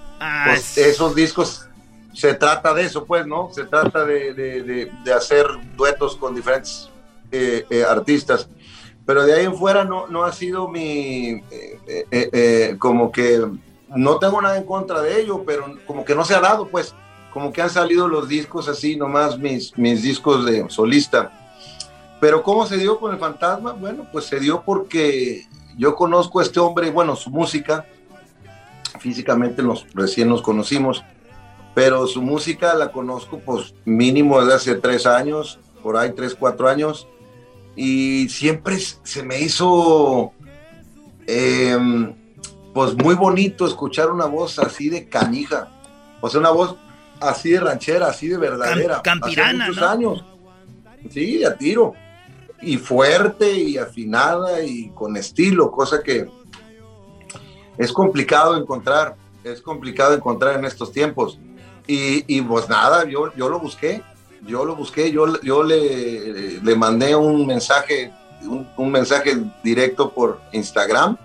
pues, 0.46 0.78
esos 0.78 1.14
discos 1.14 1.66
se 2.14 2.34
trata 2.34 2.74
de 2.74 2.82
eso, 2.84 3.04
pues, 3.04 3.26
¿no? 3.26 3.50
Se 3.52 3.64
trata 3.64 4.04
de, 4.04 4.32
de- 4.34 4.62
de- 4.62 4.92
de 5.04 5.12
hacer 5.12 5.46
duetos 5.76 6.16
con 6.16 6.34
diferentes 6.34 6.90
eh, 7.30 7.64
eh, 7.70 7.84
artistas. 7.84 8.48
Pero 9.06 9.24
de 9.24 9.34
ahí 9.34 9.44
en 9.44 9.54
fuera 9.54 9.84
no, 9.84 10.06
no 10.08 10.24
ha 10.24 10.32
sido 10.32 10.66
mi, 10.68 11.28
eh, 11.50 11.78
eh, 11.86 12.06
eh, 12.10 12.30
eh, 12.32 12.76
como 12.78 13.12
que 13.12 13.40
no 13.94 14.18
tengo 14.18 14.42
nada 14.42 14.58
en 14.58 14.64
contra 14.64 15.00
de 15.02 15.20
ello, 15.20 15.44
pero 15.46 15.72
como 15.86 16.04
que 16.04 16.14
no 16.14 16.24
se 16.24 16.34
ha 16.34 16.40
dado, 16.40 16.66
pues, 16.68 16.94
como 17.32 17.52
que 17.52 17.62
han 17.62 17.70
salido 17.70 18.08
los 18.08 18.28
discos 18.28 18.68
así, 18.68 18.96
nomás 18.96 19.38
mis, 19.38 19.76
mis 19.76 20.02
discos 20.02 20.44
de 20.44 20.68
solista. 20.70 21.32
Pero 22.20 22.42
¿cómo 22.42 22.66
se 22.66 22.76
dio 22.76 22.98
con 22.98 23.12
el 23.12 23.18
fantasma? 23.18 23.72
Bueno, 23.72 24.06
pues 24.10 24.26
se 24.26 24.40
dio 24.40 24.62
porque 24.62 25.46
yo 25.76 25.94
conozco 25.94 26.40
a 26.40 26.42
este 26.42 26.58
hombre, 26.58 26.90
bueno, 26.90 27.14
su 27.14 27.30
música, 27.30 27.86
físicamente 28.98 29.62
nos, 29.62 29.86
recién 29.94 30.28
nos 30.28 30.42
conocimos, 30.42 31.04
pero 31.74 32.06
su 32.08 32.20
música 32.20 32.74
la 32.74 32.90
conozco 32.90 33.38
pues 33.38 33.74
mínimo 33.84 34.40
desde 34.40 34.54
hace 34.54 34.74
tres 34.74 35.06
años, 35.06 35.60
por 35.82 35.96
ahí 35.96 36.12
tres, 36.16 36.34
cuatro 36.34 36.68
años, 36.68 37.06
y 37.76 38.28
siempre 38.28 38.78
se 38.80 39.22
me 39.22 39.40
hizo 39.40 40.32
em, 41.28 42.12
pues 42.74 42.96
muy 42.96 43.14
bonito 43.14 43.64
escuchar 43.64 44.10
una 44.10 44.26
voz 44.26 44.58
así 44.58 44.88
de 44.88 45.08
canija, 45.08 45.68
o 46.20 46.28
sea, 46.28 46.40
una 46.40 46.50
voz 46.50 46.74
así 47.20 47.50
de 47.50 47.60
ranchera, 47.60 48.08
así 48.08 48.28
de 48.28 48.36
verdadera. 48.38 49.02
Cam- 49.02 49.20
campirana, 49.20 49.64
Hace 49.64 49.70
muchos 49.72 49.82
¿no? 49.82 49.88
años. 49.90 50.24
Sí, 51.10 51.44
a 51.44 51.56
tiro. 51.56 51.94
Y 52.60 52.76
fuerte 52.76 53.52
y 53.52 53.78
afinada 53.78 54.62
y 54.62 54.90
con 54.90 55.16
estilo, 55.16 55.70
cosa 55.70 56.02
que 56.02 56.28
es 57.76 57.92
complicado 57.92 58.56
encontrar, 58.56 59.14
es 59.44 59.60
complicado 59.62 60.14
encontrar 60.14 60.56
en 60.58 60.64
estos 60.64 60.90
tiempos. 60.92 61.38
Y, 61.86 62.24
y 62.26 62.42
pues 62.42 62.68
nada, 62.68 63.04
yo, 63.08 63.32
yo 63.34 63.48
lo 63.48 63.60
busqué, 63.60 64.02
yo 64.46 64.64
lo 64.64 64.74
busqué, 64.76 65.10
yo, 65.12 65.40
yo 65.40 65.62
le, 65.62 66.60
le 66.60 66.74
mandé 66.76 67.14
un 67.14 67.46
mensaje, 67.46 68.12
un, 68.42 68.68
un 68.76 68.90
mensaje 68.90 69.38
directo 69.62 70.10
por 70.12 70.40
Instagram 70.52 71.16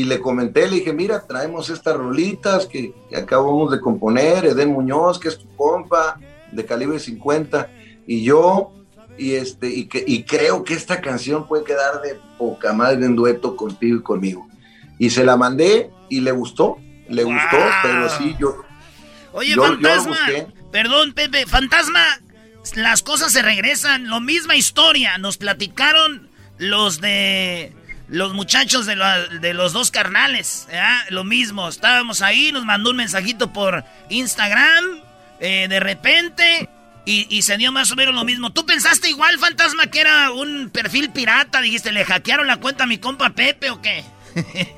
y 0.00 0.04
le 0.04 0.20
comenté, 0.20 0.68
le 0.68 0.76
dije, 0.76 0.92
mira, 0.92 1.26
traemos 1.26 1.70
estas 1.70 1.96
rolitas 1.96 2.66
que, 2.66 2.92
que 3.08 3.16
acabamos 3.16 3.70
de 3.70 3.80
componer, 3.80 4.44
Eden 4.44 4.72
Muñoz, 4.72 5.18
que 5.18 5.28
es 5.28 5.38
tu 5.38 5.48
compa, 5.56 6.18
de 6.52 6.64
calibre 6.64 6.98
50, 6.98 7.68
y 8.06 8.22
yo, 8.24 8.72
y, 9.18 9.34
este, 9.34 9.68
y, 9.68 9.86
que, 9.86 10.04
y 10.06 10.24
creo 10.24 10.64
que 10.64 10.74
esta 10.74 11.00
canción 11.00 11.46
puede 11.46 11.64
quedar 11.64 12.02
de 12.02 12.18
poca 12.38 12.72
madre 12.72 13.04
en 13.06 13.16
dueto 13.16 13.56
contigo 13.56 13.98
y 13.98 14.02
conmigo. 14.02 14.46
Y 14.98 15.10
se 15.10 15.24
la 15.24 15.36
mandé 15.36 15.90
y 16.08 16.20
le 16.20 16.32
gustó, 16.32 16.78
le 17.08 17.24
gustó, 17.24 17.56
pero 17.82 18.08
sí, 18.10 18.34
yo... 18.38 18.56
Oye, 19.32 19.50
yo- 19.50 19.56
yo 19.56 19.62
fantasma. 19.72 20.08
busqué. 20.08 20.46
perdón, 20.72 21.12
Pepe. 21.12 21.46
Fantasma, 21.46 22.00
las 22.74 23.02
cosas 23.02 23.32
se 23.32 23.42
regresan. 23.42 24.08
Lo 24.08 24.20
misma 24.20 24.56
historia. 24.56 25.18
Nos 25.18 25.36
platicaron 25.36 26.28
los 26.58 27.00
de. 27.02 27.72
Los 28.08 28.34
muchachos 28.34 28.86
de, 28.86 28.96
la- 28.96 29.26
de 29.26 29.52
los 29.54 29.72
dos 29.72 29.90
carnales. 29.90 30.68
Lo 31.10 31.24
mismo. 31.24 31.68
Estábamos 31.68 32.22
ahí, 32.22 32.52
nos 32.52 32.64
mandó 32.64 32.90
un 32.90 32.96
mensajito 32.96 33.52
por 33.52 33.84
Instagram. 34.08 35.00
eh, 35.40 35.66
de 35.68 35.80
repente. 35.80 36.68
Y, 37.08 37.42
se 37.42 37.56
dio 37.56 37.70
más 37.70 37.92
o 37.92 37.94
menos 37.96 38.12
lo 38.16 38.24
mismo. 38.24 38.50
¿Tú 38.52 38.66
pensaste 38.66 39.08
igual, 39.08 39.38
fantasma, 39.38 39.86
que 39.86 40.00
era 40.00 40.32
un 40.32 40.70
perfil 40.70 41.10
pirata? 41.10 41.60
Dijiste, 41.60 41.92
¿le 41.92 42.04
hackearon 42.04 42.48
la 42.48 42.56
cuenta 42.56 42.82
a 42.82 42.86
mi 42.88 42.98
compa 42.98 43.30
Pepe 43.30 43.70
o 43.70 43.80
qué? 43.80 44.04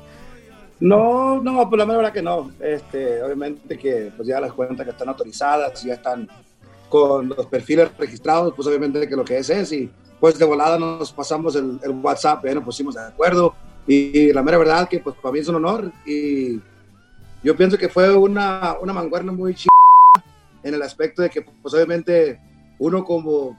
No, 0.81 1.41
no, 1.43 1.69
pues 1.69 1.77
la 1.77 1.83
verdad 1.85 2.13
que 2.13 2.21
no. 2.21 2.51
Este, 2.61 3.21
obviamente 3.21 3.77
que 3.77 4.11
pues 4.15 4.27
ya 4.27 4.39
las 4.39 4.53
cuentas 4.53 4.85
que 4.85 4.91
están 4.91 5.09
autorizadas, 5.09 5.83
ya 5.83 5.95
están 5.95 6.29
con 6.87 7.27
los 7.29 7.45
perfiles 7.47 7.89
registrados, 7.97 8.53
pues 8.55 8.65
obviamente 8.67 9.05
que 9.07 9.15
lo 9.15 9.25
que 9.25 9.39
es 9.39 9.49
es 9.49 9.71
y 9.73 9.89
pues 10.19 10.37
de 10.37 10.45
volada 10.45 10.77
nos 10.77 11.11
pasamos 11.11 11.55
el, 11.55 11.79
el 11.83 11.91
WhatsApp, 11.91 12.45
ya 12.45 12.55
nos 12.55 12.63
pusimos 12.63 12.95
de 12.95 13.01
acuerdo. 13.01 13.55
Y, 13.87 14.31
la 14.33 14.43
mera 14.43 14.57
verdad 14.57 14.87
que 14.87 14.99
pues 14.99 15.15
para 15.15 15.33
mí 15.33 15.39
es 15.39 15.47
un 15.47 15.55
honor. 15.55 15.91
Y 16.05 16.59
yo 17.43 17.55
pienso 17.55 17.77
que 17.77 17.89
fue 17.89 18.15
una, 18.15 18.75
una 18.79 18.93
manguerna 18.93 19.31
muy 19.31 19.55
chida 19.55 19.69
en 20.61 20.73
el 20.73 20.81
aspecto 20.81 21.21
de 21.21 21.29
que 21.29 21.41
pues 21.41 21.73
obviamente 21.73 22.39
uno 22.77 23.03
como 23.03 23.57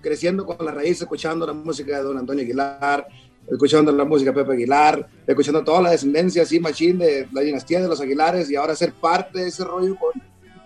creciendo 0.00 0.44
con 0.44 0.64
la 0.64 0.72
raíz, 0.72 1.00
escuchando 1.00 1.46
la 1.46 1.52
música 1.52 1.98
de 1.98 2.02
don 2.02 2.18
Antonio 2.18 2.42
Aguilar, 2.42 3.06
escuchando 3.48 3.92
la 3.92 4.04
música 4.04 4.32
de 4.32 4.42
Pepe 4.42 4.54
Aguilar, 4.54 5.08
escuchando 5.26 5.62
toda 5.62 5.82
la 5.82 5.90
descendencia 5.90 6.42
así, 6.42 6.58
machín 6.58 6.98
de 6.98 7.28
la 7.32 7.42
dinastía 7.42 7.80
de 7.80 7.88
los 7.88 8.00
Aguilares 8.00 8.50
y 8.50 8.56
ahora 8.56 8.74
ser 8.74 8.92
parte 8.94 9.40
de 9.40 9.48
ese 9.48 9.64
rollo 9.64 9.96
con 9.96 10.12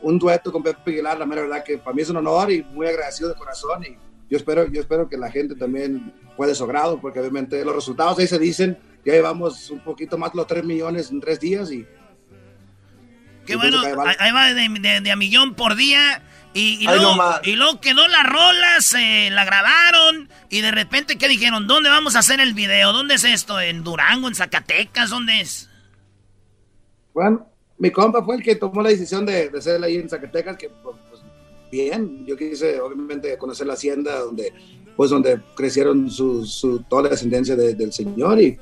un 0.02 0.18
dueto 0.18 0.52
con 0.52 0.62
Pepe 0.62 0.92
Aguilar, 0.92 1.18
la 1.18 1.26
mera 1.26 1.42
verdad 1.42 1.64
que 1.64 1.78
para 1.78 1.94
mí 1.94 2.02
es 2.02 2.10
un 2.10 2.16
honor 2.16 2.52
y 2.52 2.62
muy 2.62 2.86
agradecido 2.86 3.28
de 3.28 3.34
corazón 3.34 3.82
y 3.84 3.96
yo 4.34 4.38
espero, 4.38 4.66
yo 4.68 4.80
espero 4.80 5.08
que 5.08 5.16
la 5.16 5.30
gente 5.30 5.54
también 5.54 6.12
puede 6.36 6.56
su 6.56 6.66
grado 6.66 7.00
porque 7.00 7.20
obviamente 7.20 7.64
los 7.64 7.72
resultados 7.74 8.18
ahí 8.18 8.26
se 8.26 8.38
dicen, 8.40 8.76
ya 9.04 9.12
llevamos 9.12 9.70
un 9.70 9.78
poquito 9.78 10.18
más 10.18 10.32
de 10.32 10.38
los 10.38 10.46
3 10.48 10.64
millones 10.64 11.10
en 11.12 11.20
3 11.20 11.38
días 11.38 11.70
y 11.70 11.86
Qué 13.46 13.54
bueno, 13.56 13.80
ahí 14.18 14.32
va. 14.32 14.52
de, 14.54 14.68
de- 14.80 15.00
de 15.02 15.10
a 15.12 15.16
millón 15.16 15.54
por 15.54 15.76
día. 15.76 16.22
Y, 16.56 16.84
luego, 16.86 17.16
y 17.42 17.56
luego 17.56 17.80
quedó 17.80 18.06
la 18.08 18.22
rola, 18.22 18.80
se 18.80 19.28
la 19.30 19.44
grabaron. 19.44 20.28
Y 20.50 20.60
de 20.62 20.70
repente, 20.70 21.18
¿qué 21.18 21.28
dijeron? 21.28 21.66
¿Dónde 21.66 21.90
vamos 21.90 22.16
a 22.16 22.20
hacer 22.20 22.40
el 22.40 22.54
video? 22.54 22.92
¿Dónde 22.92 23.14
es 23.16 23.24
esto? 23.24 23.60
¿En 23.60 23.84
Durango? 23.84 24.28
¿En 24.28 24.34
Zacatecas? 24.34 25.10
¿Dónde 25.10 25.40
es? 25.40 25.68
Bueno, 27.12 27.46
mi 27.78 27.90
compa 27.90 28.24
fue 28.24 28.36
el 28.36 28.42
que 28.42 28.56
tomó 28.56 28.82
la 28.82 28.88
decisión 28.90 29.26
de, 29.26 29.50
de 29.50 29.60
ser 29.62 29.82
ahí 29.84 29.96
en 29.96 30.08
Zacatecas, 30.08 30.56
que 30.56 30.68
pues, 30.70 30.96
bien, 31.70 32.24
yo 32.26 32.36
quise 32.36 32.80
obviamente 32.80 33.36
conocer 33.38 33.66
la 33.66 33.74
hacienda 33.74 34.18
donde, 34.20 34.52
pues 34.96 35.10
donde 35.10 35.40
crecieron 35.56 36.10
su, 36.10 36.44
su 36.46 36.80
toda 36.80 37.02
la 37.04 37.08
descendencia 37.10 37.56
de- 37.56 37.74
del 37.74 37.92
señor 37.92 38.40
y 38.40 38.56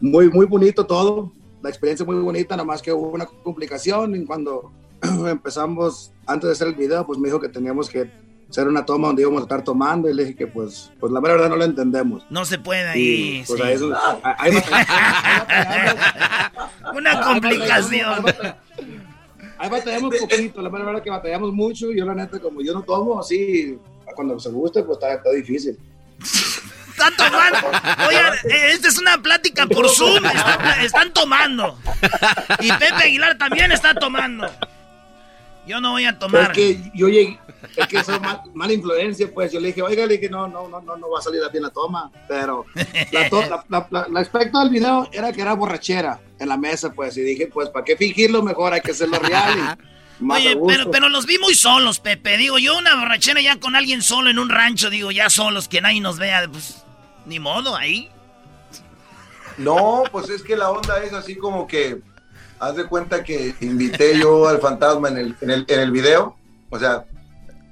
muy, 0.00 0.28
muy 0.30 0.46
bonito 0.46 0.84
todo, 0.86 1.32
la 1.62 1.68
experiencia 1.70 2.04
muy 2.04 2.16
bonita, 2.16 2.54
nada 2.56 2.66
más 2.66 2.82
que 2.82 2.92
hubo 2.92 3.08
una 3.10 3.26
complicación 3.26 4.14
y 4.14 4.24
cuando 4.24 4.70
empezamos, 5.28 6.12
antes 6.26 6.48
de 6.48 6.52
hacer 6.52 6.68
el 6.68 6.74
video, 6.74 7.06
pues 7.06 7.18
me 7.18 7.28
dijo 7.28 7.40
que 7.40 7.48
teníamos 7.48 7.88
que 7.88 8.10
hacer 8.48 8.68
una 8.68 8.84
toma 8.86 9.08
donde 9.08 9.22
íbamos 9.22 9.40
a 9.40 9.42
estar 9.42 9.64
tomando 9.64 10.08
y 10.08 10.14
le 10.14 10.24
dije 10.24 10.36
que 10.36 10.46
pues, 10.46 10.92
pues 11.00 11.12
la 11.12 11.20
verdad 11.20 11.48
no 11.48 11.56
lo 11.56 11.64
entendemos. 11.64 12.24
No 12.30 12.44
se 12.44 12.58
puede 12.58 12.96
Y, 12.98 13.38
ahí. 13.38 13.44
pues, 13.46 13.60
sí. 13.60 13.66
a 13.66 13.72
eso- 13.72 13.94
a- 13.94 14.20
a- 14.22 14.36
ahí 14.38 14.52
Una 16.96 17.20
complicación. 17.20 18.24
Ahí 19.58 19.70
batallamos 19.70 20.14
un 20.14 20.28
poquito, 20.28 20.62
la 20.62 20.68
verdad 20.68 21.02
que 21.02 21.10
batallamos 21.10 21.52
mucho. 21.52 21.92
Yo, 21.92 22.04
la 22.04 22.14
neta, 22.14 22.38
como 22.38 22.60
yo 22.62 22.72
no 22.72 22.82
tomo, 22.82 23.18
así, 23.18 23.78
cuando 24.14 24.38
se 24.38 24.50
guste, 24.50 24.82
pues 24.82 24.96
está, 24.98 25.14
está 25.14 25.30
difícil. 25.30 25.78
Están 26.96 27.14
tomando. 27.14 27.58
Oigan, 28.08 28.34
eh, 28.44 28.70
esta 28.72 28.88
es 28.88 28.98
una 28.98 29.20
plática 29.20 29.66
por 29.66 29.86
Zoom. 29.86 30.24
Están, 30.24 30.80
están 30.80 31.12
tomando. 31.12 31.78
Y 32.60 32.72
Pepe 32.72 32.94
Aguilar 32.94 33.36
también 33.36 33.70
está 33.70 33.92
tomando. 33.92 34.50
Yo 35.66 35.80
no 35.80 35.90
voy 35.92 36.04
a 36.04 36.18
tomar. 36.18 36.52
Es 36.52 36.56
que 36.56 36.90
yo 36.94 37.08
llegué, 37.08 37.38
es 37.76 37.86
que 37.88 37.98
eso 37.98 38.12
es 38.14 38.20
mal- 38.20 38.40
mala 38.54 38.72
influencia, 38.72 39.28
pues 39.32 39.52
yo 39.52 39.58
le 39.60 39.68
dije, 39.68 39.82
oiga, 39.82 40.06
le 40.06 40.14
dije, 40.18 40.30
no, 40.30 40.46
no, 40.46 40.68
no, 40.68 40.80
no, 40.80 40.96
no 40.96 41.10
va 41.10 41.18
a 41.18 41.22
salir 41.22 41.40
bien 41.50 41.64
la 41.64 41.70
toma. 41.70 42.10
Pero 42.28 42.64
la, 43.12 43.28
to- 43.28 43.42
la, 43.48 43.64
la- 43.68 43.86
la- 43.90 44.02
el 44.08 44.16
aspecto 44.16 44.60
del 44.60 44.70
video 44.70 45.08
era 45.12 45.32
que 45.32 45.40
era 45.42 45.54
borrachera 45.54 46.20
en 46.38 46.48
la 46.48 46.56
mesa, 46.56 46.92
pues, 46.92 47.16
y 47.16 47.22
dije, 47.22 47.48
pues, 47.48 47.68
¿para 47.70 47.84
qué 47.84 47.96
fingirlo? 47.96 48.42
Mejor 48.42 48.72
hay 48.74 48.80
que 48.80 48.92
hacerlo 48.92 49.18
real. 49.18 49.76
Y 50.20 50.22
más 50.24 50.38
Oye, 50.38 50.56
pero, 50.66 50.90
pero 50.90 51.08
los 51.08 51.26
vi 51.26 51.38
muy 51.38 51.54
solos, 51.54 51.98
Pepe. 52.00 52.36
Digo, 52.36 52.58
yo 52.58 52.78
una 52.78 52.94
borrachera 52.94 53.40
ya 53.40 53.58
con 53.58 53.74
alguien 53.76 54.02
solo 54.02 54.30
en 54.30 54.38
un 54.38 54.48
rancho, 54.48 54.88
digo, 54.88 55.10
ya 55.10 55.28
solos, 55.30 55.68
que 55.68 55.80
nadie 55.80 56.00
nos 56.00 56.18
vea, 56.18 56.48
pues, 56.50 56.84
ni 57.26 57.38
modo, 57.40 57.74
ahí. 57.76 58.08
No, 59.58 60.04
pues 60.12 60.28
es 60.30 60.42
que 60.42 60.54
la 60.56 60.70
onda 60.70 61.02
es 61.02 61.12
así 61.12 61.34
como 61.36 61.66
que, 61.66 62.00
haz 62.58 62.76
de 62.76 62.84
cuenta 62.86 63.22
que 63.24 63.54
invité 63.60 64.18
yo 64.18 64.48
al 64.48 64.58
fantasma 64.60 65.08
en 65.08 65.18
el, 65.18 65.36
en 65.40 65.50
el, 65.50 65.64
en 65.68 65.80
el 65.80 65.90
video, 65.90 66.36
o 66.70 66.78
sea, 66.78 67.04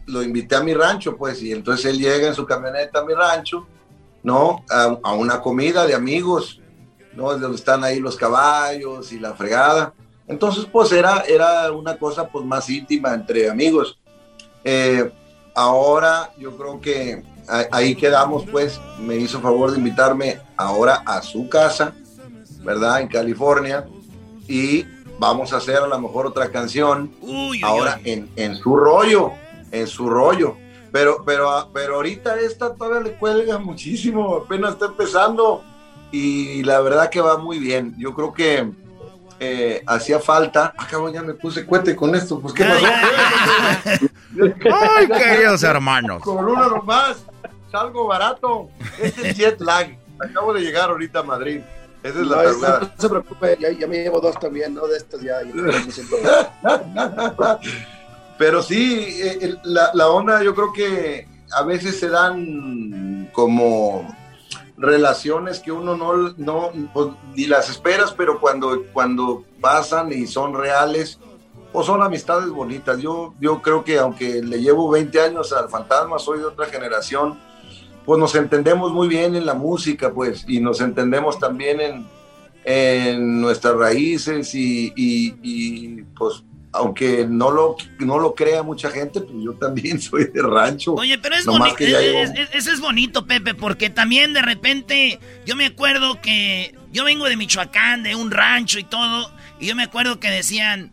lo 0.07 0.23
invité 0.23 0.57
a 0.57 0.63
mi 0.63 0.75
rancho, 0.75 1.17
pues, 1.17 1.43
y 1.43 1.53
entonces 1.53 1.87
él 1.87 1.99
llega 1.99 2.29
en 2.29 2.35
su 2.35 2.45
camioneta 2.47 3.01
a 3.01 3.05
mi 3.05 3.15
rancho, 3.15 3.67
¿no? 4.23 4.65
A, 4.71 4.97
a 5.03 5.13
una 5.15 5.41
comida 5.41 5.87
de 5.87 5.95
amigos, 5.95 6.61
¿no? 7.15 7.37
Donde 7.39 7.57
están 7.57 7.85
ahí 7.85 8.01
los 8.01 8.17
caballos 8.17 9.13
y 9.13 9.19
la 9.19 9.35
fregada. 9.35 9.95
Entonces, 10.27 10.67
pues 10.71 10.93
era, 10.93 11.21
era 11.29 11.71
una 11.73 11.97
cosa 11.99 12.29
pues 12.29 12.45
más 12.45 12.69
íntima 12.71 13.15
entre 13.15 13.49
amigos. 13.51 13.99
Eh, 14.65 15.11
ahora 15.55 16.31
yo 16.39 16.57
creo 16.57 16.81
que 16.81 17.23
a- 17.49 17.67
ahí 17.73 17.95
quedamos, 17.95 18.45
pues, 18.51 18.81
me 18.99 19.17
hizo 19.17 19.41
favor 19.41 19.71
de 19.73 19.79
invitarme 19.79 20.41
ahora 20.57 21.03
a 21.07 21.21
su 21.23 21.49
casa, 21.49 21.95
¿verdad? 22.63 23.01
En 23.03 23.09
California. 23.09 23.87
Y 24.47 24.85
vamos 25.19 25.53
a 25.53 25.59
hacer 25.59 25.77
a 25.77 25.87
lo 25.87 25.99
mejor 26.01 26.27
otra 26.27 26.51
canción 26.51 27.13
ahora 27.63 28.01
En, 28.05 28.29
en 28.37 28.57
su 28.57 28.77
rollo, 28.77 29.33
en 29.71 29.87
su 29.87 30.09
rollo. 30.09 30.57
Pero, 30.93 31.25
pero, 31.25 31.71
pero 31.73 31.97
ahorita 31.97 32.39
esta 32.41 32.75
todavía 32.75 33.01
le 33.01 33.19
cuelga 33.19 33.59
muchísimo, 33.71 34.37
apenas 34.37 34.75
está 34.75 34.87
empezando 34.87 35.65
y 36.13 36.63
la 36.63 36.81
verdad 36.81 37.11
que 37.11 37.21
va 37.21 37.37
muy 37.39 37.59
bien. 37.59 37.95
Yo 37.99 38.15
creo 38.15 38.33
que 38.33 38.71
eh, 39.41 39.83
hacía 39.87 40.21
falta. 40.21 40.73
Ah, 40.77 40.87
cabrón, 40.89 41.13
ya 41.13 41.23
me 41.23 41.35
puse 41.35 41.67
cuete 41.67 41.97
con 41.97 42.15
esto, 42.15 42.39
pues 42.41 42.55
qué 42.55 42.65
pasó. 42.65 42.87
Ay, 44.97 45.09
queridos 45.09 45.63
hermanos. 45.65 46.23
Con 46.23 46.45
uno 46.45 46.69
nomás, 46.69 47.25
salgo 47.71 48.07
barato. 48.07 48.69
Este 49.03 49.31
es 49.31 49.37
jet 49.37 49.61
lag. 49.61 49.99
Acabo 50.21 50.55
de 50.55 50.61
llegar 50.61 50.91
ahorita 50.91 51.19
a 51.19 51.25
Madrid. 51.25 51.61
Esa 52.05 52.21
es 52.21 52.27
la 52.27 52.37
No, 52.37 52.43
verdad. 52.43 52.81
no 52.83 53.01
se 53.01 53.09
preocupe, 53.09 53.57
ya, 53.59 53.71
ya 53.73 53.87
me 53.87 53.97
llevo 53.97 54.21
dos 54.21 54.39
también, 54.39 54.75
¿no? 54.75 54.87
De 54.87 54.99
estas 54.99 55.21
ya. 55.23 55.41
Pero 58.39 58.63
sí, 58.63 59.21
eh, 59.23 59.39
el- 59.41 59.61
la, 59.65 59.91
la 59.95 60.09
onda 60.09 60.43
yo 60.43 60.55
creo 60.55 60.73
que 60.73 61.27
a 61.53 61.63
veces 61.63 61.99
se 61.99 62.09
dan 62.09 63.31
como 63.33 64.07
relaciones 64.77 65.61
que 65.61 65.71
uno 65.73 65.97
no, 65.97 66.35
no 66.37 66.71
pues, 66.93 67.09
ni 67.35 67.47
las 67.47 67.71
esperas, 67.71 68.13
pero 68.13 68.41
cuando, 68.41 68.83
cuando 68.93 69.45
pasan 69.61 70.13
y 70.13 70.27
son 70.27 70.53
reales, 70.55 71.19
o 71.73 71.83
son 71.83 72.03
amistades 72.03 72.51
bonitas. 72.51 72.99
Yo, 73.01 73.35
yo 73.41 73.61
creo 73.63 73.83
que 73.83 73.99
aunque 73.99 74.43
le 74.43 74.61
llevo 74.61 74.91
20 74.91 75.21
años 75.21 75.53
al 75.53 75.69
fantasma, 75.69 76.19
soy 76.19 76.39
de 76.41 76.45
otra 76.45 76.67
generación, 76.67 77.41
pues 78.05 78.19
nos 78.21 78.35
entendemos 78.35 78.93
muy 78.93 79.09
bien 79.09 79.35
en 79.37 79.47
la 79.47 79.55
música, 79.55 80.13
pues, 80.13 80.45
y 80.49 80.61
nos 80.61 80.81
entendemos 80.81 81.39
también 81.39 81.81
en, 81.81 82.07
en 82.65 83.41
nuestras 83.41 83.75
raíces 83.77 84.55
y, 84.55 84.93
y- 84.97 85.35
y, 85.43 86.03
pues 86.17 86.43
aunque 86.77 87.25
no 87.29 87.53
lo, 87.53 87.77
no 88.01 88.19
lo 88.19 88.35
crea 88.35 88.65
mucha 88.65 88.91
gente, 88.91 89.21
pues 89.21 89.35
yo 89.45 89.53
también 89.55 90.01
soy 90.01 90.25
de 90.25 90.43
rancho. 90.43 90.95
Oye, 90.95 91.19
pero 91.19 91.37
es 91.37 91.47
bonito. 91.47 91.77
que 91.77 91.91
ya 91.91 92.01
llevo- 92.01 92.35
Eso 92.53 92.73
es 92.73 92.81
bonito, 92.81 93.27
Pepe, 93.27 93.55
porque 93.55 93.91
también 93.91 94.33
de 94.33 94.43
repente 94.43 95.21
yo 95.47 95.55
me 95.55 95.67
acuerdo 95.67 96.21
que 96.21 96.75
yo 96.93 97.05
vengo 97.05 97.27
de 97.27 97.37
Michoacán, 97.37 98.03
de 98.03 98.17
un 98.17 98.31
rancho 98.33 98.79
y 98.81 98.85
todo, 98.85 99.31
y 99.61 99.67
yo 99.67 99.77
me 99.77 99.85
acuerdo 99.85 100.19
que 100.19 100.31
decían 100.31 100.91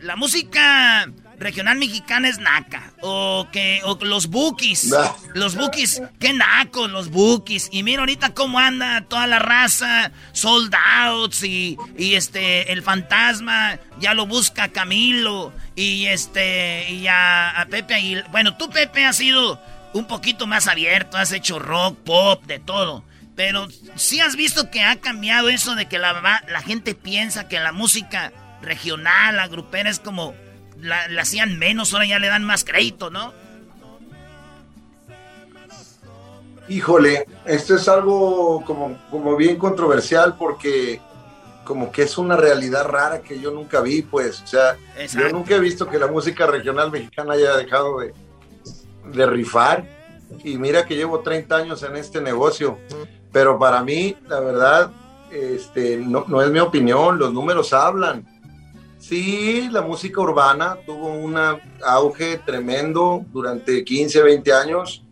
la 0.00 0.14
música 0.14 1.10
regional 1.38 1.78
mexicana 1.78 2.28
es 2.28 2.38
naca 2.38 2.92
o 3.02 3.48
que 3.52 3.80
o 3.84 3.98
los 4.02 4.28
bookies, 4.28 4.94
los 5.34 5.54
bookies, 5.54 6.02
qué 6.18 6.32
nacos 6.32 6.90
los 6.90 7.10
bookies 7.10 7.68
y 7.72 7.82
mira 7.82 8.00
ahorita 8.00 8.34
cómo 8.34 8.58
anda 8.58 9.02
toda 9.02 9.26
la 9.26 9.38
raza, 9.38 10.12
sold 10.32 10.74
outs 10.74 11.42
y, 11.44 11.76
y 11.98 12.14
este 12.14 12.72
el 12.72 12.82
fantasma 12.82 13.78
ya 14.00 14.14
lo 14.14 14.26
busca 14.26 14.68
Camilo 14.68 15.52
y 15.74 16.06
este 16.06 16.90
y 16.90 17.06
a, 17.06 17.60
a 17.60 17.66
Pepe. 17.66 18.24
Bueno, 18.30 18.56
tú 18.56 18.70
Pepe 18.70 19.04
has 19.04 19.16
sido 19.16 19.60
un 19.92 20.06
poquito 20.06 20.46
más 20.46 20.68
abierto, 20.68 21.16
has 21.16 21.32
hecho 21.32 21.58
rock, 21.58 21.98
pop, 21.98 22.44
de 22.44 22.58
todo. 22.58 23.04
Pero 23.34 23.68
sí 23.96 24.20
has 24.20 24.34
visto 24.34 24.70
que 24.70 24.82
ha 24.82 24.96
cambiado 24.96 25.50
eso 25.50 25.74
de 25.74 25.86
que 25.86 25.98
la, 25.98 26.42
la 26.48 26.62
gente 26.62 26.94
piensa 26.94 27.48
que 27.48 27.60
la 27.60 27.72
música 27.72 28.32
regional, 28.62 29.36
la 29.36 29.48
grupera 29.48 29.90
es 29.90 30.00
como 30.00 30.34
la, 30.80 31.08
la 31.08 31.22
hacían 31.22 31.58
menos, 31.58 31.92
ahora 31.92 32.06
ya 32.06 32.18
le 32.18 32.28
dan 32.28 32.44
más 32.44 32.64
crédito, 32.64 33.10
¿no? 33.10 33.32
Híjole, 36.68 37.26
esto 37.44 37.76
es 37.76 37.88
algo 37.88 38.64
como, 38.64 38.98
como 39.10 39.36
bien 39.36 39.56
controversial 39.56 40.36
porque 40.36 41.00
como 41.64 41.92
que 41.92 42.02
es 42.02 42.18
una 42.18 42.36
realidad 42.36 42.86
rara 42.86 43.20
que 43.20 43.40
yo 43.40 43.50
nunca 43.50 43.80
vi, 43.80 44.02
pues, 44.02 44.40
o 44.40 44.46
sea, 44.46 44.76
Exacto. 44.96 45.28
yo 45.28 45.32
nunca 45.32 45.56
he 45.56 45.60
visto 45.60 45.88
que 45.88 45.98
la 45.98 46.06
música 46.06 46.46
regional 46.46 46.90
mexicana 46.90 47.34
haya 47.34 47.56
dejado 47.56 48.00
de, 48.00 48.14
de 49.12 49.26
rifar 49.26 49.84
y 50.42 50.58
mira 50.58 50.86
que 50.86 50.96
llevo 50.96 51.20
30 51.20 51.56
años 51.56 51.82
en 51.82 51.96
este 51.96 52.20
negocio, 52.20 52.78
pero 53.32 53.58
para 53.58 53.82
mí, 53.82 54.16
la 54.28 54.40
verdad, 54.40 54.90
este, 55.30 55.96
no, 55.98 56.24
no 56.26 56.42
es 56.42 56.50
mi 56.50 56.60
opinión, 56.60 57.18
los 57.18 57.32
números 57.32 57.72
hablan. 57.72 58.26
Sí, 59.08 59.68
la 59.70 59.82
música 59.82 60.20
urbana 60.20 60.78
tuvo 60.84 61.06
un 61.06 61.38
auge 61.84 62.38
tremendo 62.38 63.24
durante 63.32 63.84
15, 63.84 64.20
20 64.20 64.52
años. 64.52 65.04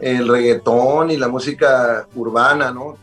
El 0.00 0.26
reggaetón 0.26 1.10
y 1.10 1.18
la 1.18 1.28
música 1.28 2.08
urbana, 2.14 2.70
¿no? 2.70 2.96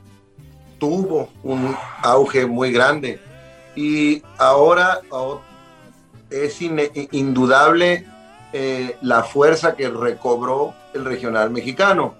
Tuvo 0.80 1.30
un 1.43 1.76
auge 2.01 2.47
muy 2.47 2.72
grande. 2.72 3.19
Y 3.76 4.23
ahora 4.39 5.01
es 6.31 6.59
indudable 6.59 8.07
eh, 8.51 8.97
la 9.03 9.22
fuerza 9.22 9.76
que 9.76 9.89
recobró 9.89 10.73
el 10.95 11.05
regional 11.05 11.51
mexicano. 11.51 12.15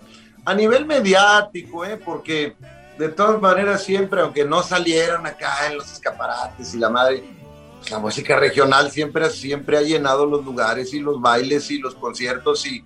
A 0.46 0.54
nivel 0.54 0.86
mediático, 0.86 1.86
¿eh? 1.86 1.98
Porque 1.98 2.56
de 3.00 3.10
todas 3.10 3.42
maneras 3.42 3.82
siempre, 3.82 4.22
aunque 4.22 4.46
no 4.46 4.62
salieran 4.62 5.26
acá 5.26 5.66
en 5.66 5.78
los 5.78 5.92
escaparates 5.92 6.76
y 6.76 6.78
la 6.78 6.90
madre, 6.92 7.41
pues 7.82 7.92
la 7.92 8.00
música 8.00 8.40
regional 8.40 8.92
siempre, 8.92 9.30
siempre 9.30 9.78
ha 9.78 9.82
llenado 9.82 10.26
los 10.26 10.46
lugares 10.46 10.94
y 10.94 11.00
los 11.00 11.20
bailes 11.20 11.70
y 11.72 11.80
los 11.80 11.96
conciertos 11.96 12.66
y, 12.68 12.84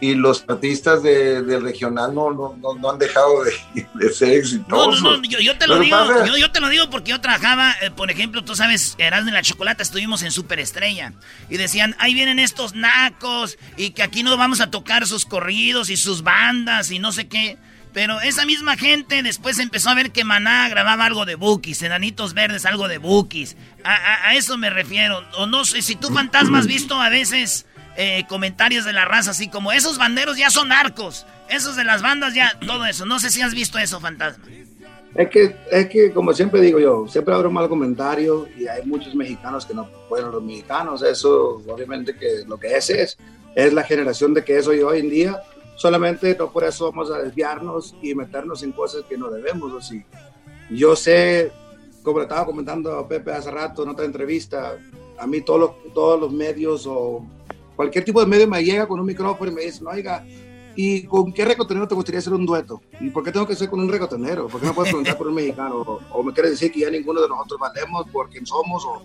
y 0.00 0.14
los 0.14 0.44
artistas 0.48 1.02
de, 1.02 1.42
del 1.42 1.62
regional 1.62 2.14
no, 2.14 2.30
no, 2.32 2.56
no, 2.56 2.74
no 2.74 2.90
han 2.90 2.98
dejado 2.98 3.42
de, 3.44 3.52
de 3.94 4.12
ser 4.12 4.32
exitosos. 4.38 5.02
no, 5.02 5.16
no, 5.16 5.22
yo, 5.24 5.40
yo 5.40 5.58
te 5.58 5.66
lo 5.66 5.78
digo, 5.80 5.96
pasa- 5.96 6.24
yo, 6.24 6.36
yo 6.36 6.50
te 6.52 6.60
lo 6.60 6.68
digo 6.68 6.88
porque 6.88 7.10
yo 7.10 7.20
trabajaba, 7.20 7.72
eh, 7.82 7.90
por 7.90 8.10
ejemplo, 8.10 8.44
tú 8.44 8.54
sabes, 8.54 8.94
Erasmo 8.98 9.30
y 9.30 9.32
la 9.32 9.42
Chocolata, 9.42 9.82
estuvimos 9.82 10.22
en 10.22 10.30
Superestrella 10.30 11.12
y 11.50 11.56
decían, 11.56 11.94
ahí 11.98 12.14
vienen 12.14 12.38
estos 12.38 12.74
nacos 12.74 13.58
y 13.76 13.90
que 13.90 14.02
aquí 14.02 14.22
no 14.22 14.36
vamos 14.36 14.60
a 14.60 14.70
tocar 14.70 15.06
sus 15.06 15.24
corridos 15.26 15.90
y 15.90 15.96
sus 15.96 16.22
bandas 16.22 16.90
y 16.90 16.98
no 17.00 17.12
sé 17.12 17.28
qué. 17.28 17.58
Pero 17.98 18.20
esa 18.20 18.46
misma 18.46 18.76
gente 18.76 19.24
después 19.24 19.58
empezó 19.58 19.90
a 19.90 19.94
ver 19.96 20.12
que 20.12 20.22
Maná 20.22 20.68
grababa 20.68 21.04
algo 21.04 21.26
de 21.26 21.34
Bookies, 21.34 21.82
Enanitos 21.82 22.32
Verdes 22.32 22.64
algo 22.64 22.86
de 22.86 22.98
Bookies. 22.98 23.56
A, 23.82 24.36
eso 24.36 24.56
me 24.56 24.70
refiero. 24.70 25.20
O 25.36 25.46
no 25.46 25.64
sé, 25.64 25.82
si 25.82 25.96
tú 25.96 26.06
fantasma 26.10 26.60
has 26.60 26.68
visto 26.68 26.94
a 26.94 27.08
veces 27.08 27.66
eh, 27.96 28.24
comentarios 28.28 28.84
de 28.84 28.92
la 28.92 29.04
raza 29.04 29.32
así 29.32 29.48
como 29.48 29.72
esos 29.72 29.98
banderos 29.98 30.38
ya 30.38 30.48
son 30.48 30.70
arcos, 30.70 31.26
esos 31.50 31.74
de 31.74 31.82
las 31.82 32.00
bandas 32.00 32.34
ya, 32.34 32.56
todo 32.64 32.86
eso. 32.86 33.04
No 33.04 33.18
sé 33.18 33.30
si 33.30 33.42
has 33.42 33.52
visto 33.52 33.80
eso, 33.80 33.98
fantasma. 33.98 34.44
Es 35.16 35.28
que, 35.28 35.56
es 35.72 35.88
que, 35.88 36.12
como 36.12 36.32
siempre 36.32 36.60
digo 36.60 36.78
yo, 36.78 37.08
siempre 37.08 37.34
abro 37.34 37.50
mal 37.50 37.68
comentario 37.68 38.48
y 38.56 38.68
hay 38.68 38.86
muchos 38.86 39.12
mexicanos 39.16 39.66
que 39.66 39.74
no 39.74 39.90
pueden 40.08 40.30
los 40.30 40.40
mexicanos. 40.40 41.02
Eso, 41.02 41.64
obviamente, 41.66 42.14
que 42.14 42.44
lo 42.46 42.60
que 42.60 42.76
es 42.76 42.90
es, 42.90 43.18
es 43.56 43.72
la 43.72 43.82
generación 43.82 44.34
de 44.34 44.44
que 44.44 44.56
eso 44.56 44.70
hoy, 44.70 44.82
hoy 44.82 45.00
en 45.00 45.10
día. 45.10 45.42
Solamente 45.78 46.36
no 46.36 46.50
por 46.50 46.64
eso 46.64 46.90
vamos 46.90 47.08
a 47.12 47.18
desviarnos 47.18 47.94
y 48.02 48.12
meternos 48.12 48.64
en 48.64 48.72
cosas 48.72 49.04
que 49.08 49.16
no 49.16 49.30
debemos. 49.30 49.72
Así. 49.72 50.02
Yo 50.70 50.96
sé, 50.96 51.52
como 52.02 52.18
le 52.18 52.24
estaba 52.24 52.44
comentando 52.44 52.98
a 52.98 53.06
Pepe 53.06 53.32
hace 53.32 53.48
rato 53.50 53.84
en 53.84 53.90
otra 53.90 54.04
entrevista, 54.04 54.76
a 55.16 55.26
mí 55.26 55.40
todos 55.40 55.60
los, 55.60 55.94
todos 55.94 56.20
los 56.20 56.32
medios 56.32 56.84
o 56.88 57.24
cualquier 57.76 58.04
tipo 58.04 58.20
de 58.20 58.26
medio 58.26 58.48
me 58.48 58.62
llega 58.64 58.88
con 58.88 58.98
un 58.98 59.06
micrófono 59.06 59.52
y 59.52 59.54
me 59.54 59.62
dice, 59.62 59.84
oiga, 59.86 60.24
¿Y 60.80 61.02
con 61.06 61.32
qué 61.32 61.44
recotonero 61.44 61.88
te 61.88 61.96
gustaría 61.96 62.20
hacer 62.20 62.32
un 62.32 62.46
dueto? 62.46 62.80
¿Y 63.00 63.10
por 63.10 63.24
qué 63.24 63.32
tengo 63.32 63.48
que 63.48 63.56
ser 63.56 63.68
con 63.68 63.80
un 63.80 63.88
recotonero? 63.88 64.46
¿Por 64.46 64.60
qué 64.60 64.66
no 64.68 64.74
puedes 64.74 64.92
preguntar 64.92 65.18
por 65.18 65.26
un 65.26 65.34
mexicano? 65.34 66.00
O, 66.12 66.22
me 66.22 66.32
quiere 66.32 66.50
decir 66.50 66.70
que 66.70 66.78
ya 66.78 66.88
ninguno 66.88 67.20
de 67.20 67.28
nosotros 67.28 67.58
valemos 67.58 68.08
por 68.10 68.30
quién 68.30 68.46
somos? 68.46 68.84
¿O, 68.84 69.02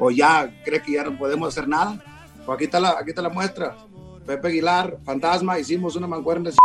o 0.00 0.10
ya 0.10 0.52
cree 0.64 0.82
que 0.82 0.90
ya 0.94 1.04
no 1.04 1.16
podemos 1.16 1.46
hacer 1.46 1.68
nada? 1.68 2.02
Pues 2.44 2.56
aquí 2.56 2.64
está 2.64 2.80
la, 2.80 2.98
aquí 2.98 3.10
está 3.10 3.22
la 3.22 3.28
muestra. 3.28 3.76
Pepe 4.26 4.48
Aguilar, 4.48 4.98
Fantasma, 5.04 5.58
hicimos 5.58 5.96
una 5.96 6.06
mancuerna 6.06 6.50
de 6.50 6.56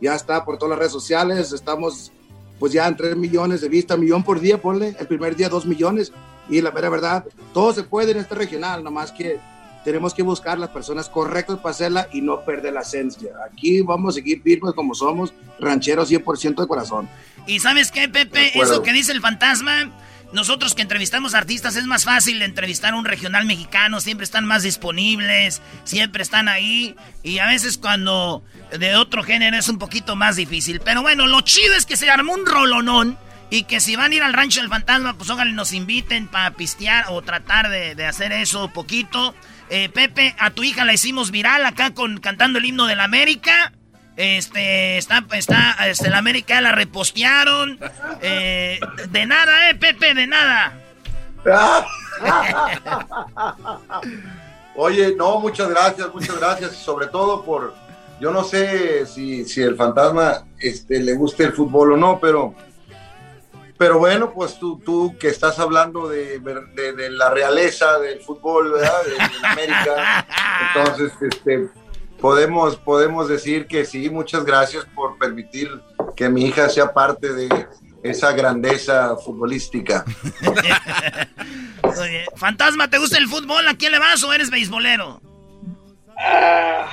ya 0.00 0.14
está 0.14 0.44
por 0.44 0.58
todas 0.58 0.70
las 0.70 0.78
redes 0.78 0.92
sociales, 0.92 1.52
estamos 1.52 2.12
pues 2.58 2.72
ya 2.72 2.86
en 2.86 2.96
3 2.96 3.16
millones 3.16 3.60
de 3.60 3.68
vistas, 3.68 3.98
millón 3.98 4.22
por 4.22 4.40
día, 4.40 4.60
ponle, 4.60 4.94
el 4.98 5.06
primer 5.06 5.36
día 5.36 5.48
2 5.48 5.66
millones, 5.66 6.12
y 6.48 6.60
la 6.60 6.70
verdad, 6.70 6.90
verdad, 6.90 7.24
todo 7.52 7.72
se 7.72 7.82
puede 7.82 8.12
en 8.12 8.18
este 8.18 8.34
regional, 8.34 8.84
nomás 8.84 9.12
que 9.12 9.38
tenemos 9.84 10.14
que 10.14 10.22
buscar 10.22 10.58
las 10.58 10.70
personas 10.70 11.08
correctas 11.08 11.58
para 11.58 11.70
hacerla 11.70 12.08
y 12.12 12.22
no 12.22 12.40
perder 12.44 12.72
la 12.72 12.80
esencia. 12.80 13.32
Aquí 13.50 13.82
vamos 13.82 14.14
a 14.14 14.16
seguir 14.16 14.42
firmes 14.42 14.72
como 14.74 14.94
somos, 14.94 15.34
rancheros 15.60 16.10
100% 16.10 16.62
de 16.62 16.66
corazón. 16.66 17.08
¿Y 17.46 17.60
sabes 17.60 17.90
qué, 17.90 18.08
Pepe? 18.08 18.58
Eso 18.58 18.82
que 18.82 18.92
dice 18.92 19.12
el 19.12 19.20
fantasma, 19.20 19.90
nosotros 20.34 20.74
que 20.74 20.82
entrevistamos 20.82 21.34
artistas 21.34 21.76
es 21.76 21.86
más 21.86 22.04
fácil 22.04 22.42
entrevistar 22.42 22.92
a 22.92 22.96
un 22.96 23.04
regional 23.04 23.46
mexicano, 23.46 24.00
siempre 24.00 24.24
están 24.24 24.44
más 24.44 24.62
disponibles, 24.62 25.62
siempre 25.84 26.22
están 26.22 26.48
ahí, 26.48 26.96
y 27.22 27.38
a 27.38 27.46
veces 27.46 27.78
cuando 27.78 28.44
de 28.78 28.96
otro 28.96 29.22
género 29.22 29.56
es 29.56 29.68
un 29.68 29.78
poquito 29.78 30.16
más 30.16 30.36
difícil. 30.36 30.80
Pero 30.84 31.02
bueno, 31.02 31.26
lo 31.26 31.40
chido 31.40 31.74
es 31.74 31.86
que 31.86 31.96
se 31.96 32.10
armó 32.10 32.34
un 32.34 32.46
rolonón. 32.46 33.18
Y 33.50 33.64
que 33.64 33.78
si 33.78 33.94
van 33.94 34.10
a 34.10 34.14
ir 34.14 34.22
al 34.22 34.32
rancho 34.32 34.60
del 34.60 34.70
fantasma, 34.70 35.14
pues 35.14 35.30
ojalá 35.30 35.52
nos 35.52 35.72
inviten 35.72 36.26
para 36.26 36.52
pistear 36.52 37.04
o 37.10 37.22
tratar 37.22 37.68
de, 37.68 37.94
de 37.94 38.06
hacer 38.06 38.32
eso 38.32 38.72
poquito. 38.72 39.32
Eh, 39.70 39.90
Pepe, 39.90 40.34
a 40.38 40.50
tu 40.50 40.64
hija 40.64 40.84
la 40.84 40.94
hicimos 40.94 41.30
viral 41.30 41.64
acá 41.64 41.94
con 41.94 42.18
cantando 42.18 42.58
el 42.58 42.64
himno 42.64 42.86
de 42.86 42.96
la 42.96 43.04
América. 43.04 43.72
Este, 44.16 44.96
está, 44.96 45.24
está, 45.32 45.76
este, 45.88 46.08
la 46.10 46.18
América 46.18 46.60
la 46.60 46.72
repostearon. 46.72 47.78
Eh, 48.26 48.80
de 49.10 49.26
nada, 49.26 49.68
eh, 49.68 49.74
Pepe, 49.74 50.14
de 50.14 50.26
nada. 50.26 50.72
Oye, 54.76 55.14
no, 55.14 55.40
muchas 55.40 55.68
gracias, 55.68 56.14
muchas 56.14 56.38
gracias. 56.38 56.72
Y 56.72 56.82
sobre 56.82 57.08
todo 57.08 57.44
por, 57.44 57.74
yo 58.18 58.30
no 58.30 58.44
sé 58.44 59.04
si, 59.04 59.44
si 59.44 59.60
el 59.60 59.76
fantasma 59.76 60.46
este, 60.58 61.02
le 61.02 61.12
guste 61.14 61.44
el 61.44 61.52
fútbol 61.52 61.92
o 61.92 61.96
no, 61.96 62.18
pero 62.18 62.54
pero 63.76 63.98
bueno, 63.98 64.32
pues 64.32 64.58
tú, 64.58 64.80
tú 64.84 65.16
que 65.18 65.28
estás 65.28 65.58
hablando 65.58 66.08
de, 66.08 66.40
la 67.10 67.30
realeza 67.30 67.98
del 67.98 68.20
fútbol, 68.20 68.72
¿verdad? 68.72 69.02
De, 69.04 69.46
América, 69.46 70.26
entonces 70.74 71.12
este, 71.20 71.68
podemos, 72.20 72.76
podemos 72.76 73.28
decir 73.28 73.66
que 73.66 73.84
sí, 73.84 74.10
muchas 74.10 74.44
gracias 74.44 74.84
por 74.94 75.18
permitir 75.18 75.70
que 76.16 76.28
mi 76.28 76.46
hija 76.46 76.68
sea 76.68 76.92
parte 76.92 77.32
de 77.32 77.66
esa 78.02 78.32
grandeza 78.32 79.16
futbolística. 79.16 80.04
Fantasma, 82.36 82.88
¿te 82.90 82.98
gusta 82.98 83.18
el 83.18 83.28
fútbol? 83.28 83.66
¿A 83.68 83.74
quién 83.76 83.92
le 83.92 83.98
vas 83.98 84.22
o 84.24 84.32
eres 84.32 84.50
beisbolero? 84.50 85.20
Ah, 86.18 86.88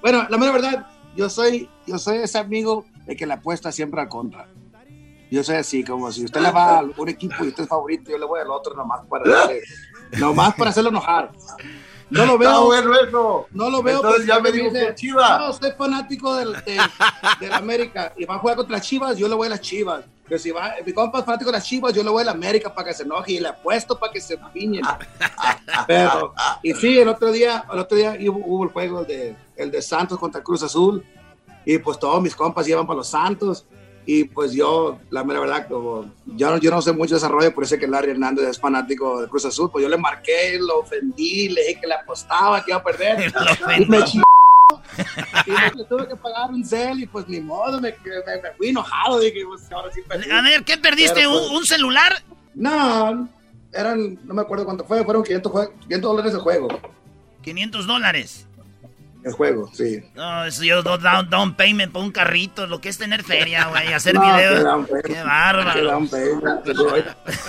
bueno, 0.00 0.26
la 0.28 0.36
verdad, 0.36 0.86
yo 1.16 1.28
soy, 1.28 1.68
yo 1.86 1.98
soy 1.98 2.18
ese 2.18 2.38
amigo 2.38 2.84
de 3.06 3.16
que 3.16 3.26
le 3.26 3.34
apuesta 3.34 3.72
siempre 3.72 4.00
a 4.00 4.08
contra. 4.08 4.48
Yo 5.30 5.42
soy 5.42 5.56
así, 5.56 5.82
como 5.82 6.12
si 6.12 6.24
usted 6.24 6.40
le 6.40 6.52
va 6.52 6.78
a 6.78 6.82
un 6.82 7.08
equipo 7.08 7.44
y 7.44 7.48
usted 7.48 7.64
es 7.64 7.68
favorito, 7.68 8.10
yo 8.10 8.18
le 8.18 8.26
voy 8.26 8.40
al 8.40 8.50
otro 8.50 8.74
nomás 8.74 9.04
para 9.06 9.28
darle, 9.30 9.62
nomás 10.18 10.54
para 10.54 10.70
hacerlo 10.70 10.90
enojar. 10.90 11.32
No 12.10 12.26
lo 12.26 12.38
veo. 12.38 13.46
No, 13.52 13.70
lo 13.70 13.82
veo. 13.82 13.96
Entonces 13.96 14.26
ya 14.26 14.40
me 14.40 14.52
dijo 14.52 14.72
que 14.72 14.94
Chivas. 14.94 15.38
No, 15.38 15.52
soy 15.52 15.72
fanático 15.72 16.34
del, 16.36 16.52
de, 16.64 16.80
América 17.52 18.12
y 18.16 18.24
va 18.24 18.36
a 18.36 18.38
jugar 18.38 18.56
contra 18.56 18.80
Chivas, 18.80 19.16
yo 19.16 19.28
le 19.28 19.34
voy 19.34 19.46
a 19.46 19.50
las 19.50 19.60
Chivas. 19.60 20.04
Pero 20.28 20.40
si 20.40 20.50
va, 20.50 20.74
mi 20.84 20.92
compa 20.92 21.20
es 21.20 21.24
fanático 21.24 21.50
de 21.50 21.58
las 21.58 21.64
Chivas, 21.64 21.94
yo 21.94 22.02
le 22.02 22.10
voy 22.10 22.22
a 22.22 22.26
la 22.26 22.32
América 22.32 22.74
para 22.74 22.88
que 22.88 22.94
se 22.94 23.04
enoje 23.04 23.32
y 23.32 23.40
le 23.40 23.48
apuesto 23.48 23.98
para 23.98 24.12
que 24.12 24.20
se 24.20 24.36
piñen. 24.52 24.82
Pero, 25.86 26.34
y 26.62 26.74
sí, 26.74 26.98
el 26.98 27.08
otro 27.08 27.30
día, 27.30 27.64
el 27.72 27.78
otro 27.78 27.96
día 27.96 28.16
hubo, 28.30 28.64
el 28.64 28.70
juego 28.70 29.04
de, 29.04 29.36
el 29.54 29.70
de 29.70 29.82
Santos 29.82 30.18
contra 30.18 30.42
Cruz 30.42 30.64
Azul 30.64 31.04
y 31.64 31.78
pues 31.78 31.98
todos 31.98 32.20
mis 32.20 32.34
compas 32.34 32.66
llevan 32.66 32.86
para 32.86 32.98
los 32.98 33.08
Santos 33.08 33.66
y 34.06 34.24
pues 34.24 34.52
yo, 34.52 35.00
la 35.10 35.24
mera 35.24 35.40
verdad, 35.40 35.66
como 35.68 36.14
yo, 36.26 36.56
yo 36.58 36.70
no 36.70 36.80
sé 36.80 36.92
mucho 36.92 37.14
de 37.14 37.20
desarrollo, 37.20 37.52
por 37.52 37.64
eso 37.64 37.76
que 37.76 37.88
Larry 37.88 38.12
Hernández 38.12 38.48
es 38.48 38.60
fanático 38.60 39.20
de 39.20 39.28
Cruz 39.28 39.44
Azul, 39.44 39.68
pues 39.70 39.82
yo 39.82 39.88
le 39.88 39.98
marqué, 39.98 40.58
lo 40.60 40.78
ofendí, 40.78 41.48
le 41.48 41.62
dije 41.62 41.80
que 41.80 41.86
le 41.88 41.94
apostaba, 41.94 42.64
que 42.64 42.70
iba 42.70 42.78
a 42.78 42.84
perder. 42.84 43.32
y 43.78 43.84
me 43.86 43.98
y 45.46 45.76
me 45.76 45.84
tuve 45.84 46.08
que 46.08 46.16
pagar 46.16 46.50
un 46.50 46.64
cel 46.64 47.00
y 47.00 47.06
pues 47.06 47.28
ni 47.28 47.40
modo, 47.40 47.80
me, 47.80 47.90
me, 47.90 48.52
fui 48.56 48.68
enojado. 48.68 49.20
Dije, 49.20 49.44
pues 49.46 49.70
ahora 49.70 49.92
sí 49.92 50.00
perdí. 50.06 50.30
A 50.30 50.40
ver, 50.40 50.64
¿qué 50.64 50.78
perdiste? 50.78 51.26
¿Un, 51.26 51.38
pues, 51.38 51.50
¿Un, 51.50 51.66
celular? 51.66 52.22
No, 52.54 53.28
eran, 53.72 54.18
no 54.24 54.34
me 54.34 54.42
acuerdo 54.42 54.64
cuánto 54.64 54.84
fue, 54.84 55.04
fueron 55.04 55.22
500, 55.22 55.70
500 55.80 56.00
dólares 56.00 56.32
de 56.32 56.38
juego. 56.38 56.68
500 57.42 57.86
dólares. 57.86 58.45
El 59.26 59.32
juego, 59.32 59.68
sí. 59.72 60.00
No, 60.14 60.44
eso 60.44 60.62
yo 60.62 60.84
down, 60.84 61.28
down 61.28 61.54
payment 61.56 61.92
por 61.92 62.04
un 62.04 62.12
carrito, 62.12 62.68
lo 62.68 62.80
que 62.80 62.88
es 62.88 62.96
tener 62.96 63.24
feria, 63.24 63.66
güey, 63.66 63.92
hacer 63.92 64.16
videos. 64.16 64.86
Qué 65.04 65.20
bárbaro. 65.20 66.08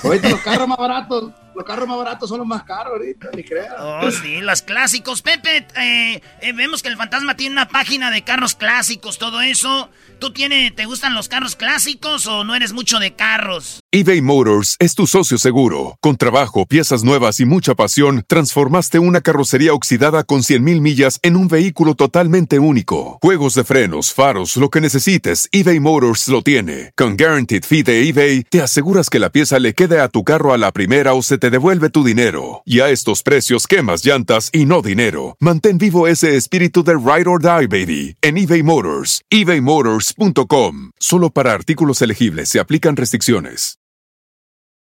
Ahorita 0.04 0.30
los 0.30 0.42
carros 0.42 0.68
más 0.68 0.78
baratos 0.80 1.32
los 1.58 1.66
carros 1.66 1.88
más 1.88 1.98
baratos 1.98 2.30
son 2.30 2.38
los 2.38 2.48
más 2.48 2.64
caros 2.64 2.94
ahorita, 2.94 3.30
ni 3.36 3.44
creas. 3.44 3.74
Oh, 3.80 4.12
sí, 4.12 4.40
los 4.42 4.62
clásicos. 4.62 5.24
Pepe, 5.24 5.66
eh, 5.76 6.22
eh, 6.42 6.54
vemos 6.54 6.84
que 6.84 6.90
el 6.90 6.98
fantasma 6.98 7.36
tiene 7.36 7.54
una 7.54 7.68
página 7.68 8.12
de 8.12 8.24
carros 8.24 8.54
clásicos, 8.54 9.18
todo 9.18 9.42
eso. 9.42 9.90
¿Tú 10.20 10.32
tiene, 10.32 10.72
te 10.72 10.86
gustan 10.86 11.16
los 11.16 11.28
carros 11.28 11.56
clásicos 11.56 12.28
o 12.28 12.44
no 12.44 12.56
eres 12.56 12.74
mucho 12.74 13.00
de 13.00 13.16
carros? 13.16 13.80
eBay 13.92 14.22
Motors 14.22 14.76
es 14.80 14.94
tu 14.94 15.08
socio 15.08 15.40
seguro. 15.40 15.98
Con 16.00 16.18
trabajo, 16.18 16.68
piezas 16.68 17.04
nuevas 17.04 17.40
y 17.40 17.46
mucha 17.46 17.74
pasión, 17.74 18.24
transformaste 18.28 19.00
una 19.00 19.22
carrocería 19.22 19.74
oxidada 19.74 20.24
con 20.24 20.42
100.000 20.42 20.82
millas 20.82 21.20
en 21.24 21.36
un 21.36 21.48
vehículo 21.48 21.96
totalmente 21.96 22.60
único. 22.60 23.18
Juegos 23.22 23.56
de 23.56 23.64
frenos, 23.64 24.14
faros, 24.14 24.58
lo 24.58 24.70
que 24.70 24.82
necesites, 24.82 25.50
eBay 25.52 25.80
Motors 25.80 26.28
lo 26.28 26.44
tiene. 26.44 26.92
Con 26.96 27.18
Guaranteed 27.18 27.64
Fee 27.64 27.82
de 27.82 28.08
eBay, 28.08 28.44
te 28.44 28.62
aseguras 28.62 29.10
que 29.10 29.20
la 29.20 29.32
pieza 29.32 29.58
le 29.58 29.74
quede 29.74 30.00
a 30.00 30.10
tu 30.10 30.24
carro 30.24 30.54
a 30.54 30.58
la 30.58 30.72
primera 30.72 31.16
o 31.16 31.24
se 31.24 31.40
te 31.40 31.47
devuelve 31.50 31.90
tu 31.90 32.04
dinero. 32.04 32.62
Y 32.66 32.80
a 32.80 32.90
estos 32.90 33.24
precios, 33.24 33.68
quemas 33.68 34.04
llantas 34.06 34.50
y 34.52 34.66
no 34.66 34.82
dinero. 34.82 35.38
Mantén 35.40 35.78
vivo 35.78 36.08
ese 36.08 36.36
espíritu 36.36 36.84
de 36.84 36.94
Ride 36.94 37.30
or 37.30 37.42
Die, 37.42 37.68
baby, 37.68 38.18
en 38.22 38.38
eBay 38.38 38.64
Motors. 38.64 39.22
ebaymotors.com. 39.30 40.92
Solo 41.00 41.30
para 41.30 41.54
artículos 41.54 42.02
elegibles 42.02 42.50
se 42.50 42.60
aplican 42.60 42.96
restricciones. 42.96 43.78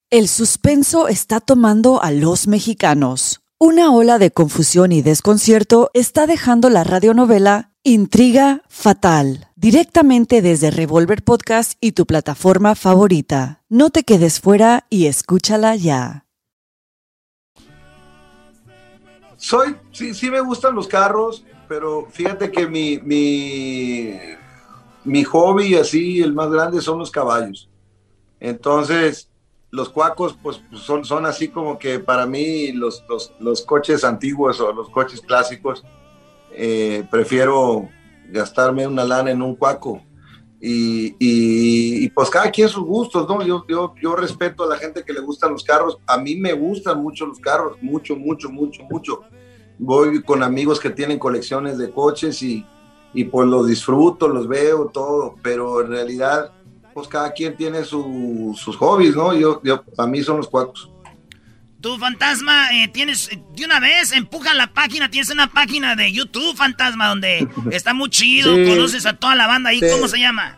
El 0.09 0.29
suspenso 0.29 1.09
está 1.09 1.41
tomando 1.41 2.01
a 2.01 2.11
los 2.11 2.47
mexicanos. 2.47 3.41
Una 3.59 3.91
ola 3.91 4.19
de 4.19 4.31
confusión 4.31 4.93
y 4.93 5.01
desconcierto 5.01 5.89
está 5.93 6.27
dejando 6.27 6.69
la 6.69 6.85
radionovela 6.85 7.71
Intriga 7.83 8.61
Fatal, 8.69 9.49
directamente 9.57 10.41
desde 10.41 10.71
Revolver 10.71 11.23
Podcast 11.23 11.73
y 11.81 11.91
tu 11.91 12.05
plataforma 12.05 12.75
favorita. 12.75 13.63
No 13.67 13.89
te 13.89 14.03
quedes 14.03 14.39
fuera 14.39 14.85
y 14.89 15.07
escúchala 15.07 15.75
ya. 15.75 16.26
Soy, 19.47 19.77
sí, 19.93 20.13
sí 20.13 20.29
me 20.29 20.41
gustan 20.41 20.75
los 20.75 20.87
carros, 20.87 21.45
pero 21.69 22.05
fíjate 22.11 22.51
que 22.51 22.67
mi, 22.67 22.97
mi, 22.97 24.19
mi 25.05 25.23
hobby 25.23 25.75
así, 25.75 26.21
el 26.21 26.33
más 26.33 26.51
grande, 26.51 26.81
son 26.81 26.99
los 26.99 27.09
caballos. 27.09 27.69
Entonces, 28.41 29.31
los 29.71 29.87
cuacos, 29.87 30.37
pues, 30.43 30.61
son, 30.73 31.05
son 31.05 31.25
así 31.25 31.47
como 31.47 31.79
que 31.79 31.97
para 31.97 32.25
mí 32.25 32.73
los, 32.73 33.05
los, 33.07 33.31
los 33.39 33.61
coches 33.61 34.03
antiguos 34.03 34.59
o 34.59 34.73
los 34.73 34.89
coches 34.89 35.21
clásicos, 35.21 35.85
eh, 36.51 37.07
prefiero 37.09 37.87
gastarme 38.27 38.85
una 38.85 39.05
lana 39.05 39.31
en 39.31 39.41
un 39.41 39.55
cuaco. 39.55 40.03
Y, 40.59 41.09
y, 41.19 42.05
y, 42.05 42.09
pues 42.09 42.31
cada 42.31 42.49
quien 42.49 42.67
sus 42.67 42.83
gustos, 42.83 43.27
¿no? 43.29 43.43
Yo, 43.43 43.63
yo, 43.69 43.93
yo 44.01 44.15
respeto 44.15 44.63
a 44.63 44.67
la 44.67 44.77
gente 44.77 45.03
que 45.03 45.13
le 45.13 45.19
gustan 45.19 45.51
los 45.51 45.63
carros. 45.63 45.99
A 46.07 46.17
mí 46.17 46.35
me 46.35 46.53
gustan 46.53 47.01
mucho 47.01 47.27
los 47.27 47.39
carros, 47.39 47.77
mucho, 47.81 48.15
mucho, 48.15 48.49
mucho, 48.49 48.83
mucho. 48.89 49.21
Voy 49.77 50.23
con 50.23 50.41
amigos 50.41 50.79
que 50.79 50.89
tienen 50.89 51.19
colecciones 51.19 51.77
de 51.77 51.91
coches 51.91 52.41
y, 52.41 52.65
y 53.13 53.25
pues 53.25 53.47
los 53.47 53.67
disfruto, 53.67 54.27
los 54.27 54.47
veo, 54.47 54.87
todo, 54.87 55.35
pero 55.43 55.81
en 55.81 55.89
realidad, 55.89 56.51
pues 56.93 57.07
cada 57.07 57.31
quien 57.31 57.55
tiene 57.55 57.83
su, 57.83 58.55
sus 58.57 58.75
hobbies, 58.77 59.15
¿no? 59.15 59.35
Yo, 59.35 59.61
yo, 59.63 59.83
para 59.83 60.09
mí 60.09 60.23
son 60.23 60.37
los 60.37 60.47
cuacos. 60.47 60.91
Tú, 61.87 61.97
fantasma, 61.97 62.67
eh, 62.73 62.89
tienes, 62.89 63.29
de 63.29 63.63
una 63.63 63.79
vez, 63.79 64.11
empuja 64.11 64.53
la 64.53 64.73
página, 64.73 65.09
tienes 65.09 65.29
una 65.29 65.49
página 65.49 65.95
de 65.95 66.11
YouTube, 66.11 66.53
fantasma, 66.53 67.07
donde 67.07 67.47
está 67.71 67.93
muy 67.93 68.09
chido, 68.09 68.51
conoces 68.51 69.05
a 69.05 69.13
toda 69.13 69.35
la 69.35 69.47
banda 69.47 69.69
ahí, 69.69 69.79
¿cómo 69.79 70.09
se 70.09 70.19
llama? 70.19 70.57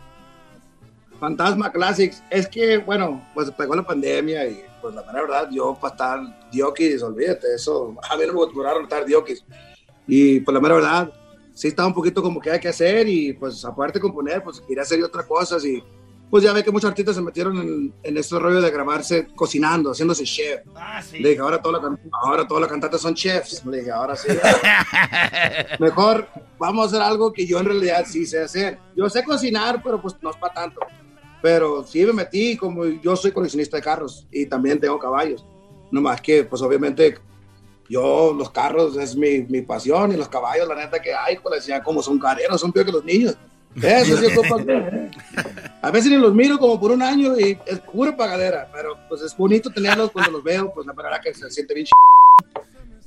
Fantasma 1.20 1.72
Classics. 1.72 2.24
Es 2.32 2.48
que, 2.48 2.80
bueno, 2.80 3.24
pues 3.36 3.52
pegó 3.52 3.76
la 3.76 3.84
pandemia 3.84 4.48
y, 4.48 4.64
pues 4.82 4.96
la 4.96 5.04
verdad, 5.04 5.48
yo 5.52 5.78
para 5.80 5.94
estar 5.94 6.50
diokis, 6.50 7.04
olvídate, 7.04 7.54
eso, 7.54 7.96
a 8.10 8.16
ver, 8.16 8.34
me 8.34 8.40
duraron 8.52 8.82
estar 8.86 9.06
diokis. 9.06 9.46
Y, 10.08 10.40
pues 10.40 10.52
la 10.52 10.60
mera 10.60 10.74
verdad, 10.74 11.14
sí 11.54 11.68
estaba 11.68 11.90
un 11.90 11.94
poquito 11.94 12.24
como 12.24 12.40
que 12.40 12.50
hay 12.50 12.60
que 12.60 12.70
hacer 12.70 13.08
y, 13.08 13.34
pues, 13.34 13.64
aparte 13.64 14.00
de 14.00 14.02
componer, 14.02 14.42
pues, 14.42 14.62
quería 14.62 14.82
hacer 14.82 15.04
otras 15.04 15.28
cosas 15.28 15.64
y 15.64 15.84
pues 16.30 16.44
ya 16.44 16.54
ve 16.54 16.64
que 16.64 16.72
muchos 16.72 16.90
artistas 16.90 17.16
se 17.16 17.22
metieron 17.22 17.58
en, 17.58 17.94
en 18.04 18.18
este 18.18 18.38
rollo 18.38 18.62
de 18.62 18.70
grabarse 18.70 19.28
cocinando, 19.36 19.92
haciéndose 19.92 20.24
chef. 20.24 20.62
Ah, 20.76 21.02
sí. 21.02 21.20
Le 21.20 21.30
dije, 21.30 21.42
ahora 21.42 21.62
todos 21.62 21.82
los 21.82 22.00
ahora 22.24 22.48
todos 22.48 22.62
los 22.62 22.70
cantantes 22.70 23.02
son 23.02 23.16
chefs. 23.16 23.66
Le 23.66 23.78
dije, 23.78 23.92
ahora 23.92 24.16
sí. 24.16 24.28
Mejor 25.80 26.28
vamos 26.60 26.86
a 26.86 26.88
hacer 26.88 27.02
algo 27.02 27.34
que 27.34 27.48
yo 27.48 27.60
en 27.60 27.66
realidad 27.66 28.06
sí 28.08 28.26
sé 28.26 28.44
hacer. 28.44 28.78
Yo 28.96 29.10
sé 29.10 29.24
cocinar, 29.24 29.82
pero 29.84 30.00
pues 30.00 30.16
no 30.22 30.30
es 30.30 30.38
para 30.38 30.54
tanto. 30.54 30.82
Pero 31.42 31.84
sí 31.84 32.06
me 32.06 32.14
metí, 32.14 32.58
como 32.58 32.86
yo 32.86 33.16
soy 33.16 33.32
coleccionista 33.32 33.78
de 33.78 33.84
carros 33.84 34.28
y 34.32 34.46
también 34.46 34.80
tengo 34.80 35.00
caballos. 35.00 35.46
No 35.92 36.02
más 36.02 36.22
que, 36.22 36.44
pues 36.44 36.62
obviamente, 36.62 37.18
yo, 37.90 38.36
los 38.38 38.52
carros 38.52 38.96
es 38.98 39.16
mi, 39.16 39.42
mi 39.44 39.64
pasión 39.64 40.12
y 40.12 40.18
los 40.18 40.30
caballos, 40.30 40.68
la 40.68 40.76
neta 40.76 41.02
que 41.02 41.14
hay, 41.14 41.40
pues 41.40 41.56
decía, 41.56 41.82
como 41.82 42.04
son 42.04 42.20
careros, 42.20 42.62
son 42.62 42.72
peor 42.72 42.86
que 42.86 42.92
los 42.92 43.04
niños. 43.04 43.36
Eso 43.76 44.18
sí, 44.18 44.36
compa. 44.36 44.58
A 45.82 45.92
veces 45.92 46.12
ni 46.12 46.18
los 46.18 46.34
miro 46.34 46.58
como 46.58 46.80
por 46.80 46.92
un 46.92 47.02
año 47.02 47.40
y 47.40 47.58
es 47.66 47.80
pura 47.80 48.16
pagadera, 48.16 48.70
pero 48.74 48.98
pues 49.08 49.22
es 49.22 49.36
bonito 49.36 49.70
tenerlos 49.70 50.12
cuando 50.12 50.32
los 50.32 50.44
veo, 50.44 50.74
pues 50.74 50.86
la 50.86 50.94
verdad 50.94 51.22
que 51.24 51.34
se 51.34 51.50
siente 51.50 51.74
bien 51.74 51.86
ch... 51.86 51.92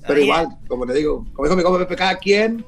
Pero 0.07 0.21
igual, 0.21 0.49
como 0.67 0.87
le 0.87 0.95
digo, 0.95 1.27
como 1.35 1.47
dijo 1.47 1.57
mi 1.57 1.63
compa 1.63 1.81
Pepe, 1.81 1.97
cada 1.97 2.17
quien, 2.17 2.65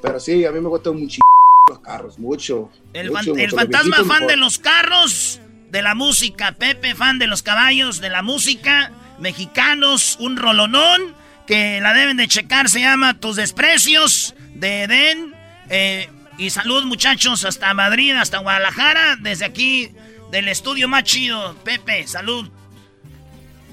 pero 0.00 0.20
sí, 0.20 0.44
a 0.44 0.52
mí 0.52 0.60
me 0.60 0.68
gustan 0.68 0.98
mucho 0.98 1.20
los 1.68 1.80
carros, 1.80 2.18
mucho. 2.18 2.70
El, 2.92 3.10
mucho, 3.10 3.34
fan, 3.34 3.40
el 3.40 3.46
mucho. 3.46 3.56
fantasma 3.56 3.98
Los 3.98 4.06
fan 4.06 4.26
de 4.26 4.36
los 4.36 4.58
carros, 4.58 5.40
de 5.70 5.82
la 5.82 5.94
música, 5.94 6.52
Pepe 6.52 6.94
fan 6.94 7.18
de 7.18 7.26
los 7.26 7.42
caballos, 7.42 8.00
de 8.00 8.10
la 8.10 8.22
música, 8.22 8.92
mexicanos, 9.18 10.16
un 10.20 10.36
rolonón 10.36 11.14
que 11.46 11.80
la 11.80 11.94
deben 11.94 12.16
de 12.16 12.28
checar, 12.28 12.68
se 12.68 12.80
llama 12.80 13.18
Tus 13.18 13.36
Desprecios, 13.36 14.34
de 14.54 14.84
Eden. 14.84 15.34
Eh, 15.70 16.08
y 16.38 16.50
salud 16.50 16.84
muchachos, 16.84 17.44
hasta 17.44 17.74
Madrid, 17.74 18.14
hasta 18.16 18.38
Guadalajara, 18.38 19.16
desde 19.20 19.44
aquí 19.44 19.92
del 20.30 20.48
estudio 20.48 20.88
más 20.88 21.02
chido. 21.04 21.54
Pepe, 21.64 22.06
salud. 22.06 22.48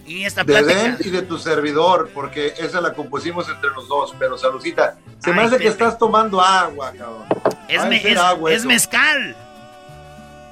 Y 0.06 0.24
esta 0.24 0.42
De 0.44 0.54
plática. 0.54 0.74
Den 0.84 0.98
y 1.00 1.10
de 1.10 1.22
tu 1.24 1.38
servidor, 1.40 2.12
porque 2.14 2.54
esa 2.60 2.80
la 2.82 2.94
compusimos 2.94 3.48
entre 3.50 3.70
los 3.72 3.88
dos, 3.88 4.14
pero 4.20 4.38
saludcita. 4.38 4.98
Se 5.20 5.32
me 5.34 5.42
hace 5.44 5.58
que 5.58 5.68
estás 5.68 5.98
tomando 5.98 6.42
agua, 6.42 6.92
cabrón. 6.92 7.24
Es, 7.68 7.86
me- 7.88 8.12
es- 8.12 8.18
agua 8.18 8.52
es 8.52 8.66
mezcal. 8.66 9.36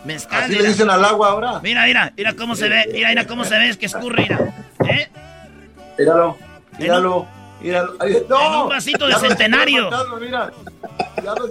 Mezcal. 0.06 0.44
Así 0.44 0.52
le 0.54 0.58
mira. 0.60 0.70
dicen 0.70 0.90
al 0.90 1.06
agua 1.06 1.30
ahora. 1.30 1.60
Mira, 1.62 1.86
mira, 1.86 2.12
mira 2.18 2.34
cómo 2.34 2.56
se 2.56 2.68
ve, 2.68 2.90
mira, 2.92 3.10
mira 3.10 3.26
cómo 3.28 3.46
se 3.46 3.58
ve, 3.58 3.70
es 3.70 3.78
que 3.78 3.86
escurre, 3.86 4.24
mira. 4.24 4.54
¿Eh? 4.90 5.10
Míralo, 5.98 6.38
míralo, 6.78 7.28
míralo. 7.62 7.94
No, 8.28 8.42
en 8.56 8.62
un 8.64 8.70
vasito 8.70 9.08
de 9.08 9.16
centenario. 9.16 9.90
mira. 10.20 10.52
Ya 11.24 11.36
no 11.36 11.46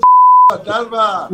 Ya, 0.65 1.29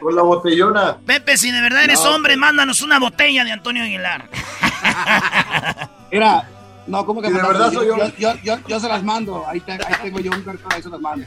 con 0.00 0.14
la 0.16 0.22
botellona. 0.22 0.96
Pepe, 1.06 1.36
si 1.36 1.50
de 1.50 1.60
verdad 1.60 1.84
eres 1.84 2.02
No, 2.02 2.14
hombre, 2.14 2.36
mándanos 2.36 2.82
una 2.82 2.98
botella 2.98 3.44
de 3.44 3.52
Antonio 3.52 3.82
Aguilar. 3.84 4.28
Mira, 6.12 6.48
no, 6.86 7.04
como 7.06 7.20
que 7.22 7.28
Y 7.28 7.32
de 7.32 7.42
verdad 7.42 7.72
soy 7.72 7.86
yo, 7.86 7.96
yo. 7.96 8.06
yo, 8.18 8.34
yo, 8.42 8.58
yo 8.68 8.80
se 8.80 8.88
las 8.88 9.02
mando. 9.02 9.44
Ahí, 9.48 9.60
te- 9.60 9.72
ahí 9.72 9.94
tengo 10.02 10.20
yo 10.20 10.30
un 10.32 10.42
cartón, 10.42 10.72
ahí 10.72 10.82
se 10.82 10.88
las 10.90 11.00
mando. 11.00 11.26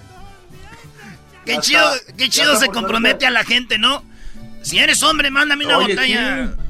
Qué 1.45 1.53
Ya 1.55 1.61
chido, 1.61 1.93
está, 1.95 2.13
qué 2.13 2.29
chido 2.29 2.55
se 2.57 2.67
compromete 2.67 3.25
a 3.25 3.31
la 3.31 3.43
gente, 3.43 3.77
¿no? 3.77 4.03
Si 4.61 4.79
eres 4.79 5.01
hombre, 5.03 5.31
mándame 5.31 5.65
una 5.65 5.77
Oye, 5.77 5.95
botella. 5.95 6.47
sí. 6.47 6.61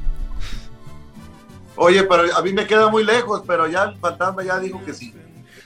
Oye, 1.76 2.02
pero 2.04 2.36
a 2.36 2.42
mí 2.42 2.52
me 2.52 2.66
queda 2.66 2.88
muy 2.88 3.04
lejos, 3.04 3.42
pero 3.46 3.66
ya 3.68 3.84
el 3.84 3.96
fantasma 3.98 4.42
ya 4.42 4.58
dijo 4.58 4.84
que 4.84 4.92
sí. 4.94 5.14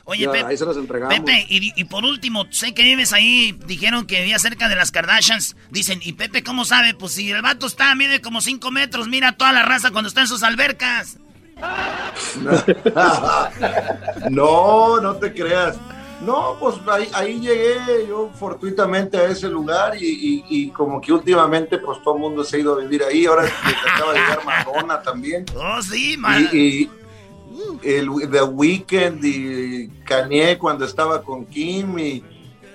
Oye, 0.05 0.25
Ya, 0.25 0.33
Pepe, 0.33 0.47
ahí 0.47 0.57
se 0.57 0.65
los 0.65 0.77
entregamos. 0.77 1.15
Pepe, 1.19 1.47
y, 1.49 1.73
y 1.81 1.85
por 1.85 2.05
último, 2.05 2.47
sé 2.51 2.75
que 2.75 2.83
vives 2.83 3.13
ahí, 3.13 3.57
dijeron 3.67 4.07
que 4.07 4.19
vivía 4.21 4.39
cerca 4.39 4.69
de 4.69 4.75
las 4.77 4.91
Kardashians. 4.91 5.55
Dicen, 5.71 6.01
¿y 6.03 6.15
Pepe 6.15 6.43
cómo 6.43 6.65
sabe? 6.65 6.95
Pues 6.95 7.13
si 7.13 7.31
el 7.31 7.41
vato 7.43 7.67
está, 7.67 7.95
mide 7.95 8.21
como 8.21 8.41
5 8.41 8.71
metros, 8.73 9.07
mira 9.09 9.33
toda 9.33 9.53
la 9.53 9.63
raza 9.63 9.91
cuando 9.93 10.09
está 10.09 10.23
en 10.23 10.29
sus 10.29 10.43
albercas. 10.43 11.19
no, 14.31 15.01
no 15.01 15.17
te 15.17 15.33
creas. 15.33 15.77
No, 16.21 16.57
pues 16.61 16.77
ahí, 16.89 17.09
ahí 17.15 17.41
llegué 17.41 18.07
yo 18.09 18.31
fortuitamente 18.39 19.17
a 19.19 19.25
ese 19.27 19.49
lugar 19.49 19.97
y, 20.01 20.07
y- 20.07 20.45
y 20.49 20.71
como 20.71 21.01
que 21.01 21.13
últimamente 21.13 21.79
pues 21.79 22.01
todo 22.05 22.15
el 22.15 22.21
mundo 22.21 22.45
se 22.45 22.57
ha 22.57 22.61
ido 22.61 22.75
a 22.75 22.81
vivir 22.81 23.03
ahí. 23.03 23.27
Ahora 23.27 23.45
acaba 23.93 24.13
de 24.13 24.21
llegar 24.21 24.45
Madonna 24.45 25.03
también. 25.03 25.45
Oh, 25.57 25.83
sí, 25.83 26.17
man. 26.17 26.49
Y 26.53 26.89
el 27.83 28.09
The 28.31 28.43
Weeknd 28.43 29.25
y 29.25 29.89
Kanye 30.05 30.59
cuando 30.59 30.85
estaba 30.85 31.23
con 31.23 31.47
Kim 31.47 31.99
y, 31.99 32.25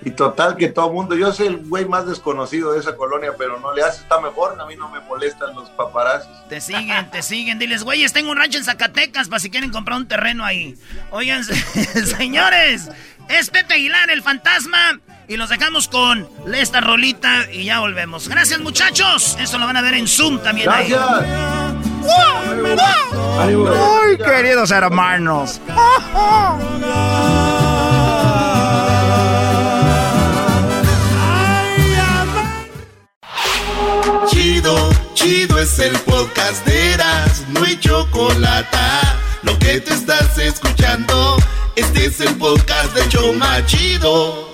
y 0.02 0.10
total 0.10 0.56
que 0.56 0.68
todo 0.68 0.92
mundo, 0.92 1.16
yo 1.16 1.32
soy 1.32 1.48
el 1.48 1.56
güey 1.66 1.84
más 1.84 2.06
desconocido 2.06 2.72
de 2.72 2.80
esa 2.80 2.96
colonia, 2.96 3.32
pero 3.36 3.58
no 3.58 3.74
le 3.74 3.82
hace, 3.82 4.02
está 4.02 4.20
mejor, 4.20 4.60
a 4.60 4.66
mí 4.66 4.76
no 4.76 4.88
me 4.88 5.00
molestan 5.00 5.54
los 5.54 5.68
paparazzis. 5.70 6.30
Te 6.48 6.60
siguen, 6.60 7.10
te 7.10 7.22
siguen. 7.22 7.58
Diles, 7.58 7.82
güeyes, 7.82 8.12
tengo 8.12 8.30
un 8.30 8.36
rancho 8.36 8.58
en 8.58 8.64
Zacatecas 8.64 9.28
para 9.28 9.40
si 9.40 9.50
quieren 9.50 9.70
comprar 9.70 9.98
un 9.98 10.06
terreno 10.06 10.44
ahí. 10.44 10.76
Oigan, 11.10 11.44
señores, 12.16 12.88
es 13.28 13.50
Pepe 13.50 13.74
Aguilar, 13.74 14.10
el 14.10 14.22
fantasma. 14.22 15.00
Y 15.28 15.36
los 15.36 15.50
dejamos 15.50 15.88
con 15.88 16.26
esta 16.54 16.80
rolita 16.80 17.52
y 17.52 17.64
ya 17.64 17.80
volvemos. 17.80 18.28
Gracias, 18.28 18.60
muchachos. 18.60 19.36
Eso 19.38 19.58
lo 19.58 19.66
van 19.66 19.76
a 19.76 19.82
ver 19.82 19.92
en 19.92 20.08
Zoom 20.08 20.38
también 20.42 20.70
ahí. 20.70 20.90
Ay, 23.40 24.16
queridos 24.18 24.70
hermanos. 24.70 25.60
Chido, 34.28 34.90
chido 35.14 35.58
es 35.58 35.78
el 35.78 35.98
podcast 36.00 36.64
de 36.66 36.92
Eras, 36.94 37.44
no 37.48 37.64
hay 37.64 37.78
chocolate. 37.78 38.76
Lo 39.42 39.58
que 39.58 39.80
te 39.80 39.92
estás 39.94 40.38
escuchando, 40.38 41.36
este 41.76 42.06
es 42.06 42.20
el 42.20 42.34
podcast 42.36 42.94
de 42.94 43.08
Choma 43.08 43.64
Chido. 43.66 44.48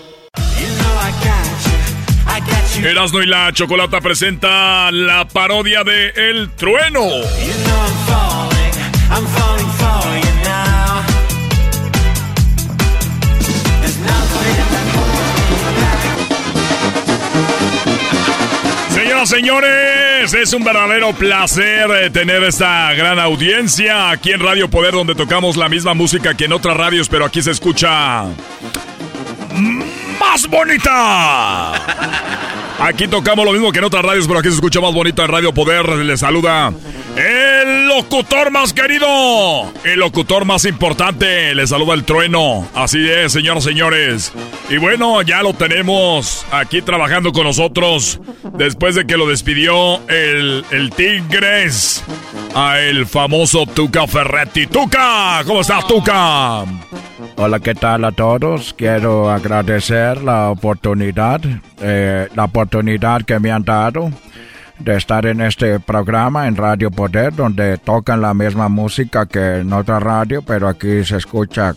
Erasno 2.82 3.22
y 3.22 3.26
la 3.26 3.52
Chocolata 3.52 4.00
presenta 4.00 4.90
la 4.90 5.26
parodia 5.26 5.84
de 5.84 6.10
El 6.10 6.50
Trueno. 6.50 7.00
Señoras, 18.90 19.28
señores, 19.28 20.34
es 20.34 20.52
un 20.52 20.64
verdadero 20.64 21.12
placer 21.12 21.90
eh, 21.90 22.10
tener 22.10 22.42
esta 22.42 22.92
gran 22.94 23.18
audiencia 23.18 24.10
aquí 24.10 24.32
en 24.32 24.40
Radio 24.40 24.68
Poder, 24.68 24.92
donde 24.92 25.14
tocamos 25.14 25.56
la 25.56 25.68
misma 25.68 25.94
música 25.94 26.34
que 26.34 26.44
en 26.44 26.52
otras 26.52 26.76
radios, 26.76 27.08
pero 27.08 27.24
aquí 27.24 27.42
se 27.42 27.50
escucha 27.50 28.24
más 30.18 30.48
bonita. 30.48 31.72
Aquí 32.80 33.08
tocamos 33.08 33.44
lo 33.44 33.52
mismo 33.52 33.72
que 33.72 33.78
en 33.78 33.84
otras 33.84 34.04
radios, 34.04 34.26
pero 34.26 34.40
aquí 34.40 34.48
se 34.48 34.56
escucha 34.56 34.80
más 34.80 34.92
bonito 34.92 35.22
en 35.22 35.30
Radio 35.30 35.54
Poder. 35.54 35.88
Le 35.88 36.16
saluda 36.16 36.72
el 37.16 37.83
locutor 37.96 38.50
más 38.50 38.72
querido, 38.72 39.72
el 39.84 40.00
locutor 40.00 40.44
más 40.44 40.64
importante. 40.64 41.54
Le 41.54 41.66
saluda 41.66 41.94
el 41.94 42.04
trueno. 42.04 42.66
Así 42.74 43.08
es, 43.08 43.32
señoras 43.32 43.62
señores. 43.62 44.32
Y 44.68 44.78
bueno, 44.78 45.22
ya 45.22 45.42
lo 45.42 45.54
tenemos 45.54 46.44
aquí 46.50 46.82
trabajando 46.82 47.32
con 47.32 47.44
nosotros 47.44 48.20
después 48.54 48.96
de 48.96 49.06
que 49.06 49.16
lo 49.16 49.28
despidió 49.28 50.00
el, 50.08 50.64
el 50.70 50.90
Tigres 50.90 52.02
a 52.54 52.80
el 52.80 53.06
famoso 53.06 53.64
Tuca 53.66 54.06
Ferretti. 54.08 54.66
Tuca, 54.66 55.42
¿cómo 55.46 55.60
estás, 55.60 55.86
Tuca? 55.86 56.64
Hola, 57.36 57.60
¿qué 57.60 57.74
tal 57.74 58.04
a 58.04 58.12
todos? 58.12 58.74
Quiero 58.74 59.30
agradecer 59.30 60.22
la 60.22 60.50
oportunidad, 60.50 61.40
eh, 61.80 62.28
la 62.34 62.44
oportunidad 62.44 63.22
que 63.22 63.38
me 63.38 63.52
han 63.52 63.64
dado 63.64 64.10
de 64.84 64.96
estar 64.96 65.24
en 65.26 65.40
este 65.40 65.80
programa 65.80 66.46
en 66.46 66.56
Radio 66.56 66.90
Poder, 66.90 67.34
donde 67.34 67.78
tocan 67.78 68.20
la 68.20 68.34
misma 68.34 68.68
música 68.68 69.26
que 69.26 69.60
en 69.60 69.72
otra 69.72 69.98
radio, 69.98 70.42
pero 70.42 70.68
aquí 70.68 71.04
se 71.04 71.16
escucha, 71.16 71.74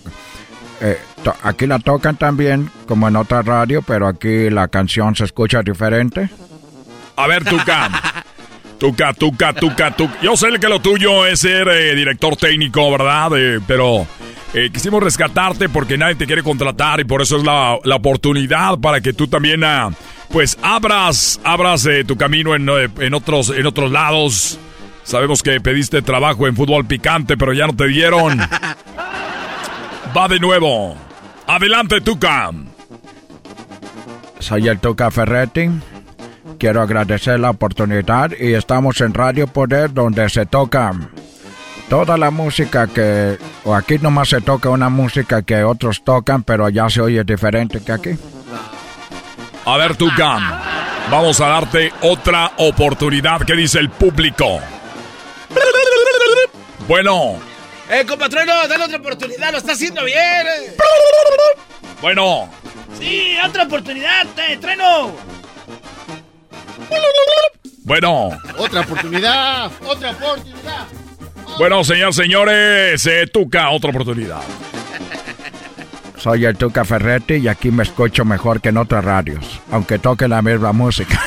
eh, 0.82 0.98
aquí 1.44 1.66
la 1.66 1.80
tocan 1.80 2.18
también 2.18 2.70
como 2.86 3.08
en 3.08 3.16
otra 3.16 3.42
radio, 3.42 3.82
pero 3.82 4.08
aquí 4.08 4.50
la 4.50 4.68
canción 4.68 5.16
se 5.16 5.24
escucha 5.24 5.64
diferente. 5.64 6.30
A 7.16 7.28
ver, 7.28 7.44
Tuca. 7.44 7.90
Tuca, 8.78 9.14
Tuca, 9.14 9.54
Tuca, 9.54 9.92
Tuca. 9.92 10.14
Yo 10.22 10.38
sé 10.38 10.50
que 10.60 10.70
lo 10.70 10.80
tuyo 10.80 11.26
es 11.26 11.40
ser 11.40 11.68
eh, 11.68 11.96
director 11.96 12.36
técnico, 12.36 12.92
¿verdad? 12.92 13.32
pero 13.66 14.06
eh, 14.54 14.70
quisimos 14.72 15.04
rescatarte 15.04 15.70
porque 15.70 15.98
nadie 15.98 16.16
te 16.16 16.26
quiere 16.26 16.44
contratar 16.44 17.00
y 17.00 17.04
por 17.04 17.22
eso 17.22 17.38
es 17.38 17.44
la, 17.44 17.80
oportunidad 17.96 18.80
para 18.80 19.02
que 19.02 19.14
tú 19.14 19.28
también, 19.28 19.64
ah, 19.64 19.90
pues, 20.30 20.58
abras, 20.62 21.40
abras 21.44 21.86
eh, 21.86 22.04
tu 22.06 22.18
camino 22.18 22.56
en, 22.56 22.68
eh, 22.70 22.90
en, 23.00 23.14
otros, 23.14 23.50
en 23.50 23.66
otros 23.66 23.92
lados. 23.92 24.60
Sabemos 25.04 25.42
que 25.42 25.62
pediste 25.62 26.02
trabajo 26.02 26.48
en 26.48 26.56
fútbol 26.56 26.86
picante, 26.86 27.38
pero 27.38 27.54
ya 27.54 27.68
no 27.68 27.76
te 27.76 27.88
dieron. 27.88 28.40
Va 30.18 30.28
de 30.28 30.40
nuevo. 30.40 30.96
Adelante, 31.48 32.02
Tuca. 32.02 32.52
Soy 34.40 34.68
el 34.68 34.80
Tuca 34.80 35.12
Ferretti. 35.12 35.70
Quiero 36.58 36.82
agradecer 36.82 37.40
la 37.40 37.52
oportunidad 37.52 38.32
y 38.38 38.54
estamos 38.54 39.00
en 39.02 39.14
Radio 39.14 39.48
Poder 39.48 39.94
donde 39.94 40.28
se 40.30 40.46
toca 40.46 40.94
toda 41.90 42.18
la 42.18 42.32
música 42.32 42.88
que, 42.88 43.38
o 43.64 43.76
aquí 43.76 43.98
nomás 44.00 44.30
se 44.30 44.42
toca 44.42 44.70
una 44.70 44.90
música 44.90 45.42
que 45.42 45.64
otros 45.64 46.04
tocan, 46.04 46.44
pero 46.44 46.70
ya 46.70 46.90
se 46.90 47.02
oye 47.02 47.24
diferente 47.24 47.82
que 47.82 47.92
aquí. 47.92 48.18
A 49.66 49.78
ver, 49.78 49.96
Tucam, 49.96 50.42
vamos 51.12 51.42
a 51.42 51.48
darte 51.48 51.92
otra 52.02 52.52
oportunidad. 52.58 53.42
¿Qué 53.42 53.54
dice 53.54 53.80
el 53.80 53.90
público? 53.90 54.60
Bueno. 56.88 57.40
Eh, 57.90 58.06
compatrón, 58.06 58.46
dale 58.46 58.84
otra 58.84 58.98
oportunidad, 58.98 59.52
lo 59.52 59.58
está 59.58 59.74
haciendo 59.74 60.04
bien. 60.04 60.46
Bueno. 62.02 62.50
Sí, 62.98 63.36
otra 63.46 63.64
oportunidad, 63.64 64.26
eh, 64.38 64.58
treno. 64.58 65.12
Bueno. 67.84 68.30
Otra 68.58 68.82
oportunidad, 68.82 69.72
otra 69.86 70.12
oportunidad. 70.12 70.88
Bueno, 71.58 71.84
señor, 71.84 72.14
señores, 72.14 73.02
se 73.02 73.26
Tuca, 73.28 73.70
otra 73.72 73.90
oportunidad. 73.90 74.42
Soy 76.18 76.46
el 76.46 76.56
Tuca 76.56 76.86
Ferretti 76.86 77.36
y 77.36 77.48
aquí 77.48 77.72
me 77.72 77.82
escucho 77.82 78.26
mejor 78.26 78.62
que 78.62 78.70
en 78.70 78.78
otras 78.78 79.04
radios, 79.04 79.60
aunque 79.72 79.98
toque 79.98 80.28
la 80.28 80.42
misma 80.44 80.72
música. 80.72 81.20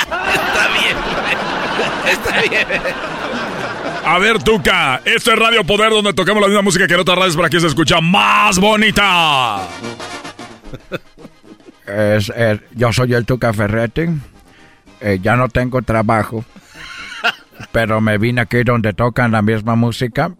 Está 0.00 0.68
bien, 0.72 0.96
está 2.10 2.40
bien. 2.48 2.66
A 4.06 4.18
ver, 4.18 4.42
Tuca, 4.42 5.02
esto 5.04 5.32
es 5.32 5.38
Radio 5.38 5.64
Poder 5.64 5.90
donde 5.90 6.14
tocamos 6.14 6.40
la 6.40 6.48
misma 6.48 6.62
música 6.62 6.86
que 6.86 6.94
en 6.94 7.00
otras 7.00 7.18
radios 7.18 7.36
para 7.36 7.50
que 7.50 7.60
se 7.60 7.66
escucha 7.66 8.00
más 8.00 8.58
bonita. 8.58 9.68
Es, 11.86 12.32
yo 12.74 12.92
soy 12.92 13.12
el 13.12 13.26
Tuca 13.26 13.52
Ferretti. 13.52 14.06
Eh, 15.00 15.18
ya 15.22 15.36
no 15.36 15.48
tengo 15.48 15.82
trabajo 15.82 16.44
pero 17.72 18.00
me 18.00 18.18
vine 18.18 18.42
aquí 18.42 18.62
donde 18.64 18.92
tocan 18.92 19.32
la 19.32 19.42
misma 19.42 19.76
música. 19.76 20.32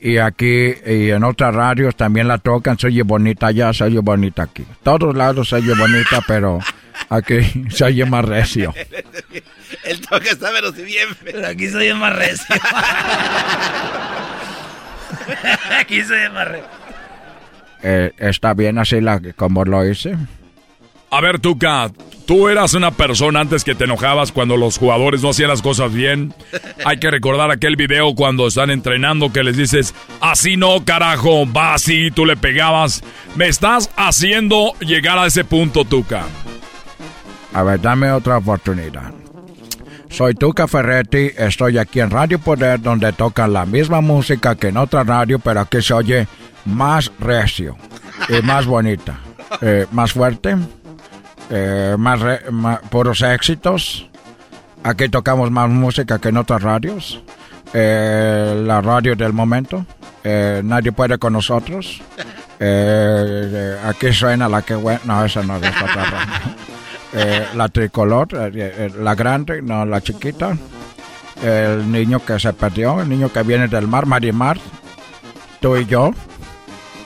Y, 0.00 0.18
aquí 0.18 0.74
y 0.84 1.10
en 1.10 1.24
otras 1.24 1.54
radios 1.54 1.96
también 1.96 2.28
la 2.28 2.36
tocan, 2.36 2.78
se 2.78 2.88
oye 2.88 3.02
bonita 3.02 3.46
allá, 3.46 3.72
se 3.72 3.84
oye 3.84 4.00
bonita 4.00 4.42
aquí. 4.42 4.66
Todos 4.82 5.16
lados 5.16 5.48
se 5.48 5.56
oye 5.56 5.74
bonita, 5.74 6.20
pero 6.26 6.58
aquí 7.08 7.40
se 7.70 7.84
oye 7.84 8.04
más 8.04 8.24
recio. 8.24 8.74
El 9.84 10.00
toque 10.02 10.28
está 10.28 10.50
pero 10.52 10.72
si 10.72 10.82
bien. 10.82 11.08
Pero 11.24 11.46
aquí 11.46 11.68
se 11.68 11.76
oye 11.76 11.94
más 11.94 12.14
recio. 12.14 12.54
aquí 15.80 16.02
se 16.02 16.12
oye 16.12 16.28
más 16.28 16.48
recio. 16.48 16.68
Eh, 17.82 18.12
está 18.18 18.54
bien 18.54 18.78
así 18.78 19.00
la, 19.00 19.20
como 19.34 19.64
lo 19.64 19.88
hice. 19.88 20.16
A 21.12 21.20
ver, 21.20 21.40
Tuca, 21.40 21.90
tú 22.24 22.48
eras 22.48 22.72
una 22.72 22.90
persona 22.90 23.40
antes 23.40 23.64
que 23.64 23.74
te 23.74 23.84
enojabas 23.84 24.32
cuando 24.32 24.56
los 24.56 24.78
jugadores 24.78 25.22
no 25.22 25.28
hacían 25.28 25.50
las 25.50 25.60
cosas 25.60 25.92
bien. 25.92 26.32
Hay 26.86 26.98
que 27.00 27.10
recordar 27.10 27.50
aquel 27.50 27.76
video 27.76 28.14
cuando 28.14 28.46
están 28.46 28.70
entrenando 28.70 29.30
que 29.30 29.44
les 29.44 29.58
dices, 29.58 29.94
así 30.22 30.56
no, 30.56 30.86
carajo, 30.86 31.44
va 31.52 31.74
así, 31.74 32.10
tú 32.10 32.24
le 32.24 32.38
pegabas. 32.38 33.04
Me 33.36 33.48
estás 33.48 33.90
haciendo 33.94 34.72
llegar 34.80 35.18
a 35.18 35.26
ese 35.26 35.44
punto, 35.44 35.84
Tuca. 35.84 36.24
A 37.52 37.62
ver, 37.62 37.82
dame 37.82 38.10
otra 38.10 38.38
oportunidad. 38.38 39.12
Soy 40.08 40.32
Tuca 40.32 40.66
Ferretti, 40.66 41.30
estoy 41.36 41.76
aquí 41.76 42.00
en 42.00 42.08
Radio 42.08 42.38
Poder 42.38 42.80
donde 42.80 43.12
tocan 43.12 43.52
la 43.52 43.66
misma 43.66 44.00
música 44.00 44.54
que 44.54 44.68
en 44.68 44.78
otra 44.78 45.04
radio, 45.04 45.38
pero 45.38 45.60
aquí 45.60 45.82
se 45.82 45.92
oye 45.92 46.26
más 46.64 47.12
recio 47.20 47.76
y 48.30 48.40
más 48.40 48.64
bonita, 48.64 49.18
eh, 49.60 49.86
más 49.90 50.14
fuerte. 50.14 50.56
Eh, 51.54 51.96
más, 51.98 52.18
puros 52.88 53.20
éxitos. 53.20 54.08
Aquí 54.82 55.10
tocamos 55.10 55.50
más 55.50 55.68
música 55.68 56.18
que 56.18 56.30
en 56.30 56.38
otras 56.38 56.62
radios. 56.62 57.22
Eh, 57.74 58.62
la 58.64 58.80
radio 58.80 59.14
del 59.14 59.34
momento. 59.34 59.84
Eh, 60.24 60.62
nadie 60.64 60.92
puede 60.92 61.18
con 61.18 61.34
nosotros. 61.34 62.00
aquí 63.84 64.12
suena 64.12 64.48
la 64.48 64.62
que 64.62 64.74
No, 65.04 65.24
esa 65.24 65.42
no 65.42 65.56
es 65.56 65.68
otra 65.68 66.04
radio. 66.04 67.46
la 67.54 67.68
tricolor, 67.68 68.28
la 68.32 69.14
grande, 69.14 69.60
no 69.60 69.84
la 69.84 70.00
chiquita. 70.00 70.56
El 71.42 71.90
niño 71.92 72.24
que 72.24 72.40
se 72.40 72.54
perdió, 72.54 73.02
el 73.02 73.08
niño 73.10 73.30
que 73.30 73.42
viene 73.42 73.68
del 73.68 73.86
mar, 73.86 74.06
Marimar. 74.06 74.58
Tú 75.60 75.76
y 75.76 75.84
yo. 75.84 76.12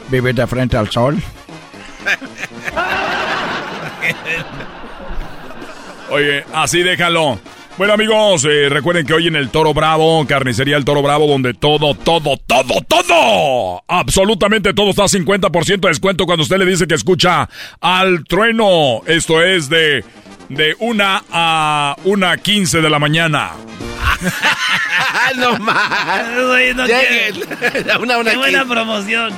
Vivir 0.09 0.37
de 0.37 0.47
frente 0.47 0.77
al 0.77 0.89
sol. 0.89 1.21
Oye, 6.11 6.45
así 6.53 6.83
déjalo. 6.83 7.39
Bueno 7.79 7.93
amigos, 7.93 8.47
eh, 8.47 8.71
recuerden 8.71 9.05
que 9.05 9.13
hoy 9.13 9.27
en 9.27 9.37
el 9.37 9.51
Toro 9.51 9.75
Bravo, 9.75 10.27
carnicería 10.27 10.79
el 10.79 10.85
Toro 10.87 11.03
Bravo, 11.03 11.27
donde 11.27 11.53
todo, 11.53 11.95
todo, 11.95 12.39
todo, 12.39 12.81
todo, 12.89 13.85
absolutamente 13.87 14.73
todo 14.73 14.91
está 14.91 15.05
a 15.05 15.09
50% 15.09 15.81
de 15.81 15.89
descuento 15.89 16.25
cuando 16.25 16.45
usted 16.45 16.57
le 16.57 16.65
dice 16.65 16.87
que 16.87 16.95
escucha 16.95 17.51
al 17.83 18.25
trueno. 18.25 19.03
Esto 19.07 19.43
es 19.43 19.69
de, 19.69 20.03
de 20.49 20.75
una 20.79 21.23
a 21.31 21.97
una 22.05 22.39
quince 22.39 22.81
de 22.81 22.89
la 22.89 22.99
mañana. 22.99 23.51
no 25.37 25.59
más. 25.59 26.29
una, 28.01 28.19
una 28.19 28.31
Qué 28.31 28.37
buena 28.39 28.65
promoción. 28.65 29.35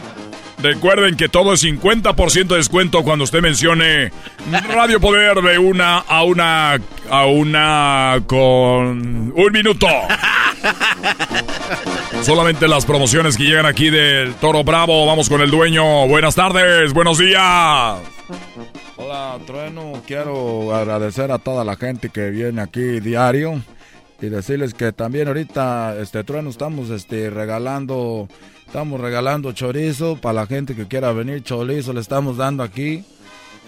Recuerden 0.61 1.17
que 1.17 1.29
todo 1.29 1.53
es 1.53 1.63
50% 1.63 2.49
de 2.49 2.57
descuento 2.57 3.05
cuando 3.05 3.25
usted 3.25 3.41
mencione 3.41 4.11
Radio 4.69 5.01
Poder 5.01 5.41
de 5.41 5.59
una 5.59 5.99
a 5.99 6.25
una 6.25 6.81
a 7.11 7.27
una 7.27 8.21
con 8.27 9.33
un 9.35 9.53
minuto. 9.53 9.87
Solamente 12.23 12.67
las 12.67 12.85
promociones 12.85 13.37
que 13.37 13.45
llegan 13.45 13.67
aquí 13.67 13.89
del 13.91 14.35
Toro 14.35 14.65
Bravo. 14.65 15.07
Vamos 15.07 15.29
con 15.29 15.41
el 15.41 15.51
dueño. 15.51 16.09
Buenas 16.09 16.35
tardes, 16.35 16.93
buenos 16.93 17.19
días. 17.19 17.99
Hola, 18.97 19.39
Trueno. 19.47 20.03
Quiero 20.07 20.75
agradecer 20.75 21.31
a 21.31 21.39
toda 21.39 21.65
la 21.65 21.77
gente 21.77 22.09
que 22.09 22.31
viene 22.31 22.61
aquí 22.61 22.99
diario 22.99 23.63
y 24.21 24.29
decirles 24.29 24.75
que 24.75 24.93
también 24.93 25.29
ahorita, 25.29 25.97
este 26.01 26.25
Trueno, 26.25 26.51
estamos 26.51 26.91
este, 26.91 27.31
regalando 27.31 28.29
Estamos 28.69 29.01
regalando 29.01 29.51
chorizo 29.53 30.17
para 30.17 30.35
la 30.35 30.47
gente 30.47 30.77
que 30.77 30.87
quiera 30.87 31.11
venir. 31.13 31.43
Chorizo 31.43 31.95
le 31.95 32.01
estamos 32.01 32.37
dando 32.37 32.63
aquí. 32.63 33.03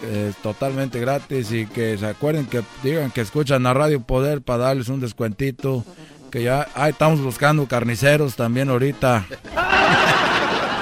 Eh, 0.03 0.31
totalmente 0.43 0.99
gratis 0.99 1.51
y 1.51 1.65
que 1.65 1.97
se 1.97 2.05
acuerden 2.05 2.45
que 2.45 2.61
digan 2.83 3.09
que 3.09 3.21
escuchan 3.21 3.65
a 3.65 3.73
Radio 3.73 4.01
Poder 4.01 4.43
para 4.43 4.65
darles 4.65 4.89
un 4.89 4.99
descuentito. 4.99 5.83
Que 6.29 6.43
ya 6.43 6.67
estamos 6.87 7.19
buscando 7.19 7.65
carniceros 7.65 8.35
también 8.35 8.69
ahorita. 8.69 9.25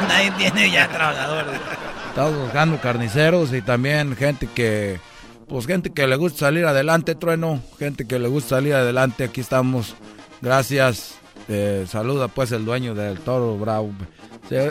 Nadie 0.09 0.31
tiene 0.37 0.69
ya 0.69 0.89
trabajadores. 0.89 1.61
Estamos 2.09 2.41
buscando 2.41 2.81
carniceros 2.81 3.53
y 3.53 3.61
también 3.61 4.17
gente 4.17 4.49
que, 4.53 4.99
pues 5.47 5.65
gente 5.65 5.91
que 5.91 6.05
le 6.07 6.17
gusta 6.17 6.39
salir 6.39 6.65
adelante, 6.65 7.15
trueno. 7.15 7.61
Gente 7.79 8.05
que 8.05 8.19
le 8.19 8.27
gusta 8.27 8.57
salir 8.57 8.73
adelante. 8.73 9.23
Aquí 9.23 9.39
estamos. 9.39 9.95
Gracias. 10.41 11.18
Eh, 11.51 11.85
saluda 11.89 12.27
pues 12.27 12.51
el 12.51 12.63
dueño 12.63 12.93
del 12.93 13.19
toro 13.19 13.57
bravo. 13.57 13.91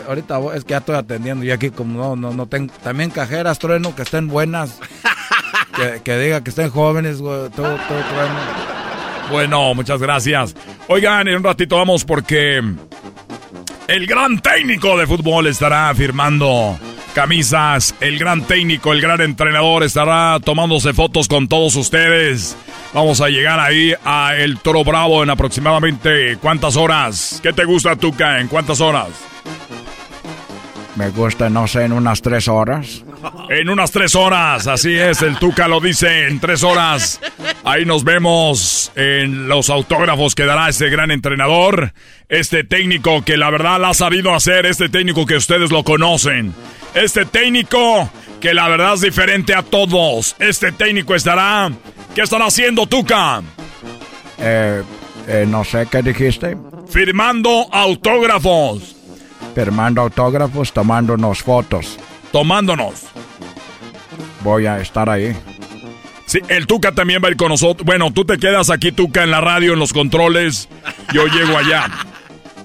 ahorita 0.07 0.39
es 0.55 0.63
que 0.63 0.71
ya 0.71 0.77
estoy 0.77 0.95
atendiendo 0.95 1.43
y 1.43 1.51
aquí 1.51 1.71
como 1.71 1.99
no, 1.99 2.15
no, 2.15 2.33
no 2.33 2.47
tengo, 2.47 2.73
también 2.81 3.09
cajeras, 3.09 3.59
trueno, 3.59 3.93
que 3.95 4.03
estén 4.03 4.29
buenas. 4.29 4.79
que, 6.03 6.17
diga 6.17 6.41
que 6.41 6.51
estén 6.51 6.69
jóvenes, 6.69 7.17
todo, 7.17 7.49
todo 7.49 7.77
trueno. 7.77 8.39
Bueno, 9.29 9.75
muchas 9.75 9.99
gracias. 10.01 10.55
Oigan, 10.87 11.27
en 11.27 11.35
un 11.37 11.43
ratito 11.43 11.75
vamos 11.75 12.05
porque 12.05 12.63
El 13.87 14.07
gran 14.07 14.39
técnico 14.39 14.97
de 14.97 15.05
fútbol 15.05 15.47
estará 15.47 15.93
firmando 15.93 16.79
camisas. 17.13 17.95
El 17.99 18.17
gran 18.17 18.43
técnico, 18.43 18.93
el 18.93 19.01
gran 19.01 19.21
entrenador 19.21 19.83
estará 19.83 20.39
tomándose 20.39 20.93
fotos 20.93 21.27
con 21.27 21.47
todos 21.47 21.75
ustedes. 21.75 22.55
Vamos 22.93 23.21
a 23.21 23.29
llegar 23.29 23.59
ahí 23.59 23.93
a 24.03 24.35
El 24.35 24.59
Toro 24.59 24.83
Bravo 24.83 25.23
en 25.23 25.29
aproximadamente 25.29 26.37
cuántas 26.41 26.75
horas. 26.75 27.39
¿Qué 27.43 27.53
te 27.53 27.65
gusta, 27.65 27.95
Tuca? 27.95 28.39
¿En 28.39 28.47
cuántas 28.47 28.81
horas? 28.81 29.09
Me 30.95 31.09
gusta, 31.09 31.49
no 31.49 31.67
sé, 31.67 31.85
en 31.85 31.93
unas 31.93 32.21
tres 32.21 32.47
horas. 32.47 33.03
En 33.49 33.69
unas 33.69 33.91
tres 33.91 34.15
horas, 34.15 34.67
así 34.67 34.95
es, 34.95 35.21
el 35.21 35.37
Tuca 35.37 35.67
lo 35.67 35.79
dice, 35.79 36.27
en 36.27 36.39
tres 36.39 36.63
horas. 36.63 37.19
Ahí 37.63 37.85
nos 37.85 38.03
vemos 38.03 38.91
en 38.95 39.47
los 39.47 39.69
autógrafos 39.69 40.35
que 40.35 40.45
dará 40.45 40.69
este 40.69 40.89
gran 40.89 41.11
entrenador, 41.11 41.93
este 42.29 42.63
técnico 42.63 43.23
que 43.23 43.37
la 43.37 43.49
verdad 43.49 43.79
la 43.79 43.89
ha 43.89 43.93
sabido 43.93 44.33
hacer, 44.33 44.65
este 44.65 44.89
técnico 44.89 45.25
que 45.25 45.35
ustedes 45.35 45.71
lo 45.71 45.83
conocen, 45.83 46.53
este 46.93 47.25
técnico 47.25 48.09
que 48.39 48.53
la 48.53 48.67
verdad 48.67 48.93
es 48.93 49.01
diferente 49.01 49.53
a 49.53 49.63
todos. 49.63 50.35
Este 50.39 50.71
técnico 50.71 51.15
estará... 51.15 51.71
¿Qué 52.15 52.21
estará 52.21 52.47
haciendo, 52.47 52.87
Tuca? 52.87 53.41
Eh, 54.39 54.81
eh, 55.27 55.45
no 55.47 55.63
sé 55.63 55.87
qué 55.91 56.01
dijiste. 56.01 56.57
Firmando 56.87 57.67
autógrafos. 57.71 58.95
Firmando 59.53 60.01
autógrafos, 60.01 60.73
tomándonos 60.73 61.43
fotos. 61.43 61.97
Tomándonos. 62.31 63.05
Voy 64.43 64.65
a 64.65 64.79
estar 64.79 65.09
ahí. 65.09 65.35
Sí, 66.25 66.39
el 66.47 66.67
Tuca 66.67 66.91
también 66.91 67.21
va 67.23 67.27
a 67.27 67.31
ir 67.31 67.37
con 67.37 67.49
nosotros. 67.49 67.85
Bueno, 67.85 68.13
tú 68.13 68.23
te 68.23 68.37
quedas 68.37 68.69
aquí, 68.69 68.91
Tuca, 68.91 69.23
en 69.23 69.31
la 69.31 69.41
radio, 69.41 69.73
en 69.73 69.79
los 69.79 69.93
controles. 69.93 70.69
Yo 71.11 71.25
llego 71.25 71.57
allá. 71.57 71.87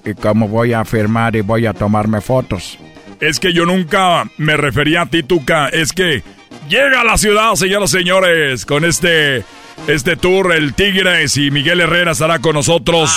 ¿Y 0.05 0.13
cómo 0.15 0.49
voy 0.49 0.75
a 0.75 0.85
firmar 0.85 1.35
y 1.35 1.41
voy 1.41 1.65
a 1.65 1.73
tomarme 1.73 2.21
fotos? 2.21 2.79
Es 3.21 3.41
que 3.41 3.55
yo 3.55 3.65
nunca 3.65 4.25
me 4.37 4.57
refería 4.59 5.03
a 5.03 5.07
ti, 5.07 5.23
Tuca. 5.23 5.69
Es 5.69 5.93
que 5.93 6.23
llega 6.69 7.01
a 7.01 7.05
la 7.05 7.17
ciudad, 7.17 7.55
señoras 7.55 7.95
y 7.95 7.99
señores, 7.99 8.67
con 8.67 8.85
este, 8.85 9.45
este 9.87 10.17
tour, 10.17 10.53
el 10.53 10.75
Tigres 10.75 11.39
y 11.39 11.51
Miguel 11.51 11.81
Herrera 11.81 12.13
estará 12.13 12.41
con 12.41 12.55
nosotros. 12.55 13.11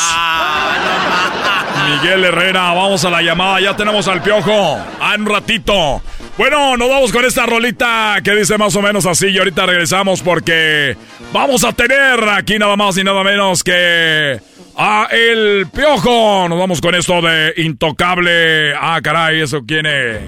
Miguel 1.88 2.26
Herrera, 2.26 2.74
vamos 2.74 3.06
a 3.06 3.10
la 3.10 3.22
llamada, 3.22 3.62
ya 3.62 3.76
tenemos 3.76 4.08
al 4.08 4.22
piojo. 4.22 4.78
Ah, 5.00 5.16
un 5.18 5.26
ratito. 5.26 6.02
Bueno, 6.38 6.76
nos 6.76 6.90
vamos 6.90 7.12
con 7.14 7.24
esta 7.26 7.46
rolita 7.46 8.18
que 8.24 8.36
dice 8.36 8.58
más 8.58 8.76
o 8.76 8.82
menos 8.82 9.06
así 9.06 9.28
y 9.28 9.38
ahorita 9.38 9.66
regresamos 9.66 10.22
porque 10.22 10.98
vamos 11.32 11.64
a 11.64 11.72
tener 11.72 12.28
aquí 12.30 12.60
nada 12.60 12.76
más 12.76 12.98
y 12.98 13.04
nada 13.04 13.24
menos 13.24 13.64
que 13.64 14.40
a 14.76 15.08
El 15.10 15.68
Piojo. 15.74 16.48
Nos 16.50 16.60
vamos 16.60 16.82
con 16.82 16.94
esto 16.94 17.22
de 17.22 17.54
Intocable. 17.58 18.74
Ah, 18.76 19.00
caray, 19.02 19.42
¿eso 19.42 19.62
quién 19.66 19.86
es? 19.86 20.20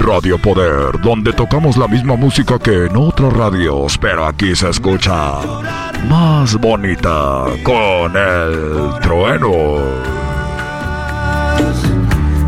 Radio 0.00 0.38
Poder, 0.38 1.00
donde 1.02 1.32
tocamos 1.32 1.76
la 1.76 1.86
misma 1.86 2.16
música 2.16 2.58
que 2.58 2.86
en 2.86 2.96
otras 2.96 3.32
radios, 3.32 3.96
pero 3.98 4.26
aquí 4.26 4.56
se 4.56 4.70
escucha 4.70 5.40
más 6.06 6.54
bonita 6.56 7.44
con 7.62 8.16
el 8.16 9.00
trueno. 9.00 9.78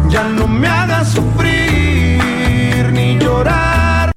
Ya 0.09 0.29
no 0.29 0.47
me 0.47 0.67
hagas 0.67 1.13
sufrir 1.13 2.21
ni 2.93 3.19
llorar. 3.19 4.13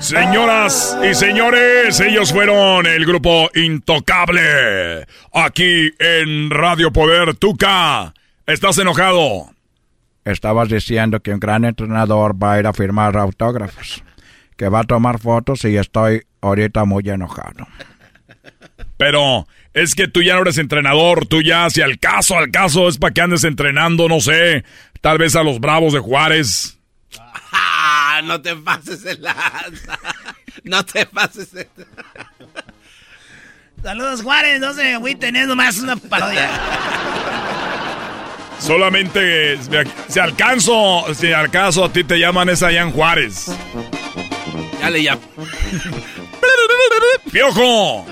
Señoras 0.00 0.96
y 1.02 1.14
señores, 1.14 1.98
ellos 2.00 2.32
fueron 2.32 2.86
el 2.86 3.04
grupo 3.06 3.50
Intocable. 3.54 5.06
Aquí 5.32 5.90
en 5.98 6.50
Radio 6.50 6.92
Poder 6.92 7.34
Tuca. 7.34 8.14
¿Estás 8.46 8.78
enojado? 8.78 9.50
Estabas 10.24 10.68
diciendo 10.68 11.20
que 11.20 11.32
un 11.32 11.40
gran 11.40 11.64
entrenador 11.64 12.40
va 12.40 12.54
a 12.54 12.58
ir 12.60 12.66
a 12.66 12.72
firmar 12.72 13.16
autógrafos, 13.16 14.02
que 14.56 14.68
va 14.68 14.80
a 14.80 14.84
tomar 14.84 15.18
fotos 15.18 15.64
y 15.64 15.76
estoy 15.76 16.22
ahorita 16.40 16.84
muy 16.84 17.08
enojado. 17.08 17.66
Pero 18.96 19.46
es 19.74 19.94
que 19.94 20.08
tú 20.08 20.22
ya 20.22 20.34
no 20.34 20.42
eres 20.42 20.58
entrenador, 20.58 21.26
tú 21.26 21.42
ya, 21.42 21.68
si 21.70 21.82
al 21.82 21.98
caso, 21.98 22.38
al 22.38 22.50
caso 22.50 22.88
es 22.88 22.98
para 22.98 23.12
que 23.12 23.20
andes 23.20 23.44
entrenando, 23.44 24.08
no 24.08 24.20
sé, 24.20 24.64
tal 25.00 25.18
vez 25.18 25.36
a 25.36 25.42
los 25.42 25.60
Bravos 25.60 25.92
de 25.92 26.00
Juárez. 26.00 26.78
Ah, 27.52 28.20
no 28.24 28.40
te 28.40 28.56
pases 28.56 29.04
el 29.04 29.22
lanza. 29.22 29.98
No 30.64 30.84
te 30.84 31.06
pases 31.06 31.54
el... 31.54 31.68
Saludos, 33.82 34.22
Juárez. 34.22 34.58
No 34.58 34.72
sé, 34.74 34.96
güey, 34.96 35.14
teniendo 35.14 35.54
más 35.54 35.78
una 35.78 35.96
parodia. 35.96 36.50
Solamente 38.58 39.58
si 40.08 40.18
alcanzo, 40.18 41.04
si 41.14 41.32
alcanzo 41.32 41.84
a 41.84 41.92
ti 41.92 42.02
te 42.02 42.18
llaman 42.18 42.48
esa 42.48 42.68
allá 42.68 42.82
en 42.82 42.90
Juárez. 42.90 43.46
Ya 44.80 44.90
le 44.90 45.00
llamo. 45.00 45.20
¡Piojo! 47.32 48.06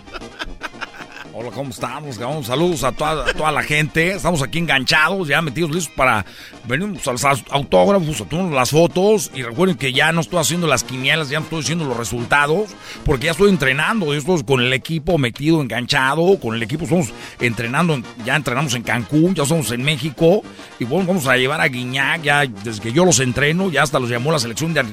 Hola, 1.36 1.51
¿cómo 1.51 1.70
estamos? 1.70 2.15
Saludos 2.47 2.85
a 2.85 2.93
toda, 2.93 3.24
toda, 3.32 3.51
la 3.51 3.65
gente. 3.65 4.12
Estamos 4.12 4.40
aquí 4.40 4.61
enganchados, 4.61 5.27
ya 5.27 5.43
metidos 5.43 5.73
listos 5.73 5.93
para 5.97 6.24
venir 6.62 6.97
a 7.05 7.11
los 7.11 7.24
autógrafos, 7.51 8.20
a 8.20 8.24
todas 8.24 8.52
las 8.52 8.70
fotos. 8.70 9.32
Y 9.35 9.43
recuerden 9.43 9.77
que 9.77 9.93
ya 9.93 10.12
no 10.12 10.20
estoy 10.20 10.39
haciendo 10.39 10.69
las 10.69 10.85
quinielas, 10.85 11.31
ya 11.31 11.40
no 11.40 11.44
estoy 11.47 11.62
haciendo 11.62 11.86
los 11.86 11.97
resultados, 11.97 12.70
porque 13.05 13.24
ya 13.24 13.32
estoy 13.32 13.51
entrenando. 13.51 14.06
Yo 14.06 14.20
estoy 14.20 14.44
con 14.44 14.61
el 14.61 14.73
equipo 14.73 15.19
metido, 15.19 15.61
enganchado. 15.61 16.39
Con 16.39 16.55
el 16.55 16.62
equipo 16.62 16.85
estamos 16.85 17.12
entrenando, 17.40 18.01
ya 18.24 18.36
entrenamos 18.36 18.73
en 18.74 18.85
Cancún, 18.85 19.35
ya 19.35 19.43
estamos 19.43 19.73
en 19.73 19.82
México. 19.82 20.40
Y 20.78 20.85
bueno, 20.85 21.09
vamos 21.09 21.27
a 21.27 21.36
llevar 21.36 21.61
a 21.61 21.66
Guiñac, 21.66 22.23
ya 22.23 22.47
desde 22.47 22.81
que 22.81 22.93
yo 22.93 23.05
los 23.05 23.19
entreno, 23.19 23.73
ya 23.73 23.82
hasta 23.82 23.98
los 23.98 24.09
llamó 24.09 24.31
la 24.31 24.39
selección 24.39 24.73
de, 24.73 24.85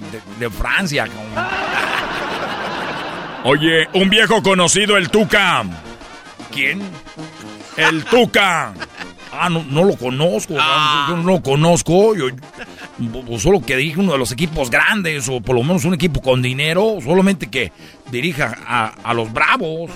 Francia. 0.50 1.06
Oye, 3.44 3.88
un 3.94 4.10
viejo 4.10 4.42
conocido, 4.42 4.98
el 4.98 5.12
Tuca. 5.12 5.91
¿Quién? 6.52 6.82
El 7.78 8.04
Tuca. 8.06 8.74
Ah, 9.34 9.50
no, 9.50 9.64
no 9.64 9.84
lo 9.84 9.96
conozco. 9.96 10.56
Ah. 10.60 11.08
Yo 11.10 11.18
no 11.18 11.24
lo 11.24 11.42
conozco. 11.42 12.16
Yo, 12.16 12.28
solo 13.40 13.62
que 13.62 13.78
dirige 13.78 14.00
uno 14.00 14.12
de 14.12 14.18
los 14.18 14.32
equipos 14.32 14.70
grandes, 14.70 15.30
o 15.30 15.40
por 15.40 15.56
lo 15.56 15.64
menos 15.64 15.86
un 15.86 15.94
equipo 15.94 16.22
con 16.22 16.42
dinero, 16.42 16.98
solamente 17.04 17.50
que 17.50 17.72
dirija 18.12 18.58
a, 18.68 18.94
a 19.04 19.14
los 19.14 19.32
bravos. 19.32 19.90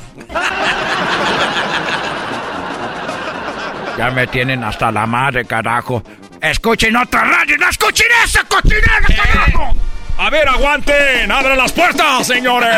Ya 3.98 4.12
me 4.12 4.28
tienen 4.28 4.64
hasta 4.64 4.92
la 4.92 5.06
madre, 5.06 5.46
carajo. 5.46 6.04
Escuchen 6.42 6.96
otra 6.96 7.24
radio, 7.24 7.58
no 7.58 7.70
escuchen 7.70 8.08
esa 8.24 8.44
cochinera, 8.44 9.02
carajo. 9.08 9.76
A 10.18 10.30
ver, 10.30 10.48
aguanten, 10.48 11.30
abran 11.32 11.58
las 11.58 11.72
puertas, 11.74 12.28
señores. 12.28 12.70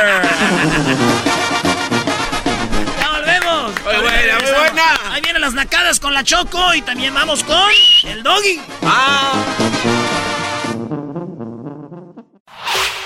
Muy 3.47 3.95
buena, 4.01 4.39
muy 4.39 4.51
buena. 4.51 4.99
Ahí 5.11 5.21
vienen 5.21 5.41
las 5.41 5.53
nacadas 5.53 5.99
con 5.99 6.13
la 6.13 6.23
Choco 6.23 6.73
y 6.73 6.81
también 6.81 7.13
vamos 7.13 7.43
con 7.43 7.69
el 8.03 8.21
Doggy. 8.23 8.59
Ah. 8.83 9.33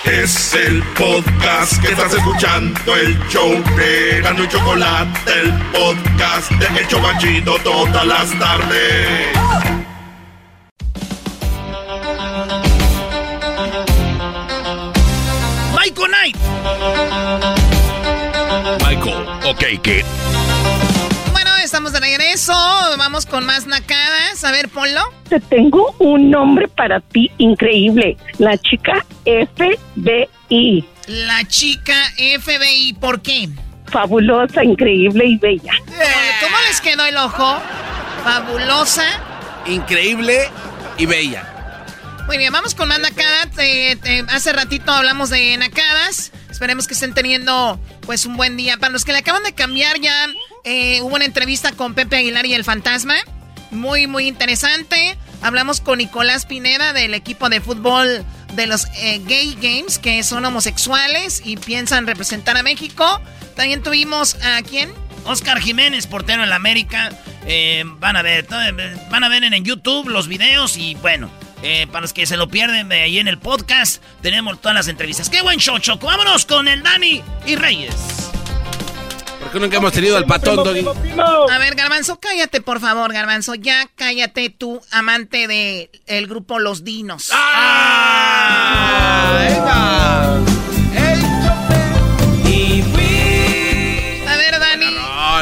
Es 0.04 0.52
el 0.54 0.82
podcast 0.94 1.80
que 1.80 1.92
estás 1.92 2.12
escuchando, 2.12 2.96
el 2.96 3.18
show 3.28 3.50
de 3.76 4.20
Gano 4.20 4.44
y 4.44 4.48
Chocolate, 4.48 5.32
el 5.40 5.52
podcast 5.72 6.50
de 6.50 6.80
El 6.80 6.88
Chobachito 6.88 7.56
todas 7.62 8.04
las 8.04 8.38
tardes. 8.38 9.28
Michael 15.72 16.08
Knight. 16.08 17.61
Michael, 18.60 19.26
ok, 19.46 19.80
Kid. 19.82 20.04
Bueno, 21.32 21.50
estamos 21.64 21.92
de 21.92 22.00
regreso. 22.00 22.52
Vamos 22.98 23.24
con 23.24 23.46
más 23.46 23.66
nacadas. 23.66 24.44
A 24.44 24.50
ver, 24.52 24.68
ponlo. 24.68 25.00
Te 25.30 25.40
tengo 25.40 25.94
un 25.98 26.30
nombre 26.30 26.68
para 26.68 27.00
ti 27.00 27.30
increíble. 27.38 28.18
La 28.36 28.58
chica 28.58 29.06
FBI. 29.24 30.86
La 31.06 31.44
chica 31.48 31.94
FBI. 32.16 32.94
¿Por 33.00 33.22
qué? 33.22 33.48
Fabulosa, 33.86 34.62
increíble 34.62 35.24
y 35.24 35.38
bella. 35.38 35.72
¿Cómo 35.86 36.56
les 36.68 36.80
quedó 36.82 37.06
el 37.06 37.16
ojo? 37.16 37.58
Fabulosa. 38.22 39.04
Increíble 39.66 40.50
y 40.98 41.06
bella. 41.06 41.61
Muy 42.26 42.38
bien, 42.38 42.52
vamos 42.52 42.74
con 42.74 42.88
más 42.88 43.00
nacadas. 43.00 43.48
Eh, 43.58 43.98
eh, 44.04 44.24
hace 44.28 44.52
ratito 44.52 44.92
hablamos 44.92 45.30
de 45.30 45.56
nacadas. 45.56 46.32
Esperemos 46.50 46.86
que 46.86 46.94
estén 46.94 47.14
teniendo 47.14 47.80
pues 48.02 48.26
un 48.26 48.36
buen 48.36 48.56
día. 48.56 48.76
Para 48.78 48.92
los 48.92 49.04
que 49.04 49.12
le 49.12 49.18
acaban 49.18 49.42
de 49.42 49.54
cambiar 49.54 50.00
ya, 50.00 50.26
eh, 50.64 51.00
hubo 51.02 51.16
una 51.16 51.24
entrevista 51.24 51.72
con 51.72 51.94
Pepe 51.94 52.16
Aguilar 52.16 52.46
y 52.46 52.54
el 52.54 52.64
Fantasma. 52.64 53.16
Muy, 53.70 54.06
muy 54.06 54.28
interesante. 54.28 55.16
Hablamos 55.42 55.80
con 55.80 55.98
Nicolás 55.98 56.46
Pineda 56.46 56.92
del 56.92 57.14
equipo 57.14 57.48
de 57.48 57.60
fútbol 57.60 58.24
de 58.54 58.66
los 58.66 58.86
Gay 58.86 59.56
Games, 59.60 59.98
que 59.98 60.22
son 60.22 60.44
homosexuales 60.44 61.42
y 61.44 61.56
piensan 61.56 62.06
representar 62.06 62.56
a 62.56 62.62
México. 62.62 63.20
También 63.56 63.82
tuvimos 63.82 64.36
a 64.36 64.62
quién? 64.62 64.92
Oscar 65.24 65.60
Jiménez, 65.60 66.06
portero 66.06 66.42
en 66.42 66.50
la 66.50 66.56
América. 66.56 67.10
Eh, 67.46 67.82
van 67.98 68.16
a 68.16 68.22
ver, 68.22 68.46
van 69.10 69.24
a 69.24 69.28
ver 69.28 69.44
en 69.44 69.64
YouTube 69.64 70.08
los 70.08 70.28
videos 70.28 70.76
y 70.76 70.94
bueno, 70.96 71.30
eh, 71.62 71.86
para 71.86 72.02
los 72.02 72.12
que 72.12 72.26
se 72.26 72.36
lo 72.36 72.48
pierden 72.48 72.88
de 72.88 73.02
ahí 73.02 73.18
en 73.18 73.28
el 73.28 73.38
podcast, 73.38 74.02
tenemos 74.20 74.60
todas 74.60 74.74
las 74.74 74.88
entrevistas. 74.88 75.30
¡Qué 75.30 75.42
buen 75.42 75.58
show, 75.58 75.78
Choco! 75.78 76.06
Vámonos 76.06 76.44
con 76.44 76.68
el 76.68 76.82
Dani 76.82 77.22
y 77.46 77.56
Reyes. 77.56 77.94
¿Por 79.40 79.50
qué 79.52 79.60
nunca 79.60 79.76
hemos 79.76 79.92
tenido 79.92 80.16
al 80.16 80.24
patón, 80.26 80.56
Doggy? 80.56 80.84
A 81.50 81.58
ver, 81.58 81.74
Garbanzo, 81.74 82.18
cállate, 82.20 82.60
por 82.60 82.80
favor, 82.80 83.12
Garbanzo. 83.12 83.54
Ya 83.54 83.88
cállate 83.94 84.50
tú, 84.50 84.80
amante 84.90 85.46
del 85.46 85.90
el 86.06 86.26
grupo 86.26 86.58
Los 86.58 86.84
Dinos. 86.84 87.30
¡Ah! 87.32 89.28
A 94.28 94.36
ver, 94.36 94.58
Dani. 94.58 94.96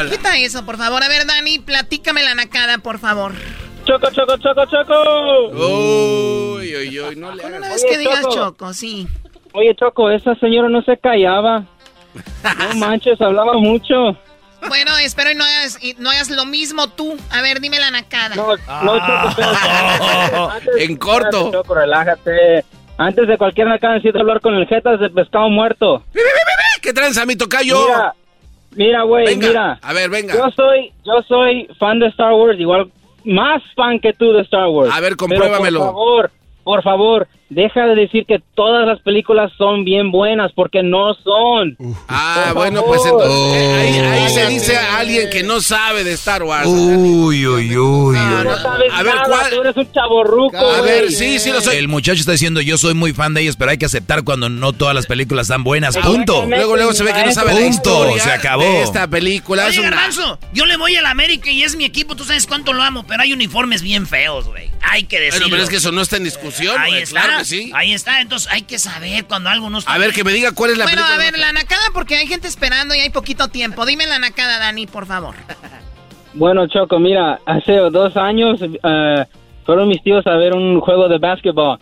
Quita 0.09 0.37
eso, 0.37 0.65
por 0.65 0.77
favor. 0.77 1.03
A 1.03 1.07
ver, 1.07 1.25
Dani, 1.25 1.59
platícame 1.59 2.23
la 2.23 2.35
nacada, 2.35 2.79
por 2.79 2.99
favor. 2.99 3.33
Choco, 3.85 4.11
choco, 4.11 4.37
choco, 4.37 4.65
choco. 4.65 5.47
Uy, 6.55 6.75
uy, 6.75 6.99
uy, 6.99 7.15
no 7.15 7.31
le 7.33 7.43
hagas. 7.43 7.59
Una 7.59 7.69
vez 7.69 7.85
que 7.89 7.97
digas 7.97 8.27
choco, 8.29 8.73
sí. 8.73 9.07
Oye, 9.53 9.75
Choco, 9.75 10.09
esa 10.09 10.33
señora 10.35 10.69
no 10.69 10.81
se 10.83 10.97
callaba. 10.97 11.65
No 12.57 12.75
manches, 12.77 13.19
hablaba 13.19 13.53
mucho. 13.53 14.15
Bueno, 14.67 14.95
espero 14.99 15.31
y 15.31 15.35
no 15.35 15.43
hagas, 15.43 15.79
no 15.97 16.09
hagas 16.09 16.29
lo 16.29 16.45
mismo 16.45 16.87
tú. 16.89 17.17
A 17.31 17.41
ver, 17.41 17.59
dime 17.59 17.79
la 17.79 17.91
nacada. 17.91 18.35
No, 18.35 18.47
no, 18.55 18.57
Choco, 18.57 18.65
Ah. 18.69 20.57
En 20.77 20.95
corto. 20.97 21.51
Choco, 21.51 21.75
relájate. 21.75 22.63
Antes 22.97 23.27
de 23.27 23.37
cualquier 23.37 23.67
nacada 23.67 23.95
necesito 23.95 24.19
hablar 24.19 24.39
con 24.41 24.53
el 24.53 24.67
jetas 24.67 24.99
de 24.99 25.09
pescado 25.09 25.49
muerto. 25.49 26.03
¿Qué 26.81 26.93
tranza, 26.93 27.25
mi 27.25 27.35
tocayo? 27.35 27.77
Mira, 27.87 28.13
mira, 28.75 29.01
güey, 29.03 29.25
Venga, 29.25 29.47
mira. 29.47 29.79
a 29.81 29.93
ver, 29.93 30.09
venga. 30.09 30.33
Yo 30.35 30.49
soy, 30.55 30.93
yo 31.03 31.21
soy 31.27 31.67
fan 31.79 31.99
de 31.99 32.07
Star 32.07 32.31
Wars, 32.33 32.59
igual 32.59 32.91
más 33.25 33.61
fan 33.75 33.99
que 33.99 34.13
tú 34.13 34.31
de 34.33 34.41
Star 34.41 34.67
Wars. 34.69 34.91
A 34.93 34.99
ver, 34.99 35.15
Pero, 35.15 35.17
compruébamelo. 35.17 35.79
por 35.79 35.87
favor, 35.87 36.31
por 36.63 36.83
favor, 36.83 37.27
deja 37.49 37.85
de 37.85 37.95
decir 37.95 38.25
que 38.25 38.41
todas 38.55 38.87
las 38.87 38.99
películas 39.01 39.51
son 39.57 39.83
bien 39.83 40.11
buenas, 40.11 40.51
porque 40.55 40.83
no 40.83 41.13
son. 41.15 41.75
Ah, 42.07 42.45
Por 42.53 42.55
bueno, 42.55 42.81
favor. 42.81 42.95
pues 42.97 43.11
entonces, 43.11 43.53
eh, 43.61 43.73
ahí, 43.75 44.21
ahí 44.23 44.29
se 44.29 44.47
dice 44.47 44.77
a 44.77 44.97
alguien 44.99 45.29
que 45.29 45.43
no 45.43 45.59
sabe 45.61 46.03
de 46.03 46.13
Star 46.13 46.43
Wars. 46.43 46.67
Uy, 46.67 47.45
uy, 47.45 47.77
uy. 47.77 48.15
Tú 48.17 48.43
no 48.43 48.57
sabes 48.57 48.91
A 48.93 49.03
ver, 49.03 49.15
nada, 49.15 49.27
¿cuál? 49.27 49.49
tú 49.51 49.61
eres 49.61 49.75
un 49.77 49.91
chaborruco. 49.91 50.57
A 50.57 50.81
ver, 50.81 51.11
sí, 51.11 51.39
sí 51.39 51.51
lo 51.51 51.59
soy. 51.61 51.75
El 51.77 51.87
muchacho 51.87 52.19
está 52.21 52.31
diciendo, 52.31 52.61
yo 52.61 52.77
soy 52.77 52.93
muy 52.93 53.11
fan 53.13 53.33
de 53.33 53.41
ellos, 53.41 53.55
pero 53.57 53.71
hay 53.71 53.77
que 53.77 53.85
aceptar 53.85 54.23
cuando 54.23 54.47
no 54.49 54.71
todas 54.73 54.95
las 54.95 55.05
películas 55.05 55.47
están 55.47 55.63
buenas. 55.63 55.97
Punto. 55.97 56.45
Luego, 56.47 56.75
luego 56.77 56.93
se 56.93 57.03
ve 57.03 57.13
que 57.13 57.25
no 57.25 57.31
sabe 57.33 57.53
la 57.53 57.59
Punto, 57.59 57.69
historia 57.69 58.23
se 58.23 58.31
acabó. 58.31 58.63
de 58.63 58.81
esta 58.83 59.07
película. 59.07 59.63
Oye, 59.65 59.71
Es 59.73 59.77
una- 59.79 59.89
Garbanzo, 59.89 60.39
yo 60.53 60.65
le 60.65 60.77
voy 60.77 60.95
a 60.95 61.01
la 61.01 61.09
América 61.11 61.49
y 61.51 61.63
es 61.63 61.75
mi 61.75 61.83
equipo, 61.85 62.15
tú 62.15 62.23
sabes 62.23 62.47
cuánto 62.47 62.71
lo 62.73 62.81
amo, 62.81 63.03
pero 63.07 63.23
hay 63.23 63.33
uniformes 63.33 63.81
bien 63.81 64.07
feos, 64.07 64.47
güey. 64.47 64.69
Hay 64.83 65.03
que 65.03 65.19
decirlo. 65.19 65.45
Bueno, 65.45 65.51
pero 65.51 65.63
es 65.63 65.69
que 65.69 65.75
eso 65.77 65.91
no 65.91 66.01
está 66.01 66.17
en 66.17 66.23
discusión, 66.23 66.50
Ahí 66.79 66.95
está, 66.95 67.21
claro 67.21 67.39
que 67.39 67.45
sí. 67.45 67.71
ahí 67.73 67.93
está, 67.93 68.21
entonces 68.21 68.51
hay 68.51 68.63
que 68.63 68.79
saber 68.79 69.25
cuando 69.25 69.49
algo 69.49 69.69
no 69.69 69.79
está 69.79 69.93
A 69.93 69.97
ver, 69.97 70.13
que 70.13 70.23
me 70.23 70.31
diga 70.31 70.51
cuál 70.53 70.71
es 70.71 70.77
la 70.77 70.85
bueno, 70.85 71.01
película. 71.01 71.15
a 71.15 71.31
ver, 71.31 71.39
la 71.39 71.53
nacada, 71.53 71.83
porque 71.93 72.15
hay 72.15 72.27
gente 72.27 72.47
esperando 72.47 72.93
y 72.95 72.99
hay 72.99 73.09
poquito 73.09 73.47
tiempo. 73.47 73.85
Dime 73.85 74.05
la 74.07 74.19
nacada, 74.19 74.59
Dani, 74.59 74.87
por 74.87 75.05
favor. 75.05 75.35
Bueno, 76.33 76.65
Choco, 76.67 76.99
mira, 76.99 77.39
hace 77.45 77.73
dos 77.73 78.15
años 78.15 78.59
eh, 78.61 79.25
fueron 79.65 79.87
mis 79.89 80.01
tíos 80.01 80.25
a 80.27 80.35
ver 80.35 80.53
un 80.53 80.79
juego 80.79 81.09
de 81.09 81.17
básquetbol. 81.17 81.77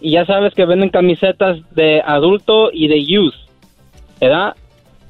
Y 0.00 0.12
ya 0.12 0.24
sabes 0.24 0.54
que 0.54 0.64
venden 0.64 0.90
camisetas 0.90 1.58
de 1.72 2.00
adulto 2.06 2.70
y 2.72 2.86
de 2.86 3.04
youth, 3.04 3.34
¿verdad? 4.20 4.54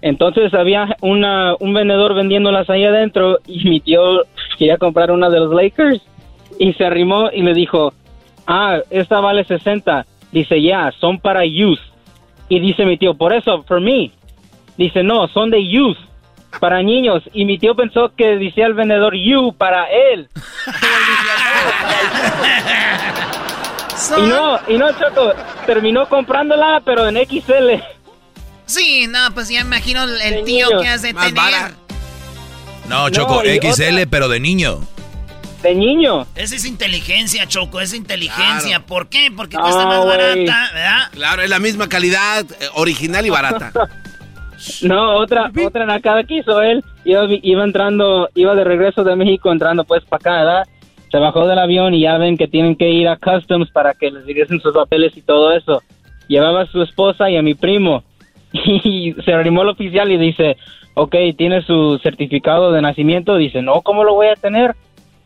Entonces 0.00 0.54
había 0.54 0.96
una, 1.02 1.54
un 1.60 1.74
vendedor 1.74 2.14
vendiéndolas 2.14 2.70
ahí 2.70 2.84
adentro 2.84 3.38
y 3.46 3.68
mi 3.68 3.80
tío 3.80 4.22
quería 4.56 4.78
comprar 4.78 5.10
una 5.10 5.28
de 5.28 5.40
los 5.40 5.52
Lakers 5.52 6.00
y 6.58 6.72
se 6.74 6.84
arrimó 6.86 7.30
y 7.32 7.42
le 7.42 7.52
dijo, 7.52 7.92
ah, 8.48 8.78
esta 8.90 9.20
vale 9.20 9.44
60. 9.44 10.04
Dice, 10.32 10.60
ya, 10.60 10.92
son 11.00 11.18
para 11.20 11.44
youth. 11.44 11.78
Y 12.48 12.58
dice 12.60 12.84
mi 12.84 12.96
tío, 12.98 13.14
por 13.14 13.32
eso, 13.32 13.62
for 13.68 13.80
me. 13.80 14.10
Dice, 14.76 15.02
no, 15.02 15.28
son 15.28 15.50
de 15.50 15.64
youth, 15.66 15.96
para 16.60 16.82
niños. 16.82 17.22
Y 17.32 17.44
mi 17.44 17.58
tío 17.58 17.74
pensó 17.76 18.12
que 18.16 18.36
decía 18.36 18.66
el 18.66 18.74
vendedor 18.74 19.14
you 19.14 19.52
para 19.52 19.84
él. 20.12 20.28
y 24.16 24.22
no, 24.22 24.58
y 24.68 24.78
no, 24.78 24.86
Choco, 24.92 25.32
terminó 25.66 26.08
comprándola, 26.08 26.80
pero 26.84 27.08
en 27.08 27.16
XL. 27.16 27.82
Sí, 28.66 29.06
no, 29.08 29.18
pues 29.34 29.48
ya 29.48 29.60
imagino 29.60 30.04
el, 30.04 30.20
el 30.20 30.44
tío 30.44 30.66
niños. 30.66 30.82
que 30.82 30.88
has 30.88 31.02
de 31.02 31.12
Más 31.12 31.26
tener. 31.26 31.42
vara. 31.42 31.72
No, 32.88 33.10
Choco, 33.10 33.42
No, 33.42 33.50
XL, 33.72 33.82
otra- 33.94 34.06
pero 34.10 34.28
de 34.28 34.40
niño. 34.40 34.80
De 35.62 35.74
niño. 35.74 36.26
Esa 36.36 36.54
es 36.54 36.64
inteligencia, 36.64 37.46
Choco, 37.46 37.80
es 37.80 37.92
inteligencia. 37.92 38.76
Claro. 38.76 38.86
¿Por 38.86 39.08
qué? 39.08 39.30
Porque 39.34 39.56
No, 39.56 39.62
cuesta 39.62 39.86
más 39.86 40.06
barata, 40.06 40.70
¿verdad? 40.72 41.10
Claro, 41.12 41.42
es 41.42 41.50
la 41.50 41.58
misma 41.58 41.88
calidad, 41.88 42.44
eh, 42.60 42.66
original 42.74 43.26
y 43.26 43.30
barata. 43.30 43.72
No, 44.82 45.18
otra, 45.18 45.50
otra 45.64 45.86
nacada 45.86 46.24
que 46.24 46.38
hizo 46.38 46.60
él. 46.60 46.82
Iba, 47.04 47.26
iba 47.30 47.64
entrando, 47.64 48.28
iba 48.34 48.54
de 48.54 48.64
regreso 48.64 49.04
de 49.04 49.14
México 49.16 49.52
entrando 49.52 49.84
pues 49.84 50.04
para 50.04 50.18
acá, 50.18 50.44
¿verdad? 50.44 50.68
Se 51.10 51.18
bajó 51.18 51.46
del 51.46 51.58
avión 51.58 51.94
y 51.94 52.00
ya 52.02 52.18
ven 52.18 52.36
que 52.36 52.48
tienen 52.48 52.76
que 52.76 52.90
ir 52.90 53.08
a 53.08 53.16
Customs 53.16 53.70
para 53.70 53.94
que 53.94 54.10
les 54.10 54.26
regresen 54.26 54.60
sus 54.60 54.74
papeles 54.74 55.16
y 55.16 55.22
todo 55.22 55.52
eso. 55.52 55.82
Llevaba 56.26 56.62
a 56.62 56.66
su 56.66 56.82
esposa 56.82 57.30
y 57.30 57.36
a 57.36 57.42
mi 57.42 57.54
primo. 57.54 58.02
Y 58.52 59.14
se 59.24 59.32
arrimó 59.32 59.62
el 59.62 59.68
oficial 59.68 60.10
y 60.10 60.16
dice, 60.16 60.56
ok, 60.94 61.14
¿tiene 61.36 61.62
su 61.62 61.98
certificado 62.02 62.72
de 62.72 62.82
nacimiento? 62.82 63.36
Dice, 63.36 63.62
no, 63.62 63.82
¿cómo 63.82 64.04
lo 64.04 64.14
voy 64.14 64.28
a 64.28 64.34
tener? 64.34 64.74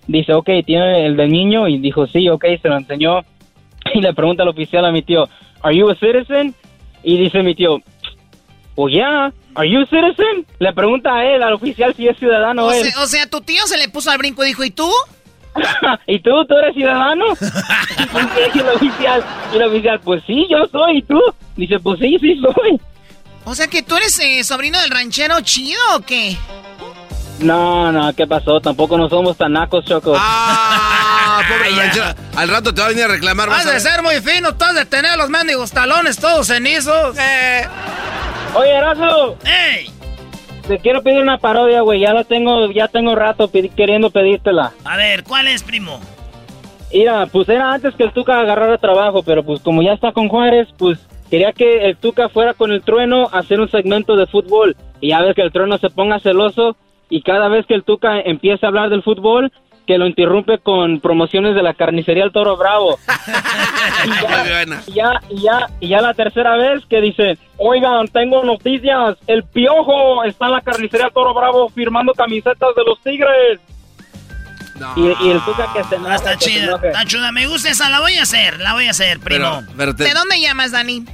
Dice, 0.07 0.33
ok, 0.35 0.49
¿tiene 0.67 1.07
el 1.07 1.17
del 1.17 1.31
niño? 1.31 1.69
Y 1.69 1.79
dijo, 1.79 2.07
sí, 2.07 2.29
ok, 2.29 2.45
se 2.61 2.69
lo 2.69 2.77
enseñó. 2.77 3.21
Y 3.95 4.01
le 4.01 4.15
pregunta 4.15 4.45
al 4.45 4.49
oficial 4.49 4.85
a 4.85 4.93
mi 4.93 5.03
tío, 5.03 5.29
¿Are 5.61 5.77
you 5.77 5.91
a 5.91 5.95
citizen? 5.97 6.55
Y 7.03 7.19
dice 7.19 7.43
mi 7.43 7.55
tío, 7.55 7.79
Oh, 8.75 8.89
yeah. 8.89 9.33
Are 9.55 9.69
you 9.69 9.81
a 9.83 9.87
citizen? 9.87 10.47
Le 10.59 10.73
pregunta 10.73 11.15
a 11.15 11.25
él, 11.27 11.43
al 11.43 11.53
oficial, 11.53 11.95
si 11.95 12.09
es 12.09 12.17
ciudadano 12.19 12.67
O 12.67 12.73
él. 12.73 12.85
sea, 12.91 13.03
o 13.03 13.07
sea, 13.07 13.27
tu 13.27 13.41
tío 13.41 13.67
se 13.67 13.77
le 13.77 13.89
puso 13.89 14.11
al 14.11 14.19
brinco 14.19 14.43
y 14.45 14.49
dijo, 14.49 14.65
¿y 14.65 14.71
tú? 14.71 14.91
¿Y 16.07 16.21
tú? 16.21 16.31
¿Tú 16.47 16.55
eres 16.57 16.75
ciudadano? 16.75 17.25
y 18.55 18.59
el 18.59 18.69
oficial, 18.69 19.25
y 19.53 19.57
el 19.57 19.63
oficial, 19.65 20.01
pues 20.01 20.23
sí, 20.27 20.47
yo 20.49 20.67
soy. 20.71 20.99
¿Y 20.99 21.03
tú? 21.03 21.21
Dice, 21.57 21.79
pues 21.81 21.99
sí, 22.01 22.17
sí 22.21 22.41
soy. 22.41 22.81
O 23.45 23.55
sea, 23.55 23.67
que 23.67 23.83
tú 23.83 23.97
eres 23.97 24.19
eh, 24.21 24.43
sobrino 24.45 24.81
del 24.81 24.91
ranchero 24.91 25.41
chido 25.43 25.81
o 25.97 26.01
qué? 26.01 26.37
No, 27.43 27.91
no, 27.93 28.13
¿qué 28.15 28.27
pasó? 28.27 28.61
Tampoco 28.61 28.97
no 28.97 29.09
somos 29.09 29.37
tan 29.37 29.53
nacos, 29.53 29.85
Choco. 29.85 30.15
Ah, 30.17 31.41
pobre 31.49 31.71
ranchero. 31.77 32.05
Al 32.37 32.49
rato 32.49 32.73
te 32.73 32.81
va 32.81 32.87
a 32.87 32.91
venir 32.91 33.05
a 33.05 33.09
reclamar. 33.09 33.49
vas 33.49 33.61
Has 33.61 33.67
a 33.67 33.73
de 33.73 33.81
ser 33.81 34.03
muy 34.03 34.15
fino, 34.21 34.55
tú 34.55 34.65
has 34.65 34.75
de 34.75 34.85
tener 34.87 35.17
los 35.17 35.29
mendigos 35.29 35.71
talones 35.73 36.17
todos 36.19 36.47
cenizos. 36.47 37.17
Eh. 37.19 37.67
Oye, 38.55 38.71
Erasmo. 38.71 39.37
¡Ey! 39.45 39.91
Te 40.69 40.79
quiero 40.79 41.03
pedir 41.03 41.21
una 41.21 41.39
parodia, 41.39 41.81
güey. 41.81 42.01
Ya 42.01 42.13
la 42.13 42.23
tengo, 42.25 42.71
ya 42.71 42.87
tengo 42.89 43.15
rato 43.17 43.49
pedi- 43.51 43.75
queriendo 43.75 44.11
pedírtela. 44.11 44.73
A 44.85 44.97
ver, 44.97 45.25
¿cuál 45.25 45.49
es, 45.49 45.63
primo? 45.63 45.99
Mira, 46.93 47.27
pues 47.27 47.49
era 47.49 47.73
antes 47.73 47.95
que 47.95 48.05
el 48.05 48.13
Tuca 48.13 48.39
agarrara 48.39 48.79
trabajo, 48.79 49.23
pero 49.23 49.43
pues 49.43 49.61
como 49.63 49.83
ya 49.83 49.93
está 49.95 50.13
con 50.13 50.29
Juárez, 50.29 50.69
pues 50.79 50.99
quería 51.31 51.53
que 51.53 51.87
el 51.87 51.97
Tuca 51.97 52.29
fuera 52.29 52.55
con 52.55 52.71
el 52.71 52.83
trueno 52.83 53.29
a 53.33 53.39
hacer 53.39 53.59
un 53.61 53.71
segmento 53.71 54.15
de 54.15 54.27
fútbol. 54.27 54.77
Y 55.01 55.09
ya 55.09 55.21
ves 55.23 55.35
que 55.35 55.43
el 55.43 55.51
trueno 55.51 55.79
se 55.79 55.91
ponga 55.91 56.21
celoso 56.21 56.77
y 57.09 57.23
cada 57.23 57.49
vez 57.49 57.67
que 57.67 57.75
el 57.75 57.85
Tuca 57.85 58.21
empieza 58.21 58.67
a 58.67 58.69
hablar 58.69 58.91
del 58.91 59.03
fútbol, 59.03 59.53
que 59.87 59.99
lo 59.99 60.07
interrumpe 60.07 60.59
con 60.59 61.01
promociones 61.01 61.55
de 61.55 61.63
la 61.63 61.75
carnicería 61.75 62.25
El 62.25 62.33
Toro 62.33 62.57
Bravo. 62.57 62.99
Muy 64.07 64.17
buena. 64.51 64.83
Y 64.87 64.93
ya, 64.93 65.21
y 65.29 65.43
ya, 65.43 65.69
y 65.81 65.89
ya 65.89 66.01
la 66.01 66.15
tercera 66.15 66.57
vez 66.57 66.85
que 66.87 67.01
dice, 67.01 67.37
oigan, 67.59 68.07
tengo 68.09 68.45
noticias, 68.45 69.17
el 69.27 69.43
Piojo 69.43 70.25
está 70.25 70.47
en 70.47 70.53
la 70.53 70.61
carnicería 70.61 71.07
El 71.07 71.13
Toro 71.13 71.35
Bravo 71.35 71.69
firmando 71.69 72.13
camisetas 72.13 72.75
de 72.77 72.85
los 72.85 73.01
Tigres. 73.01 73.61
Y, 74.97 75.01
y 75.27 75.31
el 75.31 75.41
Tuca 75.45 75.69
que 75.73 75.85
se 75.85 75.95
enoja, 75.97 76.15
está 76.15 76.37
chida, 76.37 76.81
está 76.83 77.05
chida. 77.05 77.31
Me 77.31 77.47
gusta 77.47 77.71
esa, 77.71 77.89
la 77.89 78.01
voy 78.01 78.15
a 78.15 78.23
hacer, 78.23 78.59
la 78.61 78.73
voy 78.73 78.87
a 78.87 78.91
hacer, 78.91 79.21
primo. 79.21 79.63
¿De 79.77 80.15
dónde 80.15 80.41
llamas, 80.41 80.73
Dani? 80.73 81.05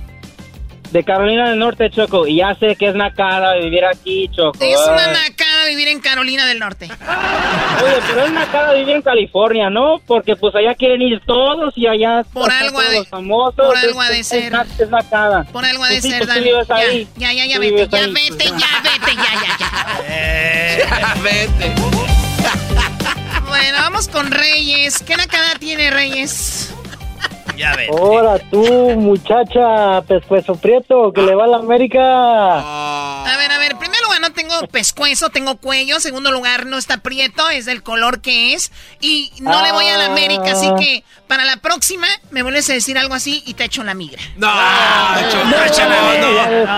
De 0.91 1.05
Carolina 1.05 1.51
del 1.51 1.59
Norte, 1.59 1.91
Choco. 1.91 2.27
Y 2.27 2.37
ya 2.37 2.55
sé 2.59 2.75
que 2.77 2.89
es 2.89 2.95
nacada 2.95 3.57
vivir 3.57 3.85
aquí, 3.85 4.29
Choco. 4.35 4.59
Es 4.61 4.79
una 4.87 5.07
nacada 5.09 5.67
vivir 5.67 5.89
en 5.89 6.01
Carolina 6.01 6.47
del 6.47 6.59
Norte. 6.59 6.87
Oye, 6.87 7.95
pero 8.09 8.25
es 8.25 8.33
nacada 8.33 8.73
vivir 8.73 8.97
en 8.97 9.03
California, 9.03 9.69
¿no? 9.69 10.01
Porque 10.07 10.35
pues 10.35 10.55
allá 10.55 10.75
quieren 10.75 11.03
ir 11.03 11.21
todos 11.27 11.75
y 11.77 11.87
allá 11.87 12.25
Por 12.33 12.51
algo 12.51 12.79
todos 12.79 12.91
de- 12.91 12.99
los 13.01 13.09
famosos. 13.09 13.55
por 13.67 13.77
algo 13.77 14.03
es, 14.05 14.09
de 14.09 14.25
ser. 14.25 14.55
Es, 14.55 14.81
es 14.81 14.91
nacada. 14.91 15.45
Por 15.53 15.65
algo 15.65 15.85
de 15.85 15.91
Pues 15.91 16.03
sí, 16.03 16.11
ser, 16.11 16.19
pues 16.27 16.29
Dani. 16.29 16.51
ahí. 16.71 17.09
Ya, 17.17 17.33
ya, 17.35 17.45
ya, 17.47 17.59
vete, 17.59 17.87
ya 17.89 17.99
ahí. 17.99 18.13
vete, 18.13 18.45
ya 18.47 18.53
vete, 18.83 19.15
ya, 19.15 19.35
ya, 19.43 19.57
ya. 19.59 20.89
Ya 20.89 21.15
vete. 21.23 21.75
Bueno, 23.47 23.79
vamos 23.81 24.09
con 24.09 24.31
Reyes. 24.31 25.03
¿Qué 25.03 25.17
nacada 25.17 25.55
tiene 25.59 25.91
Reyes? 25.91 26.75
Ya 27.59 27.75
ves. 27.75 27.91
Ahora 27.91 28.39
tú, 28.39 28.63
muchacha, 28.97 30.01
pescuezo 30.03 30.55
prieto, 30.55 31.13
que 31.13 31.23
le 31.23 31.35
va 31.35 31.45
a 31.45 31.49
la 31.49 31.57
América. 31.57 32.01
A 32.01 33.35
ver, 33.37 33.51
a 33.51 33.59
ver, 33.59 33.73
en 33.73 33.79
primer 33.79 34.01
lugar 34.01 34.21
no 34.21 34.33
tengo 34.33 34.55
pescuezo, 34.69 35.31
tengo 35.31 35.57
cuello. 35.57 35.99
Segundo 35.99 36.31
lugar, 36.31 36.67
no 36.67 36.79
está 36.79 36.99
prieto, 36.99 37.51
es 37.51 37.67
del 37.67 37.83
color 37.83 38.21
que 38.21 38.55
es. 38.55 38.71
Y 39.01 39.33
no 39.41 39.61
le 39.63 39.73
voy 39.73 39.89
a 39.89 39.99
la 39.99 40.07
América, 40.07 40.53
así 40.53 40.71
que 40.79 41.03
para 41.27 41.45
la 41.45 41.57
próxima 41.57 42.07
me 42.31 42.43
vuelves 42.43 42.71
a 42.71 42.75
decir 42.75 42.97
algo 42.97 43.15
así 43.15 43.43
y 43.45 43.55
te 43.55 43.65
echo 43.65 43.83
la 43.83 43.95
migra. 43.95 44.23
No, 44.37 44.49
no, 44.49 44.57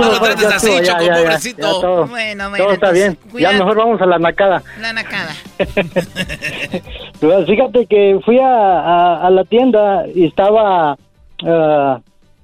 no, 0.01 0.13
lo 0.13 0.21
trates 0.21 0.47
así, 0.47 0.71
Choco, 0.83 1.07
pobrecito. 1.07 2.07
Bueno, 2.07 2.49
bueno. 2.49 2.65
Todo 2.65 2.75
está 2.75 2.91
bien. 2.91 3.19
Ya 3.35 3.53
mejor 3.53 3.77
vamos 3.77 4.01
a 4.01 4.07
la 4.07 4.19
nacada. 4.19 4.63
La 4.81 4.95
nacada. 4.95 5.37
Pues 7.21 7.47
fíjate 7.47 7.87
que 7.87 8.19
fui 8.25 8.39
a, 8.39 9.27
a, 9.27 9.31
la 9.31 9.45
tienda 9.45 10.07
y 10.15 10.25
estaba 10.25 10.97
uh, 11.43 12.01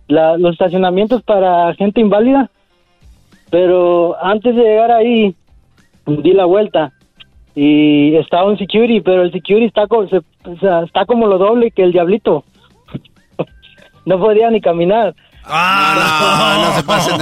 los 0.08 0.52
estacionamientos 0.52 1.22
para 1.22 1.74
gente 1.74 2.00
inválida, 2.00 2.50
pero 3.50 4.16
antes 4.22 4.54
de 4.54 4.62
llegar 4.62 4.90
ahí 4.92 5.34
di 6.06 6.32
la 6.32 6.44
vuelta 6.44 6.92
y 7.54 8.14
estaba 8.16 8.50
un 8.50 8.58
security, 8.58 9.00
pero 9.00 9.22
el 9.22 9.32
security 9.32 9.64
está, 9.64 9.86
como, 9.86 10.04
está 10.04 11.06
como 11.06 11.26
lo 11.26 11.38
doble 11.38 11.70
que 11.70 11.82
el 11.82 11.92
diablito. 11.92 12.44
no 14.04 14.18
podía 14.18 14.50
ni 14.50 14.60
caminar. 14.60 15.14
Ah, 15.42 16.58
no, 16.58 16.68
no, 16.68 16.76
se 16.76 16.82
pasen 16.82 17.20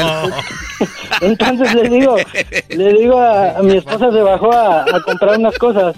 Entonces 1.20 1.74
le 1.74 1.88
digo, 1.88 2.16
le 2.70 2.92
digo 2.94 3.20
a, 3.20 3.62
mi 3.62 3.76
esposa 3.76 4.10
se 4.10 4.22
bajó 4.22 4.50
a, 4.50 4.82
a, 4.82 5.00
comprar 5.04 5.38
unas 5.38 5.56
cosas. 5.58 5.94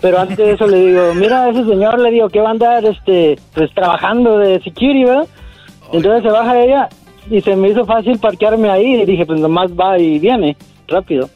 Pero 0.00 0.18
antes 0.18 0.36
de 0.36 0.52
eso 0.52 0.66
le 0.66 0.86
digo, 0.86 1.14
mira, 1.14 1.48
ese 1.48 1.64
señor 1.64 1.98
le 1.98 2.10
digo 2.10 2.28
que 2.28 2.40
va 2.40 2.48
a 2.48 2.52
andar 2.52 2.84
este 2.84 3.38
pues 3.54 3.72
trabajando 3.74 4.38
de 4.38 4.60
security, 4.60 5.04
¿verdad? 5.04 5.26
Entonces 5.92 6.22
se 6.22 6.30
baja 6.30 6.60
ella 6.60 6.88
y 7.30 7.40
se 7.40 7.56
me 7.56 7.68
hizo 7.68 7.84
fácil 7.84 8.18
parquearme 8.18 8.68
ahí 8.68 8.94
y 8.94 9.04
dije, 9.04 9.26
pues 9.26 9.40
nomás 9.40 9.70
va 9.72 9.98
y 9.98 10.18
viene 10.18 10.56
rápido. 10.88 11.28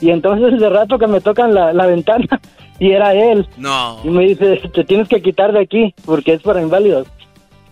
Y 0.00 0.10
entonces 0.10 0.58
de 0.58 0.68
rato 0.68 0.98
que 0.98 1.06
me 1.06 1.20
tocan 1.20 1.54
la, 1.54 1.72
la 1.72 1.86
ventana 1.86 2.26
y 2.78 2.90
era 2.90 3.14
él. 3.14 3.46
No. 3.56 3.98
Y 4.04 4.08
me 4.08 4.24
dice, 4.26 4.60
te 4.72 4.84
tienes 4.84 5.08
que 5.08 5.22
quitar 5.22 5.52
de 5.52 5.60
aquí 5.60 5.94
porque 6.04 6.34
es 6.34 6.42
para 6.42 6.62
inválidos. 6.62 7.06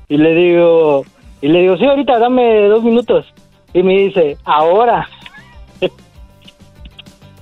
Y 0.08 0.16
le 0.16 0.34
digo, 0.34 1.04
y 1.40 1.48
le 1.48 1.60
digo, 1.60 1.76
sí, 1.76 1.84
ahorita 1.84 2.18
dame 2.18 2.68
dos 2.68 2.82
minutos. 2.82 3.26
Y 3.72 3.82
me 3.82 3.94
dice, 3.94 4.36
ahora. 4.44 5.08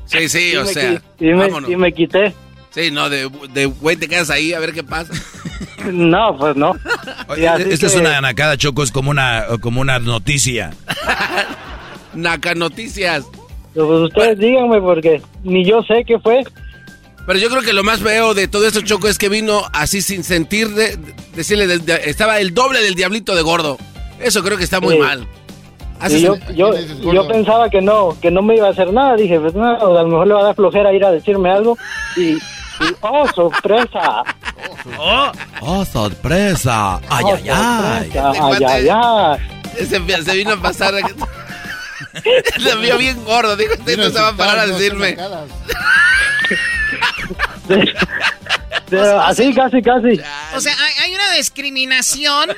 Sí, 0.06 0.28
sí, 0.28 0.56
o 0.56 0.64
sea. 0.64 1.00
Y 1.18 1.26
me, 1.26 1.48
y 1.68 1.76
me, 1.76 1.92
quité. 1.92 2.32
Sí, 2.70 2.90
no, 2.90 3.08
de, 3.08 3.30
de 3.52 3.66
güey 3.66 3.96
te 3.96 4.08
quedas 4.08 4.30
ahí 4.30 4.52
a 4.52 4.60
ver 4.60 4.72
qué 4.72 4.82
pasa. 4.82 5.12
no, 5.92 6.36
pues 6.38 6.56
no. 6.56 6.74
esta 7.36 7.86
es 7.86 7.94
una 7.94 8.20
nacada, 8.20 8.56
Choco, 8.56 8.82
es 8.82 8.92
como 8.92 9.10
una, 9.10 9.46
como 9.60 9.80
una 9.80 9.98
noticia. 9.98 10.70
Naca 12.14 12.54
noticias. 12.54 13.24
Pues 13.74 13.86
ustedes 13.86 14.38
díganme 14.38 14.80
porque 14.80 15.20
ni 15.42 15.64
yo 15.64 15.82
sé 15.82 16.04
qué 16.06 16.18
fue. 16.18 16.44
Pero 17.26 17.38
yo 17.38 17.50
creo 17.50 17.62
que 17.62 17.72
lo 17.72 17.82
más 17.82 18.00
feo 18.00 18.34
de 18.34 18.46
todo 18.46 18.66
esto, 18.66 18.80
Choco, 18.82 19.08
es 19.08 19.18
que 19.18 19.28
vino 19.28 19.62
así 19.72 20.00
sin 20.00 20.22
sentir, 20.22 20.68
de, 20.70 20.96
decirle, 21.34 21.80
estaba 22.04 22.40
el 22.40 22.54
doble 22.54 22.80
del 22.80 22.94
diablito 22.94 23.34
de 23.34 23.42
gordo. 23.42 23.78
Eso 24.20 24.42
creo 24.44 24.56
que 24.56 24.64
está 24.64 24.80
muy 24.80 24.96
mal. 24.98 25.26
Yo, 26.09 26.36
yo, 26.55 26.73
yo, 27.12 27.28
pensaba 27.28 27.70
que 27.70 27.81
no, 27.81 28.16
que 28.20 28.31
no 28.31 28.43
me 28.43 28.56
iba 28.56 28.68
a 28.68 28.70
hacer 28.70 28.93
nada. 28.93 29.16
Dije, 29.16 29.40
pues 29.40 29.55
no, 29.55 29.64
a 29.64 30.02
lo 30.02 30.09
mejor 30.09 30.27
le 30.27 30.35
va 30.35 30.40
a 30.40 30.44
dar 30.44 30.55
flojera 30.55 30.93
ir 30.93 31.02
a 31.05 31.10
decirme 31.10 31.51
algo. 31.51 31.78
Y, 32.16 32.36
oh, 33.01 33.27
sorpresa. 33.35 34.23
Oh, 34.98 35.32
oh 35.62 35.85
sorpresa. 35.85 37.01
Ay, 37.09 37.24
oh, 37.24 37.35
ay, 37.35 37.48
ay. 37.48 38.12
Ay, 38.14 38.64
ay, 38.64 38.89
ay. 38.90 39.39
Se, 39.77 40.23
se 40.23 40.35
vino 40.35 40.52
a 40.52 40.56
pasar. 40.56 40.94
Se 42.59 42.77
vio 42.77 42.98
bien 42.98 43.24
gordo. 43.24 43.56
Dijo, 43.56 43.73
usted 43.74 43.97
no 43.97 44.10
se 44.10 44.20
va 44.20 44.28
a 44.28 44.36
parar 44.36 44.59
a 44.59 44.66
decirme. 44.66 45.16
así, 49.23 49.55
casi, 49.55 49.81
casi. 49.82 50.20
O 50.55 50.60
sea, 50.60 50.74
hay, 51.02 51.14
una 51.14 51.32
discriminación. 51.32 52.51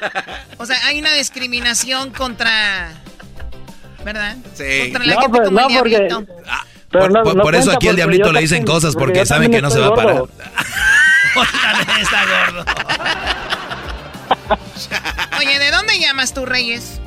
O 0.59 0.67
sea, 0.67 0.77
hay 0.87 0.99
una 0.99 1.15
discriminación 1.15 2.11
contra. 2.11 2.91
¿Verdad? 4.09 4.37
Sí. 4.55 4.91
Contra 4.91 5.05
la 5.05 5.15
no, 5.15 5.21
gente 5.21 5.39
como 5.45 5.61
el 5.61 5.79
porque, 5.79 6.09
ah, 6.47 6.65
por, 6.91 7.43
por 7.43 7.55
eso 7.55 7.73
aquí 7.73 7.89
al 7.89 7.97
diablito 7.97 8.33
le 8.33 8.41
dicen 8.41 8.65
cosas 8.65 8.95
porque 8.97 9.27
saben 9.27 9.51
que 9.51 9.61
no 9.61 9.71
se 9.71 9.81
va 9.81 9.89
a 9.89 9.95
parar. 9.95 10.23
está 12.01 12.25
gordo. 12.25 12.65
Oye, 15.39 15.59
¿de 15.59 15.71
dónde 15.71 15.99
llamas 15.99 16.33
tú, 16.33 16.47
Reyes? 16.47 17.03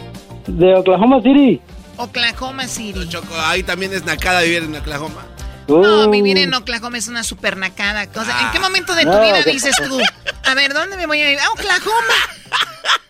De 0.46 0.76
Oklahoma 0.76 1.24
City. 1.24 1.60
Oklahoma 1.98 2.68
City. 2.68 3.10
Choco, 3.10 3.34
ahí 3.36 3.64
también 3.64 3.92
es 3.94 4.06
nacada 4.06 4.42
vivir 4.42 4.62
en 4.62 4.76
Oklahoma. 4.76 5.26
No, 5.68 6.08
vivir 6.08 6.38
en 6.38 6.54
Oklahoma 6.54 7.00
es 7.00 7.08
una 7.08 7.24
super 7.24 7.58
nacada. 7.58 8.08
O 8.14 8.24
sea, 8.24 8.42
¿en 8.42 8.52
qué 8.52 8.60
momento 8.60 8.94
de 8.94 9.06
tu 9.06 9.20
vida 9.20 9.42
dices 9.42 9.76
tú? 9.76 10.00
A 10.44 10.54
ver, 10.54 10.76
¿dónde 10.76 10.98
me 10.98 11.08
voy 11.08 11.20
a 11.22 11.32
ir? 11.32 11.40
¡A 11.40 11.50
Oklahoma! 11.50 12.14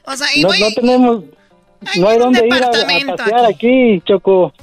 O 0.03 0.15
sea, 0.15 0.27
y 0.33 0.43
no, 0.43 0.47
voy... 0.47 0.59
no 0.61 0.71
tenemos... 0.71 1.23
no 1.97 2.09
hay 2.09 2.17
dónde 2.19 2.45
ir 2.45 2.53
a, 2.53 2.67
a 2.67 3.15
pasear 3.17 3.45
aquí. 3.45 3.95
aquí, 3.95 4.03
Choco. 4.05 4.53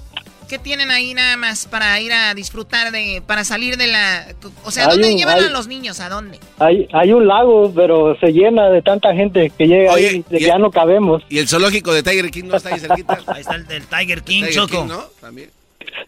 ¿Qué 0.49 0.59
tienen 0.59 0.91
ahí 0.91 1.13
nada 1.13 1.37
más 1.37 1.67
para 1.67 2.01
ir 2.01 2.11
a 2.11 2.33
disfrutar 2.33 2.91
de, 2.91 3.23
para 3.27 3.45
salir 3.45 3.77
de 3.77 3.87
la, 3.87 4.29
o 4.65 4.71
sea, 4.71 4.87
¿dónde 4.89 5.15
llevan 5.15 5.45
a 5.45 5.51
los 5.51 5.69
niños? 5.69 6.01
¿A 6.01 6.09
dónde? 6.09 6.41
Hay, 6.59 6.89
hay 6.95 7.13
un 7.13 7.29
lago, 7.29 7.71
pero 7.75 8.17
se 8.19 8.33
llena 8.33 8.71
de 8.71 8.81
tanta 8.81 9.13
gente 9.15 9.53
que 9.57 9.67
llega 9.67 9.93
ahí, 9.93 10.23
que 10.23 10.41
ya 10.41 10.57
no 10.57 10.71
cabemos. 10.71 11.23
¿Y 11.29 11.39
el 11.39 11.49
zoológico 11.49 11.93
de 11.93 12.03
Tiger 12.03 12.31
King 12.31 12.45
no 12.47 12.57
está 12.57 12.71
ahí 12.71 12.81
cerquita? 12.81 13.19
Ahí 13.27 13.43
está 13.43 13.57
el 13.57 13.67
del 13.67 13.87
Tiger 13.87 14.23
King, 14.23 14.45
Choco. 14.51 14.87
¿no? 14.87 15.03
¿También? 15.21 15.51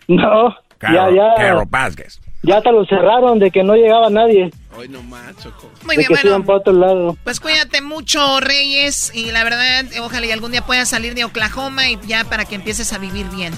No, 0.09 0.57
ya, 0.81 1.11
ya. 1.11 1.35
Carol 1.37 1.67
Vázquez. 1.69 2.19
Ya 2.43 2.57
hasta 2.57 2.73
lo 2.73 2.87
cerraron 2.87 3.39
de 3.39 3.51
que 3.51 3.63
no 3.63 3.75
llegaba 3.75 4.09
nadie. 4.09 4.51
Hoy 4.77 4.89
no 4.89 5.03
más, 5.03 5.37
Choco. 5.43 5.69
Muy 5.85 5.97
bien, 5.97 6.09
bueno. 6.09 7.17
Pues 7.23 7.39
cuídate 7.39 7.83
mucho, 7.83 8.41
Reyes, 8.41 9.13
y 9.15 9.31
la 9.31 9.45
verdad, 9.45 9.85
ojalá 10.03 10.27
y 10.27 10.31
algún 10.31 10.53
día 10.53 10.65
puedas 10.65 10.89
salir 10.89 11.15
de 11.15 11.25
Oklahoma 11.25 11.91
y 11.91 11.99
ya 12.07 12.25
para 12.25 12.45
que 12.47 12.55
empieces 12.55 12.93
a 12.93 12.99
vivir 12.99 13.27
bien. 13.29 13.53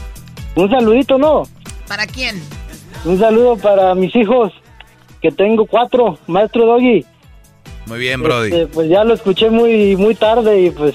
Un 0.57 0.69
saludito, 0.71 1.19
¿no? 1.19 1.45
¿Para 1.87 2.07
quién? 2.07 2.43
Un 3.05 3.19
saludo 3.19 3.57
para 3.57 3.95
mis 3.95 4.15
hijos, 4.17 4.53
que 5.21 5.31
tengo 5.31 5.67
cuatro, 5.67 6.19
maestro 6.27 6.67
Doggy. 6.67 7.05
Muy 7.87 7.99
bien, 7.99 8.23
Brody. 8.23 8.53
Este, 8.53 8.67
pues 8.67 8.89
ya 8.89 9.05
lo 9.05 9.15
escuché 9.15 9.51
muy, 9.51 9.97
muy 9.97 10.15
tarde 10.15 10.61
y 10.61 10.71
pues 10.71 10.95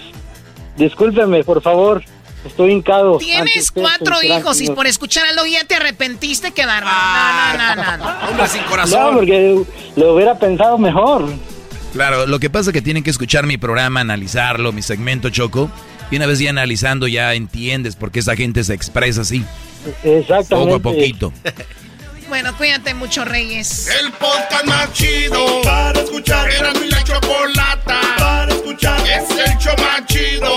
discúlpeme, 0.75 1.43
por 1.43 1.61
favor. 1.61 2.03
Estoy 2.45 2.71
hincado. 2.71 3.17
Tienes 3.17 3.71
cuatro 3.71 4.21
hijos 4.23 4.61
y 4.61 4.69
por 4.69 4.87
escuchar 4.87 5.27
al 5.27 5.35
Doggy 5.35 5.53
ya 5.53 5.63
te 5.65 5.75
arrepentiste, 5.75 6.51
qué 6.51 6.65
bárbaro. 6.65 7.57
no, 7.57 7.75
no, 7.75 7.75
no, 7.75 7.97
no. 7.97 8.27
Hombre 8.29 8.47
sin 8.47 8.63
corazón. 8.63 9.11
No, 9.11 9.17
porque 9.17 9.63
lo 9.95 10.13
hubiera 10.13 10.37
pensado 10.37 10.77
mejor. 10.77 11.27
Claro, 11.93 12.25
lo 12.25 12.39
que 12.39 12.49
pasa 12.49 12.69
es 12.69 12.73
que 12.73 12.81
tienen 12.81 13.03
que 13.03 13.09
escuchar 13.09 13.45
mi 13.45 13.57
programa, 13.57 14.01
analizarlo, 14.01 14.71
mi 14.71 14.81
segmento 14.81 15.29
Choco. 15.29 15.69
Y 16.11 16.17
una 16.17 16.25
vez 16.25 16.39
ya 16.39 16.49
analizando, 16.49 17.07
ya 17.07 17.33
entiendes 17.33 17.95
por 17.95 18.11
qué 18.11 18.19
esa 18.19 18.35
gente 18.35 18.63
se 18.63 18.73
expresa 18.73 19.21
así. 19.21 19.43
Exactamente. 20.03 20.55
Poco 20.55 20.75
a 20.75 20.79
poquito. 20.79 21.33
Bueno, 22.27 22.53
cuídate 22.57 22.93
mucho, 22.93 23.23
Reyes. 23.23 23.87
El 24.01 24.11
podcast 24.11 24.65
más 24.65 24.91
chido 24.91 25.61
para 25.63 26.01
escuchar. 26.01 26.51
Era 26.51 26.73
mi 26.73 26.89
la 26.89 27.01
chocolata 27.01 28.01
para 28.17 28.53
escuchar. 28.53 28.99
Es 29.07 29.29
el 29.29 29.57
show 29.57 29.73
más 29.77 30.05
chido 30.07 30.56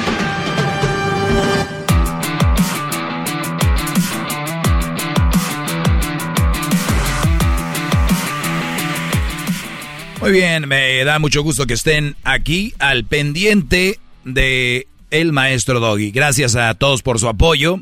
Muy 10.21 10.31
bien, 10.31 10.67
me 10.67 11.03
da 11.03 11.19
mucho 11.19 11.41
gusto 11.41 11.65
que 11.65 11.73
estén 11.73 12.15
aquí 12.23 12.73
al 12.79 13.05
pendiente 13.05 13.99
de 14.23 14.87
el 15.09 15.33
maestro 15.33 15.79
Doggy. 15.79 16.11
Gracias 16.11 16.55
a 16.55 16.73
todos 16.75 17.01
por 17.01 17.19
su 17.19 17.27
apoyo. 17.27 17.81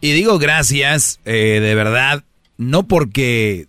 Y 0.00 0.12
digo 0.12 0.38
gracias, 0.38 1.20
eh, 1.24 1.58
de 1.60 1.74
verdad, 1.74 2.24
no 2.56 2.84
porque 2.84 3.66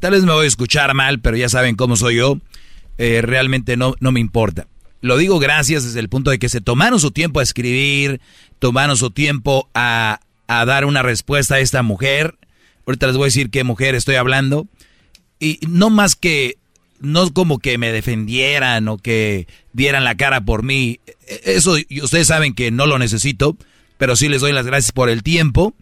tal 0.00 0.12
vez 0.12 0.24
me 0.24 0.32
voy 0.32 0.44
a 0.44 0.48
escuchar 0.48 0.94
mal, 0.94 1.20
pero 1.20 1.36
ya 1.36 1.48
saben 1.48 1.76
cómo 1.76 1.96
soy 1.96 2.16
yo. 2.16 2.38
Eh, 2.96 3.20
realmente 3.22 3.76
no, 3.76 3.94
no 4.00 4.12
me 4.12 4.20
importa. 4.20 4.66
Lo 5.00 5.18
digo 5.18 5.38
gracias 5.38 5.84
desde 5.84 6.00
el 6.00 6.08
punto 6.08 6.30
de 6.30 6.38
que 6.38 6.48
se 6.48 6.60
tomaron 6.60 7.00
su 7.00 7.10
tiempo 7.10 7.40
a 7.40 7.42
escribir, 7.42 8.20
tomaron 8.58 8.96
su 8.96 9.10
tiempo 9.10 9.68
a 9.74 10.20
a 10.46 10.64
dar 10.64 10.84
una 10.84 11.02
respuesta 11.02 11.56
a 11.56 11.60
esta 11.60 11.82
mujer. 11.82 12.36
Ahorita 12.86 13.06
les 13.06 13.16
voy 13.16 13.24
a 13.24 13.26
decir 13.26 13.50
qué 13.50 13.64
mujer 13.64 13.94
estoy 13.94 14.16
hablando. 14.16 14.66
Y 15.38 15.58
no 15.68 15.90
más 15.90 16.16
que, 16.16 16.58
no 17.00 17.32
como 17.32 17.58
que 17.58 17.78
me 17.78 17.92
defendieran 17.92 18.88
o 18.88 18.98
que 18.98 19.46
dieran 19.72 20.04
la 20.04 20.16
cara 20.16 20.40
por 20.42 20.62
mí. 20.62 21.00
Eso 21.44 21.76
ustedes 22.02 22.26
saben 22.26 22.54
que 22.54 22.70
no 22.70 22.86
lo 22.86 22.98
necesito, 22.98 23.56
pero 23.98 24.16
sí 24.16 24.28
les 24.28 24.40
doy 24.40 24.52
las 24.52 24.66
gracias 24.66 24.92
por 24.92 25.08
el 25.08 25.22
tiempo 25.22 25.74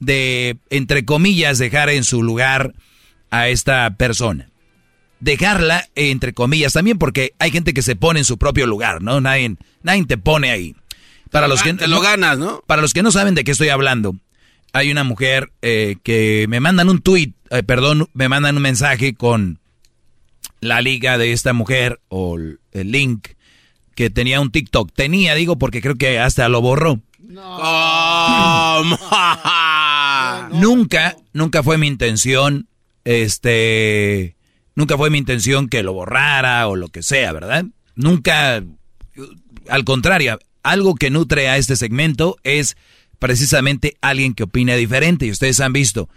de, 0.00 0.58
entre 0.70 1.04
comillas, 1.04 1.58
dejar 1.58 1.90
en 1.90 2.04
su 2.04 2.22
lugar 2.22 2.74
a 3.30 3.48
esta 3.48 3.96
persona. 3.96 4.50
Dejarla, 5.20 5.88
entre 5.94 6.34
comillas, 6.34 6.74
también 6.74 6.98
porque 6.98 7.32
hay 7.38 7.50
gente 7.50 7.72
que 7.72 7.82
se 7.82 7.96
pone 7.96 8.20
en 8.20 8.24
su 8.24 8.38
propio 8.38 8.66
lugar, 8.66 9.02
¿no? 9.02 9.20
Nadie, 9.20 9.56
nadie 9.82 10.04
te 10.04 10.18
pone 10.18 10.50
ahí. 10.50 10.76
Para 11.30 11.48
los 11.48 11.62
que, 11.62 11.74
te 11.74 11.88
lo 11.88 12.00
ganas, 12.00 12.38
¿no? 12.38 12.62
Para 12.66 12.82
los 12.82 12.92
que 12.92 13.02
no 13.02 13.10
saben 13.10 13.34
de 13.34 13.42
qué 13.42 13.50
estoy 13.50 13.70
hablando, 13.70 14.14
hay 14.72 14.90
una 14.90 15.04
mujer 15.04 15.52
eh, 15.62 15.96
que 16.02 16.46
me 16.48 16.60
mandan 16.60 16.88
un 16.88 17.00
tweet, 17.00 17.32
eh, 17.50 17.62
perdón, 17.62 18.08
me 18.12 18.28
mandan 18.28 18.56
un 18.56 18.62
mensaje 18.62 19.14
con 19.14 19.58
la 20.68 20.80
liga 20.80 21.18
de 21.18 21.32
esta 21.32 21.52
mujer 21.52 22.00
o 22.08 22.36
el 22.36 22.58
link 22.72 23.28
que 23.96 24.10
tenía 24.10 24.40
un 24.40 24.52
TikTok. 24.52 24.92
Tenía, 24.94 25.34
digo, 25.34 25.58
porque 25.58 25.80
creo 25.80 25.96
que 25.96 26.20
hasta 26.20 26.48
lo 26.48 26.60
borró. 26.60 27.00
Nunca, 30.52 31.16
nunca 31.32 31.62
fue 31.62 31.76
mi 31.76 31.88
intención, 31.88 32.68
este, 33.04 34.36
nunca 34.74 34.96
fue 34.96 35.10
mi 35.10 35.18
intención 35.18 35.68
que 35.68 35.82
lo 35.82 35.92
borrara 35.92 36.68
o 36.68 36.76
lo 36.76 36.88
que 36.88 37.02
sea, 37.02 37.32
¿verdad? 37.32 37.64
Nunca, 37.96 38.62
al 39.68 39.84
contrario, 39.84 40.38
algo 40.62 40.94
que 40.94 41.10
nutre 41.10 41.48
a 41.48 41.56
este 41.56 41.74
segmento 41.74 42.36
es 42.44 42.76
precisamente 43.18 43.96
alguien 44.00 44.34
que 44.34 44.44
opine 44.44 44.76
diferente 44.76 45.26
y 45.26 45.30
ustedes 45.30 45.60
han 45.60 45.72
visto. 45.72 46.08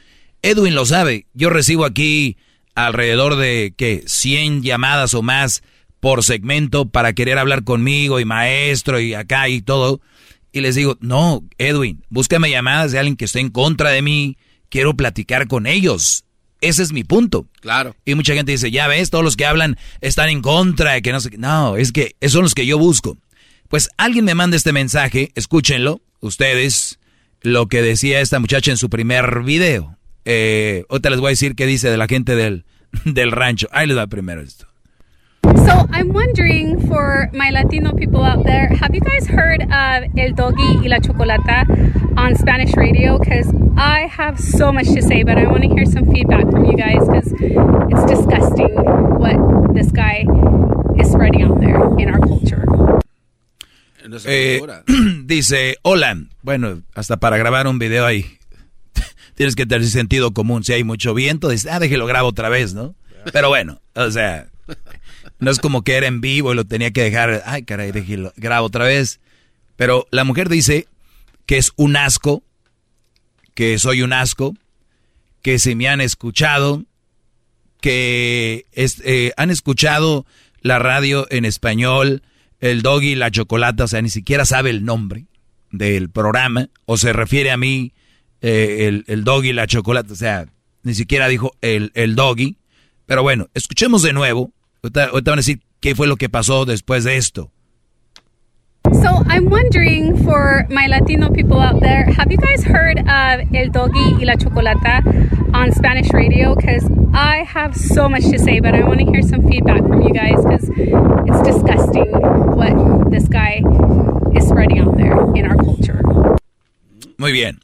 Edwin 0.41 0.76
lo 0.76 0.85
sabe, 0.85 1.26
yo 1.34 1.49
recibo 1.49 1.85
aquí 1.85 2.38
alrededor 2.76 3.36
de, 3.36 3.74
¿qué? 3.76 4.04
100 4.06 4.64
llamadas 4.64 5.14
o 5.14 5.22
más 5.22 5.64
por 6.00 6.24
segmento 6.24 6.90
para 6.90 7.14
querer 7.14 7.38
hablar 7.38 7.64
conmigo 7.64 8.20
y 8.20 8.26
maestro 8.26 9.00
y 9.00 9.14
acá 9.14 9.50
y 9.50 9.62
todo. 9.62 10.02
Y 10.52 10.62
les 10.62 10.76
digo, 10.76 10.98
no, 11.02 11.44
Edwin, 11.58 12.04
búscame 12.10 12.50
llamadas 12.50 12.91
de 12.91 13.00
alguien 13.00 13.16
que 13.16 13.26
esté 13.26 13.40
en 13.40 13.50
contra 13.50 13.90
de 13.90 14.02
mí, 14.02 14.38
quiero 14.70 14.96
platicar 14.96 15.48
con 15.48 15.68
ellos. 15.68 16.24
Ese 16.62 16.84
es 16.84 16.91
mi 16.91 17.04
punto. 17.04 17.48
Claro. 17.62 17.96
Y 18.06 18.16
mucha 18.16 18.34
gente 18.34 18.52
dice, 18.52 18.72
ya 18.72 18.88
ves, 18.88 19.10
todos 19.10 19.24
los 19.24 19.38
que 19.38 19.46
hablan 19.46 19.78
están 20.02 20.30
en 20.30 20.41
contra 20.41 20.94
de 20.94 21.02
que 21.02 21.12
no 21.12 21.22
sé 21.22 21.38
No, 21.38 21.78
es 21.78 21.91
que 21.91 22.16
esos 22.20 22.34
son 22.34 22.44
los 22.44 22.56
que 22.56 22.66
yo 22.66 22.78
busco. 22.78 23.18
Pues 23.70 23.90
alguien 23.98 24.26
me 24.26 24.36
manda 24.36 24.58
este 24.58 24.74
mensaje, 24.74 25.32
escúchenlo, 25.36 26.02
ustedes, 26.22 27.00
lo 27.41 27.68
que 27.68 27.82
decía 27.82 28.20
esta 28.20 28.40
muchacha 28.40 28.72
en 28.72 28.78
su 28.78 28.90
primer 28.90 29.44
video. 29.44 29.98
Eh, 30.31 30.85
ahorita 30.89 31.10
les 31.10 31.19
voy 31.19 31.30
a 31.30 31.30
decir 31.31 31.56
qué 31.56 31.65
dice 31.65 31.89
de 31.89 31.97
la 31.97 32.06
gente 32.06 32.35
del, 32.35 32.64
del 33.03 33.31
rancho. 33.31 33.68
Ahí 33.72 33.88
les 33.88 33.97
va 33.97 34.06
primero 34.06 34.41
esto. 34.41 34.68
So 35.41 35.88
I'm 35.91 36.14
wondering 36.14 36.80
for 36.88 37.31
my 37.34 37.49
Latino 37.49 37.95
people 37.95 38.22
out 38.23 38.45
there, 38.45 38.68
have 38.76 38.93
you 38.93 39.01
guys 39.01 39.27
heard 39.27 39.64
of 39.64 40.03
El 40.15 40.35
Doggy 40.35 40.84
y 40.84 40.88
la 40.88 40.99
Chocolata 40.99 41.65
on 42.15 42.35
Spanish 42.35 42.76
radio? 42.76 43.18
Because 43.18 43.51
I 43.76 44.07
have 44.07 44.39
so 44.39 44.72
much 44.72 44.85
to 44.93 45.01
say, 45.01 45.23
but 45.23 45.39
I 45.39 45.47
want 45.47 45.64
to 45.64 45.69
hear 45.69 45.88
some 45.88 46.06
feedback 46.11 46.47
from 46.51 46.65
you 46.65 46.77
guys 46.77 47.07
because 47.07 47.34
it's 47.89 48.06
disgusting 48.06 48.76
what 49.18 49.73
this 49.73 49.91
guy 49.91 50.26
is 50.99 51.10
spreading 51.10 51.41
out 51.41 51.60
there 51.60 51.81
in 51.97 52.07
our 52.14 52.19
culture. 52.19 52.65
Eh, 54.27 54.60
dice, 55.26 55.77
hola. 55.81 56.15
Bueno, 56.43 56.84
hasta 56.93 57.18
para 57.18 57.38
grabar 57.38 57.65
un 57.65 57.80
video 57.80 58.06
ahí 58.06 58.39
tienes 59.40 59.56
que 59.56 59.66
tener 59.66 59.88
sentido 59.88 60.34
común. 60.34 60.66
Si 60.66 60.74
hay 60.74 60.84
mucho 60.84 61.14
viento, 61.14 61.48
dices, 61.48 61.72
ah, 61.72 61.80
déjelo 61.80 62.06
grabo 62.06 62.28
otra 62.28 62.49
vez, 62.49 62.74
¿no? 62.74 62.94
Pero 63.32 63.48
bueno, 63.48 63.80
o 63.95 64.11
sea, 64.11 64.49
no 65.40 65.49
es 65.49 65.60
como 65.60 65.82
que 65.86 65.94
era 65.94 66.07
en 66.07 66.20
vivo 66.20 66.52
y 66.52 66.57
lo 66.57 66.66
tenía 66.66 66.91
que 66.91 67.03
dejar, 67.03 67.41
ay 67.45 67.64
caray, 67.64 67.94
déjelo, 67.94 68.34
grabo 68.36 68.68
otra 68.68 68.84
vez. 68.84 69.22
Pero 69.78 70.07
la 70.11 70.26
mujer 70.26 70.49
dice 70.49 70.90
que 71.45 71.57
es 71.57 71.72
un 71.78 71.95
asco, 71.95 72.44
que 73.53 73.80
soy 73.80 74.02
un 74.02 74.11
asco, 74.11 74.57
que 75.41 75.57
si 75.57 75.74
me 75.74 75.88
han 75.88 76.02
escuchado, 76.02 76.84
que 77.80 78.66
eh, 78.74 79.32
han 79.38 79.52
escuchado 79.52 80.26
la 80.60 80.80
radio 80.80 81.28
en 81.30 81.45
español, 81.45 82.24
el 82.60 82.82
doggy 82.82 83.16
la 83.16 83.32
chocolata, 83.32 83.86
o 83.86 83.88
sea, 83.88 84.02
ni 84.02 84.10
siquiera 84.10 84.44
sabe 84.44 84.70
el 84.70 84.84
nombre 84.84 85.28
del 85.72 86.10
programa, 86.10 86.68
o 86.86 86.98
se 86.98 87.14
refiere 87.14 87.52
a 87.52 87.57
mí 87.57 87.94
eh, 88.41 88.88
el, 88.88 89.03
el 89.07 89.24
doggy 89.24 89.49
y 89.49 89.53
la 89.53 89.68
chocolata, 89.68 90.14
o 90.14 90.16
sea, 90.16 90.48
ni 90.84 90.94
siquiera 90.94 91.28
dijo 91.28 91.53
el, 91.61 91.91
el 91.94 92.16
doggy. 92.16 92.57
Pero 93.06 93.24
bueno, 93.24 93.48
escuchemos 93.53 94.03
de 94.03 94.14
nuevo 94.14 94.53
Ahorita, 94.82 95.06
ahorita 95.07 95.32
van 95.32 95.40
a 95.40 95.41
decir 95.41 95.60
qué 95.82 95.94
fue 95.94 96.07
lo 96.07 96.16
que 96.16 96.30
pasó 96.30 96.66
después 96.66 97.03
de 97.03 97.18
esto. 97.18 97.52
So 98.94 99.24
I'm 99.28 99.49
wondering 99.49 100.18
for 100.24 100.66
my 100.70 100.88
Latino 100.88 101.30
people 101.30 101.60
out 101.60 101.82
there, 101.82 102.06
have 102.06 102.32
you 102.32 102.38
guys 102.38 102.64
heard 102.64 102.98
of 102.99 103.53
El 103.53 103.70
Doggy 103.72 104.16
y 104.20 104.26
la 104.26 104.36
Chocolata 104.36 105.03
on 105.53 105.72
Spanish 105.74 106.10
radio? 106.11 106.56
Because 106.56 106.90
I 107.14 107.44
have 107.44 107.76
so 107.76 108.07
much 108.07 108.24
to 108.32 108.40
say, 108.40 108.61
but 108.61 108.74
I 108.74 108.84
want 108.84 108.99
to 108.99 109.06
hear 109.06 109.22
some 109.22 109.48
feedback 109.48 109.82
from 109.82 110.02
you 110.02 110.14
guys 110.14 110.41
because 110.44 110.70
it's 111.28 111.41
disgusting 111.44 112.10
what 112.56 113.11
this 113.11 113.28
guy 113.28 113.61
is 114.34 114.48
spreading 114.48 114.80
out 114.80 114.95
there 114.95 115.14
in 115.36 115.45
our 115.45 115.57
culture. 115.57 116.02
Muy 117.18 117.34
bien. 117.34 117.60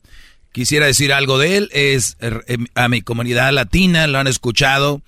Quisiera 0.56 0.86
decir 0.86 1.12
algo 1.12 1.38
de 1.38 1.58
él. 1.58 1.70
Es 1.74 2.16
eh, 2.22 2.58
a 2.76 2.88
mi 2.88 3.02
comunidad 3.02 3.52
latina, 3.52 4.08
lo 4.08 4.20
han 4.20 4.28
escuchado. 4.28 5.02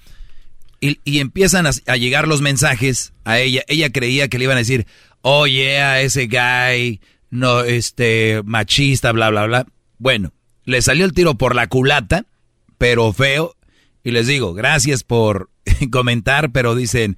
Y, 0.82 1.20
empiezan 1.20 1.66
a, 1.66 1.96
llegar 1.96 2.28
los 2.28 2.42
mensajes 2.42 3.14
a 3.24 3.40
ella. 3.40 3.64
Ella 3.70 3.90
creía 3.90 4.28
que 4.28 4.40
le 4.40 4.44
iban 4.44 4.58
a 4.58 4.60
decir, 4.60 4.88
oye, 5.22 5.80
a 5.80 6.02
ese 6.02 6.28
guy, 6.28 7.00
no, 7.30 7.62
este, 7.62 8.42
machista, 8.44 9.14
bla, 9.14 9.30
bla, 9.30 9.46
bla. 9.46 9.68
Bueno, 10.00 10.34
le 10.66 10.82
salió 10.82 11.06
el 11.06 11.14
tiro 11.14 11.36
por 11.36 11.56
la 11.56 11.68
culata, 11.68 12.26
pero 12.78 13.14
feo. 13.14 13.56
Y 14.04 14.12
les 14.12 14.28
digo, 14.28 14.54
gracias 14.54 15.06
por 15.06 15.50
comentar, 15.92 16.52
pero 16.52 16.76
dicen, 16.76 17.16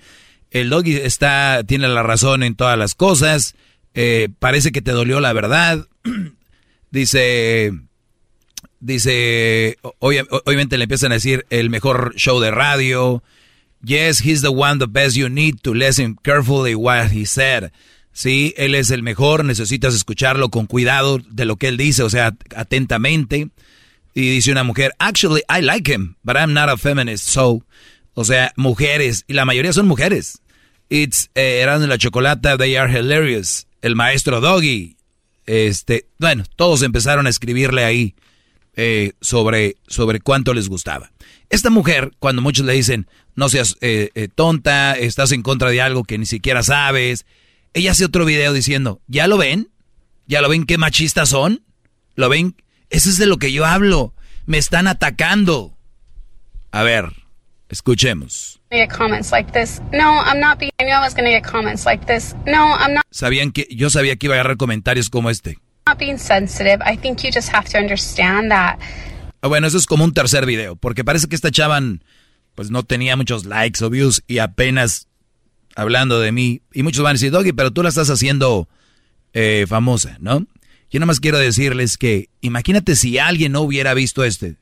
el 0.51 0.69
doggy 0.69 0.97
está, 0.97 1.63
tiene 1.65 1.87
la 1.87 2.03
razón 2.03 2.43
en 2.43 2.53
todas 2.53 2.77
las 2.77 2.93
cosas. 2.93 3.55
Eh, 3.95 4.29
parece 4.37 4.71
que 4.71 4.83
te 4.83 4.91
dolió 4.91 5.19
la 5.19 5.33
verdad. 5.33 5.87
dice, 6.91 7.73
dice, 8.79 9.77
obviamente 9.99 10.77
le 10.77 10.83
empiezan 10.83 11.11
a 11.11 11.15
decir 11.15 11.45
el 11.49 11.69
mejor 11.69 12.13
show 12.15 12.39
de 12.39 12.51
radio. 12.51 13.23
Yes, 13.83 14.19
he's 14.25 14.41
the 14.41 14.49
one, 14.49 14.79
the 14.79 14.87
best 14.87 15.15
you 15.15 15.29
need 15.29 15.61
to 15.61 15.73
listen 15.73 16.15
carefully 16.21 16.75
what 16.75 17.11
he 17.11 17.25
said. 17.25 17.71
Sí, 18.11 18.53
él 18.57 18.75
es 18.75 18.91
el 18.91 19.03
mejor, 19.03 19.45
necesitas 19.45 19.95
escucharlo 19.95 20.49
con 20.49 20.65
cuidado 20.65 21.19
de 21.29 21.45
lo 21.45 21.55
que 21.55 21.69
él 21.69 21.77
dice, 21.77 22.03
o 22.03 22.09
sea, 22.09 22.35
atentamente. 22.55 23.49
Y 24.13 24.29
dice 24.31 24.51
una 24.51 24.63
mujer, 24.63 24.93
actually, 24.99 25.41
I 25.47 25.61
like 25.61 25.89
him, 25.89 26.15
but 26.23 26.35
I'm 26.35 26.53
not 26.53 26.69
a 26.69 26.77
feminist, 26.77 27.25
so. 27.25 27.63
O 28.15 28.25
sea, 28.25 28.51
mujeres, 28.57 29.23
y 29.27 29.33
la 29.33 29.45
mayoría 29.45 29.71
son 29.71 29.87
mujeres. 29.87 30.41
It's 30.89 31.29
eh, 31.35 31.65
de 31.65 31.87
la 31.87 31.97
Chocolata, 31.97 32.57
they 32.57 32.75
are 32.75 32.91
hilarious. 32.91 33.67
El 33.81 33.95
maestro 33.95 34.41
Doggy. 34.41 34.97
Este, 35.45 36.05
bueno, 36.17 36.43
todos 36.55 36.81
empezaron 36.81 37.27
a 37.27 37.29
escribirle 37.29 37.85
ahí 37.85 38.15
eh, 38.81 39.11
sobre, 39.19 39.75
sobre 39.87 40.21
cuánto 40.21 40.53
les 40.53 40.69
gustaba. 40.69 41.11
Esta 41.49 41.69
mujer, 41.69 42.13
cuando 42.19 42.41
muchos 42.41 42.65
le 42.65 42.71
dicen, 42.71 43.07
no 43.35 43.49
seas 43.49 43.75
eh, 43.81 44.11
eh, 44.15 44.29
tonta, 44.33 44.93
estás 44.93 45.33
en 45.33 45.41
contra 45.41 45.69
de 45.69 45.81
algo 45.81 46.05
que 46.05 46.17
ni 46.17 46.25
siquiera 46.25 46.63
sabes, 46.63 47.25
ella 47.73 47.91
hace 47.91 48.05
otro 48.05 48.23
video 48.23 48.53
diciendo, 48.53 49.01
¿ya 49.07 49.27
lo 49.27 49.37
ven? 49.37 49.67
¿Ya 50.27 50.39
lo 50.39 50.47
ven 50.47 50.65
qué 50.65 50.77
machistas 50.77 51.27
son? 51.27 51.61
¿Lo 52.15 52.29
ven? 52.29 52.55
Eso 52.89 53.09
es 53.09 53.17
de 53.17 53.25
lo 53.25 53.35
que 53.35 53.51
yo 53.51 53.65
hablo. 53.65 54.13
Me 54.45 54.57
están 54.57 54.87
atacando. 54.87 55.77
A 56.71 56.81
ver, 56.83 57.11
escuchemos. 57.67 58.61
Sabían 63.11 63.51
que 63.51 63.67
yo 63.71 63.89
sabía 63.89 64.15
que 64.15 64.27
iba 64.27 64.35
a 64.35 64.37
agarrar 64.37 64.55
comentarios 64.55 65.09
como 65.09 65.29
este. 65.29 65.57
Bueno, 69.41 69.67
eso 69.67 69.77
es 69.77 69.85
como 69.85 70.03
un 70.03 70.13
tercer 70.13 70.45
video, 70.45 70.75
porque 70.75 71.03
parece 71.03 71.27
que 71.27 71.35
esta 71.35 71.51
chavan 71.51 72.03
pues 72.55 72.71
no 72.71 72.83
tenía 72.83 73.15
muchos 73.15 73.45
likes 73.45 73.83
o 73.83 73.89
views 73.89 74.21
y 74.27 74.39
apenas 74.39 75.07
hablando 75.75 76.19
de 76.19 76.31
mí. 76.31 76.61
Y 76.73 76.83
muchos 76.83 77.03
van 77.03 77.11
a 77.11 77.13
decir, 77.13 77.31
Doggy, 77.31 77.53
pero 77.53 77.71
tú 77.71 77.83
la 77.83 77.89
estás 77.89 78.09
haciendo 78.09 78.67
eh, 79.33 79.65
famosa, 79.67 80.17
¿no? 80.19 80.45
Yo 80.91 80.99
nada 80.99 81.05
más 81.05 81.19
quiero 81.19 81.37
decirles 81.37 81.97
que 81.97 82.29
imagínate 82.41 82.95
si 82.95 83.17
alguien 83.17 83.51
no 83.51 83.61
hubiera 83.61 83.93
visto 83.93 84.23
este, 84.23 84.57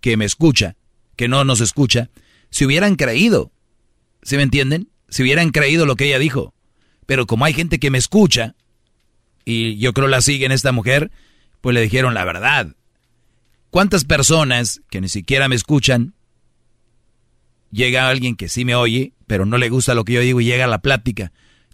que 0.00 0.16
me 0.16 0.24
escucha, 0.24 0.76
que 1.16 1.28
no 1.28 1.44
nos 1.44 1.60
escucha, 1.60 2.10
si 2.50 2.64
hubieran 2.64 2.96
creído, 2.96 3.52
¿sí 4.22 4.36
me 4.36 4.42
entienden? 4.42 4.88
Si 5.08 5.22
hubieran 5.22 5.50
creído 5.50 5.86
lo 5.86 5.96
que 5.96 6.06
ella 6.06 6.18
dijo. 6.18 6.54
Pero 7.06 7.26
como 7.26 7.44
hay 7.44 7.52
gente 7.52 7.78
que 7.78 7.90
me 7.90 7.98
escucha, 7.98 8.54
y 9.50 9.76
yo 9.78 9.92
creo 9.92 10.08
la 10.08 10.20
siguen 10.20 10.52
esta 10.52 10.72
mujer, 10.72 11.10
pues 11.60 11.74
le 11.74 11.82
dijeron 11.82 12.14
la 12.14 12.24
verdad. 12.24 12.74
¿Cuántas 13.70 14.04
personas 14.04 14.80
que 14.90 15.00
ni 15.00 15.08
siquiera 15.08 15.48
me 15.48 15.56
escuchan, 15.56 16.14
llega 17.70 18.08
alguien 18.08 18.36
que 18.36 18.48
sí 18.48 18.64
me 18.64 18.74
oye, 18.74 19.12
pero 19.26 19.46
no 19.46 19.58
le 19.58 19.68
gusta 19.68 19.94
lo 19.94 20.04
que 20.04 20.14
yo 20.14 20.20
digo 20.20 20.40
y 20.40 20.44
llega 20.44 20.64
a 20.64 20.68
la 20.68 20.82
plática? 20.82 21.32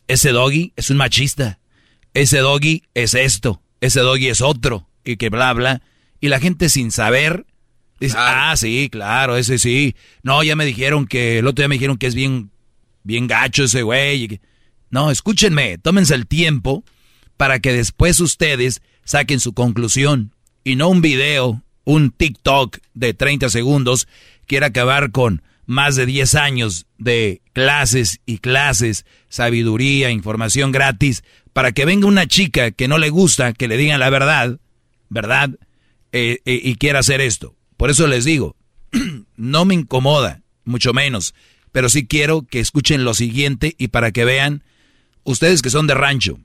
Ese 0.08 0.30
doggy 0.30 0.72
es 0.76 0.90
un 0.90 0.96
machista. 0.96 1.58
Ese 2.14 2.38
doggy 2.38 2.82
es 2.94 3.14
esto. 3.14 3.62
Ese 3.80 4.00
doggy 4.00 4.28
es 4.28 4.40
otro. 4.40 4.88
Y 5.04 5.16
que 5.16 5.28
bla, 5.28 5.52
bla. 5.52 5.82
Y 6.20 6.28
la 6.28 6.40
gente 6.40 6.68
sin 6.68 6.90
saber 6.90 7.46
dice, 8.00 8.16
ah, 8.18 8.54
sí, 8.56 8.88
claro, 8.90 9.36
ese 9.36 9.58
sí. 9.58 9.96
No, 10.22 10.42
ya 10.42 10.56
me 10.56 10.64
dijeron 10.64 11.06
que, 11.06 11.38
el 11.38 11.46
otro 11.46 11.62
día 11.62 11.68
me 11.68 11.74
dijeron 11.74 11.98
que 11.98 12.06
es 12.06 12.14
bien, 12.14 12.50
bien 13.02 13.26
gacho 13.26 13.64
ese 13.64 13.82
güey. 13.82 14.40
No, 14.90 15.10
escúchenme, 15.10 15.78
tómense 15.78 16.14
el 16.14 16.26
tiempo 16.26 16.84
para 17.36 17.60
que 17.60 17.72
después 17.72 18.20
ustedes 18.20 18.82
saquen 19.04 19.40
su 19.40 19.52
conclusión 19.52 20.32
y 20.64 20.76
no 20.76 20.88
un 20.88 21.00
video, 21.00 21.62
un 21.84 22.10
TikTok 22.10 22.78
de 22.94 23.14
30 23.14 23.48
segundos 23.50 24.08
quiera 24.46 24.68
acabar 24.68 25.10
con 25.10 25.42
más 25.66 25.96
de 25.96 26.06
10 26.06 26.34
años 26.36 26.86
de 26.98 27.42
clases 27.52 28.20
y 28.24 28.38
clases, 28.38 29.04
sabiduría, 29.28 30.10
información 30.10 30.72
gratis, 30.72 31.24
para 31.52 31.72
que 31.72 31.84
venga 31.84 32.06
una 32.06 32.26
chica 32.26 32.70
que 32.70 32.88
no 32.88 32.98
le 32.98 33.10
gusta, 33.10 33.52
que 33.52 33.68
le 33.68 33.76
digan 33.76 34.00
la 34.00 34.10
verdad, 34.10 34.58
¿verdad? 35.08 35.50
Eh, 36.12 36.38
eh, 36.44 36.60
y 36.62 36.76
quiera 36.76 37.00
hacer 37.00 37.20
esto. 37.20 37.54
Por 37.76 37.90
eso 37.90 38.06
les 38.06 38.24
digo, 38.24 38.56
no 39.36 39.64
me 39.64 39.74
incomoda, 39.74 40.42
mucho 40.64 40.92
menos, 40.92 41.34
pero 41.72 41.88
sí 41.88 42.06
quiero 42.06 42.42
que 42.42 42.60
escuchen 42.60 43.04
lo 43.04 43.14
siguiente 43.14 43.74
y 43.78 43.88
para 43.88 44.12
que 44.12 44.24
vean, 44.24 44.62
ustedes 45.24 45.62
que 45.62 45.70
son 45.70 45.86
de 45.86 45.94
rancho, 45.94 46.38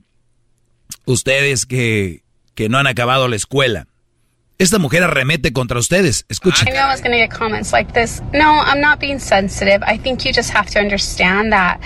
ustedes 1.06 1.66
que, 1.66 2.22
que 2.54 2.68
no 2.68 2.78
han 2.78 2.86
acabado 2.86 3.28
la 3.28 3.36
escuela, 3.36 3.86
esta 4.58 4.78
mujer 4.78 5.02
arremete 5.02 5.52
contra 5.52 5.78
ustedes. 5.78 6.24
Escuchen. 6.28 6.68
I 6.68 6.70
knew 6.70 6.80
I 6.80 6.92
was 6.92 7.00
going 7.00 7.12
to 7.12 7.18
get 7.18 7.30
comments 7.30 7.72
like 7.72 7.92
this. 7.92 8.22
No, 8.32 8.60
I'm 8.64 8.80
not 8.80 9.00
being 9.00 9.18
sensitive. 9.18 9.82
I 9.84 9.98
think 9.98 10.24
you 10.24 10.32
just 10.32 10.50
have 10.50 10.70
to 10.70 10.78
understand 10.78 11.52
that 11.52 11.80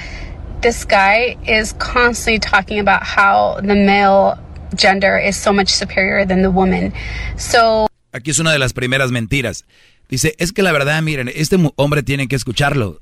this 0.60 0.84
guy 0.84 1.36
is 1.46 1.74
constantly 1.78 2.38
talking 2.38 2.78
about 2.78 3.02
how 3.02 3.60
the 3.62 3.74
male 3.74 4.38
gender 4.74 5.18
is 5.18 5.36
so 5.36 5.52
much 5.52 5.68
superior 5.68 6.26
than 6.26 6.42
the 6.42 6.50
woman. 6.50 6.92
So 7.38 7.88
Aquí 8.12 8.30
es 8.30 8.38
una 8.38 8.52
de 8.52 8.58
las 8.58 8.72
primeras 8.72 9.10
mentiras. 9.10 9.64
Dice, 10.08 10.34
es 10.38 10.52
que 10.52 10.62
la 10.62 10.72
verdad, 10.72 11.02
miren, 11.02 11.30
este 11.34 11.56
hombre 11.76 12.02
tiene 12.02 12.28
que 12.28 12.36
escucharlo. 12.36 13.00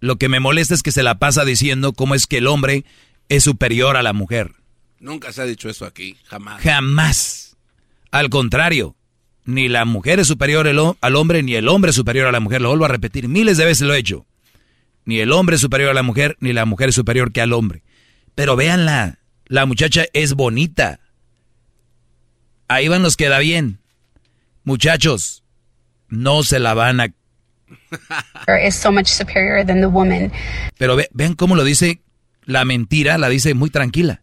Lo 0.00 0.16
que 0.16 0.28
me 0.28 0.40
molesta 0.40 0.74
es 0.74 0.82
que 0.82 0.92
se 0.92 1.02
la 1.02 1.18
pasa 1.18 1.44
diciendo 1.44 1.92
cómo 1.92 2.14
es 2.14 2.26
que 2.26 2.38
el 2.38 2.46
hombre 2.46 2.84
es 3.28 3.44
superior 3.44 3.96
a 3.96 4.02
la 4.02 4.12
mujer. 4.12 4.52
Nunca 4.98 5.32
se 5.32 5.42
ha 5.42 5.44
dicho 5.44 5.68
eso 5.68 5.84
aquí, 5.84 6.16
jamás. 6.24 6.62
Jamás. 6.62 7.56
Al 8.10 8.30
contrario, 8.30 8.96
ni 9.44 9.68
la 9.68 9.84
mujer 9.84 10.20
es 10.20 10.26
superior 10.26 10.66
al 10.68 11.16
hombre, 11.16 11.42
ni 11.42 11.54
el 11.54 11.68
hombre 11.68 11.90
es 11.90 11.96
superior 11.96 12.26
a 12.26 12.32
la 12.32 12.40
mujer. 12.40 12.60
Lo 12.60 12.68
vuelvo 12.68 12.86
a 12.86 12.88
repetir, 12.88 13.28
miles 13.28 13.56
de 13.56 13.64
veces 13.64 13.86
lo 13.86 13.94
he 13.94 13.98
hecho. 13.98 14.26
Ni 15.04 15.20
el 15.20 15.32
hombre 15.32 15.56
es 15.56 15.62
superior 15.62 15.90
a 15.90 15.94
la 15.94 16.02
mujer, 16.02 16.36
ni 16.40 16.52
la 16.52 16.64
mujer 16.64 16.88
es 16.88 16.94
superior 16.94 17.30
que 17.30 17.40
al 17.40 17.52
hombre. 17.52 17.82
Pero 18.34 18.56
véanla, 18.56 19.20
la 19.46 19.66
muchacha 19.66 20.04
es 20.12 20.34
bonita. 20.34 21.00
Ahí 22.68 22.88
van 22.88 23.02
nos 23.02 23.16
queda 23.16 23.38
bien. 23.38 23.78
Muchachos, 24.64 25.44
no 26.08 26.42
se 26.42 26.58
la 26.58 26.74
van 26.74 27.00
a... 27.00 27.08
Pero 30.76 30.96
vean 31.12 31.34
cómo 31.34 31.54
lo 31.54 31.62
dice 31.62 32.00
la 32.44 32.64
mentira, 32.64 33.18
la 33.18 33.28
dice 33.28 33.54
muy 33.54 33.70
tranquila. 33.70 34.22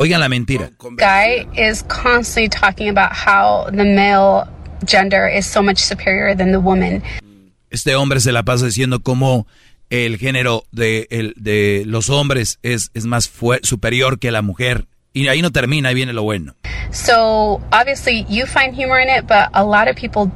Oigan 0.00 0.20
la 0.20 0.28
mentira. 0.28 0.70
Guy 0.96 1.48
is 1.56 1.82
constantly 1.88 2.48
talking 2.48 2.88
about 2.88 3.10
how 3.12 3.68
the 3.68 3.84
male 3.84 4.46
gender 4.84 5.26
is 5.26 5.44
so 5.44 5.60
much 5.60 5.78
superior 5.78 6.36
than 6.36 6.52
the 6.52 6.60
woman. 6.60 7.02
Este 7.68 7.96
hombre 7.96 8.20
se 8.20 8.30
la 8.30 8.44
pasa 8.44 8.66
diciendo 8.66 9.02
cómo 9.02 9.48
el 9.90 10.16
género 10.18 10.62
de, 10.70 11.08
el, 11.10 11.34
de 11.36 11.82
los 11.84 12.10
hombres 12.10 12.60
es, 12.62 12.92
es 12.94 13.06
más 13.06 13.28
superior 13.62 14.20
que 14.20 14.30
la 14.30 14.40
mujer. 14.40 14.86
Y 15.12 15.26
ahí 15.26 15.42
no 15.42 15.50
termina, 15.50 15.88
ahí 15.88 15.96
viene 15.96 16.12
lo 16.12 16.22
bueno. 16.22 16.54
So, 16.92 17.60
obviously, 17.72 18.24
you 18.28 18.46
find 18.46 18.76
humor 18.76 19.00
in 19.00 19.08
it, 19.08 19.26
but 19.26 19.48
a 19.52 19.64
lot 19.64 19.88
of 19.88 19.96
people 19.96 20.30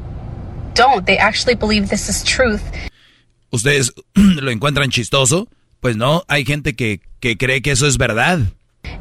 don't. 0.74 1.06
They 1.06 1.18
actually 1.18 1.54
believe 1.54 1.88
this 1.88 2.08
is 2.08 2.24
truth. 2.24 2.62
¿Ustedes 3.50 3.92
lo 4.14 4.50
encuentran 4.50 4.90
chistoso? 4.90 5.46
Pues 5.78 5.96
no, 5.96 6.24
hay 6.26 6.44
gente 6.44 6.74
que, 6.74 7.00
que 7.20 7.36
cree 7.36 7.62
que 7.62 7.70
eso 7.70 7.86
es 7.86 7.96
verdad. 7.96 8.40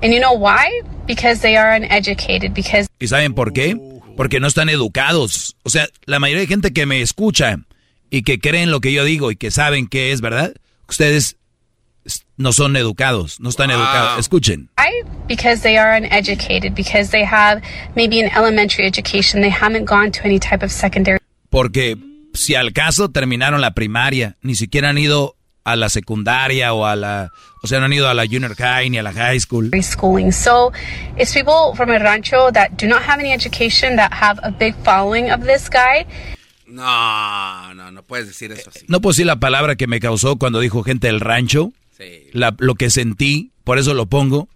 And 0.02 0.14
you 0.14 0.20
know 0.20 0.34
why? 0.34 0.82
Because 1.08 1.42
they 1.42 1.58
are 1.58 1.76
uneducated, 1.76 2.54
because 2.54 2.88
¿Y 3.00 3.08
saben 3.08 3.34
por 3.34 3.54
qué? 3.54 3.78
Porque 4.16 4.40
no 4.40 4.48
están 4.48 4.70
educados. 4.70 5.56
O 5.64 5.70
sea, 5.70 5.88
la 6.06 6.20
mayoría 6.20 6.42
de 6.42 6.48
gente 6.48 6.74
que 6.74 6.86
me 6.86 7.02
escucha 7.02 7.58
y 8.10 8.24
que 8.24 8.40
creen 8.40 8.72
lo 8.72 8.82
que 8.82 8.94
yo 8.94 9.04
digo 9.04 9.32
y 9.32 9.36
que 9.36 9.52
saben 9.52 9.88
que 9.88 10.12
es 10.12 10.22
verdad, 10.22 10.54
ustedes 10.88 11.38
no 12.38 12.52
son 12.52 12.76
educados, 12.76 13.40
no 13.40 13.50
están 13.50 13.72
educados. 13.72 14.20
Escuchen. 14.20 14.70
Why? 14.78 15.04
Because 15.28 15.62
they 15.62 15.78
are 15.78 15.96
uneducated, 15.96 16.74
because 16.76 17.12
they 17.12 17.24
have 17.24 17.62
maybe 17.96 18.22
an 18.22 18.30
elementary 18.36 18.86
education, 18.88 19.42
they 19.42 19.52
haven't 19.52 19.86
gone 19.86 20.12
to 20.12 20.22
any 20.24 20.40
type 20.40 20.64
of 20.64 20.72
secondary. 20.72 21.20
Porque 21.50 21.98
si 22.34 22.56
al 22.56 22.74
caso 22.74 23.10
terminaron 23.10 23.62
la 23.62 23.72
primaria, 23.72 24.38
ni 24.42 24.56
siquiera 24.56 24.90
han 24.90 24.98
ido 24.98 25.36
a 25.64 25.76
la 25.76 25.90
secundaria 25.90 26.74
o 26.74 26.86
a 26.86 26.96
la, 26.96 27.32
o 27.64 27.68
sea, 27.68 27.80
no 27.80 27.86
han 27.86 27.94
ido 27.94 28.10
a 28.10 28.14
la 28.14 28.26
junior 28.26 28.56
high 28.56 28.90
ni 28.90 28.98
a 28.98 29.04
la 29.04 29.12
high 29.12 29.40
school. 29.40 29.70
Schooling. 29.82 30.32
So, 30.32 30.72
it's 31.18 31.34
people 31.34 31.76
from 31.76 31.90
a 31.92 32.00
rancho 32.00 32.52
that 32.52 32.78
do 32.78 32.88
not 32.88 33.02
have 33.04 33.20
any 33.20 33.32
education 33.32 33.96
that 33.98 34.12
have 34.14 34.40
a 34.44 34.52
big 34.52 34.76
following 34.84 35.32
of 35.32 35.46
this 35.46 35.70
guy. 35.70 36.06
No, 36.66 37.74
no, 37.74 37.92
no 37.92 38.02
puedes 38.04 38.28
decir 38.28 38.52
eso 38.52 38.70
así. 38.70 38.86
No 38.88 39.02
puedo 39.02 39.12
decir 39.12 39.26
la 39.26 39.36
palabra 39.36 39.76
que 39.76 39.88
me 39.88 40.00
causó 40.00 40.38
cuando 40.38 40.60
dijo 40.60 40.84
gente 40.84 41.08
del 41.08 41.20
rancho. 41.20 41.72
Sí. 41.98 42.30
La, 42.34 42.56
lo 42.58 42.76
que 42.76 42.90
sentí, 42.90 43.52
por 43.64 43.78
eso 43.78 43.94
lo 43.94 44.06
pongo. 44.08 44.48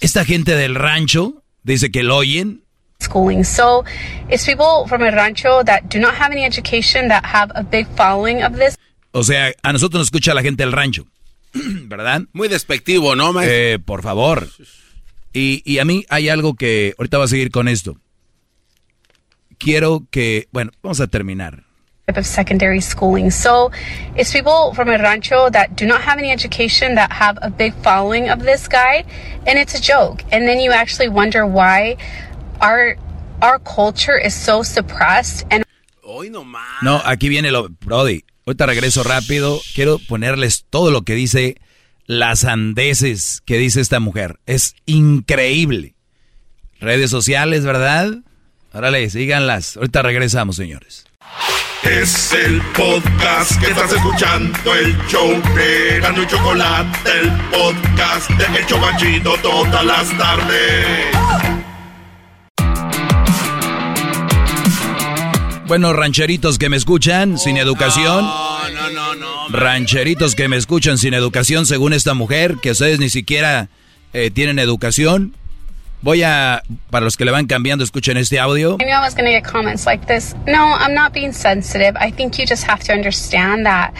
Esta 0.00 0.24
gente 0.24 0.54
del 0.54 0.74
rancho 0.74 1.42
dice 1.62 1.90
que 1.90 2.02
lo 2.02 2.16
oyen. 2.18 2.62
Schooling. 3.00 3.44
So, 3.44 3.84
it's 4.30 4.44
people 4.44 4.86
from 4.86 5.02
a 5.02 5.10
rancho 5.10 5.64
that 5.64 5.88
do 5.88 5.98
not 5.98 6.14
have 6.14 6.30
any 6.30 6.44
education 6.44 7.08
that 7.08 7.24
have 7.24 7.50
a 7.54 7.62
big 7.64 7.88
following 7.96 8.42
of 8.44 8.56
this. 8.56 8.76
O 9.12 9.22
sea, 9.22 9.52
a 9.62 9.72
nosotros 9.72 10.00
nos 10.00 10.06
escucha 10.08 10.34
la 10.34 10.42
gente 10.42 10.62
del 10.62 10.72
rancho, 10.72 11.06
¿verdad? 11.52 12.22
Muy 12.32 12.48
despectivo, 12.48 13.14
¿no, 13.14 13.32
maestro? 13.32 13.56
Eh, 13.56 13.78
por 13.78 14.02
favor. 14.02 14.48
Y, 15.32 15.62
y 15.64 15.78
a 15.78 15.84
mí 15.84 16.04
hay 16.08 16.28
algo 16.28 16.54
que, 16.54 16.94
ahorita 16.98 17.18
voy 17.18 17.24
a 17.24 17.28
seguir 17.28 17.50
con 17.50 17.68
esto. 17.68 17.96
Quiero 19.58 20.06
que, 20.10 20.48
bueno, 20.50 20.72
vamos 20.82 21.00
a 21.00 21.06
terminar. 21.06 21.64
of 22.08 22.26
secondary 22.26 22.80
schooling. 22.80 23.30
So 23.30 23.70
it's 24.16 24.32
people 24.32 24.74
from 24.74 24.88
a 24.88 24.98
rancho 24.98 25.48
that 25.50 25.76
do 25.76 25.86
not 25.86 26.02
have 26.02 26.18
any 26.18 26.30
education 26.30 26.96
that 26.96 27.12
have 27.12 27.38
a 27.40 27.48
big 27.48 27.74
following 27.82 28.28
of 28.28 28.42
this 28.42 28.68
guy 28.68 29.04
and 29.46 29.58
it's 29.58 29.74
a 29.74 29.80
joke. 29.80 30.22
And 30.30 30.46
then 30.46 30.58
you 30.58 30.72
actually 30.72 31.08
wonder 31.08 31.46
why 31.46 31.96
our 32.60 32.96
our 33.40 33.58
culture 33.60 34.18
is 34.18 34.34
so 34.34 34.62
suppressed 34.62 35.46
and 35.50 35.64
Hoy 36.02 36.28
no 36.28 36.44
más. 36.44 36.82
No, 36.82 36.98
aquí 36.98 37.28
viene 37.28 37.50
lo 37.50 37.68
Brody. 37.68 38.24
Ahorita 38.46 38.66
regreso 38.66 39.02
rápido. 39.04 39.60
Quiero 39.74 39.98
ponerles 39.98 40.64
todo 40.68 40.90
lo 40.90 41.02
que 41.02 41.14
dice 41.14 41.56
las 42.06 42.40
sandeces 42.40 43.42
que 43.44 43.58
dice 43.58 43.80
esta 43.80 44.00
mujer. 44.00 44.38
Es 44.46 44.74
increíble. 44.86 45.94
Redes 46.80 47.10
sociales, 47.10 47.64
¿verdad? 47.64 48.12
Órale, 48.72 49.08
síganlas. 49.10 49.76
Ahorita 49.76 50.02
regresamos, 50.02 50.56
señores. 50.56 51.04
Es 51.84 52.32
el 52.32 52.62
podcast 52.76 53.60
que 53.60 53.66
estás 53.66 53.92
escuchando, 53.92 54.74
el 54.74 54.96
show 55.08 55.30
de 55.54 55.98
Gano 56.00 56.22
y 56.22 56.26
Chocolate, 56.28 57.10
el 57.10 57.30
podcast 57.50 58.30
de 58.30 58.58
El 58.58 58.66
Chocachito 58.66 59.34
todas 59.42 59.84
las 59.84 60.16
tardes. 60.16 61.61
Bueno, 65.72 65.94
rancheritos 65.94 66.58
que 66.58 66.68
me 66.68 66.76
escuchan 66.76 67.38
sin 67.38 67.56
educación. 67.56 68.26
No, 68.26 68.68
no, 68.68 68.90
no, 68.90 69.14
no. 69.14 69.48
Rancheritos 69.48 70.34
que 70.34 70.46
me 70.46 70.58
escuchan 70.58 70.98
sin 70.98 71.14
educación, 71.14 71.64
según 71.64 71.94
esta 71.94 72.12
mujer, 72.12 72.56
que 72.60 72.72
ustedes 72.72 72.98
ni 72.98 73.08
siquiera 73.08 73.70
eh, 74.12 74.30
tienen 74.30 74.58
educación. 74.58 75.34
Voy 76.02 76.24
a, 76.24 76.62
para 76.90 77.06
los 77.06 77.16
que 77.16 77.24
le 77.24 77.30
van 77.30 77.46
cambiando, 77.46 77.84
escuchen 77.84 78.18
este 78.18 78.38
audio. 78.38 78.76
I 78.82 78.84
knew 78.84 78.94
I 78.94 79.00
was 79.00 79.14
going 79.14 79.24
to 79.24 79.32
get 79.32 79.44
comments 79.44 79.86
like 79.86 80.06
this. 80.06 80.34
No, 80.46 80.74
I'm 80.78 80.92
not 80.92 81.14
being 81.14 81.32
sensitive. 81.32 81.96
I 81.98 82.10
think 82.10 82.38
you 82.38 82.44
just 82.46 82.64
have 82.64 82.80
to 82.84 82.92
understand 82.92 83.64
that 83.64 83.94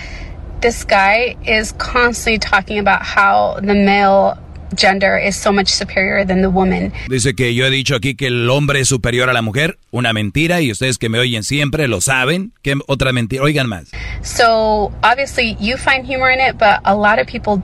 this 0.61 0.85
guy 0.85 1.36
is 1.43 1.73
constantly 1.78 2.39
talking 2.39 2.78
about 2.78 3.01
how 3.03 3.59
the 3.62 3.74
male 3.74 4.36
gender 4.77 5.19
is 5.19 5.36
so 5.36 5.53
much 5.53 5.69
superior 5.69 6.27
than 6.27 6.43
the 6.43 6.49
woman. 6.49 6.93
Dice 7.09 7.35
que 7.35 7.55
yo 7.55 7.66
he 7.66 7.70
dicho 7.70 7.94
aquí 7.94 8.15
que 8.15 8.27
el 8.27 8.49
hombre 8.51 8.81
es 8.81 8.89
superior 8.89 9.31
a 9.31 9.32
la 9.32 9.43
mujer. 9.43 9.78
Una 9.90 10.12
mentira 10.12 10.61
y 10.61 10.70
ustedes 10.70 10.99
que 10.99 11.09
me 11.09 11.19
oyen 11.19 11.44
siempre 11.44 11.89
lo 11.89 12.01
saben. 12.01 12.53
¿Qué 12.62 12.77
otra 12.86 13.12
mentira? 13.12 13.43
Oigan 13.43 13.69
más. 13.69 13.90
So, 14.23 14.93
obviously, 15.03 15.57
you 15.61 15.77
find 15.77 16.07
humor 16.07 16.31
in 16.31 16.40
it, 16.40 16.59
but 16.59 16.81
a 16.85 16.94
lot 16.94 17.20
of 17.20 17.27
people 17.27 17.62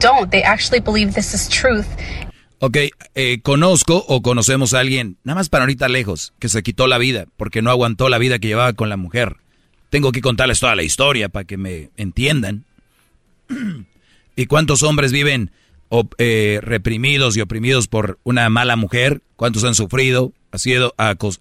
don't. 0.00 0.30
They 0.30 0.42
actually 0.42 0.80
believe 0.80 1.14
this 1.14 1.34
is 1.34 1.48
truth. 1.48 1.86
Ok, 2.62 2.76
eh, 3.14 3.40
conozco 3.42 4.04
o 4.06 4.20
conocemos 4.20 4.74
a 4.74 4.80
alguien, 4.80 5.16
nada 5.24 5.36
más 5.36 5.48
para 5.48 5.64
ahorita 5.64 5.88
lejos, 5.88 6.34
que 6.38 6.50
se 6.50 6.62
quitó 6.62 6.86
la 6.86 6.98
vida 6.98 7.24
porque 7.38 7.62
no 7.62 7.70
aguantó 7.70 8.10
la 8.10 8.18
vida 8.18 8.38
que 8.38 8.48
llevaba 8.48 8.74
con 8.74 8.90
la 8.90 8.98
mujer. 8.98 9.36
Tengo 9.88 10.12
que 10.12 10.20
contarles 10.20 10.60
toda 10.60 10.76
la 10.76 10.82
historia 10.82 11.30
para 11.30 11.46
que 11.46 11.56
me 11.56 11.88
entiendan. 11.96 12.66
¿Y 14.36 14.44
cuántos 14.44 14.82
hombres 14.82 15.10
viven 15.10 15.50
eh, 16.18 16.60
reprimidos 16.62 17.36
y 17.36 17.40
oprimidos 17.40 17.88
por 17.88 18.18
una 18.24 18.48
mala 18.48 18.76
mujer? 18.76 19.22
¿Cuántos 19.36 19.64
han 19.64 19.74
sufrido, 19.74 20.32
han 20.52 20.58
sido 20.58 20.94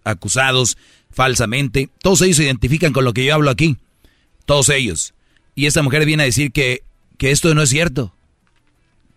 acusados 0.03 0.77
falsamente? 1.11 1.89
Todos 2.01 2.21
ellos 2.21 2.37
se 2.37 2.45
identifican 2.45 2.93
con 2.93 3.05
lo 3.05 3.13
que 3.13 3.25
yo 3.25 3.33
hablo 3.33 3.49
aquí. 3.49 3.77
Todos 4.45 4.69
ellos. 4.69 5.13
Y 5.55 5.65
esta 5.65 5.83
mujer 5.83 6.05
viene 6.05 6.23
a 6.23 6.25
decir 6.25 6.51
que, 6.51 6.83
que 7.17 7.31
esto 7.31 7.53
no 7.53 7.61
es 7.61 7.69
cierto. 7.69 8.13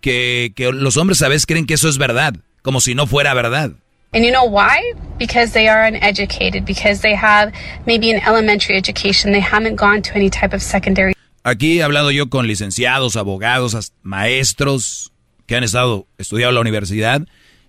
Que, 0.00 0.52
que 0.56 0.72
los 0.72 0.96
hombres 0.96 1.22
a 1.22 1.28
veces 1.28 1.46
creen 1.46 1.66
que 1.66 1.74
eso 1.74 1.88
es 1.88 1.96
verdad, 1.96 2.34
como 2.62 2.80
si 2.80 2.94
no 2.94 3.06
fuera 3.06 3.32
verdad. 3.34 3.72
And 4.14 4.24
you 4.24 4.30
know 4.30 4.44
why? 4.44 4.92
Because 5.18 5.52
they 5.52 5.68
are 5.68 5.86
uneducated, 5.86 6.66
because 6.66 7.00
they 7.00 7.14
have 7.14 7.52
maybe 7.86 8.10
an 8.12 8.20
elementary 8.26 8.76
education, 8.76 9.32
they 9.32 9.40
haven't 9.40 9.76
gone 9.76 10.02
to 10.02 10.14
any 10.14 10.28
type 10.28 10.54
of 10.54 10.60
secondary. 10.60 11.14
Aquí 11.44 11.78
he 11.78 11.82
hablado 11.82 12.10
yo 12.10 12.28
con 12.28 12.46
licenciados, 12.46 13.16
abogados, 13.16 13.92
maestros 14.02 15.11
que 15.46 15.56
han 15.56 15.64
estado 15.64 16.06
estudiando 16.18 16.50
en 16.50 16.54
la 16.56 16.60
universidad 16.60 17.26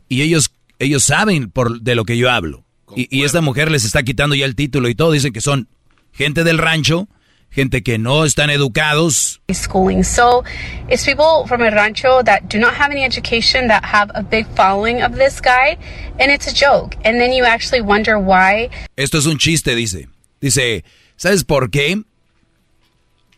y 0.10 0.22
ellos 0.22 0.52
ellos 0.80 1.04
saben 1.04 1.50
por 1.50 1.82
de 1.82 1.96
lo 1.96 2.06
que 2.06 2.18
yo 2.18 2.30
hablo. 2.30 2.66
Y, 2.96 3.08
y, 3.10 3.24
esta 3.24 3.42
mujer 3.42 3.72
les 3.72 3.86
está 3.86 4.04
quitando 4.04 4.36
ya 4.36 4.46
el 4.46 4.56
título 4.56 4.88
y 4.88 4.96
todo, 4.96 5.12
dicen 5.12 5.34
que 5.34 5.42
son 5.42 5.68
gente 6.12 6.44
del 6.44 6.60
rancho 6.60 7.08
gente 7.54 7.84
que 7.84 7.98
no 7.98 8.26
están 8.26 8.50
educados. 8.50 9.42
Schooling. 9.52 10.04
So 10.04 10.44
it's 10.90 11.06
people 11.06 11.46
from 11.48 11.62
a 11.62 11.70
rancho 11.70 12.24
that 12.24 12.50
do 12.50 12.60
not 12.60 12.74
have 12.74 12.92
any 12.92 13.04
education 13.04 13.68
that 13.68 13.86
have 13.86 14.12
a 14.16 14.24
big 14.24 14.48
following 14.56 15.02
of 15.02 15.16
this 15.16 15.40
guy 15.40 15.78
and 16.20 16.32
it's 16.32 16.48
a 16.48 16.54
joke. 16.54 16.96
And 17.06 17.20
then 17.20 17.32
you 17.32 17.46
actually 17.46 17.82
wonder 17.82 18.18
why. 18.18 18.70
Esto 18.98 19.20
es 19.20 19.26
un 19.26 19.38
chiste, 19.38 19.76
dice. 19.76 20.08
Dice, 20.42 20.84
¿sabes 21.16 21.44
por 21.44 21.70
qué? 21.70 22.04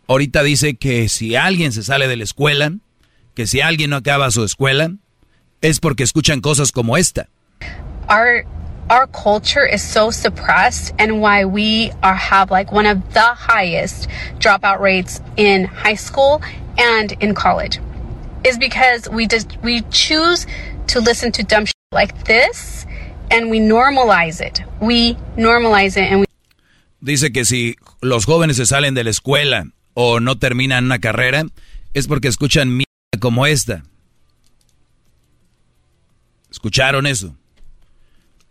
Ahorita 0.07 0.43
dice 0.43 0.75
que 0.75 1.09
si 1.09 1.35
alguien 1.35 1.71
se 1.71 1.83
sale 1.83 2.07
de 2.07 2.15
la 2.15 2.23
escuela, 2.23 2.73
que 3.35 3.47
si 3.47 3.61
alguien 3.61 3.89
no 3.89 3.97
acaba 3.97 4.31
su 4.31 4.43
escuela, 4.43 4.91
es 5.61 5.79
porque 5.79 6.03
escuchan 6.03 6.41
cosas 6.41 6.71
como 6.71 6.97
esta. 6.97 7.27
Our 8.09 8.45
our 8.89 9.07
culture 9.07 9.65
is 9.65 9.81
so 9.81 10.11
suppressed 10.11 10.93
and 10.99 11.19
why 11.19 11.43
we 11.43 11.91
are 12.03 12.15
have 12.15 12.51
like 12.51 12.71
one 12.71 12.85
of 12.85 12.97
the 13.13 13.33
highest 13.33 14.07
dropout 14.39 14.79
rates 14.79 15.21
in 15.37 15.65
high 15.65 15.95
school 15.95 16.39
and 16.77 17.13
in 17.19 17.33
college 17.33 17.79
is 18.43 18.57
because 18.57 19.09
we 19.09 19.27
just 19.27 19.57
we 19.63 19.81
choose 19.89 20.45
to 20.87 20.99
listen 20.99 21.31
to 21.31 21.43
dumb 21.43 21.65
shit 21.65 21.75
like 21.91 22.25
this 22.25 22.85
and 23.31 23.49
we 23.49 23.59
normalize 23.59 24.39
it. 24.39 24.61
We 24.79 25.15
normalize 25.35 25.97
it 25.97 26.11
and 26.11 26.19
we 26.21 26.25
Dice 27.01 27.31
que 27.31 27.45
si 27.45 27.75
los 28.01 28.25
jóvenes 28.25 28.57
se 28.57 28.65
salen 28.65 28.95
de 28.95 29.03
la 29.03 29.11
escuela 29.11 29.67
o 29.93 30.19
no 30.19 30.37
terminan 30.37 30.85
una 30.85 30.99
carrera 30.99 31.45
es 31.93 32.07
porque 32.07 32.27
escuchan 32.27 32.84
como 33.19 33.45
esta. 33.45 33.83
¿Escucharon 36.49 37.05
eso? 37.05 37.35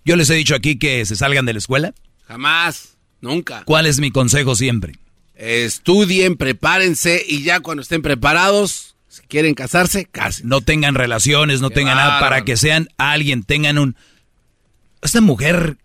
Yo 0.05 0.17
les 0.17 0.29
he 0.31 0.35
dicho 0.35 0.55
aquí 0.55 0.79
que 0.79 1.05
se 1.07 1.17
salgan 1.17 1.47
de 1.47 1.55
la 1.55 1.59
escuela. 1.59 1.95
Jamás, 2.27 2.97
nunca. 3.21 3.65
¿Cuál 3.65 3.87
es 3.87 4.01
mi 4.01 4.11
consejo 4.11 4.55
siempre? 4.55 4.99
Estudien, 5.35 6.37
prepárense 6.37 7.25
y 7.27 7.43
ya 7.43 7.61
cuando 7.61 7.83
estén 7.83 8.03
preparados, 8.03 8.97
si 9.09 9.23
quieren 9.23 9.55
casarse, 9.55 10.05
casen. 10.05 10.49
No 10.49 10.61
tengan 10.61 10.95
relaciones, 10.95 11.61
no 11.61 11.71
tengan 11.71 11.97
nada 11.97 12.21
para 12.21 12.45
que 12.45 12.57
sean 12.57 12.89
alguien, 12.99 13.43
tengan 13.43 13.79
un... 13.79 13.97
Esta 15.03 15.21
mujer, 15.21 15.79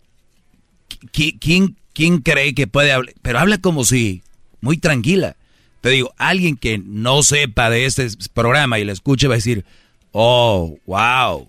¿quién, 1.12 1.76
quién 1.92 2.18
cree 2.18 2.54
que 2.54 2.66
puede 2.66 2.92
hablar? 2.92 3.14
Pero 3.22 3.38
habla 3.38 3.58
como 3.58 3.84
si, 3.84 4.22
muy 4.60 4.76
tranquila. 4.76 5.36
Te 5.80 5.90
digo, 5.90 6.12
alguien 6.18 6.56
que 6.56 6.78
no 6.78 7.22
sepa 7.22 7.70
de 7.70 7.86
este 7.86 8.06
programa 8.34 8.78
y 8.78 8.84
la 8.84 8.92
escuche 8.92 9.28
va 9.28 9.34
a 9.34 9.36
decir, 9.36 9.64
oh, 10.12 10.76
wow, 10.86 11.48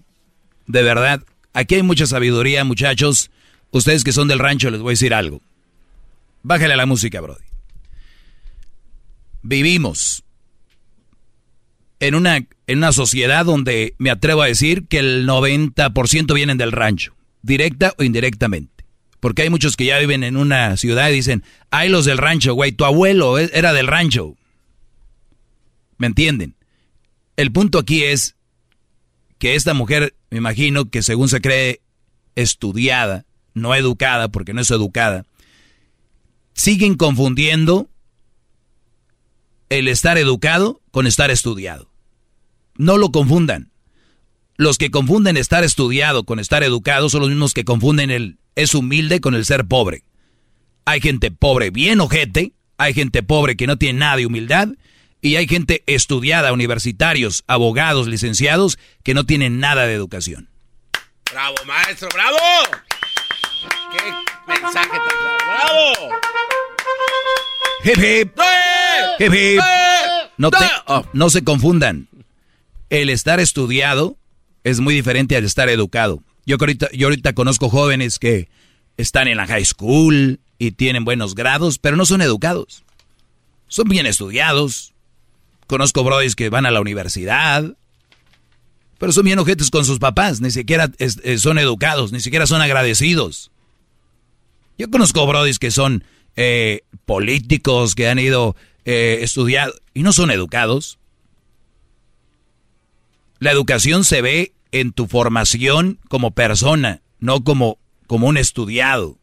de 0.68 0.84
verdad, 0.84 1.22
Aquí 1.54 1.76
hay 1.76 1.84
mucha 1.84 2.06
sabiduría, 2.06 2.64
muchachos. 2.64 3.30
Ustedes 3.72 4.04
que 4.04 4.14
son 4.14 4.28
del 4.28 4.40
rancho, 4.40 4.70
les 4.70 4.82
voy 4.82 4.92
a 4.92 4.94
decir 4.94 5.14
algo. 5.14 5.42
Bájale 6.44 6.74
a 6.74 6.78
la 6.78 6.86
música, 6.86 7.22
Brody. 7.22 7.44
Vivimos 9.44 10.24
en 12.00 12.16
una, 12.16 12.38
en 12.38 12.78
una 12.78 12.92
sociedad 12.92 13.46
donde 13.46 13.96
me 13.98 14.12
atrevo 14.12 14.42
a 14.42 14.48
decir 14.48 14.88
que 14.88 15.00
el 15.00 15.28
90% 15.28 16.34
vienen 16.34 16.58
del 16.58 16.72
rancho, 16.72 17.14
directa 17.42 17.94
o 17.98 18.04
indirectamente. 18.04 18.71
Porque 19.22 19.44
hay 19.44 19.50
muchos 19.50 19.78
que 19.78 19.86
ya 19.86 20.00
viven 20.00 20.24
en 20.24 20.36
una 20.36 20.76
ciudad 20.76 21.10
y 21.10 21.14
dicen, 21.14 21.44
hay 21.70 21.88
los 21.88 22.04
del 22.06 22.18
rancho, 22.18 22.54
güey, 22.56 22.74
tu 22.74 22.84
abuelo 22.84 23.40
e, 23.40 23.50
era 23.54 23.72
del 23.72 23.88
rancho. 23.88 24.36
¿Me 25.98 26.08
entienden? 26.08 26.56
El 27.38 27.52
punto 27.52 27.80
aquí 27.80 28.04
es 28.04 28.36
que 29.38 29.56
esta 29.56 29.74
mujer, 29.74 30.16
me 30.32 30.40
imagino 30.40 30.90
que 30.90 31.04
según 31.04 31.30
se 31.30 31.40
cree 31.40 31.82
estudiada, 32.36 33.26
no 33.54 33.76
educada, 33.76 34.28
porque 34.30 34.54
no 34.54 34.62
es 34.62 34.72
educada, 34.72 35.26
siguen 36.54 36.96
confundiendo 36.96 37.90
el 39.70 39.88
estar 39.88 40.18
educado 40.18 40.82
con 40.90 41.06
estar 41.06 41.32
estudiado. 41.32 41.92
No 42.76 42.98
lo 42.98 43.12
confundan. 43.12 43.72
Los 44.58 44.78
que 44.78 44.92
confunden 44.92 45.38
estar 45.38 45.64
estudiado 45.64 46.24
con 46.24 46.40
estar 46.40 46.64
educado 46.64 47.10
son 47.10 47.22
los 47.22 47.30
mismos 47.30 47.54
que 47.54 47.66
confunden 47.66 48.12
el 48.12 48.38
es 48.56 48.74
humilde 48.74 49.22
con 49.22 49.36
el 49.36 49.46
ser 49.46 49.66
pobre. 49.66 50.04
Hay 50.86 51.02
gente 51.02 51.32
pobre 51.32 51.70
bien 51.70 52.02
ojete, 52.02 52.54
hay 52.78 52.94
gente 52.94 53.24
pobre 53.24 53.56
que 53.56 53.68
no 53.68 53.78
tiene 53.78 54.00
nada 54.00 54.18
de 54.18 54.26
humildad 54.26 54.70
y 55.22 55.36
hay 55.36 55.48
gente 55.48 55.84
estudiada, 55.86 56.52
universitarios, 56.52 57.44
abogados, 57.48 58.08
licenciados, 58.08 58.80
que 59.04 59.14
no 59.14 59.26
tienen 59.26 59.60
nada 59.60 59.86
de 59.86 59.94
educación. 59.94 60.50
¡Bravo, 61.32 61.56
maestro! 61.66 62.10
¡Bravo! 62.14 62.38
¡Qué 63.92 64.04
mensaje 64.48 64.90
tan 64.90 65.38
claro! 65.38 65.94
¡Bravo! 65.98 66.16
Hip 67.84 67.98
hip. 67.98 68.40
Hip 69.20 69.34
hip. 69.34 69.62
No, 70.38 70.50
oh, 70.88 71.06
no 71.14 71.30
se 71.30 71.44
confundan. 71.44 72.08
El 72.90 73.10
estar 73.10 73.40
estudiado 73.40 74.18
es 74.64 74.80
muy 74.80 74.94
diferente 74.94 75.36
al 75.36 75.46
estar 75.46 75.70
educado. 75.70 76.24
Yo 76.46 76.58
ahorita, 76.60 76.90
yo 76.94 77.08
ahorita 77.08 77.34
conozco 77.34 77.70
jóvenes 77.70 78.20
que 78.20 78.50
están 78.98 79.28
en 79.28 79.38
la 79.38 79.48
high 79.48 79.66
school 79.66 80.40
y 80.58 80.72
tienen 80.72 81.06
buenos 81.06 81.36
grados, 81.36 81.80
pero 81.80 81.96
no 81.96 82.06
son 82.06 82.22
educados. 82.22 82.84
Son 83.68 83.88
bien 83.88 84.06
estudiados, 84.06 84.92
Conozco 85.72 86.04
brodis 86.04 86.36
que 86.36 86.50
van 86.50 86.66
a 86.66 86.72
la 86.72 86.82
universidad, 86.82 87.78
pero 88.98 89.14
son 89.14 89.24
bien 89.24 89.40
ojetes 89.40 89.72
con 89.72 89.86
sus 89.86 90.00
papás, 90.00 90.42
ni 90.42 90.52
siquiera 90.52 90.92
eh, 91.00 91.38
son 91.38 91.58
educados, 91.58 92.12
ni 92.12 92.20
siquiera 92.20 92.46
son 92.46 92.62
agradecidos. 92.62 93.52
Yo 94.78 94.92
conozco 94.92 95.26
brodis 95.26 95.60
que 95.60 95.72
son 95.72 96.04
eh, 96.36 96.82
políticos, 97.06 97.96
que 97.96 98.10
han 98.10 98.20
ido 98.20 98.58
eh, 98.84 99.20
estudiar 99.22 99.72
y 99.94 100.04
no 100.04 100.12
son 100.12 100.30
educados. 100.30 101.00
La 103.40 103.52
educación 103.52 104.04
se 104.04 104.22
ve 104.22 104.52
en 104.72 104.94
tu 104.94 105.08
formación 105.08 106.00
como 106.08 106.32
persona, 106.32 107.02
no 107.20 107.44
como, 107.44 107.78
como 108.08 108.28
un 108.28 108.38
estudiado. 108.38 109.18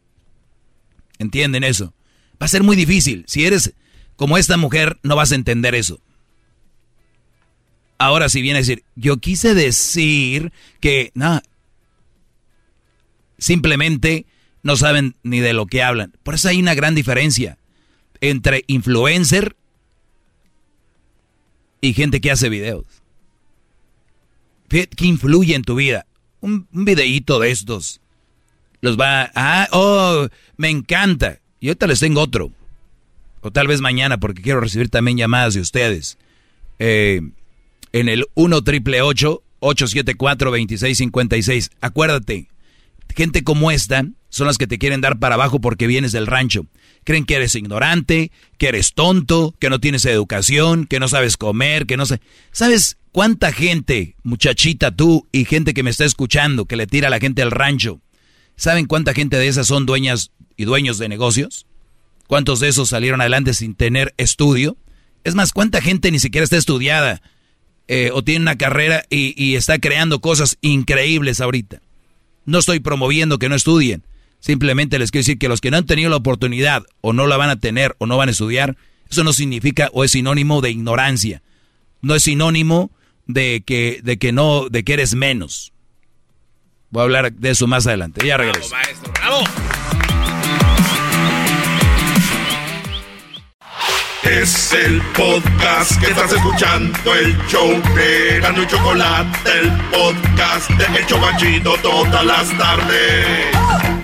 ¿Entienden 1.17 1.63
eso? 1.63 1.93
Va 2.41 2.45
a 2.45 2.49
ser 2.49 2.63
muy 2.63 2.75
difícil. 2.75 3.25
Si 3.27 3.45
eres 3.45 3.73
como 4.15 4.37
esta 4.37 4.57
mujer, 4.57 4.99
no 5.03 5.15
vas 5.15 5.31
a 5.31 5.35
entender 5.35 5.75
eso. 5.75 5.99
Ahora 7.97 8.29
si 8.29 8.41
viene 8.41 8.59
a 8.59 8.61
decir, 8.61 8.83
yo 8.95 9.17
quise 9.17 9.53
decir 9.53 10.53
que, 10.79 11.11
no, 11.15 11.41
simplemente 13.37 14.25
no 14.63 14.77
saben 14.77 15.15
ni 15.23 15.39
de 15.39 15.53
lo 15.53 15.65
que 15.65 15.83
hablan. 15.83 16.13
Por 16.23 16.35
eso 16.35 16.47
hay 16.47 16.59
una 16.59 16.75
gran 16.75 16.95
diferencia 16.95 17.57
entre 18.21 18.63
influencer 18.67 19.55
y 21.81 21.93
gente 21.93 22.21
que 22.21 22.31
hace 22.31 22.49
videos. 22.49 22.85
¿Qué 24.69 25.05
influye 25.05 25.55
en 25.55 25.63
tu 25.63 25.75
vida? 25.75 26.05
Un, 26.41 26.67
un 26.71 26.85
videíto 26.85 27.39
de 27.39 27.51
estos. 27.51 28.01
Los 28.81 28.97
va, 28.97 29.31
ah, 29.35 29.67
oh, 29.71 30.27
me 30.57 30.69
encanta. 30.69 31.39
Y 31.59 31.67
ahorita 31.67 31.87
les 31.87 31.99
tengo 31.99 32.21
otro. 32.21 32.51
O 33.41 33.51
tal 33.51 33.67
vez 33.67 33.81
mañana 33.81 34.19
porque 34.19 34.41
quiero 34.41 34.61
recibir 34.61 34.89
también 34.89 35.17
llamadas 35.17 35.53
de 35.53 35.61
ustedes. 35.61 36.17
Eh, 36.77 37.21
en 37.91 38.09
el 38.09 38.25
1 38.35 38.61
triple 38.63 39.01
874 39.01 40.51
2656. 40.51 41.71
Acuérdate, 41.81 42.47
gente 43.15 43.43
como 43.43 43.71
esta 43.71 44.05
son 44.29 44.47
las 44.47 44.57
que 44.57 44.67
te 44.67 44.77
quieren 44.77 45.01
dar 45.01 45.19
para 45.19 45.35
abajo 45.35 45.59
porque 45.59 45.87
vienes 45.87 46.11
del 46.11 46.27
rancho. 46.27 46.65
Creen 47.03 47.25
que 47.25 47.35
eres 47.35 47.55
ignorante, 47.55 48.31
que 48.57 48.67
eres 48.67 48.93
tonto, 48.93 49.55
que 49.59 49.69
no 49.69 49.79
tienes 49.79 50.05
educación, 50.05 50.85
que 50.85 50.99
no 50.99 51.07
sabes 51.07 51.37
comer, 51.37 51.85
que 51.85 51.97
no 51.97 52.05
sé. 52.05 52.19
¿Sabes 52.51 52.97
cuánta 53.11 53.51
gente, 53.51 54.15
muchachita 54.23 54.91
tú 54.95 55.27
y 55.31 55.45
gente 55.45 55.73
que 55.73 55.83
me 55.83 55.89
está 55.89 56.05
escuchando, 56.05 56.65
que 56.65 56.75
le 56.75 56.87
tira 56.87 57.07
a 57.07 57.11
la 57.11 57.19
gente 57.19 57.41
al 57.41 57.51
rancho? 57.51 58.01
¿Saben 58.55 58.85
cuánta 58.85 59.13
gente 59.13 59.37
de 59.37 59.47
esas 59.47 59.67
son 59.67 59.85
dueñas 59.85 60.31
y 60.57 60.65
dueños 60.65 60.97
de 60.97 61.09
negocios? 61.09 61.65
¿Cuántos 62.27 62.59
de 62.59 62.67
esos 62.67 62.89
salieron 62.89 63.21
adelante 63.21 63.53
sin 63.53 63.73
tener 63.73 64.13
estudio? 64.17 64.77
Es 65.23 65.33
más, 65.33 65.53
¿cuánta 65.53 65.81
gente 65.81 66.11
ni 66.11 66.19
siquiera 66.19 66.43
está 66.43 66.57
estudiada 66.57 67.21
eh, 67.87 68.11
o 68.13 68.23
tiene 68.23 68.41
una 68.41 68.57
carrera 68.57 69.03
y, 69.09 69.33
y 69.41 69.55
está 69.55 69.79
creando 69.79 70.19
cosas 70.19 70.57
increíbles 70.61 71.41
ahorita? 71.41 71.81
No 72.45 72.59
estoy 72.59 72.79
promoviendo 72.79 73.39
que 73.39 73.49
no 73.49 73.55
estudien. 73.55 74.03
Simplemente 74.39 74.99
les 74.99 75.11
quiero 75.11 75.21
decir 75.21 75.37
que 75.37 75.49
los 75.49 75.61
que 75.61 75.71
no 75.71 75.77
han 75.77 75.85
tenido 75.85 76.09
la 76.09 76.15
oportunidad 76.15 76.83
o 77.01 77.13
no 77.13 77.27
la 77.27 77.37
van 77.37 77.49
a 77.49 77.59
tener 77.59 77.95
o 77.97 78.05
no 78.05 78.17
van 78.17 78.29
a 78.29 78.31
estudiar, 78.31 78.77
eso 79.09 79.23
no 79.23 79.33
significa 79.33 79.89
o 79.93 80.03
es 80.03 80.11
sinónimo 80.11 80.61
de 80.61 80.71
ignorancia. 80.71 81.41
No 82.01 82.15
es 82.15 82.23
sinónimo 82.23 82.91
de 83.25 83.63
que, 83.65 83.99
de 84.03 84.17
que 84.17 84.31
no, 84.31 84.69
de 84.69 84.83
que 84.83 84.93
eres 84.93 85.13
menos. 85.15 85.73
Voy 86.89 87.01
a 87.01 87.03
hablar 87.03 87.33
de 87.33 87.49
eso 87.51 87.67
más 87.67 87.85
adelante. 87.85 88.25
Ya 88.25 88.37
regreso. 88.37 88.69
Bravo, 88.69 88.83
maestro, 88.85 89.13
bravo. 89.13 89.43
Es 94.23 94.73
el 94.73 95.01
podcast 95.13 95.99
que 95.99 96.11
estás 96.11 96.31
escuchando, 96.31 97.15
el 97.15 97.35
show 97.47 97.69
de 97.95 98.39
Gano 98.39 98.61
y 98.61 98.67
Chocolate, 98.67 99.49
el 99.59 99.71
podcast 99.89 100.69
de 100.71 100.99
El 100.99 101.05
Chocachito 101.07 101.75
todas 101.81 102.25
las 102.25 102.57
tardes. 102.57 103.98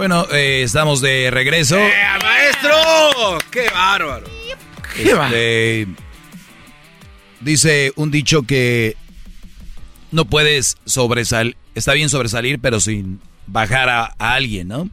Bueno, 0.00 0.26
eh, 0.32 0.62
estamos 0.62 1.02
de 1.02 1.30
regreso. 1.30 1.76
¡Eh, 1.76 1.92
maestro! 2.22 3.36
¡Qué 3.50 3.68
bárbaro! 3.68 4.24
¡Qué 4.96 5.12
bárbaro! 5.12 5.36
Este, 5.36 5.88
dice 7.42 7.92
un 7.96 8.10
dicho 8.10 8.44
que 8.44 8.96
no 10.10 10.24
puedes 10.24 10.78
sobresalir, 10.86 11.54
está 11.74 11.92
bien 11.92 12.08
sobresalir, 12.08 12.58
pero 12.60 12.80
sin 12.80 13.20
bajar 13.46 13.90
a, 13.90 14.14
a 14.18 14.32
alguien, 14.32 14.68
¿no? 14.68 14.88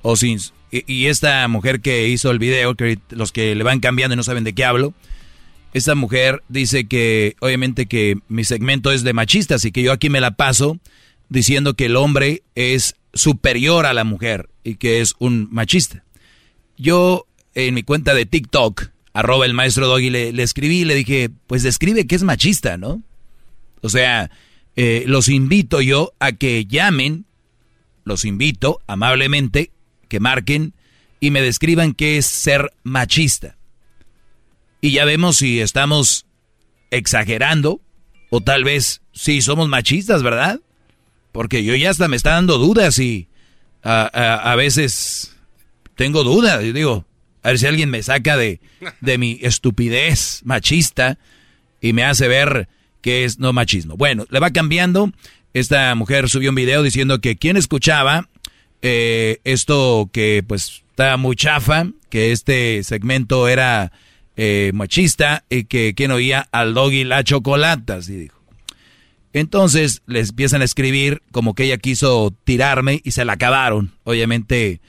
O 0.00 0.16
sin... 0.16 0.38
Y, 0.70 0.90
y 0.90 1.06
esta 1.08 1.46
mujer 1.46 1.82
que 1.82 2.08
hizo 2.08 2.30
el 2.30 2.38
video, 2.38 2.74
que 2.76 2.98
los 3.10 3.32
que 3.32 3.54
le 3.54 3.62
van 3.62 3.80
cambiando 3.80 4.14
y 4.14 4.16
no 4.16 4.22
saben 4.22 4.44
de 4.44 4.54
qué 4.54 4.64
hablo, 4.64 4.94
esta 5.74 5.94
mujer 5.94 6.42
dice 6.48 6.88
que 6.88 7.36
obviamente 7.40 7.84
que 7.84 8.16
mi 8.28 8.44
segmento 8.44 8.90
es 8.90 9.04
de 9.04 9.12
machistas 9.12 9.66
y 9.66 9.70
que 9.70 9.82
yo 9.82 9.92
aquí 9.92 10.08
me 10.08 10.22
la 10.22 10.30
paso 10.30 10.78
diciendo 11.30 11.74
que 11.74 11.86
el 11.86 11.96
hombre 11.96 12.42
es 12.54 12.96
superior 13.14 13.86
a 13.86 13.94
la 13.94 14.04
mujer 14.04 14.50
y 14.62 14.74
que 14.74 15.00
es 15.00 15.14
un 15.18 15.48
machista. 15.50 16.04
Yo 16.76 17.26
en 17.54 17.74
mi 17.74 17.82
cuenta 17.82 18.14
de 18.14 18.26
TikTok, 18.26 18.88
arroba 19.12 19.46
el 19.46 19.54
maestro 19.54 19.86
Doggy, 19.88 20.10
le, 20.10 20.42
escribí 20.42 20.80
y 20.80 20.84
le 20.84 20.94
dije, 20.94 21.30
pues 21.46 21.62
describe 21.62 22.06
que 22.06 22.16
es 22.16 22.22
machista, 22.22 22.76
¿no? 22.76 23.02
O 23.80 23.88
sea, 23.88 24.30
eh, 24.76 25.04
los 25.06 25.28
invito 25.28 25.80
yo 25.80 26.12
a 26.18 26.32
que 26.32 26.66
llamen, 26.66 27.24
los 28.04 28.24
invito 28.24 28.80
amablemente, 28.86 29.70
que 30.08 30.20
marquen 30.20 30.74
y 31.20 31.30
me 31.30 31.42
describan 31.42 31.94
qué 31.94 32.18
es 32.18 32.26
ser 32.26 32.72
machista. 32.82 33.56
Y 34.80 34.92
ya 34.92 35.04
vemos 35.04 35.36
si 35.36 35.60
estamos 35.60 36.26
exagerando 36.90 37.80
o 38.30 38.40
tal 38.40 38.64
vez 38.64 39.02
sí 39.12 39.42
somos 39.42 39.68
machistas, 39.68 40.22
¿verdad? 40.22 40.60
Porque 41.32 41.64
yo 41.64 41.74
ya 41.76 41.90
hasta 41.90 42.08
me 42.08 42.16
está 42.16 42.32
dando 42.32 42.58
dudas 42.58 42.98
y 42.98 43.28
a, 43.82 44.02
a- 44.52 44.56
veces 44.56 45.36
tengo 45.94 46.24
dudas. 46.24 46.62
Yo 46.64 46.72
digo, 46.72 47.04
a 47.42 47.48
ver 47.48 47.58
si 47.58 47.66
alguien 47.66 47.90
me 47.90 48.02
saca 48.02 48.36
de, 48.36 48.60
de 49.00 49.18
mi 49.18 49.38
estupidez 49.42 50.40
machista 50.44 51.18
y 51.80 51.92
me 51.92 52.04
hace 52.04 52.28
ver 52.28 52.68
que 53.00 53.24
es 53.24 53.38
no 53.38 53.52
machismo. 53.52 53.96
Bueno, 53.96 54.26
le 54.30 54.40
va 54.40 54.50
cambiando. 54.50 55.12
Esta 55.54 55.94
mujer 55.94 56.28
subió 56.28 56.50
un 56.50 56.56
video 56.56 56.82
diciendo 56.82 57.20
que 57.20 57.36
quien 57.36 57.56
escuchaba 57.56 58.28
eh, 58.82 59.40
esto 59.44 60.08
que 60.12 60.44
pues 60.46 60.82
está 60.90 61.16
muy 61.16 61.36
chafa, 61.36 61.86
que 62.08 62.32
este 62.32 62.82
segmento 62.84 63.48
era 63.48 63.90
eh, 64.36 64.70
machista 64.74 65.44
y 65.50 65.64
que 65.64 65.94
quien 65.94 66.10
oía 66.12 66.48
al 66.52 66.74
doggy 66.74 67.04
la 67.04 67.24
chocolata, 67.24 67.96
así 67.96 68.14
dijo. 68.16 68.39
Entonces 69.32 70.02
les 70.06 70.30
empiezan 70.30 70.62
a 70.62 70.64
escribir 70.64 71.22
como 71.30 71.54
que 71.54 71.64
ella 71.64 71.78
quiso 71.78 72.34
tirarme 72.44 73.00
y 73.04 73.12
se 73.12 73.24
la 73.24 73.34
acabaron. 73.34 73.92
Obviamente, 74.04 74.80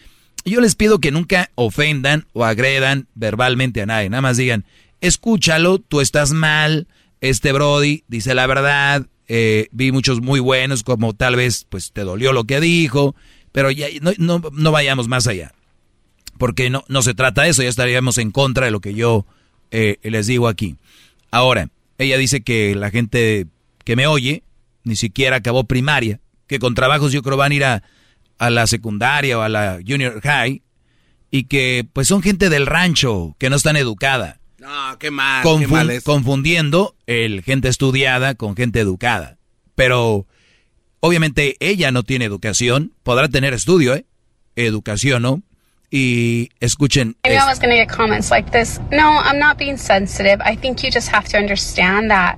yo 0.45 0.61
les 0.61 0.75
pido 0.75 0.99
que 0.99 1.11
nunca 1.11 1.51
ofendan 1.55 2.25
o 2.33 2.43
agredan 2.43 3.07
verbalmente 3.13 3.81
a 3.81 3.85
nadie. 3.85 4.09
Nada 4.09 4.21
más 4.21 4.37
digan, 4.37 4.65
escúchalo, 4.99 5.79
tú 5.79 6.01
estás 6.01 6.31
mal, 6.31 6.87
este 7.21 7.51
Brody 7.51 8.03
dice 8.07 8.33
la 8.33 8.47
verdad, 8.47 9.05
eh, 9.27 9.67
vi 9.71 9.91
muchos 9.91 10.21
muy 10.21 10.39
buenos 10.39 10.83
como 10.83 11.13
tal 11.13 11.35
vez 11.35 11.65
pues 11.69 11.91
te 11.91 12.01
dolió 12.01 12.33
lo 12.33 12.45
que 12.45 12.59
dijo, 12.59 13.15
pero 13.51 13.69
ya 13.69 13.87
no, 14.01 14.41
no, 14.51 14.71
vayamos 14.71 15.07
más 15.07 15.27
allá. 15.27 15.53
Porque 16.39 16.71
no, 16.71 16.83
no 16.87 17.03
se 17.03 17.13
trata 17.13 17.43
de 17.43 17.49
eso, 17.49 17.61
ya 17.61 17.69
estaríamos 17.69 18.17
en 18.17 18.31
contra 18.31 18.65
de 18.65 18.71
lo 18.71 18.79
que 18.79 18.95
yo 18.95 19.27
eh, 19.69 19.97
les 20.01 20.25
digo 20.25 20.47
aquí. 20.47 20.77
Ahora, 21.29 21.69
ella 21.99 22.17
dice 22.17 22.41
que 22.41 22.73
la 22.73 22.89
gente 22.89 23.45
que 23.83 23.95
me 23.95 24.07
oye 24.07 24.43
ni 24.83 24.95
siquiera 24.95 25.37
acabó 25.37 25.65
primaria, 25.65 26.19
que 26.47 26.59
con 26.59 26.73
trabajos 26.75 27.11
yo 27.11 27.21
creo 27.21 27.37
van 27.37 27.51
a 27.51 27.55
ir 27.55 27.63
a, 27.65 27.83
a 28.39 28.49
la 28.49 28.65
secundaria 28.67 29.37
o 29.37 29.41
a 29.41 29.49
la 29.49 29.79
junior 29.87 30.19
high, 30.21 30.61
y 31.29 31.43
que 31.43 31.85
pues 31.93 32.07
son 32.07 32.21
gente 32.21 32.49
del 32.49 32.65
rancho, 32.65 33.35
que 33.39 33.49
no 33.49 33.55
están 33.55 33.75
educada. 33.77 34.39
No, 34.57 34.97
qué 34.99 35.11
mal, 35.11 35.43
Confu- 35.43 35.59
qué 35.61 35.67
mal 35.67 35.89
es. 35.91 36.03
confundiendo 36.03 36.95
el 37.07 37.41
gente 37.43 37.67
estudiada 37.69 38.35
con 38.35 38.55
gente 38.55 38.79
educada. 38.79 39.37
Pero 39.75 40.27
obviamente 40.99 41.55
ella 41.59 41.91
no 41.91 42.03
tiene 42.03 42.25
educación, 42.25 42.93
podrá 43.03 43.27
tener 43.27 43.53
estudio, 43.53 43.95
¿eh? 43.95 44.05
Educación, 44.55 45.21
¿no? 45.21 45.41
Y 45.89 46.49
escuchen, 46.59 47.17
I 47.23 47.29
knew 47.29 47.33
I 47.33 47.37
esto. 47.37 47.47
was 47.49 47.59
going 47.59 47.69
to 47.71 47.75
get 47.77 47.89
comments 47.89 48.29
like 48.31 48.51
this. 48.51 48.79
No, 48.91 49.19
I'm 49.21 49.39
not 49.39 49.57
being 49.57 49.77
sensitive. 49.77 50.41
I 50.43 50.55
think 50.55 50.81
you 50.83 50.89
just 50.91 51.09
have 51.13 51.27
to 51.29 51.37
understand 51.37 52.09
that 52.11 52.37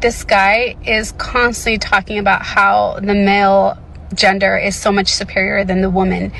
this 0.00 0.24
guy 0.24 0.76
is 0.84 1.12
constantly 1.18 1.78
talking 1.78 2.18
about 2.18 2.42
how 2.42 2.98
the 3.00 3.14
male 3.14 3.76
gender 4.14 4.56
is 4.56 4.76
so 4.76 4.92
much 4.92 5.08
superior 5.08 5.64
than 5.64 5.80
the 5.80 5.90
woman. 5.90 6.32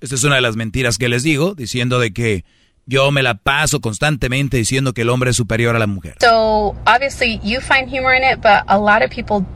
esta 0.00 0.14
es 0.14 0.24
una 0.24 0.36
de 0.36 0.40
las 0.42 0.56
mentiras 0.56 0.98
que 0.98 1.08
les 1.08 1.22
digo, 1.22 1.54
diciendo 1.54 1.98
de 1.98 2.12
que 2.12 2.44
yo 2.86 3.10
me 3.10 3.22
la 3.22 3.34
paso 3.34 3.80
constantemente 3.80 4.56
diciendo 4.56 4.92
que 4.92 5.02
el 5.02 5.10
hombre 5.10 5.30
es 5.30 5.36
superior 5.36 5.76
a 5.76 5.78
la 5.78 5.86
mujer. 5.86 6.16
So 6.20 6.76
obviously 6.86 7.40
you 7.42 7.60
find 7.60 7.88
humor 7.88 8.14
in 8.14 8.22
it, 8.22 8.40
but 8.40 8.64
a 8.66 8.78
lot 8.78 9.02
of 9.02 9.10
people 9.10 9.46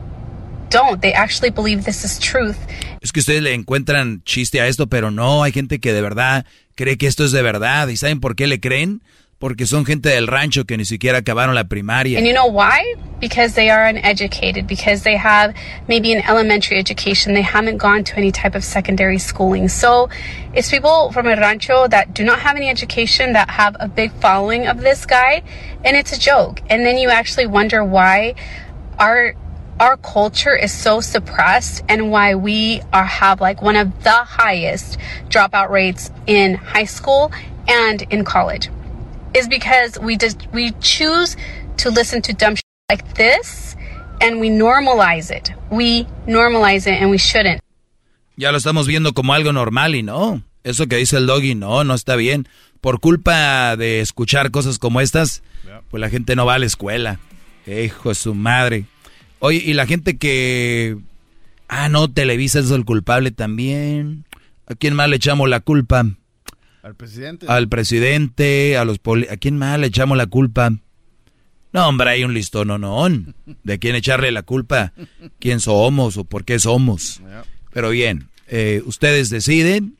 don't. 0.69 1.01
They 1.01 1.13
actually 1.13 1.51
believe 1.51 1.83
this 1.83 2.03
is 2.03 2.19
truth. 2.19 2.57
Es 3.01 3.11
que 3.11 3.19
ustedes 3.19 3.41
le 3.41 3.53
encuentran 3.53 4.23
chiste 4.23 4.61
a 4.61 4.67
esto, 4.67 4.87
pero 4.87 5.11
no, 5.11 5.43
hay 5.43 5.51
gente 5.51 5.79
que 5.79 5.93
de 5.93 6.01
verdad 6.01 6.45
cree 6.75 6.97
que 6.97 7.07
esto 7.07 7.25
es 7.25 7.31
de 7.31 7.41
verdad. 7.41 7.87
¿Y 7.89 7.97
saben 7.97 8.19
por 8.19 8.35
qué 8.35 8.47
le 8.47 8.59
creen? 8.59 9.01
Porque 9.37 9.65
son 9.65 9.85
gente 9.85 10.09
del 10.09 10.27
rancho 10.27 10.63
que 10.63 10.77
ni 10.77 10.85
siquiera 10.85 11.17
acabaron 11.17 11.55
la 11.55 11.65
primaria. 11.65 12.17
And 12.17 12.25
you 12.25 12.33
know 12.33 12.45
why? 12.45 12.95
Because 13.19 13.53
they 13.53 13.69
are 13.69 13.85
uneducated, 13.85 14.65
because 14.65 15.03
they 15.03 15.17
have 15.17 15.53
maybe 15.89 16.13
an 16.13 16.23
elementary 16.25 16.79
education, 16.79 17.33
they 17.33 17.41
haven't 17.41 17.77
gone 17.77 18.05
to 18.05 18.17
any 18.17 18.31
type 18.31 18.55
of 18.55 18.63
secondary 18.63 19.17
schooling. 19.17 19.67
So 19.67 20.09
it's 20.53 20.71
people 20.71 21.11
from 21.11 21.27
a 21.27 21.35
rancho 21.35 21.87
that 21.89 22.13
do 22.13 22.23
not 22.23 22.39
have 22.39 22.55
any 22.55 22.69
education 22.69 23.33
that 23.33 23.49
have 23.49 23.75
a 23.77 23.89
big 23.89 24.13
following 24.21 24.67
of 24.67 24.79
this 24.79 25.05
guy, 25.05 25.43
and 25.83 25.97
it's 25.97 26.13
a 26.13 26.19
joke. 26.19 26.61
And 26.69 26.85
then 26.85 26.97
you 26.97 27.09
actually 27.09 27.47
wonder 27.47 27.83
why 27.83 28.35
our 28.97 29.35
our 29.77 29.97
culture 29.97 30.55
is 30.55 30.71
so 30.71 31.01
suppressed 31.01 31.83
and 31.89 32.09
why 32.09 32.35
we 32.35 32.81
are 32.93 33.03
have 33.03 33.41
like 33.41 33.61
one 33.61 33.75
of 33.75 34.03
the 34.03 34.09
highest 34.09 34.97
dropout 35.27 35.69
rates 35.69 36.09
in 36.25 36.53
high 36.53 36.85
school 36.85 37.33
and 37.67 38.01
in 38.03 38.23
college 38.23 38.69
is 39.35 39.47
because 39.47 39.99
we 39.99 40.17
just 40.17 40.47
we 40.53 40.71
choose 40.79 41.37
to 41.77 41.89
listen 41.89 42.21
to 42.21 42.33
dumb 42.33 42.55
shit 42.55 42.63
like 42.89 43.03
this 43.15 43.75
and 44.21 44.39
we 44.39 44.49
normalize 44.49 45.29
it. 45.31 45.51
We 45.69 46.07
normalize 46.25 46.87
it 46.87 47.01
and 47.01 47.11
we 47.11 47.17
shouldn't. 47.17 47.59
Ya 48.37 48.51
lo 48.51 48.57
estamos 48.57 48.87
viendo 48.87 49.13
como 49.13 49.33
algo 49.33 49.53
normal 49.53 49.95
y 49.95 50.03
no. 50.03 50.41
Eso 50.63 50.87
que 50.87 50.97
dice 50.97 51.17
el 51.17 51.27
doggy, 51.27 51.55
no, 51.55 51.83
no 51.83 51.93
está 51.93 52.15
bien. 52.15 52.47
Por 52.81 52.99
culpa 52.99 53.75
de 53.77 54.01
escuchar 54.01 54.51
cosas 54.51 54.79
como 54.79 54.99
estas, 54.99 55.41
pues 55.89 56.01
la 56.01 56.09
gente 56.09 56.35
no 56.35 56.45
va 56.45 56.55
a 56.55 56.59
la 56.59 56.65
escuela. 56.65 57.19
Hijo 57.65 58.09
de 58.09 58.15
su 58.15 58.33
madre. 58.35 58.85
Oye, 59.39 59.61
y 59.63 59.73
la 59.73 59.85
gente 59.85 60.17
que... 60.17 60.97
Ah, 61.67 61.89
no, 61.89 62.11
Televisa 62.11 62.59
es 62.59 62.71
el 62.71 62.85
culpable 62.85 63.31
también. 63.31 64.25
¿A 64.67 64.75
quién 64.75 64.95
más 64.95 65.09
le 65.09 65.15
echamos 65.15 65.49
la 65.49 65.59
culpa? 65.59 66.05
Al 66.85 66.95
presidente. 66.95 67.45
Al 67.49 67.67
presidente, 67.67 68.77
a 68.77 68.85
los 68.85 68.99
poli... 68.99 69.27
¿A 69.29 69.37
quién 69.37 69.57
más 69.57 69.79
le 69.79 69.87
echamos 69.87 70.17
la 70.17 70.27
culpa? 70.27 70.71
No, 71.73 71.87
hombre, 71.89 72.11
hay 72.11 72.23
un 72.23 72.33
listón, 72.33 72.69
no, 72.69 72.77
no. 72.77 73.05
¿De 73.63 73.79
quién 73.79 73.95
echarle 73.95 74.31
la 74.31 74.43
culpa? 74.43 74.93
¿Quién 75.39 75.59
somos 75.59 76.15
o 76.15 76.23
por 76.23 76.45
qué 76.45 76.59
somos? 76.59 77.21
Pero 77.73 77.89
bien, 77.89 78.29
eh, 78.47 78.81
ustedes 78.85 79.29
deciden 79.29 79.97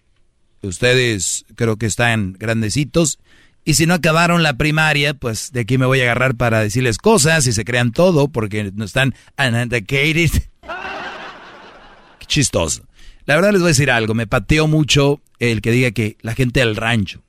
Ustedes 0.66 1.45
creo 1.56 1.78
que 1.78 1.86
están 1.86 2.34
grandecitos. 2.34 3.20
Y 3.64 3.76
si 3.76 3.86
no 3.86 3.94
acabaron 3.94 4.44
la 4.44 4.57
primaria, 4.57 5.14
pues 5.14 5.52
de 5.52 5.62
aquí 5.62 5.78
me 5.78 5.86
voy 5.86 5.99
a 6.02 6.03
agarrar 6.03 6.36
para 6.36 6.60
decirles 6.60 6.98
cosas 6.98 7.48
y 7.48 7.53
se 7.53 7.66
crean 7.66 7.91
todo 7.91 8.28
porque 8.28 8.72
no 8.74 8.86
están 8.86 9.16
uneducated. 9.38 10.30
Qué 12.20 12.26
chistoso. 12.28 12.84
La 13.26 13.35
verdad 13.35 13.52
les 13.52 13.61
voy 13.61 13.68
a 13.68 13.69
decir 13.69 13.89
algo, 13.89 14.14
me 14.14 14.27
pateó 14.27 14.68
mucho 14.68 15.22
el 15.39 15.61
que 15.61 15.72
diga 15.72 15.91
que 15.91 16.18
la 16.22 16.35
gente 16.35 16.60
del 16.60 16.76
rancho. 16.76 17.23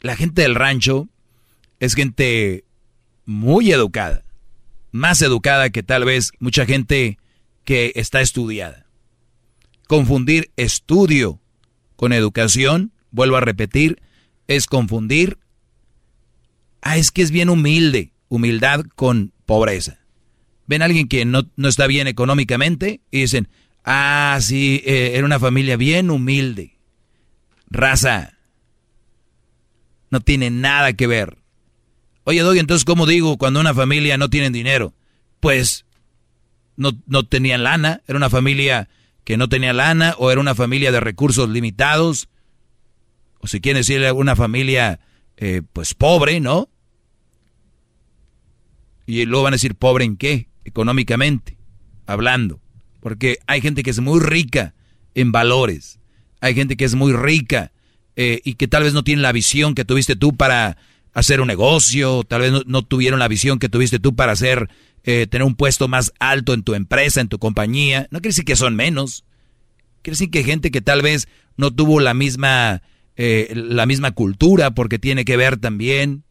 La 0.00 0.16
gente 0.16 0.42
del 0.42 0.54
rancho 0.54 1.08
es 1.78 1.94
gente 1.94 2.64
muy 3.24 3.70
educada, 3.70 4.24
más 4.90 5.22
educada 5.22 5.70
que 5.70 5.82
tal 5.82 6.04
vez 6.04 6.32
mucha 6.40 6.66
gente 6.66 7.18
que 7.64 7.92
está 7.94 8.20
estudiada. 8.20 8.86
Confundir 9.86 10.50
estudio 10.56 11.40
con 11.96 12.12
educación, 12.12 12.92
vuelvo 13.10 13.36
a 13.36 13.40
repetir, 13.40 14.00
es 14.48 14.66
confundir. 14.66 15.38
Ah, 16.82 16.96
es 16.96 17.10
que 17.10 17.22
es 17.22 17.30
bien 17.30 17.48
humilde, 17.48 18.12
humildad 18.28 18.84
con 18.96 19.32
pobreza. 19.46 20.00
Ven 20.66 20.82
a 20.82 20.86
alguien 20.86 21.08
que 21.08 21.24
no, 21.24 21.48
no 21.56 21.68
está 21.68 21.86
bien 21.86 22.06
económicamente 22.06 23.00
y 23.10 23.20
dicen, 23.20 23.48
ah, 23.84 24.38
sí, 24.40 24.82
eh, 24.84 25.12
era 25.14 25.24
una 25.24 25.38
familia 25.38 25.76
bien 25.76 26.10
humilde. 26.10 26.76
Raza. 27.68 28.38
No 30.10 30.20
tiene 30.20 30.50
nada 30.50 30.92
que 30.92 31.06
ver. 31.06 31.38
Oye, 32.24 32.40
Doggy, 32.40 32.58
entonces, 32.58 32.84
¿cómo 32.84 33.06
digo 33.06 33.38
cuando 33.38 33.60
una 33.60 33.74
familia 33.74 34.18
no 34.18 34.28
tiene 34.28 34.50
dinero? 34.50 34.94
Pues 35.38 35.86
no, 36.76 36.92
no 37.06 37.24
tenían 37.24 37.62
lana, 37.62 38.02
era 38.06 38.16
una 38.16 38.30
familia 38.30 38.88
que 39.24 39.36
no 39.36 39.48
tenía 39.48 39.72
lana 39.72 40.14
o 40.18 40.30
era 40.30 40.40
una 40.40 40.54
familia 40.54 40.92
de 40.92 41.00
recursos 41.00 41.48
limitados 41.48 42.28
o 43.40 43.46
si 43.46 43.60
quieren 43.60 43.80
decirle 43.80 44.12
una 44.12 44.36
familia, 44.36 45.00
eh, 45.36 45.62
pues 45.72 45.94
pobre, 45.94 46.40
¿no? 46.40 46.68
Y 49.06 49.24
luego 49.24 49.44
van 49.44 49.54
a 49.54 49.56
decir, 49.56 49.74
¿pobre 49.74 50.04
en 50.04 50.16
qué? 50.16 50.48
Económicamente, 50.64 51.56
hablando. 52.06 52.60
Porque 53.00 53.38
hay 53.46 53.60
gente 53.60 53.82
que 53.82 53.90
es 53.90 54.00
muy 54.00 54.20
rica 54.20 54.74
en 55.14 55.32
valores. 55.32 55.98
Hay 56.40 56.54
gente 56.54 56.76
que 56.76 56.84
es 56.84 56.94
muy 56.94 57.12
rica 57.12 57.72
eh, 58.16 58.40
y 58.44 58.54
que 58.54 58.68
tal 58.68 58.84
vez 58.84 58.94
no 58.94 59.04
tiene 59.04 59.22
la 59.22 59.32
visión 59.32 59.74
que 59.74 59.84
tuviste 59.84 60.16
tú 60.16 60.36
para 60.36 60.76
hacer 61.12 61.40
un 61.40 61.48
negocio, 61.48 62.22
tal 62.24 62.42
vez 62.42 62.52
no, 62.66 62.82
tuvieron 62.82 63.18
la 63.18 63.28
visión 63.28 63.58
que 63.58 63.68
tuviste 63.68 63.98
tú 63.98 64.14
para 64.14 64.32
hacer, 64.32 64.70
eh, 65.04 65.26
tener 65.26 65.44
un 65.44 65.56
puesto 65.56 65.88
más 65.88 66.12
alto 66.20 66.54
en 66.54 66.62
tu 66.62 66.74
empresa, 66.74 67.20
en 67.20 67.28
tu 67.28 67.38
compañía. 67.38 68.06
No 68.10 68.20
quiere 68.20 68.30
decir 68.30 68.44
que 68.44 68.56
son 68.56 68.76
menos. 68.76 69.24
Quiere 70.02 70.14
decir 70.14 70.30
que 70.30 70.44
gente 70.44 70.70
que 70.70 70.80
tal 70.80 71.02
vez 71.02 71.28
no 71.56 71.70
tuvo 71.70 72.00
la 72.00 72.14
misma 72.14 72.82
eh, 73.22 73.52
la 73.54 73.84
misma 73.84 74.12
cultura, 74.12 74.70
porque 74.70 74.98
tiene 74.98 75.26
que 75.26 75.36
ver 75.36 75.58
también, 75.58 76.24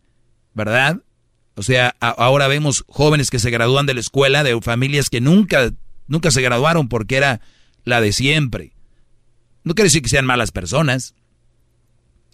¿verdad? 0.56 1.04
O 1.54 1.62
sea, 1.62 1.96
ahora 2.00 2.48
vemos 2.48 2.84
jóvenes 2.88 3.30
que 3.30 3.38
se 3.38 3.52
gradúan 3.52 3.86
de 3.86 3.94
la 3.94 4.00
escuela 4.00 4.44
de 4.44 4.60
familias 4.60 5.12
que 5.12 5.22
nunca, 5.22 5.72
nunca 6.10 6.31
se 6.31 6.41
graduaron 6.41 6.90
porque 6.90 7.15
era 7.15 7.41
la 7.86 8.02
de 8.02 8.11
siempre. 8.11 8.73
No 9.64 9.76
quiere 9.76 9.88
decir 9.88 10.02
que 10.02 10.10
sean 10.10 10.26
malas 10.26 10.52
personas, 10.52 11.15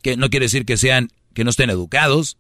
que 0.01 0.17
no 0.17 0.29
quiere 0.29 0.45
decir 0.45 0.65
que 0.65 0.77
sean, 0.77 1.09
que 1.33 1.43
no 1.43 1.49
estén 1.49 1.69
educados, 1.69 2.37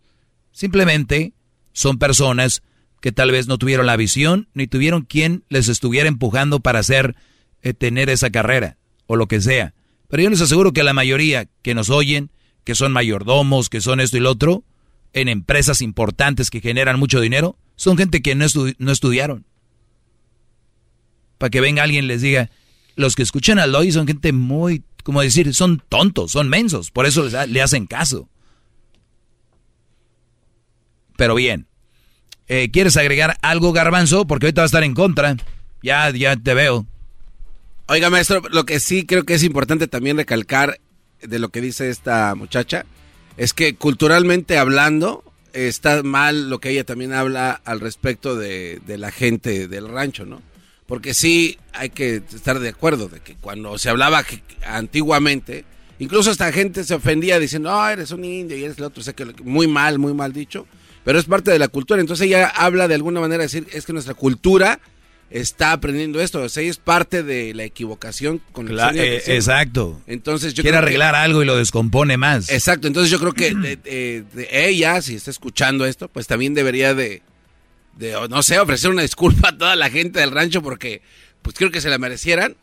simplemente 0.51 1.33
son 1.73 1.99
personas 1.99 2.63
que 3.01 3.11
tal 3.11 3.31
vez 3.31 3.47
no 3.47 3.57
tuvieron 3.57 3.85
la 3.85 3.97
visión 3.97 4.47
ni 4.53 4.67
tuvieron 4.67 5.03
quien 5.03 5.43
les 5.49 5.67
estuviera 5.67 6.07
empujando 6.07 6.59
para 6.59 6.79
hacer, 6.79 7.15
eh, 7.61 7.73
tener 7.73 8.09
esa 8.09 8.31
carrera 8.31 8.77
o 9.05 9.15
lo 9.15 9.27
que 9.27 9.41
sea. 9.41 9.75
Pero 10.09 10.23
yo 10.23 10.29
les 10.29 10.41
aseguro 10.41 10.73
que 10.73 10.83
la 10.83 10.93
mayoría 10.93 11.47
que 11.61 11.75
nos 11.75 11.89
oyen, 11.89 12.31
que 12.63 12.75
son 12.75 12.91
mayordomos, 12.91 13.69
que 13.69 13.81
son 13.81 13.99
esto 13.99 14.17
y 14.17 14.21
lo 14.21 14.31
otro, 14.31 14.63
en 15.13 15.29
empresas 15.29 15.81
importantes 15.81 16.49
que 16.49 16.61
generan 16.61 16.99
mucho 16.99 17.21
dinero, 17.21 17.57
son 17.75 17.97
gente 17.97 18.21
que 18.21 18.35
no, 18.35 18.45
estudiaron. 18.91 19.45
Que 21.49 21.61
venga 21.61 21.83
alguien 21.83 22.05
y 22.05 22.07
les 22.07 22.21
diga, 22.21 22.49
los 22.95 23.15
que 23.15 23.23
escuchan 23.23 23.59
al 23.59 23.71
Loy 23.71 23.91
son 23.91 24.07
gente 24.07 24.31
muy, 24.33 24.83
como 25.03 25.21
decir, 25.21 25.53
son 25.53 25.81
tontos, 25.89 26.31
son 26.31 26.49
mensos, 26.49 26.91
por 26.91 27.05
eso 27.05 27.27
le 27.47 27.61
hacen 27.61 27.85
caso. 27.87 28.29
Pero 31.17 31.35
bien, 31.35 31.67
eh, 32.47 32.69
¿quieres 32.71 32.97
agregar 32.97 33.37
algo, 33.41 33.71
Garbanzo? 33.73 34.27
Porque 34.27 34.47
ahorita 34.47 34.61
va 34.61 34.65
a 34.65 34.67
estar 34.67 34.83
en 34.83 34.93
contra. 34.93 35.35
Ya, 35.81 36.09
ya 36.11 36.35
te 36.35 36.53
veo. 36.53 36.85
Oiga, 37.87 38.09
maestro, 38.09 38.41
lo 38.49 38.65
que 38.65 38.79
sí 38.79 39.05
creo 39.05 39.23
que 39.23 39.35
es 39.35 39.43
importante 39.43 39.87
también 39.87 40.17
recalcar 40.17 40.79
de 41.21 41.39
lo 41.39 41.49
que 41.49 41.61
dice 41.61 41.89
esta 41.89 42.33
muchacha 42.35 42.85
es 43.37 43.53
que 43.53 43.75
culturalmente 43.75 44.57
hablando 44.57 45.23
está 45.53 46.03
mal 46.03 46.49
lo 46.49 46.59
que 46.59 46.71
ella 46.71 46.83
también 46.83 47.13
habla 47.13 47.61
al 47.63 47.79
respecto 47.79 48.35
de, 48.35 48.81
la 48.87 49.11
gente 49.11 49.67
del 49.67 49.87
rancho, 49.87 50.25
¿no? 50.25 50.41
Porque 50.87 51.13
sí 51.13 51.57
hay 51.73 51.89
que 51.89 52.17
estar 52.17 52.59
de 52.59 52.69
acuerdo 52.69 53.07
de 53.07 53.19
que 53.19 53.35
cuando 53.35 53.77
se 53.77 53.89
hablaba 53.89 54.23
antiguamente, 54.67 55.65
incluso 55.99 56.31
esta 56.31 56.51
gente 56.51 56.83
se 56.83 56.93
ofendía 56.93 57.39
diciendo, 57.39 57.71
no, 57.71 57.87
eres 57.87 58.11
un 58.11 58.23
indio 58.23 58.55
y 58.57 58.63
eres 58.63 58.77
el 58.77 58.83
otro, 58.83 59.01
o 59.01 59.03
sea 59.03 59.13
que 59.13 59.25
muy 59.43 59.67
mal, 59.67 59.97
muy 59.97 60.13
mal 60.13 60.31
dicho, 60.31 60.67
pero 61.03 61.17
es 61.17 61.25
parte 61.25 61.51
de 61.51 61.59
la 61.59 61.69
cultura. 61.69 62.01
Entonces 62.01 62.27
ella 62.27 62.47
habla 62.47 62.87
de 62.87 62.95
alguna 62.95 63.19
manera 63.19 63.39
de 63.39 63.45
decir, 63.45 63.67
es 63.71 63.85
que 63.85 63.93
nuestra 63.93 64.13
cultura 64.13 64.79
está 65.29 65.71
aprendiendo 65.71 66.21
esto. 66.21 66.41
O 66.41 66.49
sea, 66.49 66.63
es 66.63 66.77
parte 66.77 67.23
de 67.23 67.53
la 67.53 67.63
equivocación 67.63 68.41
con 68.51 68.67
el 68.67 68.79
eh, 68.95 69.21
Exacto. 69.27 70.01
Entonces 70.07 70.53
yo 70.53 70.63
Quiere 70.63 70.77
arreglar 70.77 71.15
algo 71.15 71.41
y 71.41 71.45
lo 71.45 71.55
descompone 71.55 72.17
más. 72.17 72.49
Exacto. 72.49 72.87
Entonces 72.87 73.11
yo 73.11 73.19
creo 73.19 73.33
que 73.33 73.53
de, 73.53 74.47
ella, 74.51 75.01
si 75.01 75.15
está 75.15 75.31
escuchando 75.31 75.85
esto, 75.85 76.07
pues 76.07 76.27
también 76.27 76.53
debería 76.53 76.93
de, 76.93 77.21
de, 77.95 78.27
no 78.29 78.43
sé, 78.43 78.59
ofrecer 78.59 78.91
una 78.91 79.01
disculpa 79.01 79.49
a 79.49 79.57
toda 79.57 79.75
la 79.75 79.89
gente 79.89 80.19
del 80.19 80.31
rancho 80.31 80.61
porque 80.61 81.01
pues 81.41 81.55
creo 81.55 81.71
que 81.71 81.81
se 81.81 81.89
la 81.89 81.97
merecieran. 81.97 82.55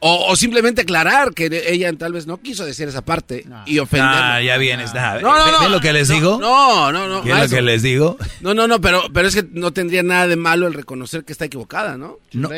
O, 0.00 0.36
simplemente 0.36 0.82
aclarar 0.82 1.34
que 1.34 1.64
ella 1.66 1.92
tal 1.94 2.12
vez 2.12 2.24
no 2.24 2.40
quiso 2.40 2.64
decir 2.64 2.86
esa 2.86 3.04
parte 3.04 3.44
y 3.66 3.80
ofender. 3.80 4.08
Ah, 4.08 4.40
ya 4.40 4.56
viene, 4.56 4.84
está. 4.84 5.20
No, 5.20 5.36
no, 5.36 5.60
no. 5.62 5.68
lo 5.68 5.80
que 5.80 5.92
les 5.92 6.06
digo? 6.06 6.38
No, 6.40 6.92
no, 6.92 7.08
no. 7.08 7.24
¿Qué 7.24 7.32
es 7.32 7.50
lo 7.50 7.56
que 7.56 7.62
les 7.62 7.82
digo? 7.82 8.16
No, 8.40 8.54
no, 8.54 8.68
no, 8.68 8.80
pero, 8.80 9.02
pero 9.12 9.26
es 9.26 9.34
que 9.34 9.44
no 9.50 9.72
tendría 9.72 10.04
nada 10.04 10.28
de 10.28 10.36
malo 10.36 10.68
el 10.68 10.74
reconocer 10.74 11.24
que 11.24 11.32
está 11.32 11.46
equivocada, 11.46 11.96
¿no? 11.96 12.18
No. 12.32 12.48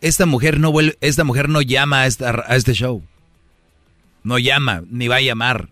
Esta 0.00 0.24
mujer 0.24 0.60
no 0.60 0.72
vuelve, 0.72 0.96
esta 1.02 1.24
mujer 1.24 1.50
no 1.50 1.60
llama 1.60 2.02
a, 2.02 2.06
esta, 2.06 2.44
a 2.46 2.56
este 2.56 2.72
show. 2.72 3.02
No 4.22 4.38
llama, 4.38 4.82
ni 4.88 5.08
va 5.08 5.16
a 5.16 5.20
llamar. 5.20 5.68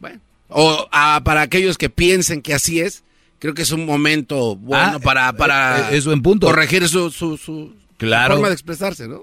Bueno. 0.00 0.20
O 0.48 0.88
para 1.22 1.42
aquellos 1.42 1.78
que 1.78 1.90
piensen 1.90 2.42
que 2.42 2.54
así 2.54 2.80
es, 2.80 3.04
creo 3.40 3.54
que 3.54 3.62
es 3.62 3.72
un 3.72 3.84
momento 3.84 4.54
bueno 4.54 4.96
ah, 4.96 4.98
para, 5.00 5.32
para 5.32 5.90
eh, 5.90 5.96
es 5.96 6.04
buen 6.04 6.22
punto. 6.22 6.46
corregir 6.46 6.88
su, 6.88 7.10
su, 7.10 7.36
su, 7.36 7.74
claro. 7.96 8.34
forma 8.34 8.48
de 8.48 8.54
expresarse, 8.54 9.08
¿no? 9.08 9.22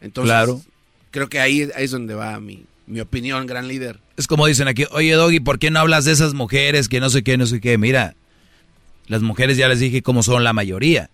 Entonces, 0.00 0.30
claro. 0.30 0.62
creo 1.10 1.28
que 1.28 1.40
ahí, 1.40 1.68
es 1.76 1.90
donde 1.90 2.14
va 2.14 2.38
mi, 2.38 2.64
mi 2.86 3.00
opinión, 3.00 3.46
gran 3.46 3.66
líder. 3.66 3.98
Es 4.16 4.28
como 4.28 4.46
dicen 4.46 4.68
aquí, 4.68 4.84
oye 4.92 5.12
Doggy, 5.14 5.40
¿por 5.40 5.58
qué 5.58 5.70
no 5.70 5.80
hablas 5.80 6.04
de 6.04 6.12
esas 6.12 6.34
mujeres 6.34 6.88
que 6.88 7.00
no 7.00 7.10
sé 7.10 7.24
qué, 7.24 7.36
no 7.36 7.46
sé 7.46 7.60
qué? 7.60 7.78
Mira, 7.78 8.14
las 9.06 9.22
mujeres 9.22 9.56
ya 9.56 9.68
les 9.68 9.80
dije 9.80 10.02
cómo 10.02 10.22
son 10.22 10.44
la 10.44 10.52
mayoría. 10.52 11.10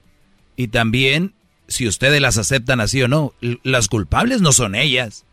Y 0.57 0.69
también, 0.69 1.33
si 1.69 1.87
ustedes 1.87 2.21
las 2.21 2.37
aceptan 2.37 2.81
así 2.81 3.01
o 3.03 3.09
no, 3.09 3.33
las 3.63 3.89
culpables 3.89 4.43
no 4.43 4.53
son 4.53 4.75
ellas. 4.75 5.25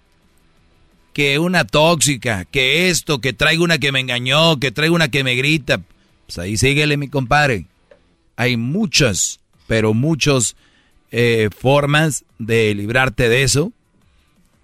Que 1.12 1.40
una 1.40 1.66
tóxica, 1.66 2.46
que 2.46 2.90
esto, 2.90 3.20
que 3.20 3.34
traigo 3.34 3.64
una 3.64 3.80
que 3.80 3.92
me 3.92 4.00
engañó, 4.00 4.60
que 4.60 4.72
traigo 4.72 4.94
una 4.96 5.10
que 5.10 5.24
me 5.24 5.36
grita. 5.36 5.82
Pues 6.28 6.38
ahí 6.38 6.58
síguele, 6.58 6.98
mi 6.98 7.08
compadre. 7.08 7.66
Hay 8.36 8.58
muchas, 8.58 9.40
pero 9.66 9.94
muchos 9.94 10.56
eh, 11.12 11.50
formas 11.58 12.26
de 12.38 12.76
librarte 12.76 13.30
de 13.30 13.44
eso. 13.44 13.72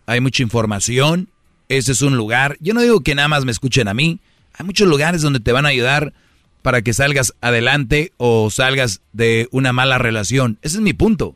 Hay 0.06 0.20
mucha 0.20 0.44
información. 0.44 1.30
Ese 1.70 1.94
es 1.94 2.02
un 2.02 2.18
lugar. 2.18 2.58
Yo 2.60 2.74
no 2.74 2.82
digo 2.82 3.02
que 3.02 3.16
nada 3.16 3.30
más 3.30 3.46
me 3.46 3.52
escuchen 3.52 3.88
a 3.88 3.94
mí. 3.94 4.20
Hay 4.54 4.66
muchos 4.66 4.88
lugares 4.88 5.22
donde 5.22 5.40
te 5.40 5.54
van 5.54 5.66
a 5.66 5.70
ayudar 5.70 6.14
para 6.62 6.82
que 6.82 6.94
salgas 6.94 7.34
adelante 7.42 8.12
o 8.18 8.50
salgas 8.50 9.02
de 9.14 9.48
una 9.52 9.74
mala 9.74 9.98
relación. 9.98 10.60
Ese 10.62 10.78
es 10.78 10.82
mi 10.82 10.94
punto. 10.94 11.36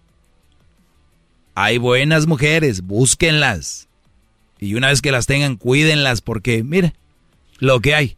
Hay 1.55 1.77
buenas 1.77 2.27
mujeres, 2.27 2.81
búsquenlas. 2.81 3.87
Y 4.59 4.75
una 4.75 4.89
vez 4.89 5.01
que 5.01 5.11
las 5.11 5.25
tengan, 5.25 5.55
cuídenlas 5.55 6.21
porque, 6.21 6.63
mire, 6.63 6.93
lo 7.59 7.79
que 7.79 7.95
hay. 7.95 8.17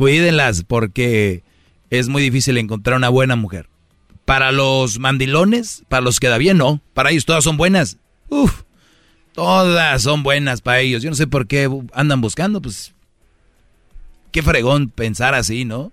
Cuídenlas 0.00 0.64
porque 0.64 1.44
es 1.90 2.08
muy 2.08 2.22
difícil 2.22 2.56
encontrar 2.56 2.96
una 2.96 3.10
buena 3.10 3.36
mujer. 3.36 3.68
Para 4.24 4.50
los 4.50 4.98
mandilones, 4.98 5.84
para 5.90 6.00
los 6.00 6.20
que 6.20 6.28
da 6.28 6.38
bien, 6.38 6.56
no. 6.56 6.80
Para 6.94 7.10
ellos 7.10 7.26
todas 7.26 7.44
son 7.44 7.58
buenas. 7.58 7.98
Uf, 8.30 8.62
todas 9.34 10.00
son 10.00 10.22
buenas 10.22 10.62
para 10.62 10.80
ellos. 10.80 11.02
Yo 11.02 11.10
no 11.10 11.16
sé 11.16 11.26
por 11.26 11.46
qué 11.46 11.68
andan 11.92 12.22
buscando, 12.22 12.62
pues. 12.62 12.94
Qué 14.32 14.42
fregón 14.42 14.88
pensar 14.88 15.34
así, 15.34 15.66
¿no? 15.66 15.92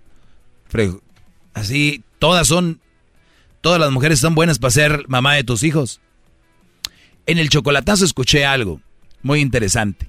así, 1.52 2.02
todas 2.18 2.48
son. 2.48 2.80
Todas 3.60 3.78
las 3.78 3.90
mujeres 3.90 4.20
son 4.20 4.34
buenas 4.34 4.58
para 4.58 4.70
ser 4.70 5.04
mamá 5.08 5.34
de 5.34 5.44
tus 5.44 5.62
hijos. 5.64 6.00
En 7.26 7.36
el 7.36 7.50
chocolatazo 7.50 8.06
escuché 8.06 8.46
algo 8.46 8.80
muy 9.20 9.40
interesante. 9.40 10.08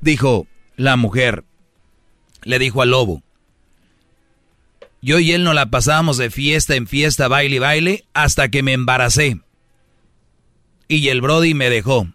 Dijo 0.00 0.46
la 0.76 0.94
mujer, 0.96 1.42
le 2.44 2.58
dijo 2.58 2.82
al 2.82 2.90
lobo, 2.90 3.22
yo 5.02 5.18
y 5.18 5.32
él 5.32 5.42
nos 5.42 5.56
la 5.56 5.66
pasábamos 5.66 6.16
de 6.16 6.30
fiesta 6.30 6.76
en 6.76 6.86
fiesta, 6.86 7.26
baile 7.26 7.56
y 7.56 7.58
baile, 7.58 8.04
hasta 8.14 8.48
que 8.48 8.62
me 8.62 8.72
embaracé. 8.72 9.40
Y 10.86 11.08
el 11.08 11.20
Brody 11.20 11.54
me 11.54 11.70
dejó. 11.70 12.06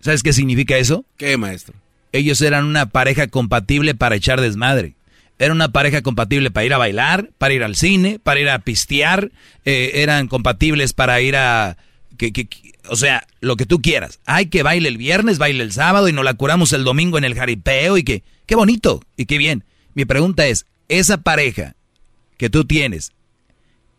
¿Sabes 0.00 0.22
qué 0.22 0.34
significa 0.34 0.76
eso? 0.76 1.06
¿Qué, 1.16 1.38
maestro? 1.38 1.74
Ellos 2.12 2.42
eran 2.42 2.66
una 2.66 2.86
pareja 2.86 3.28
compatible 3.28 3.94
para 3.94 4.16
echar 4.16 4.40
desmadre. 4.40 4.96
Era 5.38 5.54
una 5.54 5.70
pareja 5.70 6.02
compatible 6.02 6.50
para 6.50 6.66
ir 6.66 6.74
a 6.74 6.78
bailar, 6.78 7.30
para 7.38 7.54
ir 7.54 7.62
al 7.64 7.74
cine, 7.74 8.18
para 8.22 8.40
ir 8.40 8.50
a 8.50 8.58
pistear. 8.58 9.30
Eh, 9.64 9.92
eran 9.94 10.28
compatibles 10.28 10.92
para 10.92 11.22
ir 11.22 11.36
a... 11.36 11.78
Que, 12.18 12.32
que, 12.32 12.48
o 12.90 12.96
sea, 12.96 13.26
lo 13.40 13.56
que 13.56 13.64
tú 13.64 13.80
quieras. 13.80 14.20
Hay 14.26 14.46
que 14.46 14.62
baile 14.62 14.88
el 14.88 14.98
viernes, 14.98 15.38
baile 15.38 15.64
el 15.64 15.72
sábado 15.72 16.08
y 16.08 16.12
nos 16.12 16.24
la 16.24 16.34
curamos 16.34 16.74
el 16.74 16.84
domingo 16.84 17.16
en 17.16 17.24
el 17.24 17.34
jaripeo 17.34 17.96
y 17.96 18.04
que... 18.04 18.22
Qué 18.52 18.56
bonito 18.56 19.00
y 19.16 19.24
qué 19.24 19.38
bien. 19.38 19.64
Mi 19.94 20.04
pregunta 20.04 20.46
es, 20.46 20.66
esa 20.90 21.16
pareja 21.16 21.74
que 22.36 22.50
tú 22.50 22.66
tienes, 22.66 23.12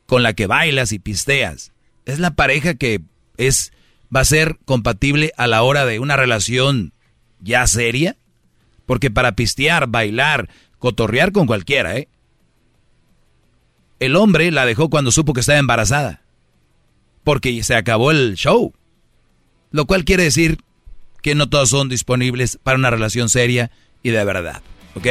con 0.05 0.21
la 0.21 0.34
que 0.34 0.45
bailas 0.45 0.91
y 0.91 0.99
pisteas, 0.99 1.71
es 2.05 2.19
la 2.19 2.35
pareja 2.35 2.75
que 2.75 3.01
es 3.38 3.73
va 4.15 4.19
a 4.19 4.25
ser 4.25 4.59
compatible 4.63 5.31
a 5.38 5.47
la 5.47 5.63
hora 5.63 5.88
de 5.88 5.97
una 5.97 6.17
relación 6.17 6.93
ya 7.39 7.65
seria? 7.65 8.15
Porque 8.85 9.09
para 9.09 9.31
pistear, 9.31 9.88
bailar, 9.88 10.49
cotorrear 10.77 11.31
con 11.31 11.47
cualquiera, 11.47 11.97
¿eh? 11.97 12.07
El 13.99 14.15
hombre 14.15 14.51
la 14.51 14.67
dejó 14.67 14.88
cuando 14.91 15.11
supo 15.11 15.34
que 15.34 15.39
estaba 15.39 15.57
embarazada. 15.57 16.21
Porque 17.23 17.63
se 17.63 17.73
acabó 17.73 18.11
el 18.11 18.35
show. 18.35 18.71
Lo 19.71 19.88
cual 19.88 20.05
quiere 20.05 20.21
decir 20.21 20.59
que 21.23 21.34
no 21.34 21.49
todos 21.49 21.69
son 21.69 21.89
disponibles 21.89 22.59
para 22.61 22.77
una 22.77 22.91
relación 22.91 23.30
seria 23.30 23.71
y 24.03 24.11
de 24.11 24.23
verdad. 24.23 24.61
¿Ok? 24.95 25.07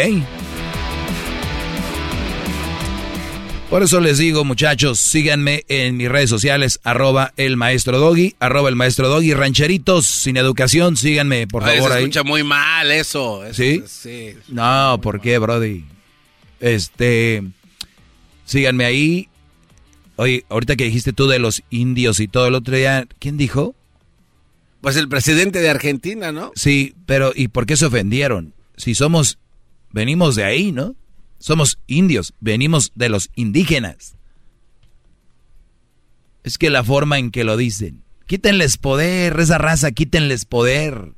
Por 3.73 3.83
eso 3.83 4.01
les 4.01 4.19
digo, 4.19 4.45
muchachos, 4.45 4.99
síganme 4.99 5.65
en 5.67 5.97
mis 5.97 6.11
redes 6.11 6.29
sociales, 6.29 6.79
arroba 6.85 7.33
el 7.39 7.57
maestro 7.57 7.99
doggy, 7.99 8.37
arroba 8.39 8.69
el 8.69 8.77
maestro 8.77 9.09
doggy, 9.09 9.33
rancheritos 9.33 10.07
sin 10.07 10.37
educación, 10.37 10.99
síganme, 10.99 11.47
por 11.47 11.63
favor. 11.63 11.91
Se 11.91 12.01
escucha 12.01 12.23
muy 12.23 12.45
mal 12.45 12.91
eso. 12.93 13.43
¿Sí? 13.53 13.83
Sí. 13.87 14.35
No, 14.49 15.01
¿por 15.03 15.23
qué, 15.23 15.39
Brody? 15.39 15.87
Este, 16.61 17.43
síganme 18.45 18.85
ahí. 18.85 19.31
Oye, 20.17 20.45
ahorita 20.51 20.77
que 20.77 20.85
dijiste 20.85 21.15
tú 21.15 21.27
de 21.27 21.39
los 21.39 21.63
indios 21.71 22.21
y 22.21 22.29
todo 22.29 22.49
el 22.49 22.55
otro 22.55 22.77
día, 22.77 23.07
¿quién 23.21 23.39
dijo? 23.39 23.75
Pues 24.83 24.97
el 24.97 25.09
presidente 25.09 25.61
de 25.61 25.71
Argentina, 25.71 26.31
¿no? 26.31 26.53
Sí, 26.55 26.95
pero 27.07 27.33
¿y 27.35 27.49
por 27.49 27.65
qué 27.65 27.79
se 27.79 27.87
ofendieron? 27.87 28.53
Si 28.77 28.95
somos, 28.95 29.39
venimos 29.91 30.37
de 30.37 30.45
ahí, 30.45 30.73
¿no? 30.73 30.97
Somos 31.39 31.79
indios, 31.87 32.35
venimos 32.41 32.93
de 32.95 33.09
los 33.09 33.31
indígenas. 33.35 34.15
Es 36.45 36.59
que 36.59 36.71
la 36.71 36.85
forma 36.85 37.19
en 37.19 37.31
que 37.31 37.45
lo 37.45 37.57
dicen. 37.57 38.03
Quítenles 38.27 38.77
poder, 38.79 39.39
esa 39.39 39.59
raza, 39.59 39.93
quítenles 39.93 40.45
poder. 40.45 41.13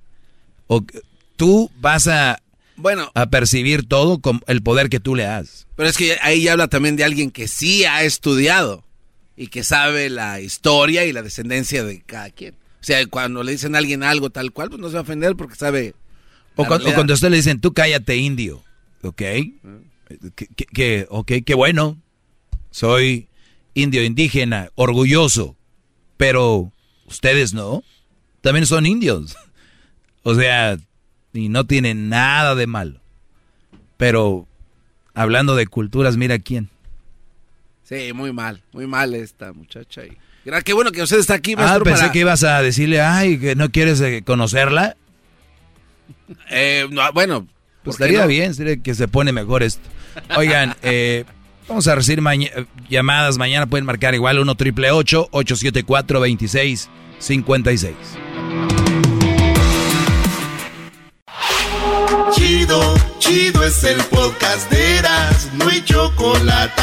O 0.67 0.85
tú 1.37 1.71
vas 1.81 2.09
a, 2.09 2.43
bueno, 2.77 3.11
a 3.15 3.27
percibir 3.27 3.87
todo 3.87 4.19
con 4.19 4.41
el 4.47 4.63
poder 4.63 4.89
que 4.89 5.01
tú 5.01 5.15
le 5.15 5.25
das. 5.25 5.67
Pero 5.77 5.89
es 5.89 5.97
que 5.97 6.17
ahí 6.23 6.49
habla 6.49 6.69
también 6.69 6.97
de 6.97 7.05
alguien 7.05 7.31
que 7.31 7.49
sí 7.49 7.85
ha 7.85 8.03
estudiado 8.03 8.85
y 9.37 9.49
que 9.49 9.65
sabe 9.65 10.11
la 10.11 10.41
historia 10.41 11.05
y 11.05 11.13
la 11.13 11.23
descendencia 11.23 11.85
de 11.85 12.03
cada 12.03 12.31
quien. 12.31 12.55
O 12.55 12.87
sea, 12.87 13.05
cuando 13.07 13.43
le 13.43 13.53
dicen 13.53 13.75
a 13.75 13.79
alguien 13.79 14.03
algo 14.03 14.31
tal 14.31 14.53
cual, 14.53 14.69
pues 14.69 14.81
no 14.81 14.89
se 14.89 14.95
va 14.95 15.01
a 15.01 15.03
ofender 15.03 15.37
porque 15.37 15.57
sabe. 15.57 15.95
O, 16.57 16.65
cuando, 16.65 16.89
o 16.89 16.95
cuando 16.95 17.15
usted 17.15 17.31
le 17.31 17.37
dicen, 17.37 17.61
tú 17.61 17.73
cállate 17.73 18.17
indio, 18.17 18.63
¿ok? 19.03 19.17
que, 20.37 20.47
que, 20.73 21.07
ok, 21.11 21.33
qué 21.45 21.55
bueno. 21.55 21.97
Soy 22.71 23.29
indio 23.75 24.05
indígena, 24.05 24.71
orgulloso. 24.75 25.57
Pero 26.17 26.73
ustedes 27.07 27.55
no. 27.55 27.83
También 28.41 28.67
son 28.67 28.87
indios. 28.87 29.37
O 30.27 30.35
sea, 30.35 30.79
y 31.35 31.51
no 31.51 31.67
tienen 31.67 32.09
nada 32.09 32.55
de 32.55 32.67
malo. 32.67 32.99
Pero 33.99 34.49
hablando 35.13 35.55
de 35.55 35.67
culturas, 35.67 36.17
mira 36.17 36.39
quién. 36.39 36.71
Sí, 37.83 38.11
muy 38.15 38.33
mal, 38.33 38.63
muy 38.73 38.87
mal 38.87 39.15
esta 39.15 39.53
muchacha. 39.53 40.03
Y... 40.07 40.17
Qué 40.65 40.73
bueno 40.73 40.93
que 40.93 41.03
usted 41.03 41.19
está 41.19 41.35
aquí, 41.35 41.53
Ah, 41.53 41.57
maestro. 41.59 41.85
pensé 41.85 42.01
para- 42.01 42.13
que 42.13 42.19
ibas 42.21 42.43
a 42.43 42.63
decirle, 42.63 43.03
ay, 43.03 43.39
que 43.39 43.55
no 43.55 43.71
quieres 43.71 44.01
eh, 44.01 44.23
conocerla. 44.25 44.97
Eh, 46.51 46.87
no, 46.91 47.13
bueno, 47.13 47.47
Pues 47.83 47.97
¿por 47.97 48.07
qué 48.07 48.13
estaría 48.13 48.23
no? 48.23 48.27
bien, 48.29 48.55
sería 48.55 48.77
que 48.77 48.95
se 48.95 49.09
pone 49.09 49.33
mejor 49.33 49.63
esto. 49.63 49.89
Oigan, 50.37 50.75
eh, 50.83 51.25
vamos 51.69 51.87
a 51.89 51.95
recibir 51.95 52.21
maña- 52.23 52.51
eh, 52.57 52.65
llamadas. 52.89 53.37
Mañana 53.39 53.67
pueden 53.67 53.85
marcar 53.87 54.15
igual 54.15 54.39
1 54.39 54.55
triple 54.55 54.91
874 54.91 56.19
2656 56.21 57.95
Chido, 62.33 62.95
chido 63.19 63.65
es 63.65 63.85
el 63.85 63.97
podcast 64.05 64.71
de 64.71 64.99
Eras, 64.99 65.51
no 65.55 65.69
hay 65.69 65.83
chocolate. 65.85 66.83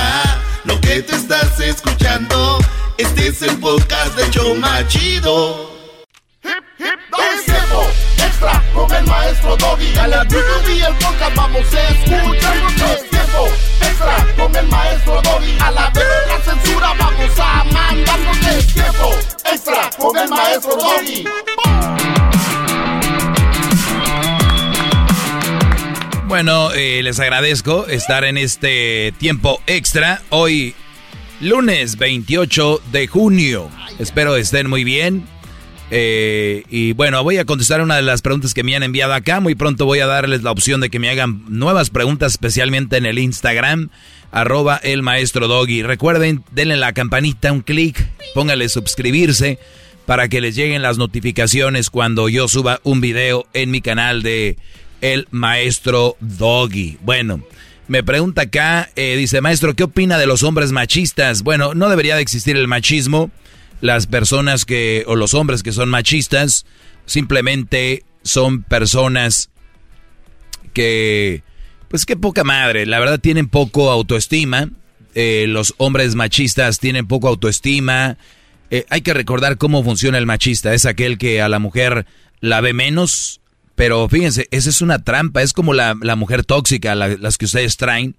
Lo 0.64 0.80
que 0.82 1.02
te 1.02 1.16
estás 1.16 1.60
escuchando, 1.60 2.58
este 2.98 3.28
es 3.28 3.42
el 3.42 3.58
podcast 3.58 4.16
de 4.18 4.30
Choma 4.32 4.88
Chido. 4.88 5.70
Es 6.44 6.52
tiempo 6.78 7.18
extra 8.26 8.64
con 8.74 8.94
el 8.94 9.06
maestro 9.06 9.58
Doggy. 9.58 9.98
A 9.98 10.08
la 10.08 10.26
y 10.26 10.82
el 10.82 10.94
podcast 10.96 11.36
vamos 11.36 11.74
a 11.74 11.88
escuchar. 11.90 12.58
Es 12.94 13.10
tiempo 13.10 13.48
extra 13.82 14.28
con 14.38 14.56
el 14.56 14.68
maestro 14.68 15.22
Doggy. 15.22 15.58
A 15.60 15.72
la 15.72 15.92
la 15.92 16.42
censura 16.44 16.94
vamos 17.00 17.40
a 17.40 17.64
mandarnos. 17.66 18.38
Es 18.48 18.74
tiempo 18.74 19.10
extra 19.52 19.90
con 19.98 20.18
el 20.18 20.30
maestro 20.30 20.76
Doggy. 20.76 21.26
Bueno, 26.32 26.72
eh, 26.72 27.04
les 27.04 27.20
agradezco 27.20 27.88
estar 27.88 28.24
en 28.24 28.38
este 28.38 29.14
tiempo 29.18 29.62
extra. 29.68 30.22
Hoy, 30.30 30.74
lunes 31.42 31.98
28 31.98 32.82
de 32.90 33.08
junio. 33.08 33.70
Espero 34.00 34.38
estén 34.38 34.70
muy 34.70 34.86
bien. 34.86 35.28
Eh, 35.94 36.64
y 36.70 36.94
bueno, 36.94 37.22
voy 37.22 37.38
a 37.38 37.44
contestar 37.44 37.82
una 37.82 37.98
de 37.98 38.02
las 38.02 38.22
preguntas 38.22 38.54
que 38.54 38.64
me 38.64 38.76
han 38.76 38.84
enviado 38.84 39.14
acá. 39.14 39.42
Muy 39.42 39.56
pronto 39.56 39.86
voy 39.86 40.00
a 40.00 40.08
darles 40.08 40.42
la 40.42 40.52
opción 40.52 40.80
de 40.80 40.90
que 40.90 41.00
me 41.00 41.10
hagan 41.10 41.44
nuevas 41.50 41.90
preguntas, 41.90 42.32
especialmente 42.32 42.96
en 42.96 43.06
el 43.06 43.20
Instagram, 43.20 43.90
arroba 44.32 44.78
el 44.78 45.04
maestro 45.04 45.50
Doggy. 45.50 45.84
Recuerden, 45.84 46.44
denle 46.52 46.78
la 46.78 46.94
campanita 46.94 47.52
un 47.52 47.60
clic, 47.60 48.08
póngale 48.34 48.70
suscribirse 48.70 49.60
para 50.06 50.30
que 50.30 50.40
les 50.40 50.56
lleguen 50.56 50.82
las 50.82 50.98
notificaciones 50.98 51.90
cuando 51.90 52.30
yo 52.30 52.48
suba 52.48 52.80
un 52.84 53.02
video 53.02 53.46
en 53.54 53.70
mi 53.70 53.82
canal 53.82 54.24
de 54.24 54.58
El 55.02 55.28
Maestro 55.30 56.16
Doggy. 56.22 56.98
Bueno, 57.02 57.44
me 57.90 58.02
pregunta 58.02 58.44
acá, 58.44 58.90
eh, 58.96 59.18
dice, 59.18 59.42
maestro, 59.42 59.76
¿qué 59.76 59.84
opina 59.84 60.18
de 60.18 60.26
los 60.26 60.44
hombres 60.44 60.72
machistas? 60.72 61.44
Bueno, 61.44 61.74
no 61.74 61.90
debería 61.90 62.16
de 62.16 62.22
existir 62.22 62.56
el 62.56 62.70
machismo. 62.70 63.30
Las 63.82 64.08
personas 64.08 64.64
que, 64.66 65.04
o 65.08 65.16
los 65.16 65.34
hombres 65.34 65.64
que 65.64 65.72
son 65.72 65.90
machistas, 65.90 66.66
simplemente 67.06 68.04
son 68.24 68.64
personas 68.64 69.50
que, 70.74 71.44
pues 71.90 72.06
qué 72.06 72.16
poca 72.16 72.44
madre, 72.44 72.86
la 72.86 73.00
verdad 73.00 73.20
tienen 73.20 73.48
poco 73.48 73.92
autoestima. 73.92 74.70
Eh, 75.14 75.46
los 75.48 75.74
hombres 75.78 76.16
machistas 76.16 76.80
tienen 76.80 77.08
poco 77.08 77.28
autoestima. 77.28 78.18
Eh, 78.70 78.86
hay 78.90 79.02
que 79.02 79.14
recordar 79.14 79.58
cómo 79.58 79.84
funciona 79.84 80.18
el 80.18 80.26
machista. 80.26 80.74
Es 80.74 80.86
aquel 80.86 81.18
que 81.18 81.42
a 81.42 81.50
la 81.50 81.60
mujer 81.60 82.06
la 82.40 82.62
ve 82.62 82.74
menos, 82.74 83.42
pero 83.76 84.08
fíjense, 84.08 84.48
esa 84.52 84.70
es 84.70 84.82
una 84.82 85.04
trampa. 85.04 85.42
Es 85.42 85.52
como 85.52 85.74
la, 85.74 85.98
la 86.02 86.16
mujer 86.16 86.46
tóxica, 86.46 86.96
la- 86.96 87.10
las 87.18 87.38
que 87.38 87.46
ustedes 87.46 87.76
traen. 87.76 88.16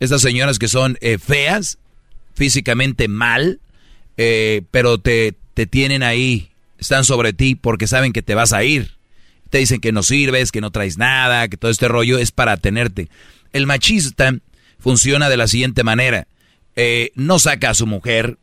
Estas 0.00 0.20
señoras 0.22 0.58
que 0.58 0.66
son 0.66 0.98
eh, 1.00 1.18
feas, 1.18 1.78
físicamente 2.34 3.06
mal, 3.06 3.60
eh, 4.16 4.62
pero 4.70 4.98
te, 4.98 5.34
te 5.54 5.66
tienen 5.66 6.02
ahí, 6.02 6.50
están 6.78 7.04
sobre 7.04 7.32
ti 7.32 7.54
porque 7.54 7.86
saben 7.86 8.12
que 8.12 8.22
te 8.22 8.34
vas 8.34 8.52
a 8.52 8.64
ir. 8.64 8.92
Te 9.50 9.58
dicen 9.58 9.80
que 9.80 9.92
no 9.92 10.02
sirves, 10.02 10.50
que 10.50 10.60
no 10.60 10.70
traes 10.70 10.96
nada, 10.96 11.48
que 11.48 11.56
todo 11.56 11.70
este 11.70 11.88
rollo 11.88 12.18
es 12.18 12.32
para 12.32 12.56
tenerte. 12.56 13.08
El 13.52 13.66
machista 13.66 14.34
funciona 14.78 15.28
de 15.28 15.36
la 15.36 15.46
siguiente 15.46 15.84
manera. 15.84 16.26
Eh, 16.74 17.12
no 17.14 17.38
saca 17.38 17.70
a 17.70 17.74
su 17.74 17.86
mujer, 17.86 18.38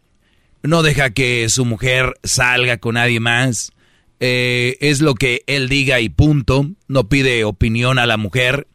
no 0.62 0.84
deja 0.84 1.10
que 1.10 1.50
su 1.50 1.66
mujer 1.66 2.14
salga 2.24 2.78
con 2.78 2.96
nadie 2.96 3.20
más. 3.20 3.72
Eh, 4.20 4.78
es 4.82 5.02
lo 5.02 5.16
que 5.16 5.44
él 5.48 5.68
diga 5.68 6.00
y 6.00 6.10
punto. 6.10 6.70
No 6.88 7.10
pide 7.10 7.44
opinión 7.44 7.98
a 7.98 8.06
la 8.06 8.18
mujer. 8.18 8.68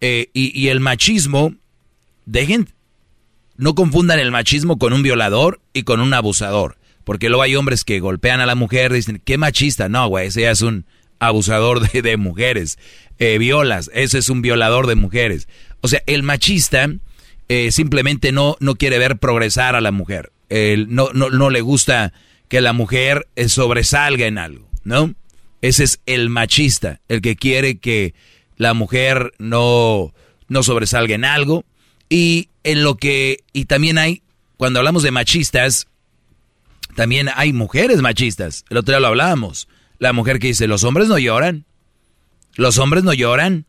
Y, 0.00 0.28
y 0.34 0.68
el 0.68 0.80
machismo, 0.80 1.54
dejen, 2.26 2.68
no 3.56 3.74
confundan 3.74 4.18
el 4.18 4.30
machismo 4.30 4.78
con 4.78 4.92
un 4.92 5.02
violador 5.02 5.60
y 5.72 5.82
con 5.82 6.00
un 6.00 6.14
abusador. 6.14 6.76
Porque 7.04 7.28
luego 7.28 7.42
hay 7.42 7.56
hombres 7.56 7.84
que 7.84 8.00
golpean 8.00 8.40
a 8.40 8.46
la 8.46 8.54
mujer 8.54 8.92
dicen, 8.92 9.20
qué 9.24 9.38
machista. 9.38 9.88
No, 9.88 10.06
güey, 10.08 10.28
ese 10.28 10.42
ya 10.42 10.50
es 10.50 10.62
un 10.62 10.86
abusador 11.18 11.80
de, 11.90 12.16
mujeres. 12.16 12.78
Eh, 13.18 13.38
violas, 13.38 13.90
ese 13.94 14.18
es 14.18 14.28
un 14.28 14.42
violador 14.42 14.86
de 14.86 14.94
mujeres. 14.94 15.48
O 15.80 15.88
sea, 15.88 16.02
el 16.06 16.22
machista 16.22 16.88
eh, 17.48 17.72
simplemente 17.72 18.32
no, 18.32 18.56
no 18.60 18.76
quiere 18.76 18.98
ver 18.98 19.18
progresar 19.18 19.76
a 19.76 19.80
la 19.80 19.92
mujer. 19.92 20.32
no, 20.50 21.10
no, 21.12 21.30
no 21.30 21.50
le 21.50 21.60
gusta 21.60 22.12
que 22.52 22.60
la 22.60 22.74
mujer 22.74 23.28
eh, 23.34 23.48
sobresalga 23.48 24.26
en 24.26 24.36
algo, 24.36 24.68
¿no? 24.84 25.14
Ese 25.62 25.84
es 25.84 26.00
el 26.04 26.28
machista, 26.28 27.00
el 27.08 27.22
que 27.22 27.34
quiere 27.34 27.78
que 27.78 28.12
la 28.58 28.74
mujer 28.74 29.32
no, 29.38 30.12
no 30.48 30.62
sobresalga 30.62 31.14
en 31.14 31.24
algo. 31.24 31.64
Y 32.12 32.50
en 32.62 32.84
lo 32.84 32.98
que, 32.98 33.42
y 33.54 33.64
también 33.64 33.96
hay, 33.96 34.22
cuando 34.58 34.80
hablamos 34.80 35.02
de 35.02 35.10
machistas, 35.10 35.86
también 36.94 37.30
hay 37.34 37.54
mujeres 37.54 38.02
machistas. 38.02 38.66
El 38.68 38.76
otro 38.76 38.92
día 38.92 39.00
lo 39.00 39.06
hablábamos. 39.06 39.66
La 39.98 40.12
mujer 40.12 40.38
que 40.38 40.48
dice, 40.48 40.66
los 40.66 40.84
hombres 40.84 41.08
no 41.08 41.18
lloran. 41.18 41.64
Los 42.54 42.76
hombres 42.76 43.02
no 43.02 43.14
lloran. 43.14 43.64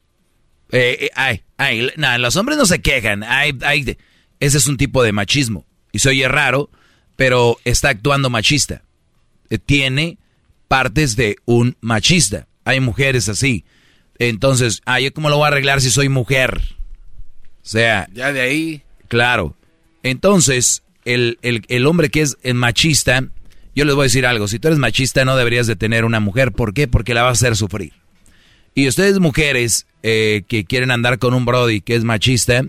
Eh, 0.74 1.06
eh, 1.06 1.10
ay, 1.16 1.44
ay, 1.56 1.90
no, 1.96 2.18
los 2.18 2.36
hombres 2.36 2.58
no 2.58 2.66
se 2.66 2.82
quejan. 2.82 3.24
Ay, 3.24 3.58
ay, 3.62 3.98
ese 4.42 4.58
es 4.58 4.68
un 4.68 4.76
tipo 4.76 5.04
de 5.04 5.14
machismo. 5.14 5.66
Y 5.94 6.00
se 6.00 6.10
oye 6.10 6.28
raro, 6.28 6.70
pero 7.16 7.58
está 7.64 7.92
actuando 7.92 8.30
machista. 8.30 8.84
Eh, 9.52 9.58
tiene 9.58 10.18
partes 10.68 11.16
de 11.16 11.38
un 11.46 11.78
machista. 11.80 12.50
Hay 12.66 12.82
mujeres 12.82 13.30
así. 13.30 13.64
Entonces, 14.20 14.82
ay, 14.84 15.12
¿cómo 15.12 15.30
lo 15.30 15.38
voy 15.38 15.46
a 15.46 15.48
arreglar 15.48 15.80
si 15.80 15.90
soy 15.90 16.10
mujer? 16.10 16.62
O 17.64 17.68
sea... 17.68 18.08
Ya 18.14 18.32
de 18.34 18.42
ahí. 18.42 18.84
Claro. 19.08 19.56
Entonces, 20.04 20.84
el, 21.06 21.38
el 21.42 21.88
hombre 21.88 22.10
que 22.10 22.22
es 22.22 22.38
machista 22.54 23.30
yo 23.76 23.86
les 23.86 23.96
voy 23.96 24.04
a 24.04 24.06
decir 24.06 24.26
algo, 24.26 24.48
si 24.48 24.60
tú 24.60 24.68
eres 24.68 24.80
machista 24.80 25.26
no 25.26 25.36
deberías 25.36 25.68
de 25.68 25.76
tener 25.76 26.06
una 26.06 26.20
mujer. 26.20 26.52
¿Por 26.52 26.74
qué? 26.74 26.88
Porque 26.88 27.14
la 27.14 27.24
va 27.24 27.30
a 27.30 27.34
hacer 27.34 27.56
sufrir. 27.56 27.94
Y 28.76 28.88
ustedes 28.88 29.20
mujeres 29.20 29.88
eh, 30.04 30.44
que 30.48 30.66
quieren 30.66 30.92
andar 30.92 31.20
con 31.20 31.34
un 31.34 31.46
Brody 31.46 31.82
que 31.82 31.96
es 31.96 32.04
machista, 32.04 32.64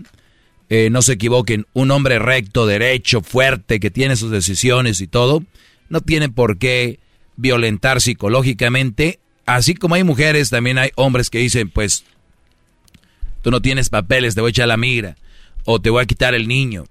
eh, 0.69 0.89
no 0.91 1.01
se 1.01 1.13
equivoquen, 1.13 1.67
un 1.73 1.91
hombre 1.91 2.17
recto, 2.17 2.65
derecho, 2.65 3.21
fuerte, 3.21 3.79
que 3.79 3.91
tiene 3.91 4.15
sus 4.15 4.31
decisiones 4.31 4.99
y 5.01 5.07
todo, 5.07 5.43
no 5.89 6.01
tiene 6.01 6.29
por 6.29 6.57
qué 6.57 6.99
violentar 7.35 8.01
psicológicamente. 8.01 9.19
Así 9.45 9.75
como 9.75 9.95
hay 9.95 10.03
mujeres, 10.03 10.49
también 10.49 10.79
hay 10.79 10.89
hombres 10.95 11.29
que 11.29 11.37
dicen, 11.37 11.69
pues, 11.69 12.03
tú 13.45 13.51
no 13.51 13.61
tienes 13.61 13.89
papeles, 13.89 14.33
te 14.33 14.41
voy 14.41 14.49
a 14.49 14.49
echar 14.49 14.67
la 14.67 14.75
migra, 14.75 15.17
o 15.65 15.79
te 15.79 15.91
voy 15.91 16.01
a 16.01 16.07
quitar 16.07 16.33
el 16.33 16.47
niño, 16.47 16.85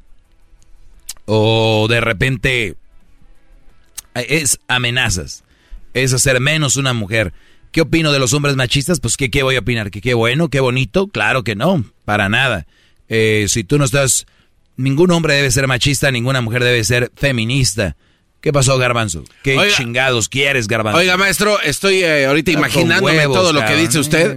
o 1.27 1.89
de 1.89 2.01
repente 2.01 2.77
es 4.15 4.61
amenazas, 4.69 5.43
es 5.95 6.13
hacer 6.13 6.39
menos 6.39 6.77
una 6.77 6.93
mujer. 6.93 7.33
¿Qué 7.73 7.81
opino 7.81 8.13
de 8.13 8.21
los 8.21 8.35
hombres 8.35 8.55
machistas? 8.55 9.01
Pues 9.01 9.17
¿qué, 9.17 9.33
qué 9.33 9.43
voy 9.43 9.57
a 9.57 9.59
opinar? 9.59 9.91
¿Que 9.91 10.01
qué 10.01 10.15
bueno, 10.15 10.49
qué 10.49 10.61
bonito? 10.61 11.09
Claro 11.09 11.43
que 11.43 11.57
no, 11.57 11.85
para 12.05 12.29
nada. 12.29 12.69
Eh, 13.09 13.47
si 13.49 13.65
tú 13.65 13.77
no 13.77 13.85
estás, 13.85 14.25
ningún 14.77 15.11
hombre 15.11 15.35
debe 15.35 15.51
ser 15.51 15.67
machista, 15.67 16.13
ninguna 16.13 16.41
mujer 16.41 16.63
debe 16.63 16.85
ser 16.85 17.11
feminista. 17.17 17.97
¿Qué 18.45 18.53
pasó, 18.53 18.77
Garbanzo? 18.77 19.25
¿Qué 19.43 19.57
chingados 19.75 20.29
quieres, 20.29 20.69
Garbanzo? 20.69 20.99
Oiga, 20.99 21.17
maestro, 21.17 21.59
estoy 21.63 22.05
eh, 22.05 22.27
ahorita 22.27 22.51
imaginándome 22.51 23.23
todo 23.23 23.55
lo 23.55 23.65
que 23.65 23.75
dice 23.75 23.99
usted. 23.99 24.37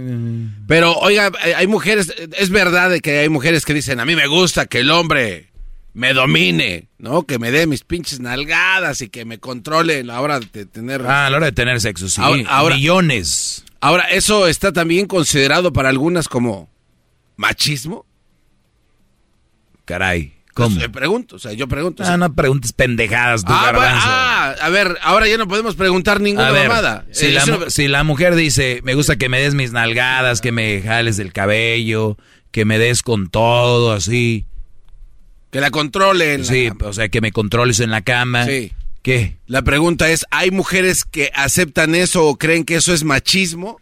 Pero, 0.66 0.94
oiga, 0.94 1.30
eh, 1.44 1.52
hay 1.54 1.66
mujeres, 1.66 2.14
es 2.38 2.48
verdad 2.48 2.98
que 3.00 3.18
hay 3.18 3.28
mujeres 3.28 3.66
que 3.66 3.74
dicen, 3.74 4.00
a 4.00 4.06
mí 4.06 4.16
me 4.16 4.26
gusta 4.26 4.64
que 4.64 4.78
el 4.78 4.90
hombre 4.90 5.50
me 5.92 6.14
domine, 6.14 6.88
¿no? 6.96 7.24
Que 7.24 7.38
me 7.38 7.50
dé 7.50 7.66
mis 7.66 7.84
pinches 7.84 8.18
nalgadas 8.18 9.02
y 9.02 9.10
que 9.10 9.26
me 9.26 9.40
controle 9.40 10.00
a 10.00 10.04
la 10.04 10.22
hora 10.22 10.40
de 10.40 10.64
tener... 10.64 11.02
Ah, 11.02 11.26
a 11.26 11.30
la 11.30 11.36
hora 11.36 11.46
de 11.46 11.52
tener 11.52 11.78
sexo, 11.78 12.08
sí. 12.08 12.22
Ahora, 12.48 12.76
Millones. 12.76 13.62
Ahora, 13.78 14.04
¿eso 14.04 14.46
está 14.46 14.72
también 14.72 15.06
considerado 15.06 15.70
para 15.70 15.90
algunas 15.90 16.28
como 16.28 16.70
machismo? 17.36 18.06
Caray. 19.84 20.37
¿Cómo? 20.58 20.74
Pues, 20.74 20.88
pregunto, 20.88 21.36
o 21.36 21.38
sea, 21.38 21.52
yo 21.52 21.68
pregunto. 21.68 22.02
Ah, 22.04 22.16
no 22.16 22.34
preguntes 22.34 22.72
pendejadas, 22.72 23.44
tu 23.44 23.52
ah, 23.52 23.72
ah, 23.76 24.54
a 24.60 24.68
ver, 24.70 24.98
ahora 25.02 25.28
ya 25.28 25.38
no 25.38 25.46
podemos 25.46 25.76
preguntar 25.76 26.20
ninguna 26.20 26.52
mamada. 26.52 27.06
Si, 27.12 27.26
eh, 27.26 27.32
la, 27.32 27.70
si 27.70 27.86
la 27.86 28.02
mujer 28.02 28.34
dice, 28.34 28.80
me 28.82 28.94
gusta 28.94 29.14
que 29.14 29.28
me 29.28 29.40
des 29.40 29.54
mis 29.54 29.70
nalgadas, 29.70 30.40
que 30.40 30.50
me 30.50 30.82
jales 30.82 31.16
del 31.16 31.32
cabello, 31.32 32.16
que 32.50 32.64
me 32.64 32.76
des 32.80 33.04
con 33.04 33.30
todo, 33.30 33.92
así 33.92 34.46
que 35.52 35.60
la 35.60 35.70
controlen. 35.70 36.44
Sí, 36.44 36.70
o 36.80 36.92
sea, 36.92 37.08
que 37.08 37.20
me 37.20 37.30
controles 37.30 37.78
en 37.78 37.92
la 37.92 38.02
cama. 38.02 38.44
Sí. 38.44 38.72
¿Qué? 39.02 39.38
La 39.46 39.62
pregunta 39.62 40.10
es, 40.10 40.26
¿hay 40.32 40.50
mujeres 40.50 41.04
que 41.04 41.30
aceptan 41.34 41.94
eso 41.94 42.26
o 42.26 42.36
creen 42.36 42.64
que 42.64 42.74
eso 42.74 42.92
es 42.92 43.04
machismo? 43.04 43.80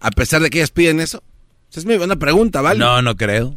A 0.00 0.10
pesar 0.10 0.42
de 0.42 0.50
que 0.50 0.58
ellas 0.58 0.70
piden 0.70 1.00
eso. 1.00 1.22
Esa 1.70 1.80
es 1.80 1.86
muy 1.86 1.96
buena 1.96 2.16
pregunta, 2.16 2.60
¿vale? 2.60 2.78
No, 2.78 3.00
no 3.00 3.16
creo. 3.16 3.56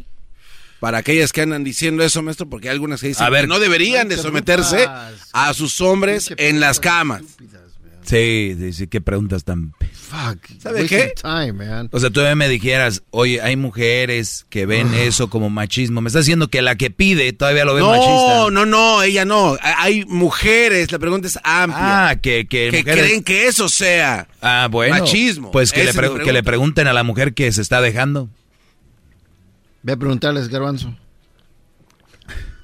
Para 0.83 0.97
aquellas 0.97 1.31
que 1.31 1.39
andan 1.39 1.63
diciendo 1.63 2.03
eso, 2.03 2.21
maestro, 2.21 2.49
porque 2.49 2.67
hay 2.67 2.73
algunas 2.73 2.99
que 2.99 3.07
dicen 3.07 3.25
que 3.31 3.47
no 3.47 3.57
deberían 3.59 4.09
de 4.09 4.17
someterse 4.17 4.85
a 5.31 5.53
sus 5.53 5.79
hombres 5.79 6.33
en 6.35 6.59
las 6.59 6.81
camas. 6.81 7.21
Sí, 8.03 8.53
sí, 8.59 8.73
sí, 8.73 8.87
qué 8.87 8.99
preguntas 8.99 9.45
tan... 9.45 9.73
Fuck. 9.93 10.59
¿Sabe 10.59 10.85
qué? 10.85 11.13
O 11.89 11.99
sea, 12.01 12.09
tú 12.09 12.19
me 12.35 12.49
dijeras, 12.49 13.01
oye, 13.11 13.41
hay 13.41 13.55
mujeres 13.55 14.45
que 14.49 14.65
ven 14.65 14.89
ah. 14.93 15.03
eso 15.03 15.29
como 15.29 15.49
machismo. 15.49 16.01
Me 16.01 16.09
estás 16.09 16.25
diciendo 16.25 16.49
que 16.49 16.61
la 16.61 16.75
que 16.75 16.91
pide 16.91 17.31
todavía 17.31 17.63
lo 17.63 17.75
ve 17.75 17.81
machista. 17.81 18.09
No, 18.11 18.51
no, 18.51 18.65
no, 18.65 19.03
ella 19.03 19.23
no. 19.23 19.57
Hay 19.61 20.03
mujeres, 20.03 20.91
la 20.91 20.99
pregunta 20.99 21.29
es 21.29 21.39
amplia. 21.45 22.09
Ah, 22.09 22.15
que, 22.17 22.45
que, 22.45 22.83
creen 22.83 23.23
que 23.23 23.47
eso 23.47 23.69
sea 23.69 24.27
ah, 24.41 24.67
bueno, 24.69 24.99
machismo. 24.99 25.49
Pues 25.49 25.71
que 25.71 25.85
le, 25.85 25.93
que 25.93 26.33
le 26.33 26.43
pregunten 26.43 26.87
a 26.87 26.93
la 26.93 27.03
mujer 27.03 27.33
que 27.33 27.49
se 27.53 27.61
está 27.61 27.79
dejando. 27.79 28.29
Ve 29.83 29.93
a 29.93 29.97
preguntarles, 29.97 30.49
Garbanzo. 30.49 30.95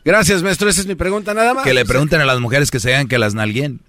Gracias, 0.03 0.41
maestro. 0.41 0.69
Esa 0.69 0.81
es 0.81 0.87
mi 0.87 0.95
pregunta, 0.95 1.33
nada 1.33 1.53
más. 1.53 1.63
Que 1.63 1.73
le 1.73 1.85
pregunten 1.85 2.21
a 2.21 2.25
las 2.25 2.39
mujeres 2.39 2.71
que 2.71 2.79
se 2.79 2.93
hagan 2.93 3.07
que 3.07 3.19
las 3.19 3.35
nalguen. 3.35 3.81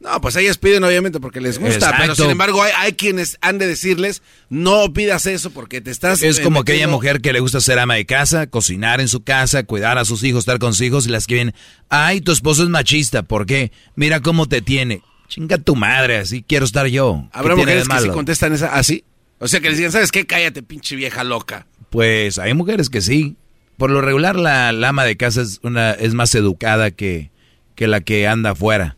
No, 0.00 0.18
pues 0.22 0.34
ellas 0.36 0.56
piden 0.56 0.82
obviamente 0.82 1.20
porque 1.20 1.42
les 1.42 1.58
gusta, 1.58 1.94
pero 1.98 2.14
sin 2.14 2.30
embargo 2.30 2.62
hay, 2.62 2.94
quienes 2.94 3.36
han 3.42 3.58
de 3.58 3.66
decirles, 3.66 4.22
no 4.48 4.90
pidas 4.94 5.26
eso 5.26 5.50
porque 5.50 5.82
te 5.82 5.90
estás... 5.90 6.22
Es 6.22 6.40
como 6.40 6.60
aquella 6.60 6.88
mujer 6.88 7.20
que 7.20 7.34
le 7.34 7.40
gusta 7.40 7.60
ser 7.60 7.78
ama 7.78 7.96
de 7.96 8.06
casa, 8.06 8.46
cocinar 8.46 9.02
en 9.02 9.08
su 9.08 9.24
casa, 9.24 9.64
cuidar 9.64 9.98
a 9.98 10.06
sus 10.06 10.24
hijos, 10.24 10.40
estar 10.40 10.58
con 10.58 10.72
sus 10.72 10.86
hijos 10.86 11.06
y 11.06 11.10
las 11.10 11.26
que 11.26 11.34
vienen, 11.34 11.54
ay, 11.90 12.22
tu 12.22 12.32
esposo 12.32 12.62
es 12.62 12.70
machista, 12.70 13.24
¿por 13.24 13.44
qué? 13.44 13.72
Mira 13.94 14.20
cómo 14.20 14.48
te 14.48 14.62
tiene. 14.62 15.02
Chinga 15.28 15.58
tu 15.58 15.76
madre, 15.76 16.16
así 16.16 16.42
quiero 16.42 16.64
estar 16.64 16.86
yo. 16.86 17.28
¿Habrá 17.32 17.54
mujeres 17.54 17.86
que 17.86 18.00
sí 18.00 18.08
contestan 18.08 18.54
esa, 18.54 18.74
así? 18.74 19.04
O 19.38 19.48
sea, 19.48 19.60
que 19.60 19.68
les 19.68 19.76
digan, 19.76 19.92
¿sabes 19.92 20.10
qué? 20.10 20.26
Cállate, 20.26 20.62
pinche 20.62 20.96
vieja 20.96 21.24
loca. 21.24 21.66
Pues 21.90 22.38
hay 22.38 22.54
mujeres 22.54 22.88
que 22.88 23.00
sí. 23.00 23.36
Por 23.76 23.90
lo 23.90 24.00
regular 24.00 24.36
la, 24.36 24.68
ama 24.68 25.04
de 25.04 25.16
casa 25.16 25.42
es, 25.42 25.60
una, 25.62 25.92
es 25.92 26.14
más 26.14 26.34
educada 26.34 26.90
que, 26.90 27.30
que 27.74 27.86
la 27.86 28.00
que 28.00 28.28
anda 28.28 28.50
afuera. 28.50 28.96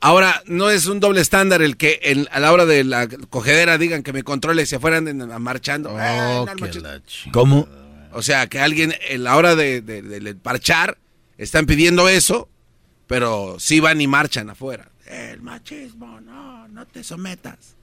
Ahora, 0.00 0.42
no 0.46 0.68
es 0.68 0.86
un 0.86 0.98
doble 0.98 1.20
estándar 1.20 1.62
el 1.62 1.76
que 1.76 2.26
a 2.32 2.40
la 2.40 2.52
hora 2.52 2.66
de 2.66 2.82
la 2.82 3.06
cogedera 3.06 3.78
digan 3.78 4.02
que 4.02 4.12
me 4.12 4.24
controle 4.24 4.66
si 4.66 4.74
afueran 4.74 5.16
marchando. 5.40 5.90
Oh, 5.90 5.96
ah, 5.96 6.44
¿Cómo? 7.30 7.68
O 8.10 8.20
sea, 8.20 8.48
que 8.48 8.58
alguien 8.58 8.94
en 9.08 9.22
la 9.22 9.36
hora 9.36 9.54
de, 9.54 10.36
parchar 10.42 10.98
están 11.38 11.66
pidiendo 11.66 12.08
eso, 12.08 12.48
pero 13.06 13.56
sí 13.60 13.78
van 13.78 14.00
y 14.00 14.08
marchan 14.08 14.50
afuera. 14.50 14.90
El 15.06 15.40
machismo, 15.40 16.20
no, 16.20 16.66
no 16.66 16.84
te 16.86 17.04
sometas. 17.04 17.76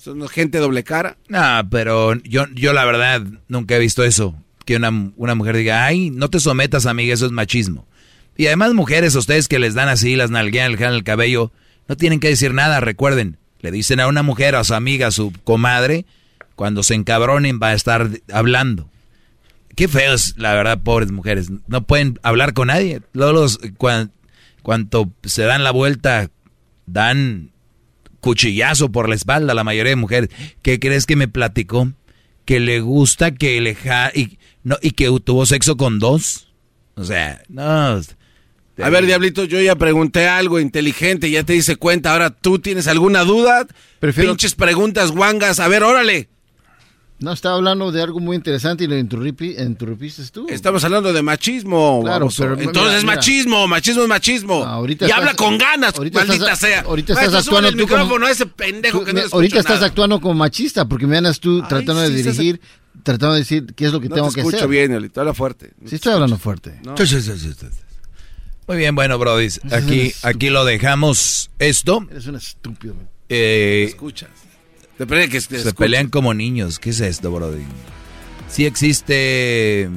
¿Son 0.00 0.26
gente 0.28 0.56
doble 0.56 0.82
cara? 0.82 1.18
No, 1.28 1.68
pero 1.70 2.14
yo, 2.22 2.46
yo 2.54 2.72
la 2.72 2.86
verdad 2.86 3.22
nunca 3.48 3.76
he 3.76 3.78
visto 3.78 4.02
eso. 4.02 4.34
Que 4.64 4.76
una, 4.76 5.12
una 5.16 5.34
mujer 5.34 5.58
diga, 5.58 5.84
ay, 5.84 6.08
no 6.08 6.30
te 6.30 6.40
sometas, 6.40 6.86
amiga, 6.86 7.12
eso 7.12 7.26
es 7.26 7.32
machismo. 7.32 7.86
Y 8.34 8.46
además 8.46 8.72
mujeres, 8.72 9.14
ustedes 9.14 9.46
que 9.46 9.58
les 9.58 9.74
dan 9.74 9.90
así, 9.90 10.16
las 10.16 10.30
nalguean, 10.30 10.72
el 10.72 10.82
el 10.82 11.04
cabello, 11.04 11.52
no 11.86 11.98
tienen 11.98 12.18
que 12.18 12.28
decir 12.28 12.54
nada, 12.54 12.80
recuerden. 12.80 13.36
Le 13.60 13.70
dicen 13.70 14.00
a 14.00 14.06
una 14.06 14.22
mujer, 14.22 14.56
a 14.56 14.64
su 14.64 14.72
amiga, 14.72 15.08
a 15.08 15.10
su 15.10 15.34
comadre, 15.44 16.06
cuando 16.56 16.82
se 16.82 16.94
encabronen 16.94 17.60
va 17.62 17.68
a 17.68 17.74
estar 17.74 18.08
hablando. 18.32 18.88
Qué 19.76 19.86
feos, 19.86 20.32
la 20.38 20.54
verdad, 20.54 20.80
pobres 20.82 21.12
mujeres. 21.12 21.50
No 21.66 21.82
pueden 21.82 22.18
hablar 22.22 22.54
con 22.54 22.68
nadie. 22.68 23.02
Luego 23.12 23.34
los, 23.34 23.60
cuanto 24.62 25.12
se 25.24 25.42
dan 25.42 25.62
la 25.62 25.72
vuelta, 25.72 26.30
dan 26.86 27.50
cuchillazo 28.20 28.90
por 28.92 29.08
la 29.08 29.14
espalda 29.14 29.52
a 29.52 29.54
la 29.56 29.64
mayoría 29.64 29.90
de 29.90 29.96
mujeres. 29.96 30.30
¿Qué 30.62 30.78
crees 30.78 31.06
que 31.06 31.16
me 31.16 31.28
platicó? 31.28 31.92
Que 32.44 32.60
le 32.60 32.80
gusta 32.80 33.32
que 33.34 33.60
le 33.60 33.76
y, 34.14 34.38
no, 34.62 34.76
y 34.82 34.92
que 34.92 35.06
tuvo 35.24 35.46
sexo 35.46 35.76
con 35.76 35.98
dos. 35.98 36.48
O 36.94 37.04
sea, 37.04 37.42
no. 37.48 38.00
A 38.82 38.88
ver, 38.88 39.06
Diablito, 39.06 39.44
yo 39.44 39.60
ya 39.60 39.74
pregunté 39.76 40.26
algo 40.28 40.58
inteligente, 40.58 41.30
ya 41.30 41.44
te 41.44 41.52
dice 41.52 41.76
cuenta. 41.76 42.12
Ahora, 42.12 42.30
¿tú 42.30 42.58
tienes 42.58 42.86
alguna 42.86 43.24
duda? 43.24 43.66
Prefiero... 43.98 44.30
Pinches 44.30 44.54
preguntas 44.54 45.10
guangas. 45.10 45.60
A 45.60 45.68
ver, 45.68 45.82
órale. 45.82 46.28
No, 47.20 47.32
estaba 47.34 47.56
hablando 47.56 47.92
de 47.92 48.00
algo 48.00 48.18
muy 48.18 48.34
interesante 48.34 48.84
y 48.84 48.86
lo 48.86 48.96
interrumpí, 48.96 49.54
interrumpiste 49.58 50.22
tú. 50.32 50.46
Estamos 50.48 50.82
hablando 50.84 51.12
de 51.12 51.20
machismo. 51.20 52.00
Claro, 52.02 52.28
pero 52.34 52.58
Entonces 52.58 53.02
mira, 53.02 53.16
machismo, 53.16 53.68
machismo 53.68 54.02
es 54.02 54.08
machismo. 54.08 54.64
ahorita 54.64 55.04
y 55.04 55.08
estás- 55.08 55.18
habla 55.20 55.34
con 55.34 55.58
ganas, 55.58 55.94
ahorita 55.96 56.18
maldita 56.20 56.44
estás- 56.44 56.58
sea. 56.60 56.80
ahorita 56.80 57.12
estás 57.12 57.34
actuando 57.34 57.68
el 57.68 57.76
tú 57.76 57.86
como- 57.86 58.24
a 58.26 58.30
ese 58.30 58.46
pendejo 58.46 59.00
Tú- 59.00 59.04
que 59.04 59.12
no 59.12 59.20
ahorita 59.32 59.58
estás 59.58 59.74
nada. 59.76 59.86
actuando 59.88 60.18
como 60.20 60.32
machista 60.34 60.88
porque 60.88 61.06
me 61.06 61.18
andas 61.18 61.38
tú 61.40 61.60
tratando 61.68 62.06
sí, 62.06 62.12
de 62.14 62.20
estás- 62.20 62.36
dirigir, 62.38 62.60
tratando 63.02 63.34
de 63.34 63.40
decir 63.40 63.66
qué 63.76 63.84
es 63.84 63.92
lo 63.92 64.00
que 64.00 64.08
No 64.08 64.14
tengo 64.14 64.28
te 64.28 64.34
que 64.36 64.40
escucho 64.40 64.56
hacer. 64.56 64.68
bien, 64.70 64.90
Yolito, 64.92 65.20
habla 65.20 65.34
fuerte. 65.34 65.72
Sí 65.86 65.96
estoy 65.96 66.14
hablando 66.14 66.38
fuerte. 66.38 66.80
No. 66.84 66.94
Muy 68.66 68.76
bien, 68.78 68.94
bueno, 68.94 69.18
Brody. 69.18 69.48
Aquí, 69.72 70.12
aquí 70.22 70.48
lo 70.48 70.64
dejamos. 70.64 71.50
Esto. 71.58 72.06
Eres 72.10 72.26
un 72.26 72.36
estúpido. 72.36 72.94
eh, 73.28 73.84
escuchas. 73.88 74.30
Depende 75.00 75.26
de 75.26 75.28
que 75.30 75.40
se 75.40 75.72
pelean 75.72 76.08
como 76.10 76.34
niños. 76.34 76.78
¿Qué 76.78 76.90
es 76.90 77.00
esto, 77.00 77.30
Brody? 77.32 77.62
Sí 78.48 78.66
existe. 78.66 79.88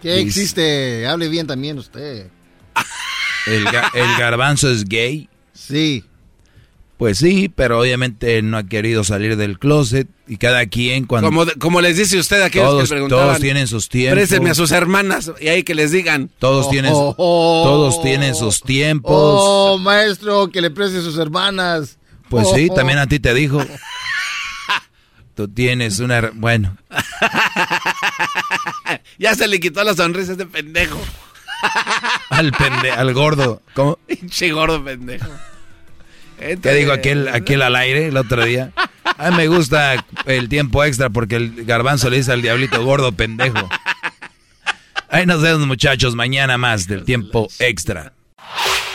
¿Qué 0.00 0.14
dice- 0.14 0.20
existe? 0.20 1.06
Hable 1.08 1.28
bien 1.28 1.46
también 1.48 1.76
usted. 1.78 2.28
El, 3.46 3.64
ga- 3.66 3.90
el 3.94 4.16
garbanzo 4.18 4.70
es 4.70 4.84
gay. 4.84 5.28
Sí. 5.54 6.04
Pues 6.98 7.18
sí, 7.18 7.48
pero 7.48 7.80
obviamente 7.80 8.42
no 8.42 8.58
ha 8.58 8.64
querido 8.64 9.02
salir 9.04 9.36
del 9.36 9.58
closet. 9.58 10.06
Y 10.28 10.36
cada 10.36 10.66
quien 10.66 11.04
cuando. 11.06 11.28
Como, 11.28 11.44
de- 11.44 11.54
como 11.54 11.80
les 11.80 11.96
dice 11.96 12.16
usted 12.18 12.40
a 12.42 12.46
aquellos 12.46 12.68
Todos- 12.68 12.82
que 12.84 12.88
preguntaban. 12.94 13.26
todos 13.26 13.40
tienen 13.40 13.66
sus 13.66 13.88
tiempos. 13.88 14.16
Présteme 14.18 14.50
a 14.50 14.54
sus 14.54 14.70
hermanas 14.70 15.32
y 15.40 15.48
ahí 15.48 15.62
que 15.64 15.74
les 15.74 15.90
digan. 15.90 16.30
Todos 16.38 16.70
tienen, 16.70 16.92
Oh, 16.94 17.14
oh, 17.18 17.62
todos 17.64 18.02
tienen 18.02 18.34
sus 18.36 18.60
tiempos. 18.62 19.10
Oh, 19.14 19.78
maestro, 19.78 20.48
que 20.50 20.60
le 20.60 20.70
preste 20.70 20.98
a 20.98 21.02
sus 21.02 21.18
hermanas. 21.18 21.98
Pues 22.28 22.46
Oh, 22.48 22.54
sí, 22.54 22.68
oh. 22.70 22.74
también 22.74 22.98
a 22.98 23.06
ti 23.08 23.18
te 23.18 23.34
dijo. 23.34 23.60
Tú 25.38 25.46
tienes 25.46 26.00
una... 26.00 26.32
Bueno, 26.34 26.76
ya 29.20 29.36
se 29.36 29.46
le 29.46 29.60
quitó 29.60 29.84
la 29.84 29.94
sonrisa 29.94 30.30
a 30.30 30.32
este 30.32 30.46
pendejo. 30.46 31.00
al 32.30 32.50
pende, 32.50 32.90
al 32.90 33.14
gordo. 33.14 33.62
¿Cómo? 33.72 34.00
Pinche 34.08 34.50
gordo 34.50 34.82
pendejo. 34.82 35.30
¿Qué 36.40 36.74
digo 36.74 36.90
aquel, 36.90 37.28
aquel 37.28 37.62
al 37.62 37.76
aire 37.76 38.08
el 38.08 38.16
otro 38.16 38.44
día? 38.44 38.72
A 39.16 39.30
mí 39.30 39.36
me 39.36 39.46
gusta 39.46 40.04
el 40.26 40.48
tiempo 40.48 40.82
extra 40.82 41.08
porque 41.08 41.36
el 41.36 41.64
garbanzo 41.64 42.10
le 42.10 42.16
dice 42.16 42.32
al 42.32 42.42
diablito 42.42 42.82
gordo 42.82 43.12
pendejo. 43.12 43.68
Ahí 45.08 45.24
nos 45.24 45.40
vemos 45.40 45.68
muchachos 45.68 46.16
mañana 46.16 46.58
más 46.58 46.88
del 46.88 47.04
tiempo 47.04 47.46
extra. 47.60 48.12